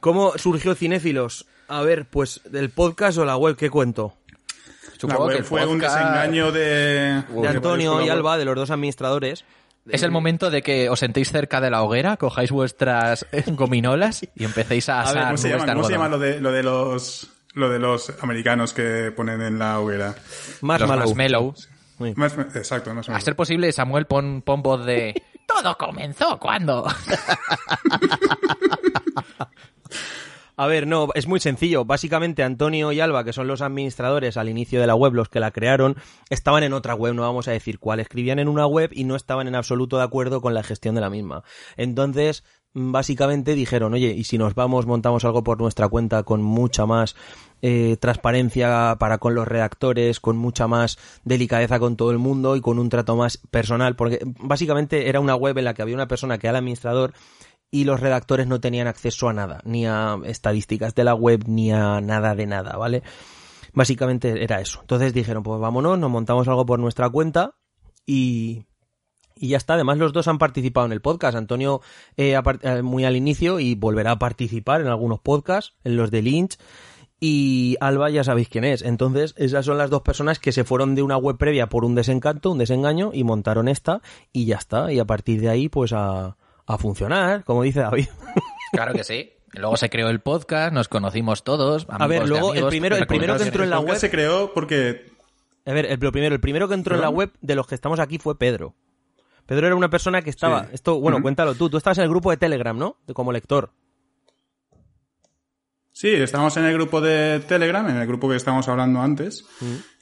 ¿Cómo 0.00 0.32
surgió 0.38 0.74
Cinéfilos? 0.76 1.46
A 1.66 1.82
ver, 1.82 2.06
pues 2.06 2.40
del 2.44 2.70
podcast 2.70 3.18
o 3.18 3.24
la 3.24 3.36
web, 3.36 3.56
¿qué 3.56 3.70
cuento? 3.70 4.14
La 4.28 5.00
Supongo 5.00 5.26
web 5.26 5.36
que 5.38 5.42
fue 5.42 5.66
un 5.66 5.80
podcast- 5.80 5.94
desengaño 5.96 6.52
de... 6.52 7.22
De 7.42 7.48
Antonio 7.48 8.00
y 8.02 8.08
Alba, 8.08 8.38
de 8.38 8.44
los 8.44 8.54
dos 8.54 8.70
administradores. 8.70 9.44
Es 9.88 10.02
el 10.04 10.10
momento 10.12 10.50
de 10.50 10.62
que 10.62 10.88
os 10.88 11.00
sentéis 11.00 11.30
cerca 11.32 11.60
de 11.60 11.70
la 11.70 11.82
hoguera, 11.82 12.16
cojáis 12.16 12.50
vuestras 12.52 13.26
eh, 13.32 13.42
gominolas 13.48 14.22
y 14.34 14.44
empecéis 14.44 14.88
a 14.88 15.00
A 15.00 15.12
ver, 15.12 15.18
asar 15.18 15.24
¿cómo 15.26 15.36
se 15.38 15.48
llama, 15.50 15.64
de 15.66 15.72
¿cómo 15.72 15.84
se 15.86 15.92
llama 15.92 16.04
algodón. 16.06 16.20
lo 16.20 16.26
de, 16.34 16.40
lo 16.40 16.52
de 16.52 16.62
los 16.62 17.30
lo 17.54 17.68
de 17.68 17.78
los 17.78 18.12
americanos 18.22 18.72
que 18.72 19.12
ponen 19.14 19.40
en 19.42 19.58
la 19.58 19.78
hoguera? 19.80 20.14
Más 20.62 20.80
Los 20.80 20.88
malo. 20.88 21.54
Más, 22.16 22.36
exacto, 22.38 22.94
más 22.94 23.08
o 23.08 23.12
A 23.12 23.20
ser 23.20 23.36
posible, 23.36 23.70
Samuel, 23.72 24.06
pon, 24.06 24.42
pon 24.42 24.62
voz 24.62 24.84
de... 24.84 25.22
Todo 25.46 25.76
comenzó 25.76 26.38
cuando... 26.38 26.86
A 30.56 30.68
ver, 30.68 30.86
no, 30.86 31.08
es 31.14 31.26
muy 31.26 31.40
sencillo. 31.40 31.84
Básicamente 31.84 32.44
Antonio 32.44 32.92
y 32.92 33.00
Alba, 33.00 33.24
que 33.24 33.32
son 33.32 33.48
los 33.48 33.60
administradores 33.60 34.36
al 34.36 34.48
inicio 34.48 34.80
de 34.80 34.86
la 34.86 34.94
web, 34.94 35.12
los 35.12 35.28
que 35.28 35.40
la 35.40 35.50
crearon, 35.50 35.96
estaban 36.30 36.62
en 36.62 36.72
otra 36.72 36.94
web, 36.94 37.14
no 37.14 37.22
vamos 37.22 37.48
a 37.48 37.52
decir 37.52 37.80
cuál. 37.80 37.98
Escribían 37.98 38.38
en 38.38 38.46
una 38.48 38.66
web 38.66 38.90
y 38.92 39.02
no 39.04 39.16
estaban 39.16 39.48
en 39.48 39.56
absoluto 39.56 39.96
de 39.96 40.04
acuerdo 40.04 40.40
con 40.40 40.54
la 40.54 40.62
gestión 40.62 40.94
de 40.94 41.00
la 41.00 41.10
misma. 41.10 41.42
Entonces, 41.76 42.44
mm, 42.74 42.92
básicamente 42.92 43.54
dijeron, 43.54 43.94
oye, 43.94 44.12
y 44.12 44.24
si 44.24 44.38
nos 44.38 44.54
vamos, 44.54 44.86
montamos 44.86 45.24
algo 45.24 45.42
por 45.42 45.58
nuestra 45.60 45.88
cuenta 45.88 46.22
con 46.22 46.40
mucha 46.40 46.86
más 46.86 47.16
eh, 47.66 47.96
transparencia 47.96 48.94
para 48.98 49.16
con 49.16 49.34
los 49.34 49.48
redactores, 49.48 50.20
con 50.20 50.36
mucha 50.36 50.68
más 50.68 50.98
delicadeza 51.24 51.78
con 51.78 51.96
todo 51.96 52.10
el 52.10 52.18
mundo 52.18 52.56
y 52.56 52.60
con 52.60 52.78
un 52.78 52.90
trato 52.90 53.16
más 53.16 53.38
personal, 53.50 53.96
porque 53.96 54.18
básicamente 54.22 55.08
era 55.08 55.18
una 55.18 55.34
web 55.34 55.56
en 55.56 55.64
la 55.64 55.72
que 55.72 55.80
había 55.80 55.94
una 55.94 56.06
persona 56.06 56.36
que 56.36 56.46
era 56.46 56.58
el 56.58 56.62
administrador 56.62 57.14
y 57.70 57.84
los 57.84 58.00
redactores 58.00 58.46
no 58.46 58.60
tenían 58.60 58.86
acceso 58.86 59.30
a 59.30 59.32
nada, 59.32 59.62
ni 59.64 59.86
a 59.86 60.18
estadísticas 60.24 60.94
de 60.94 61.04
la 61.04 61.14
web, 61.14 61.44
ni 61.46 61.72
a 61.72 62.02
nada 62.02 62.34
de 62.34 62.44
nada, 62.44 62.76
¿vale? 62.76 63.02
Básicamente 63.72 64.44
era 64.44 64.60
eso. 64.60 64.80
Entonces 64.82 65.14
dijeron, 65.14 65.42
pues 65.42 65.58
vámonos, 65.58 65.98
nos 65.98 66.10
montamos 66.10 66.46
algo 66.46 66.66
por 66.66 66.78
nuestra 66.78 67.08
cuenta 67.08 67.54
y, 68.04 68.66
ya 69.36 69.56
está. 69.56 69.72
Además, 69.72 69.96
los 69.96 70.12
dos 70.12 70.28
han 70.28 70.36
participado 70.36 70.84
en 70.84 70.92
el 70.92 71.00
podcast. 71.00 71.34
Antonio 71.34 71.80
eh, 72.18 72.38
eh, 72.60 72.82
muy 72.82 73.06
al 73.06 73.16
inicio 73.16 73.58
y 73.58 73.74
volverá 73.74 74.10
a 74.10 74.18
participar 74.18 74.82
en 74.82 74.88
algunos 74.88 75.20
podcasts, 75.20 75.72
en 75.82 75.96
los 75.96 76.10
de 76.10 76.20
Lynch. 76.20 76.58
Y 77.26 77.76
Alba 77.80 78.10
ya 78.10 78.22
sabéis 78.22 78.50
quién 78.50 78.64
es. 78.64 78.82
Entonces, 78.82 79.34
esas 79.38 79.64
son 79.64 79.78
las 79.78 79.88
dos 79.88 80.02
personas 80.02 80.38
que 80.38 80.52
se 80.52 80.62
fueron 80.64 80.94
de 80.94 81.00
una 81.02 81.16
web 81.16 81.38
previa 81.38 81.70
por 81.70 81.86
un 81.86 81.94
desencanto, 81.94 82.50
un 82.50 82.58
desengaño, 82.58 83.12
y 83.14 83.24
montaron 83.24 83.66
esta, 83.68 84.02
y 84.30 84.44
ya 84.44 84.56
está. 84.56 84.92
Y 84.92 84.98
a 84.98 85.06
partir 85.06 85.40
de 85.40 85.48
ahí, 85.48 85.70
pues 85.70 85.94
a, 85.94 86.36
a 86.66 86.78
funcionar, 86.78 87.42
como 87.44 87.62
dice 87.62 87.80
David. 87.80 88.08
Claro 88.72 88.92
que 88.92 89.04
sí. 89.04 89.30
Luego 89.52 89.76
se 89.78 89.88
creó 89.88 90.08
el 90.10 90.20
podcast, 90.20 90.72
nos 90.74 90.88
conocimos 90.88 91.44
todos. 91.44 91.86
A 91.88 92.06
ver, 92.08 92.22
de 92.22 92.28
luego, 92.28 92.54
el 92.54 92.66
primero- 92.66 92.96
el 92.96 93.06
primero 93.06 93.36
que 93.38 93.44
entró 93.44 93.62
en 93.64 93.70
la 93.70 93.78
web- 93.80 93.96
se 93.96 94.10
creó 94.10 94.52
porque 94.52 95.06
A 95.64 95.72
ver, 95.72 95.86
el, 95.86 96.00
lo 96.00 96.10
primero, 96.12 96.34
el 96.34 96.40
primero 96.40 96.66
que 96.68 96.74
entró 96.74 96.96
en 96.96 97.00
la 97.00 97.08
web 97.08 97.30
de 97.40 97.54
los 97.54 97.66
que 97.68 97.74
estamos 97.76 98.00
aquí 98.00 98.18
fue 98.18 98.36
Pedro. 98.36 98.74
Pedro 99.46 99.68
era 99.68 99.76
una 99.76 99.88
persona 99.90 100.20
que 100.22 100.30
estaba. 100.30 100.64
Sí. 100.64 100.70
Esto, 100.72 100.98
bueno, 101.00 101.22
cuéntalo 101.22 101.54
tú. 101.54 101.70
Tú 101.70 101.76
estabas 101.78 101.96
en 101.98 102.04
el 102.04 102.10
grupo 102.10 102.30
de 102.32 102.36
Telegram, 102.36 102.76
¿no? 102.76 102.96
De- 103.06 103.14
como 103.14 103.30
lector. 103.32 103.70
Sí, 106.04 106.14
estamos 106.14 106.54
en 106.58 106.66
el 106.66 106.74
grupo 106.74 107.00
de 107.00 107.40
Telegram, 107.48 107.88
en 107.88 107.96
el 107.96 108.06
grupo 108.06 108.28
que 108.28 108.36
estábamos 108.36 108.68
hablando 108.68 109.00
antes, 109.00 109.46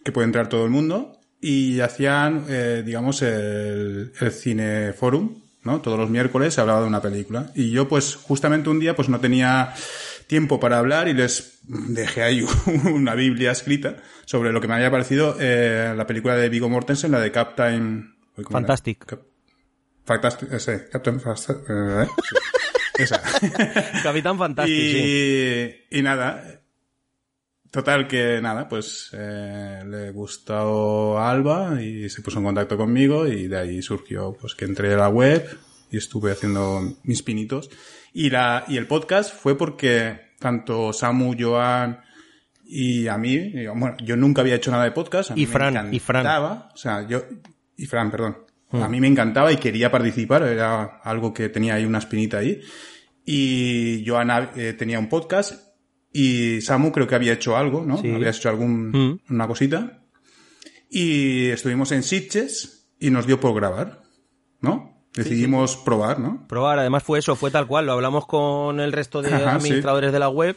que 0.03 0.11
puede 0.11 0.25
entrar 0.25 0.49
todo 0.49 0.65
el 0.65 0.71
mundo, 0.73 1.21
y 1.41 1.79
hacían, 1.79 2.45
eh, 2.49 2.83
digamos, 2.85 3.23
el, 3.23 4.13
el 4.19 4.33
cineforum, 4.33 5.43
¿no? 5.63 5.81
Todos 5.81 6.01
los 6.01 6.11
miércoles 6.11 6.55
se 6.55 6.61
hablaba 6.61 6.81
de 6.81 6.89
una 6.89 7.01
película. 7.01 7.53
Y 7.55 7.71
yo, 7.71 7.87
pues, 7.87 8.17
justamente 8.17 8.69
un 8.69 8.81
día, 8.81 8.97
pues 8.97 9.09
no 9.09 9.21
tenía 9.21 9.75
tiempo 10.27 10.59
para 10.59 10.81
hablar 10.81 11.07
y 11.07 11.15
les 11.15 11.61
dejé 11.69 12.25
ahí 12.25 12.45
una 12.93 13.15
biblia 13.15 13.53
escrita 13.53 13.99
sobre 14.25 14.53
lo 14.53 14.61
que 14.61 14.67
me 14.67 14.75
había 14.75 14.91
parecido 14.91 15.37
eh, 15.39 15.95
la 15.97 16.09
película 16.09 16.35
de 16.35 16.49
Viggo 16.49 16.69
Mortensen, 16.69 17.13
la 17.13 17.21
de 17.21 17.31
Captain... 17.31 18.17
Fantastic. 18.51 19.19
Fantastic, 20.05 20.53
ese, 20.53 20.89
Captain 20.89 21.21
Fantastic, 21.21 21.59
eh, 21.69 22.07
sí. 22.29 22.37
Esa. 23.03 23.23
Capitán 24.03 24.39
Fantástico, 24.39 24.79
y, 24.79 24.93
sí. 24.93 25.75
y 25.91 26.03
nada, 26.03 26.63
total 27.71 28.07
que 28.07 28.41
nada, 28.41 28.69
pues 28.69 29.11
eh, 29.13 29.83
le 29.87 30.11
gustó 30.11 31.19
a 31.19 31.31
Alba 31.31 31.83
y 31.83 32.09
se 32.11 32.23
puso 32.23 32.39
en 32.39 32.45
contacto 32.45 32.77
conmigo 32.77 33.27
y 33.27 33.49
de 33.49 33.59
ahí 33.59 33.83
surgió 33.83 34.37
pues 34.39 34.55
que 34.55 34.67
entré 34.67 34.93
a 34.95 34.99
la 34.99 35.09
web 35.09 35.59
y 35.91 35.97
estuve 35.97 36.33
haciendo 36.33 36.97
mis 37.03 37.23
pinitos. 37.23 37.71
Y, 38.13 38.31
la, 38.31 38.65
y 38.69 38.77
el 38.77 38.87
podcast 38.87 39.35
fue 39.35 39.57
porque 39.57 40.33
tanto 40.39 40.93
Samu, 40.93 41.35
Joan 41.39 42.01
y 42.65 43.09
a 43.09 43.19
mí, 43.19 43.53
yo, 43.53 43.75
bueno, 43.75 43.97
yo 44.03 44.17
nunca 44.17 44.43
había 44.43 44.55
hecho 44.55 44.71
nada 44.71 44.85
de 44.85 44.93
podcast. 44.93 45.31
A 45.31 45.35
mí 45.35 45.43
Y 45.43 45.47
Fran, 45.47 45.91
me 45.91 45.97
y 45.97 45.99
Fran. 45.99 46.27
O 46.27 46.77
sea, 46.77 47.07
yo, 47.07 47.23
y 47.77 47.87
Fran, 47.87 48.11
perdón. 48.11 48.39
A 48.73 48.89
mí 48.89 49.01
me 49.01 49.07
encantaba 49.07 49.53
y 49.53 49.57
quería 49.57 49.91
participar, 49.91 50.45
era 50.45 51.01
algo 51.05 51.35
que 51.35 51.51
tenía 51.51 51.75
ahí 51.75 51.85
una 51.85 51.99
espinita 51.99 52.39
ahí. 52.39 52.63
Y 53.25 54.05
Joana 54.07 54.51
eh, 54.57 54.75
tenía 54.77 54.99
un 54.99 55.09
podcast 55.09 55.55
y 56.13 56.61
Samu 56.61 56.93
creo 56.93 57.07
que 57.07 57.15
había 57.15 57.33
hecho 57.33 57.57
algo, 57.57 57.85
¿no? 57.87 57.97
Sí. 57.99 58.11
Había 58.11 58.31
hecho 58.31 58.49
algún, 58.49 58.91
Mm. 58.91 59.21
una 59.31 59.47
cosita. 59.47 60.03
Y 60.91 61.47
estuvimos 61.49 61.93
en 61.93 62.03
Sitges 62.03 62.89
y 62.99 63.11
nos 63.11 63.27
dio 63.27 63.41
por 63.41 63.55
grabar, 63.55 64.03
¿no? 64.61 64.91
Decidimos 65.15 65.77
probar, 65.77 66.21
¿no? 66.21 66.47
Probar, 66.49 66.79
además 66.79 67.03
fue 67.03 67.19
eso, 67.19 67.37
fue 67.37 67.51
tal 67.51 67.67
cual. 67.67 67.87
Lo 67.87 67.93
hablamos 67.93 68.27
con 68.27 68.81
el 68.81 68.93
resto 68.93 69.21
de 69.23 69.33
Ajá, 69.33 69.53
administradores 69.57 70.13
de 70.13 70.19
la 70.19 70.29
web. 70.31 70.57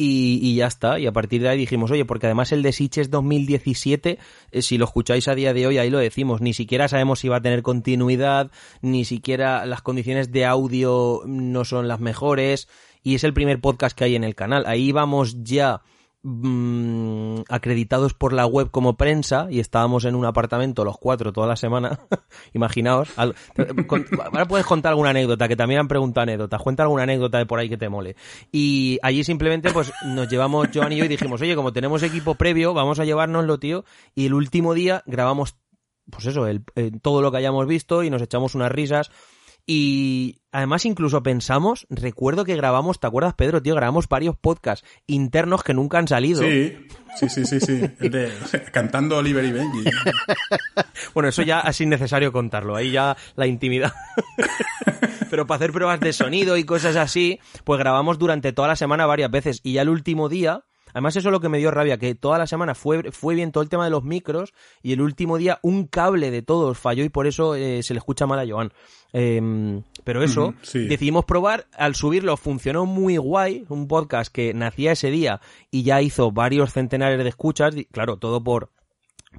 Y, 0.00 0.38
y 0.40 0.54
ya 0.54 0.68
está. 0.68 1.00
Y 1.00 1.06
a 1.06 1.12
partir 1.12 1.42
de 1.42 1.48
ahí 1.48 1.58
dijimos, 1.58 1.90
oye, 1.90 2.04
porque 2.04 2.26
además 2.26 2.52
el 2.52 2.62
de 2.62 2.72
Sitges 2.72 3.10
2017, 3.10 4.18
eh, 4.52 4.62
si 4.62 4.78
lo 4.78 4.84
escucháis 4.84 5.26
a 5.26 5.34
día 5.34 5.52
de 5.52 5.66
hoy, 5.66 5.78
ahí 5.78 5.90
lo 5.90 5.98
decimos, 5.98 6.40
ni 6.40 6.54
siquiera 6.54 6.86
sabemos 6.86 7.18
si 7.18 7.28
va 7.28 7.38
a 7.38 7.42
tener 7.42 7.62
continuidad, 7.62 8.52
ni 8.80 9.04
siquiera 9.04 9.66
las 9.66 9.82
condiciones 9.82 10.30
de 10.30 10.46
audio 10.46 11.22
no 11.26 11.64
son 11.64 11.88
las 11.88 11.98
mejores, 11.98 12.68
y 13.02 13.16
es 13.16 13.24
el 13.24 13.34
primer 13.34 13.60
podcast 13.60 13.98
que 13.98 14.04
hay 14.04 14.14
en 14.14 14.22
el 14.22 14.36
canal. 14.36 14.64
Ahí 14.66 14.92
vamos 14.92 15.42
ya 15.42 15.82
mm, 16.28 17.42
acreditados 17.48 18.14
por 18.14 18.32
la 18.32 18.46
web 18.46 18.70
como 18.70 18.96
prensa 18.96 19.46
y 19.50 19.60
estábamos 19.60 20.04
en 20.04 20.14
un 20.14 20.24
apartamento 20.26 20.84
los 20.84 20.98
cuatro 20.98 21.32
toda 21.32 21.46
la 21.46 21.56
semana. 21.56 21.98
Imaginaos. 22.52 23.08
ahora 23.16 24.46
puedes 24.46 24.66
contar 24.66 24.90
alguna 24.90 25.10
anécdota, 25.10 25.48
que 25.48 25.56
también 25.56 25.80
han 25.80 25.88
preguntado 25.88 26.22
anécdotas. 26.24 26.60
Cuenta 26.62 26.82
alguna 26.82 27.02
anécdota 27.04 27.38
de 27.38 27.46
por 27.46 27.58
ahí 27.58 27.68
que 27.68 27.76
te 27.78 27.88
mole. 27.88 28.16
Y 28.52 28.98
allí 29.02 29.24
simplemente 29.24 29.70
pues 29.72 29.92
nos 30.04 30.28
llevamos 30.28 30.68
Joan 30.72 30.92
y 30.92 30.96
yo 30.96 31.04
y 31.04 31.08
dijimos, 31.08 31.40
oye, 31.40 31.56
como 31.56 31.72
tenemos 31.72 32.02
equipo 32.02 32.34
previo, 32.34 32.74
vamos 32.74 32.98
a 33.00 33.04
llevárnoslo, 33.04 33.58
tío. 33.58 33.84
Y 34.14 34.26
el 34.26 34.34
último 34.34 34.74
día 34.74 35.02
grabamos, 35.06 35.56
pues 36.10 36.26
eso, 36.26 36.46
el- 36.46 36.62
eh, 36.76 36.90
todo 37.02 37.22
lo 37.22 37.30
que 37.30 37.38
hayamos 37.38 37.66
visto 37.66 38.02
y 38.02 38.10
nos 38.10 38.22
echamos 38.22 38.54
unas 38.54 38.70
risas. 38.70 39.10
Y 39.70 40.40
además 40.50 40.86
incluso 40.86 41.22
pensamos, 41.22 41.86
recuerdo 41.90 42.46
que 42.46 42.56
grabamos, 42.56 42.98
¿te 43.00 43.06
acuerdas 43.06 43.34
Pedro, 43.34 43.60
tío? 43.60 43.74
Grabamos 43.74 44.08
varios 44.08 44.34
podcasts 44.34 44.82
internos 45.06 45.62
que 45.62 45.74
nunca 45.74 45.98
han 45.98 46.08
salido. 46.08 46.40
Sí, 46.40 46.74
sí, 47.18 47.28
sí, 47.28 47.44
sí, 47.44 47.60
sí. 47.60 48.08
De- 48.08 48.32
cantando 48.72 49.18
Oliver 49.18 49.44
y 49.44 49.52
Benji. 49.52 49.84
Bueno, 51.14 51.28
eso 51.28 51.42
ya 51.42 51.60
es 51.60 51.80
innecesario 51.80 52.32
contarlo, 52.32 52.76
ahí 52.76 52.90
ya 52.92 53.16
la 53.36 53.46
intimidad. 53.46 53.92
Pero 55.30 55.46
para 55.46 55.56
hacer 55.56 55.72
pruebas 55.72 56.00
de 56.00 56.12
sonido 56.12 56.56
y 56.56 56.64
cosas 56.64 56.96
así, 56.96 57.38
pues 57.64 57.78
grabamos 57.78 58.18
durante 58.18 58.52
toda 58.52 58.68
la 58.68 58.76
semana 58.76 59.04
varias 59.06 59.30
veces 59.30 59.60
y 59.62 59.74
ya 59.74 59.82
el 59.82 59.90
último 59.90 60.28
día, 60.28 60.64
además 60.98 61.14
eso 61.14 61.28
es 61.28 61.32
lo 61.32 61.38
que 61.38 61.48
me 61.48 61.58
dio 61.58 61.70
rabia, 61.70 61.96
que 61.96 62.16
toda 62.16 62.38
la 62.38 62.48
semana 62.48 62.74
fue, 62.74 63.12
fue 63.12 63.36
bien 63.36 63.52
todo 63.52 63.62
el 63.62 63.68
tema 63.68 63.84
de 63.84 63.90
los 63.90 64.02
micros 64.02 64.52
y 64.82 64.92
el 64.92 65.00
último 65.00 65.38
día 65.38 65.60
un 65.62 65.86
cable 65.86 66.32
de 66.32 66.42
todos 66.42 66.76
falló 66.76 67.04
y 67.04 67.08
por 67.08 67.28
eso 67.28 67.54
eh, 67.54 67.84
se 67.84 67.94
le 67.94 67.98
escucha 67.98 68.26
mal 68.26 68.40
a 68.40 68.52
Joan. 68.52 68.72
Em, 69.12 69.84
pero 70.02 70.24
eso, 70.24 70.54
sí. 70.62 70.88
decidimos 70.88 71.24
probar, 71.24 71.66
al 71.76 71.94
subirlo 71.94 72.36
funcionó 72.36 72.84
muy 72.84 73.16
guay, 73.16 73.64
un 73.68 73.86
podcast 73.86 74.32
que 74.32 74.52
nacía 74.54 74.90
ese 74.90 75.12
día 75.12 75.40
y 75.70 75.84
ya 75.84 76.02
hizo 76.02 76.32
varios 76.32 76.72
centenares 76.72 77.22
de 77.22 77.28
escuchas, 77.28 77.76
y 77.76 77.84
claro, 77.84 78.16
todo 78.16 78.42
por 78.42 78.70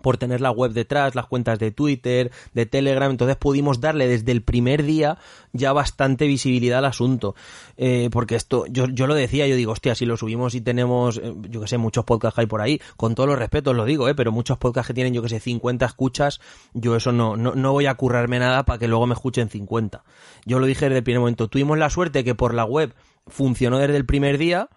por 0.01 0.17
tener 0.17 0.41
la 0.41 0.51
web 0.51 0.71
detrás, 0.71 1.15
las 1.15 1.25
cuentas 1.25 1.59
de 1.59 1.71
Twitter, 1.71 2.31
de 2.53 2.65
Telegram, 2.65 3.09
entonces 3.11 3.37
pudimos 3.37 3.81
darle 3.81 4.07
desde 4.07 4.31
el 4.31 4.41
primer 4.41 4.83
día 4.83 5.17
ya 5.53 5.73
bastante 5.73 6.27
visibilidad 6.27 6.79
al 6.79 6.85
asunto. 6.85 7.35
Eh, 7.77 8.09
porque 8.11 8.35
esto, 8.35 8.65
yo, 8.67 8.87
yo 8.87 9.07
lo 9.07 9.15
decía, 9.15 9.47
yo 9.47 9.55
digo, 9.55 9.71
hostia, 9.71 9.95
si 9.95 10.05
lo 10.05 10.17
subimos 10.17 10.55
y 10.55 10.61
tenemos, 10.61 11.17
eh, 11.17 11.33
yo 11.49 11.61
que 11.61 11.67
sé, 11.67 11.77
muchos 11.77 12.05
podcasts 12.05 12.39
hay 12.39 12.45
por 12.45 12.61
ahí, 12.61 12.81
con 12.97 13.15
todos 13.15 13.29
los 13.29 13.39
respetos 13.39 13.75
lo 13.75 13.85
digo, 13.85 14.09
eh, 14.09 14.15
pero 14.15 14.31
muchos 14.31 14.57
podcasts 14.57 14.87
que 14.87 14.93
tienen, 14.93 15.13
yo 15.13 15.21
que 15.21 15.29
sé, 15.29 15.39
50 15.39 15.85
escuchas, 15.85 16.39
yo 16.73 16.95
eso 16.95 17.11
no, 17.11 17.35
no, 17.37 17.55
no 17.55 17.71
voy 17.71 17.85
a 17.85 17.95
currarme 17.95 18.39
nada 18.39 18.63
para 18.63 18.79
que 18.79 18.87
luego 18.87 19.07
me 19.07 19.13
escuchen 19.13 19.49
50. 19.49 20.03
Yo 20.45 20.59
lo 20.59 20.65
dije 20.65 20.85
desde 20.85 20.97
el 20.97 21.03
primer 21.03 21.19
momento. 21.19 21.47
Tuvimos 21.47 21.77
la 21.77 21.89
suerte 21.89 22.23
que 22.23 22.35
por 22.35 22.53
la 22.53 22.65
web 22.65 22.93
funcionó 23.27 23.77
desde 23.77 23.95
el 23.95 24.05
primer 24.05 24.37
día, 24.37 24.69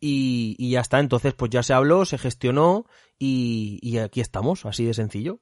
y, 0.00 0.56
y 0.58 0.70
ya 0.70 0.80
está, 0.80 0.98
entonces 1.00 1.34
pues 1.34 1.50
ya 1.50 1.62
se 1.62 1.72
habló, 1.72 2.04
se 2.04 2.18
gestionó 2.18 2.86
y, 3.18 3.78
y 3.82 3.98
aquí 3.98 4.20
estamos, 4.20 4.66
así 4.66 4.84
de 4.84 4.94
sencillo. 4.94 5.40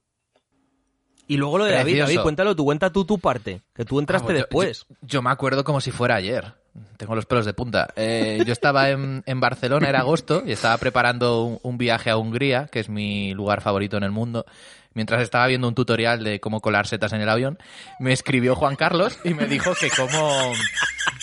Y 1.27 1.39
luego 1.39 1.57
lo 1.57 1.65
de 1.65 1.73
David. 1.73 2.01
David, 2.01 2.21
cuéntalo 2.21 2.55
tú, 2.55 2.65
cuenta 2.65 2.93
tú 2.93 3.05
tu 3.07 3.19
parte, 3.19 3.63
que 3.75 3.85
tú 3.87 3.99
entraste 3.99 4.33
Ah, 4.33 4.37
después. 4.37 4.87
Yo, 4.89 4.97
yo 5.03 5.23
me 5.23 5.31
acuerdo 5.31 5.65
como 5.65 5.81
si 5.81 5.91
fuera 5.91 6.17
ayer. 6.17 6.53
Tengo 6.99 7.15
los 7.15 7.25
pelos 7.25 7.47
de 7.47 7.55
punta. 7.55 7.89
Eh, 7.97 8.43
yo 8.45 8.53
estaba 8.53 8.91
en, 8.91 9.23
en 9.25 9.41
Barcelona, 9.41 9.89
era 9.89 10.01
agosto, 10.01 10.43
y 10.45 10.53
estaba 10.53 10.77
preparando 10.77 11.45
un, 11.45 11.61
un 11.63 11.79
viaje 11.79 12.11
a 12.11 12.17
Hungría, 12.17 12.67
que 12.67 12.81
es 12.81 12.89
mi 12.89 13.33
lugar 13.33 13.61
favorito 13.63 13.97
en 13.97 14.03
el 14.03 14.11
mundo. 14.11 14.45
Mientras 14.93 15.23
estaba 15.23 15.47
viendo 15.47 15.67
un 15.67 15.75
tutorial 15.75 16.23
de 16.23 16.41
cómo 16.41 16.61
colar 16.61 16.87
setas 16.87 17.13
en 17.13 17.21
el 17.21 17.29
avión, 17.29 17.59
me 18.01 18.13
escribió 18.13 18.55
Juan 18.55 18.77
Carlos 18.77 19.19
y 19.25 19.35
me 19.35 19.47
dijo 19.47 19.73
que 19.75 19.89
cómo... 19.91 20.53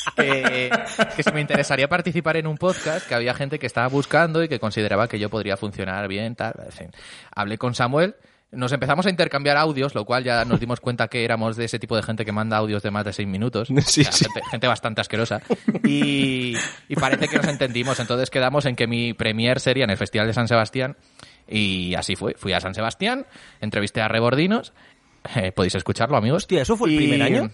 Que, 0.15 0.69
que 1.15 1.23
si 1.23 1.31
me 1.31 1.41
interesaría 1.41 1.87
participar 1.87 2.37
en 2.37 2.47
un 2.47 2.57
podcast, 2.57 3.07
que 3.07 3.15
había 3.15 3.33
gente 3.33 3.59
que 3.59 3.67
estaba 3.67 3.87
buscando 3.87 4.43
y 4.43 4.47
que 4.49 4.59
consideraba 4.59 5.07
que 5.07 5.19
yo 5.19 5.29
podría 5.29 5.57
funcionar 5.57 6.07
bien, 6.07 6.35
tal, 6.35 6.53
fin. 6.71 6.89
Hablé 7.35 7.57
con 7.57 7.75
Samuel, 7.75 8.15
nos 8.51 8.71
empezamos 8.73 9.05
a 9.05 9.09
intercambiar 9.09 9.55
audios, 9.57 9.95
lo 9.95 10.03
cual 10.05 10.23
ya 10.23 10.43
nos 10.43 10.59
dimos 10.59 10.79
cuenta 10.81 11.07
que 11.07 11.23
éramos 11.23 11.55
de 11.55 11.65
ese 11.65 11.79
tipo 11.79 11.95
de 11.95 12.03
gente 12.03 12.25
que 12.25 12.31
manda 12.31 12.57
audios 12.57 12.83
de 12.83 12.91
más 12.91 13.05
de 13.05 13.13
seis 13.13 13.27
minutos. 13.27 13.69
Sí, 13.85 14.03
sí. 14.03 14.25
Gente, 14.25 14.41
gente 14.49 14.67
bastante 14.67 15.01
asquerosa. 15.01 15.41
Y, 15.83 16.55
y 16.89 16.95
parece 16.95 17.27
que 17.27 17.37
nos 17.37 17.47
entendimos. 17.47 17.99
Entonces 17.99 18.29
quedamos 18.29 18.65
en 18.65 18.75
que 18.75 18.87
mi 18.87 19.13
premier 19.13 19.59
sería 19.59 19.83
en 19.85 19.89
el 19.91 19.97
Festival 19.97 20.27
de 20.27 20.33
San 20.33 20.47
Sebastián. 20.47 20.97
Y 21.47 21.95
así 21.95 22.15
fue. 22.15 22.33
Fui 22.35 22.53
a 22.53 22.59
San 22.59 22.73
Sebastián, 22.75 23.25
entrevisté 23.61 24.01
a 24.01 24.07
Rebordinos. 24.07 24.73
Eh, 25.35 25.51
podéis 25.51 25.75
escucharlo, 25.75 26.17
amigos. 26.17 26.43
Hostia, 26.43 26.61
¿eso 26.63 26.75
fue 26.75 26.89
el 26.89 26.95
Y- 26.95 26.97
primer 26.97 27.21
año? 27.21 27.51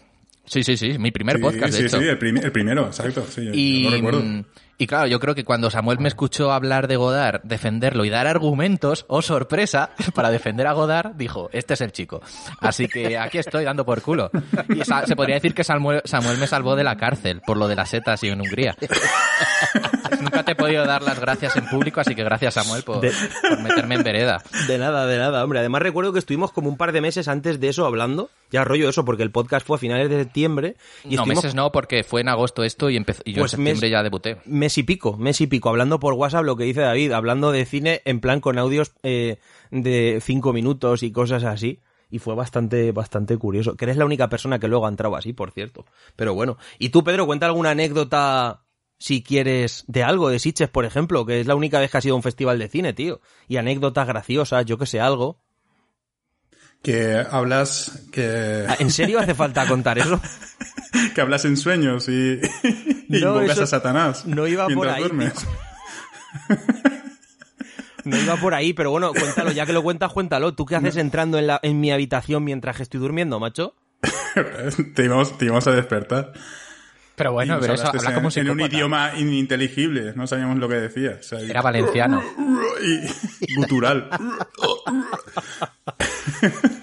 Sí, 0.48 0.64
sí, 0.64 0.76
sí. 0.78 0.98
Mi 0.98 1.12
primer 1.12 1.36
Sí, 1.38 1.42
podcast, 1.42 1.74
de 1.74 1.80
sí, 1.80 1.86
hecho. 1.86 2.00
sí, 2.00 2.08
el, 2.08 2.18
prim- 2.18 2.38
el 2.38 2.52
primero, 2.52 2.88
exacto. 2.88 3.26
Sí, 3.30 3.50
Y, 3.54 3.84
yo 3.84 3.90
lo 3.92 3.96
recuerdo. 3.98 4.24
Y 4.78 4.88
claro, 4.88 5.08
yo 5.08 5.20
creo 5.20 5.34
que 5.36 5.44
cuando 5.44 5.70
Samuel 5.70 6.00
me 6.00 6.08
escuchó 6.08 6.52
hablar 6.52 6.88
de 6.88 6.96
Godard, 6.98 7.42
defenderlo 7.44 8.06
y 8.06 8.10
dar 8.10 8.28
argumentos, 8.28 9.06
oh 9.08 9.22
sorpresa, 9.22 9.92
para 10.14 10.30
defender 10.30 10.68
a 10.68 10.74
Godard, 10.74 11.16
dijo, 11.16 11.50
este 11.52 11.74
es 11.74 11.82
el 11.82 11.92
chico. 11.92 12.22
Así 12.60 12.88
que 12.88 13.18
aquí 13.18 13.38
estoy 13.40 13.64
dando 13.64 13.86
por 13.86 14.02
culo. 14.02 14.30
Y 14.70 14.82
se 14.84 15.16
podría 15.16 15.36
decir 15.36 15.54
que 15.54 15.64
Samuel, 15.64 16.02
Samuel 16.06 16.38
me 16.38 16.48
salvó 16.48 16.76
de 16.76 16.84
la 16.84 16.96
cárcel 16.98 17.42
por 17.46 17.58
lo 17.58 17.68
de 17.68 17.76
las 17.76 17.90
setas 17.90 18.24
y 18.24 18.30
en 18.30 18.40
Hungría. 18.42 18.76
Nunca 20.22 20.44
te 20.44 20.54
he 20.54 20.56
podido 20.56 20.86
dar 20.86 21.02
las 21.04 21.20
gracias 21.20 21.56
en 21.58 21.68
público, 21.68 22.00
así 22.00 22.16
que 22.16 22.24
gracias 22.24 22.54
Samuel 22.54 22.84
por, 22.84 23.02
De- 23.02 23.12
por 23.42 23.62
meterme 23.62 23.96
en 23.96 24.04
vereda. 24.04 24.42
De 24.68 24.78
nada, 24.78 25.06
de 25.06 25.18
nada, 25.18 25.44
hombre. 25.44 25.60
Además 25.60 25.82
recuerdo 25.82 26.14
que 26.14 26.20
estuvimos 26.20 26.52
como 26.52 26.70
un 26.70 26.78
par 26.78 26.92
de 26.92 27.02
meses 27.02 27.28
antes 27.28 27.60
de 27.60 27.68
eso 27.70 27.86
hablando. 27.86 28.30
Ya 28.50 28.64
rollo 28.64 28.88
eso, 28.90 29.04
porque 29.04 29.24
el 29.24 29.32
podcast 29.32 29.66
fue 29.68 29.76
a 29.76 29.80
finales 29.80 30.10
de 30.10 30.20
septiembre. 30.20 30.76
Y 31.04 31.16
no, 31.16 31.22
estuvimos 31.24 31.44
meses 31.44 31.56
no, 31.56 31.72
porque 31.72 32.04
fue 32.04 32.22
en 32.22 32.30
agosto 32.30 32.64
esto 32.64 32.90
y, 32.90 32.96
empezó, 32.96 33.22
y 33.26 33.34
yo 33.34 33.42
Pues 33.42 33.54
en 33.54 33.58
septiembre 33.58 33.88
mes- 33.88 33.92
ya 33.92 34.04
debuté. 34.04 34.38
mes 34.46 34.67
y 34.76 34.84
pico, 34.84 35.16
mes 35.18 35.40
y 35.40 35.46
pico, 35.46 35.70
hablando 35.70 36.00
por 36.00 36.16
WhatsApp 36.16 36.44
lo 36.44 36.56
que 36.56 36.64
dice 36.64 36.82
David, 36.82 37.12
hablando 37.12 37.52
de 37.52 37.64
cine 37.66 38.02
en 38.06 38.20
plan 38.20 38.42
con 38.42 38.58
audios 38.58 38.94
eh, 39.04 39.38
de 39.70 40.20
cinco 40.24 40.52
minutos 40.52 41.04
y 41.04 41.12
cosas 41.12 41.44
así. 41.44 41.80
Y 42.10 42.20
fue 42.20 42.34
bastante, 42.36 42.92
bastante 42.92 43.38
curioso. 43.38 43.76
Que 43.76 43.86
eres 43.86 43.98
la 43.98 44.06
única 44.06 44.30
persona 44.30 44.60
que 44.60 44.68
luego 44.68 44.86
ha 44.86 44.90
entrado 44.90 45.16
así, 45.16 45.34
por 45.34 45.52
cierto. 45.52 45.86
Pero 46.16 46.34
bueno. 46.34 46.58
Y 46.80 46.90
tú, 46.90 47.04
Pedro, 47.04 47.26
cuenta 47.26 47.46
alguna 47.46 47.72
anécdota, 47.72 48.64
si 48.98 49.22
quieres, 49.22 49.84
de 49.88 50.04
algo, 50.04 50.30
de 50.30 50.40
Sitges, 50.40 50.70
por 50.70 50.86
ejemplo, 50.86 51.26
que 51.26 51.42
es 51.42 51.48
la 51.48 51.56
única 51.56 51.80
vez 51.80 51.92
que 51.92 51.98
has 51.98 52.06
ido 52.06 52.14
a 52.14 52.18
un 52.18 52.24
festival 52.24 52.60
de 52.60 52.70
cine, 52.70 52.94
tío. 52.94 53.20
Y 53.48 53.58
anécdotas 53.58 54.08
graciosas, 54.08 54.66
yo 54.66 54.78
que 54.78 54.86
sé, 54.86 55.02
algo. 55.02 55.42
Que 56.82 57.26
hablas, 57.30 58.08
que, 58.12 58.66
Ah, 58.68 58.78
¿En 58.80 58.90
serio 58.90 59.20
hace 59.20 59.36
falta 59.36 59.68
contar 59.68 59.98
eso? 60.00 60.22
que 61.16 61.22
hablas 61.22 61.44
en 61.46 61.58
sueños 61.58 62.08
y 62.08 62.40
No, 63.22 63.36
invocas 63.36 63.52
eso 63.52 63.64
a 63.64 63.68
Satanás. 63.68 64.26
no 64.26 64.48
iba 64.48 64.66
por 64.66 64.76
mientras 64.76 64.96
ahí, 64.96 65.02
duermes. 65.02 65.34
No 68.04 68.18
iba 68.18 68.36
por 68.38 68.54
ahí, 68.54 68.74
pero 68.74 68.92
bueno, 68.92 69.12
cuéntalo, 69.14 69.52
ya 69.52 69.66
que 69.66 69.74
lo 69.74 69.84
cuentas, 69.84 70.12
cuéntalo. 70.14 70.54
¿Tú 70.54 70.66
qué 70.66 70.76
haces 70.78 70.96
entrando 70.98 71.38
en, 71.38 71.48
la, 71.48 71.60
en 71.62 71.80
mi 71.80 71.92
habitación 71.92 72.44
mientras 72.44 72.78
que 72.78 72.84
estoy 72.84 73.00
durmiendo, 73.00 73.40
macho? 73.40 73.76
te, 74.96 75.04
íbamos, 75.06 75.38
te 75.38 75.46
íbamos 75.46 75.68
a 75.68 75.72
despertar. 75.72 76.32
Pero 77.16 77.34
bueno, 77.34 77.58
pero 77.60 77.74
eso 77.74 77.88
habla 77.88 78.14
como 78.14 78.30
en, 78.30 78.38
en 78.46 78.50
un 78.52 78.62
idioma 78.62 79.14
ininteligible. 79.18 80.14
No 80.16 80.28
sabíamos 80.28 80.58
lo 80.58 80.70
que 80.70 80.76
decías. 80.76 81.20
O 81.20 81.24
sea, 81.24 81.42
y- 81.42 81.50
Era 81.50 81.62
valenciano. 81.64 82.22
y 83.42 83.56
gutural. 83.56 84.08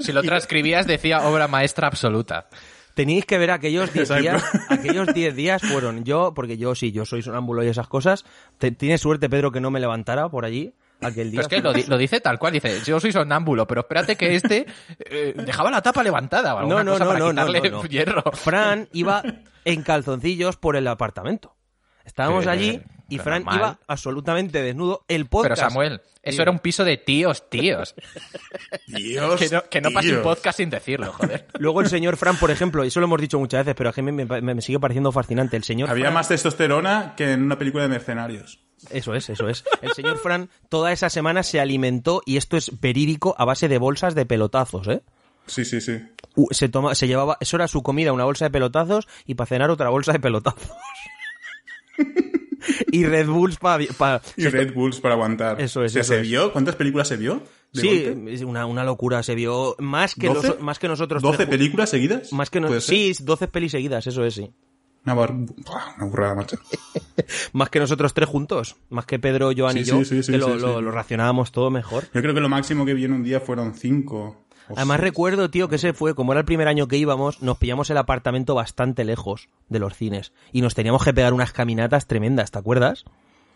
Si 0.00 0.12
lo 0.12 0.22
transcribías 0.22 0.86
decía 0.86 1.22
obra 1.22 1.46
maestra 1.48 1.86
absoluta. 1.86 2.48
Tenéis 2.94 3.26
que 3.26 3.38
ver 3.38 3.50
aquellos 3.50 3.92
10 3.92 4.10
Exacto. 4.10 4.22
días, 4.22 4.44
aquellos 4.68 5.12
10 5.12 5.34
días 5.34 5.62
fueron 5.62 6.04
yo, 6.04 6.32
porque 6.34 6.56
yo 6.56 6.74
sí, 6.74 6.92
yo 6.92 7.04
soy 7.04 7.22
sonámbulo 7.22 7.64
y 7.64 7.66
esas 7.68 7.88
cosas. 7.88 8.24
Te- 8.58 8.70
Tienes 8.70 9.00
suerte, 9.00 9.28
Pedro, 9.28 9.50
que 9.50 9.60
no 9.60 9.70
me 9.72 9.80
levantara 9.80 10.28
por 10.28 10.44
allí 10.44 10.74
aquel 11.00 11.32
día. 11.32 11.40
Pero 11.40 11.42
es 11.42 11.48
que 11.48 11.60
lo, 11.60 11.72
di- 11.72 11.82
lo 11.90 11.98
dice 11.98 12.20
tal 12.20 12.38
cual, 12.38 12.52
dice, 12.52 12.80
yo 12.86 13.00
soy 13.00 13.10
sonámbulo, 13.10 13.66
pero 13.66 13.80
espérate 13.80 14.16
que 14.16 14.36
este 14.36 14.66
eh, 15.00 15.34
dejaba 15.44 15.70
la 15.72 15.82
tapa 15.82 16.02
levantada 16.04 16.54
o 16.54 16.58
alguna 16.58 16.76
No, 16.76 16.84
no, 16.84 16.92
cosa 16.92 17.04
no, 17.04 17.08
para 17.10 17.18
no, 17.18 17.24
no, 17.26 17.46
quitarle 17.46 17.70
no, 17.70 17.82
no. 17.82 17.88
hierro. 17.88 18.22
Fran 18.32 18.88
iba 18.92 19.22
en 19.64 19.82
calzoncillos 19.82 20.56
por 20.56 20.76
el 20.76 20.86
apartamento. 20.86 21.56
Estábamos 22.04 22.46
allí 22.46 22.80
y 23.08 23.16
pero 23.18 23.24
Fran 23.24 23.44
normal. 23.44 23.58
iba 23.58 23.78
absolutamente 23.86 24.62
desnudo. 24.62 25.04
El 25.08 25.22
Pero 25.26 25.30
podcast. 25.30 25.60
Samuel, 25.62 26.00
eso 26.22 26.36
Tío. 26.36 26.42
era 26.42 26.50
un 26.50 26.58
piso 26.58 26.84
de 26.84 26.96
tíos, 26.96 27.48
tíos. 27.50 27.94
Dios. 28.86 29.38
Que 29.40 29.48
no, 29.50 29.62
que 29.70 29.80
no 29.80 29.90
pase 29.90 30.16
un 30.16 30.22
podcast 30.22 30.56
sin 30.58 30.70
decirlo, 30.70 31.12
joder. 31.12 31.46
Luego 31.58 31.80
el 31.80 31.88
señor 31.88 32.16
Fran, 32.16 32.36
por 32.36 32.50
ejemplo, 32.50 32.82
eso 32.82 33.00
lo 33.00 33.06
hemos 33.06 33.20
dicho 33.20 33.38
muchas 33.38 33.64
veces, 33.64 33.74
pero 33.76 33.90
a 33.90 34.02
mí 34.02 34.12
me, 34.12 34.24
me- 34.24 34.54
me 34.54 34.62
sigue 34.62 34.80
pareciendo 34.80 35.12
fascinante. 35.12 35.56
El 35.56 35.64
señor 35.64 35.90
Había 35.90 36.06
Fran- 36.06 36.14
más 36.14 36.28
testosterona 36.28 37.14
que 37.16 37.32
en 37.32 37.42
una 37.42 37.58
película 37.58 37.82
de 37.84 37.88
mercenarios. 37.90 38.60
Eso 38.90 39.14
es, 39.14 39.30
eso 39.30 39.48
es. 39.48 39.64
El 39.80 39.92
señor 39.92 40.18
Fran 40.18 40.50
toda 40.68 40.92
esa 40.92 41.08
semana 41.08 41.42
se 41.42 41.58
alimentó, 41.60 42.20
y 42.26 42.36
esto 42.36 42.56
es 42.56 42.80
verídico, 42.80 43.34
a 43.38 43.44
base 43.46 43.68
de 43.68 43.78
bolsas 43.78 44.14
de 44.14 44.26
pelotazos, 44.26 44.88
¿eh? 44.88 45.02
Sí, 45.46 45.64
sí, 45.64 45.80
sí. 45.80 45.98
U- 46.36 46.48
Se, 46.52 46.68
toma, 46.68 46.94
se 46.94 47.06
llevaba, 47.06 47.36
eso 47.40 47.56
era 47.56 47.68
su 47.68 47.82
comida, 47.82 48.12
una 48.12 48.24
bolsa 48.24 48.44
de 48.46 48.50
pelotazos, 48.50 49.08
y 49.26 49.34
para 49.34 49.46
cenar 49.48 49.70
otra 49.70 49.88
bolsa 49.90 50.12
de 50.12 50.20
pelotazos. 50.20 50.70
y 52.92 53.04
Red 53.04 53.26
Bulls 53.28 53.56
para... 53.58 53.82
Y 54.36 54.46
Red 54.48 54.72
Bulls 54.74 55.00
para 55.00 55.14
aguantar. 55.14 55.60
Eso 55.60 55.84
es, 55.84 55.92
O 55.92 55.94
sea, 55.94 56.02
eso 56.02 56.12
¿Se 56.14 56.20
es. 56.20 56.22
vio? 56.28 56.52
¿Cuántas 56.52 56.76
películas 56.76 57.08
se 57.08 57.16
vio? 57.16 57.42
Sí, 57.72 58.04
golpe? 58.04 58.44
una, 58.44 58.66
una 58.66 58.84
locura, 58.84 59.22
se 59.22 59.34
vio 59.34 59.74
más 59.78 60.14
que, 60.14 60.28
noso- 60.30 60.58
más 60.60 60.78
que 60.78 60.88
nosotros. 60.88 61.22
¿12 61.22 61.36
tres 61.36 61.46
ju- 61.48 61.50
películas 61.50 61.90
seguidas? 61.90 62.32
Más 62.32 62.50
que 62.50 62.60
no- 62.60 62.80
sí, 62.80 63.12
12 63.20 63.48
pelis 63.48 63.72
seguidas, 63.72 64.06
eso 64.06 64.24
es, 64.24 64.34
sí. 64.34 64.50
Una, 65.06 65.14
una 65.14 66.06
burrada, 66.06 66.34
macho. 66.34 66.56
Más 67.52 67.68
que 67.68 67.78
nosotros 67.78 68.14
tres 68.14 68.26
juntos. 68.26 68.76
Más 68.88 69.04
que 69.04 69.18
Pedro, 69.18 69.50
Joan 69.54 69.74
Sí, 69.74 69.80
y 69.80 69.84
yo, 69.84 70.02
sí, 70.04 70.22
sí, 70.22 70.32
que 70.32 70.38
lo, 70.38 70.54
sí, 70.54 70.60
lo- 70.60 70.90
racionábamos 70.90 71.52
todo 71.52 71.70
mejor. 71.70 72.04
Yo 72.14 72.22
creo 72.22 72.32
que 72.32 72.40
lo 72.40 72.48
máximo 72.48 72.86
que 72.86 72.94
vi 72.94 73.04
en 73.04 73.12
un 73.12 73.22
día 73.22 73.38
fueron 73.40 73.74
5. 73.74 74.46
Además 74.74 75.00
recuerdo, 75.00 75.50
tío, 75.50 75.68
que 75.68 75.76
ese 75.76 75.92
fue, 75.92 76.14
como 76.14 76.32
era 76.32 76.40
el 76.40 76.46
primer 76.46 76.68
año 76.68 76.88
que 76.88 76.96
íbamos, 76.96 77.42
nos 77.42 77.58
pillamos 77.58 77.90
el 77.90 77.98
apartamento 77.98 78.54
bastante 78.54 79.04
lejos 79.04 79.48
de 79.68 79.78
los 79.78 79.94
cines. 79.94 80.32
Y 80.52 80.62
nos 80.62 80.74
teníamos 80.74 81.04
que 81.04 81.14
pegar 81.14 81.32
unas 81.32 81.52
caminatas 81.52 82.06
tremendas, 82.06 82.50
¿te 82.50 82.58
acuerdas? 82.58 83.04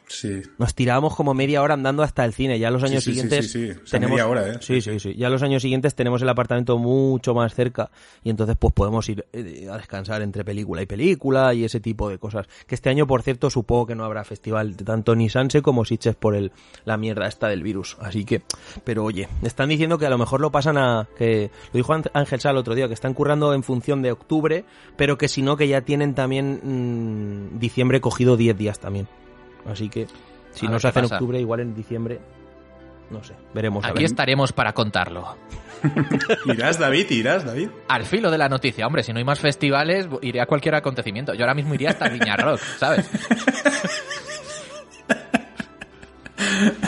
Sí. 0.09 0.43
Nos 0.59 0.75
tirábamos 0.75 1.15
como 1.15 1.35
media 1.35 1.63
hora 1.63 1.75
andando 1.75 2.03
hasta 2.03 2.25
el 2.25 2.33
cine. 2.33 2.59
Ya 2.59 2.71
los 2.71 2.83
años 2.83 3.05
sí, 3.05 3.11
sí, 3.11 3.21
siguientes 3.21 3.53
sí, 3.53 3.67
sí. 3.67 3.71
O 3.73 3.87
sea, 3.87 4.01
tenemos 4.01 4.17
media 4.17 4.27
hora, 4.29 4.49
¿eh? 4.49 4.59
Sí, 4.61 4.81
sí, 4.81 4.99
sí. 4.99 5.15
Ya 5.17 5.29
los 5.29 5.43
años 5.43 5.63
siguientes 5.63 5.95
tenemos 5.95 6.23
el 6.23 6.29
apartamento 6.29 6.79
mucho 6.79 7.35
más 7.35 7.55
cerca 7.55 7.91
y 8.25 8.31
entonces 8.31 8.57
pues 8.59 8.73
podemos 8.75 9.09
ir 9.09 9.27
eh, 9.33 9.69
a 9.71 9.77
descansar 9.77 10.23
entre 10.23 10.45
película 10.45 10.83
y 10.83 10.87
película 10.87 11.53
y 11.55 11.65
ese 11.65 11.81
tipo 11.81 12.09
de 12.09 12.19
cosas. 12.19 12.47
Que 12.67 12.75
este 12.75 12.89
año, 12.91 13.07
por 13.07 13.23
cierto, 13.23 13.51
supongo 13.51 13.87
que 13.87 13.95
no 13.95 14.05
habrá 14.05 14.25
festival 14.25 14.77
de 14.77 14.85
tanto 14.85 15.15
ni 15.15 15.29
Sanse 15.29 15.63
como 15.63 15.85
Sitges 15.85 16.17
por 16.17 16.35
el 16.35 16.53
la 16.85 16.97
mierda 16.97 17.27
esta 17.27 17.49
del 17.49 17.63
virus. 17.63 17.97
Así 18.01 18.25
que, 18.25 18.43
pero 18.85 19.05
oye, 19.05 19.29
están 19.43 19.69
diciendo 19.69 19.99
que 19.99 20.07
a 20.07 20.11
lo 20.11 20.19
mejor 20.19 20.41
lo 20.41 20.51
pasan 20.51 20.79
a 20.79 21.07
que 21.19 21.51
lo 21.73 21.77
dijo 21.77 21.93
Ángel- 21.93 22.39
Sal 22.41 22.57
otro 22.57 22.75
día 22.75 22.89
que 22.89 22.95
están 22.95 23.15
currando 23.15 23.53
en 23.53 23.63
función 23.63 24.01
de 24.01 24.13
octubre, 24.13 24.65
pero 24.97 25.19
que 25.19 25.29
si 25.29 25.43
no 25.43 25.57
que 25.57 25.69
ya 25.69 25.81
tienen 25.83 26.15
también 26.15 26.61
mm, 27.53 27.59
diciembre 27.59 28.01
cogido 28.01 28.37
10 28.37 28.57
días 28.57 28.79
también. 28.79 29.09
Así 29.67 29.89
que 29.89 30.07
si 30.53 30.67
A 30.67 30.71
no 30.71 30.79
se 30.81 30.89
hace 30.89 30.99
en 31.01 31.05
octubre, 31.07 31.41
igual 31.41 31.61
en 31.61 31.75
diciembre. 31.75 32.21
No 33.11 33.23
sé, 33.25 33.35
veremos. 33.55 33.85
a 33.85 33.89
Aquí 33.89 33.99
ver. 33.99 34.05
estaremos 34.07 34.53
para 34.53 34.73
contarlo. 34.75 35.37
¿Irás, 36.47 36.79
David? 36.79 37.11
¿Irás, 37.11 37.45
David? 37.45 37.71
Al 37.89 38.05
filo 38.05 38.31
de 38.31 38.37
la 38.39 38.49
noticia, 38.49 38.87
hombre, 38.87 39.03
si 39.03 39.13
no 39.13 39.19
hay 39.19 39.25
más 39.25 39.39
festivales, 39.41 40.09
iré 40.23 40.41
a 40.41 40.47
cualquier 40.47 40.75
acontecimiento. 40.75 41.33
Yo 41.35 41.43
ahora 41.45 41.55
mismo 41.55 41.75
iría 41.75 41.91
hasta 41.91 42.09
Viña 42.09 42.37
Rock, 42.37 42.61
¿sabes? 42.79 43.09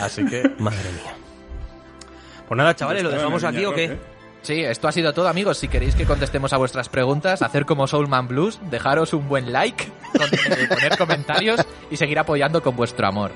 Así 0.01 0.25
que... 0.25 0.43
Madre 0.59 0.91
mía. 0.91 1.13
Pues 2.47 2.57
nada, 2.57 2.75
chavales, 2.75 3.03
¿lo 3.03 3.09
dejamos 3.09 3.43
aquí 3.43 3.57
Viña 3.57 3.69
o 3.69 3.73
qué? 3.73 3.87
Rock, 3.87 3.97
¿eh? 3.97 4.10
Sí, 4.41 4.61
esto 4.61 4.87
ha 4.87 4.91
sido 4.91 5.13
todo, 5.13 5.27
amigos. 5.27 5.59
Si 5.59 5.67
queréis 5.67 5.95
que 5.95 6.05
contestemos 6.05 6.51
a 6.53 6.57
vuestras 6.57 6.89
preguntas, 6.89 7.41
hacer 7.41 7.65
como 7.65 7.87
Soulman 7.87 8.27
Blues, 8.27 8.59
dejaros 8.71 9.13
un 9.13 9.27
buen 9.27 9.51
like, 9.51 9.91
poner 10.69 10.97
comentarios 10.97 11.61
y 11.91 11.97
seguir 11.97 12.17
apoyando 12.17 12.63
con 12.63 12.75
vuestro 12.75 13.07
amor. 13.07 13.31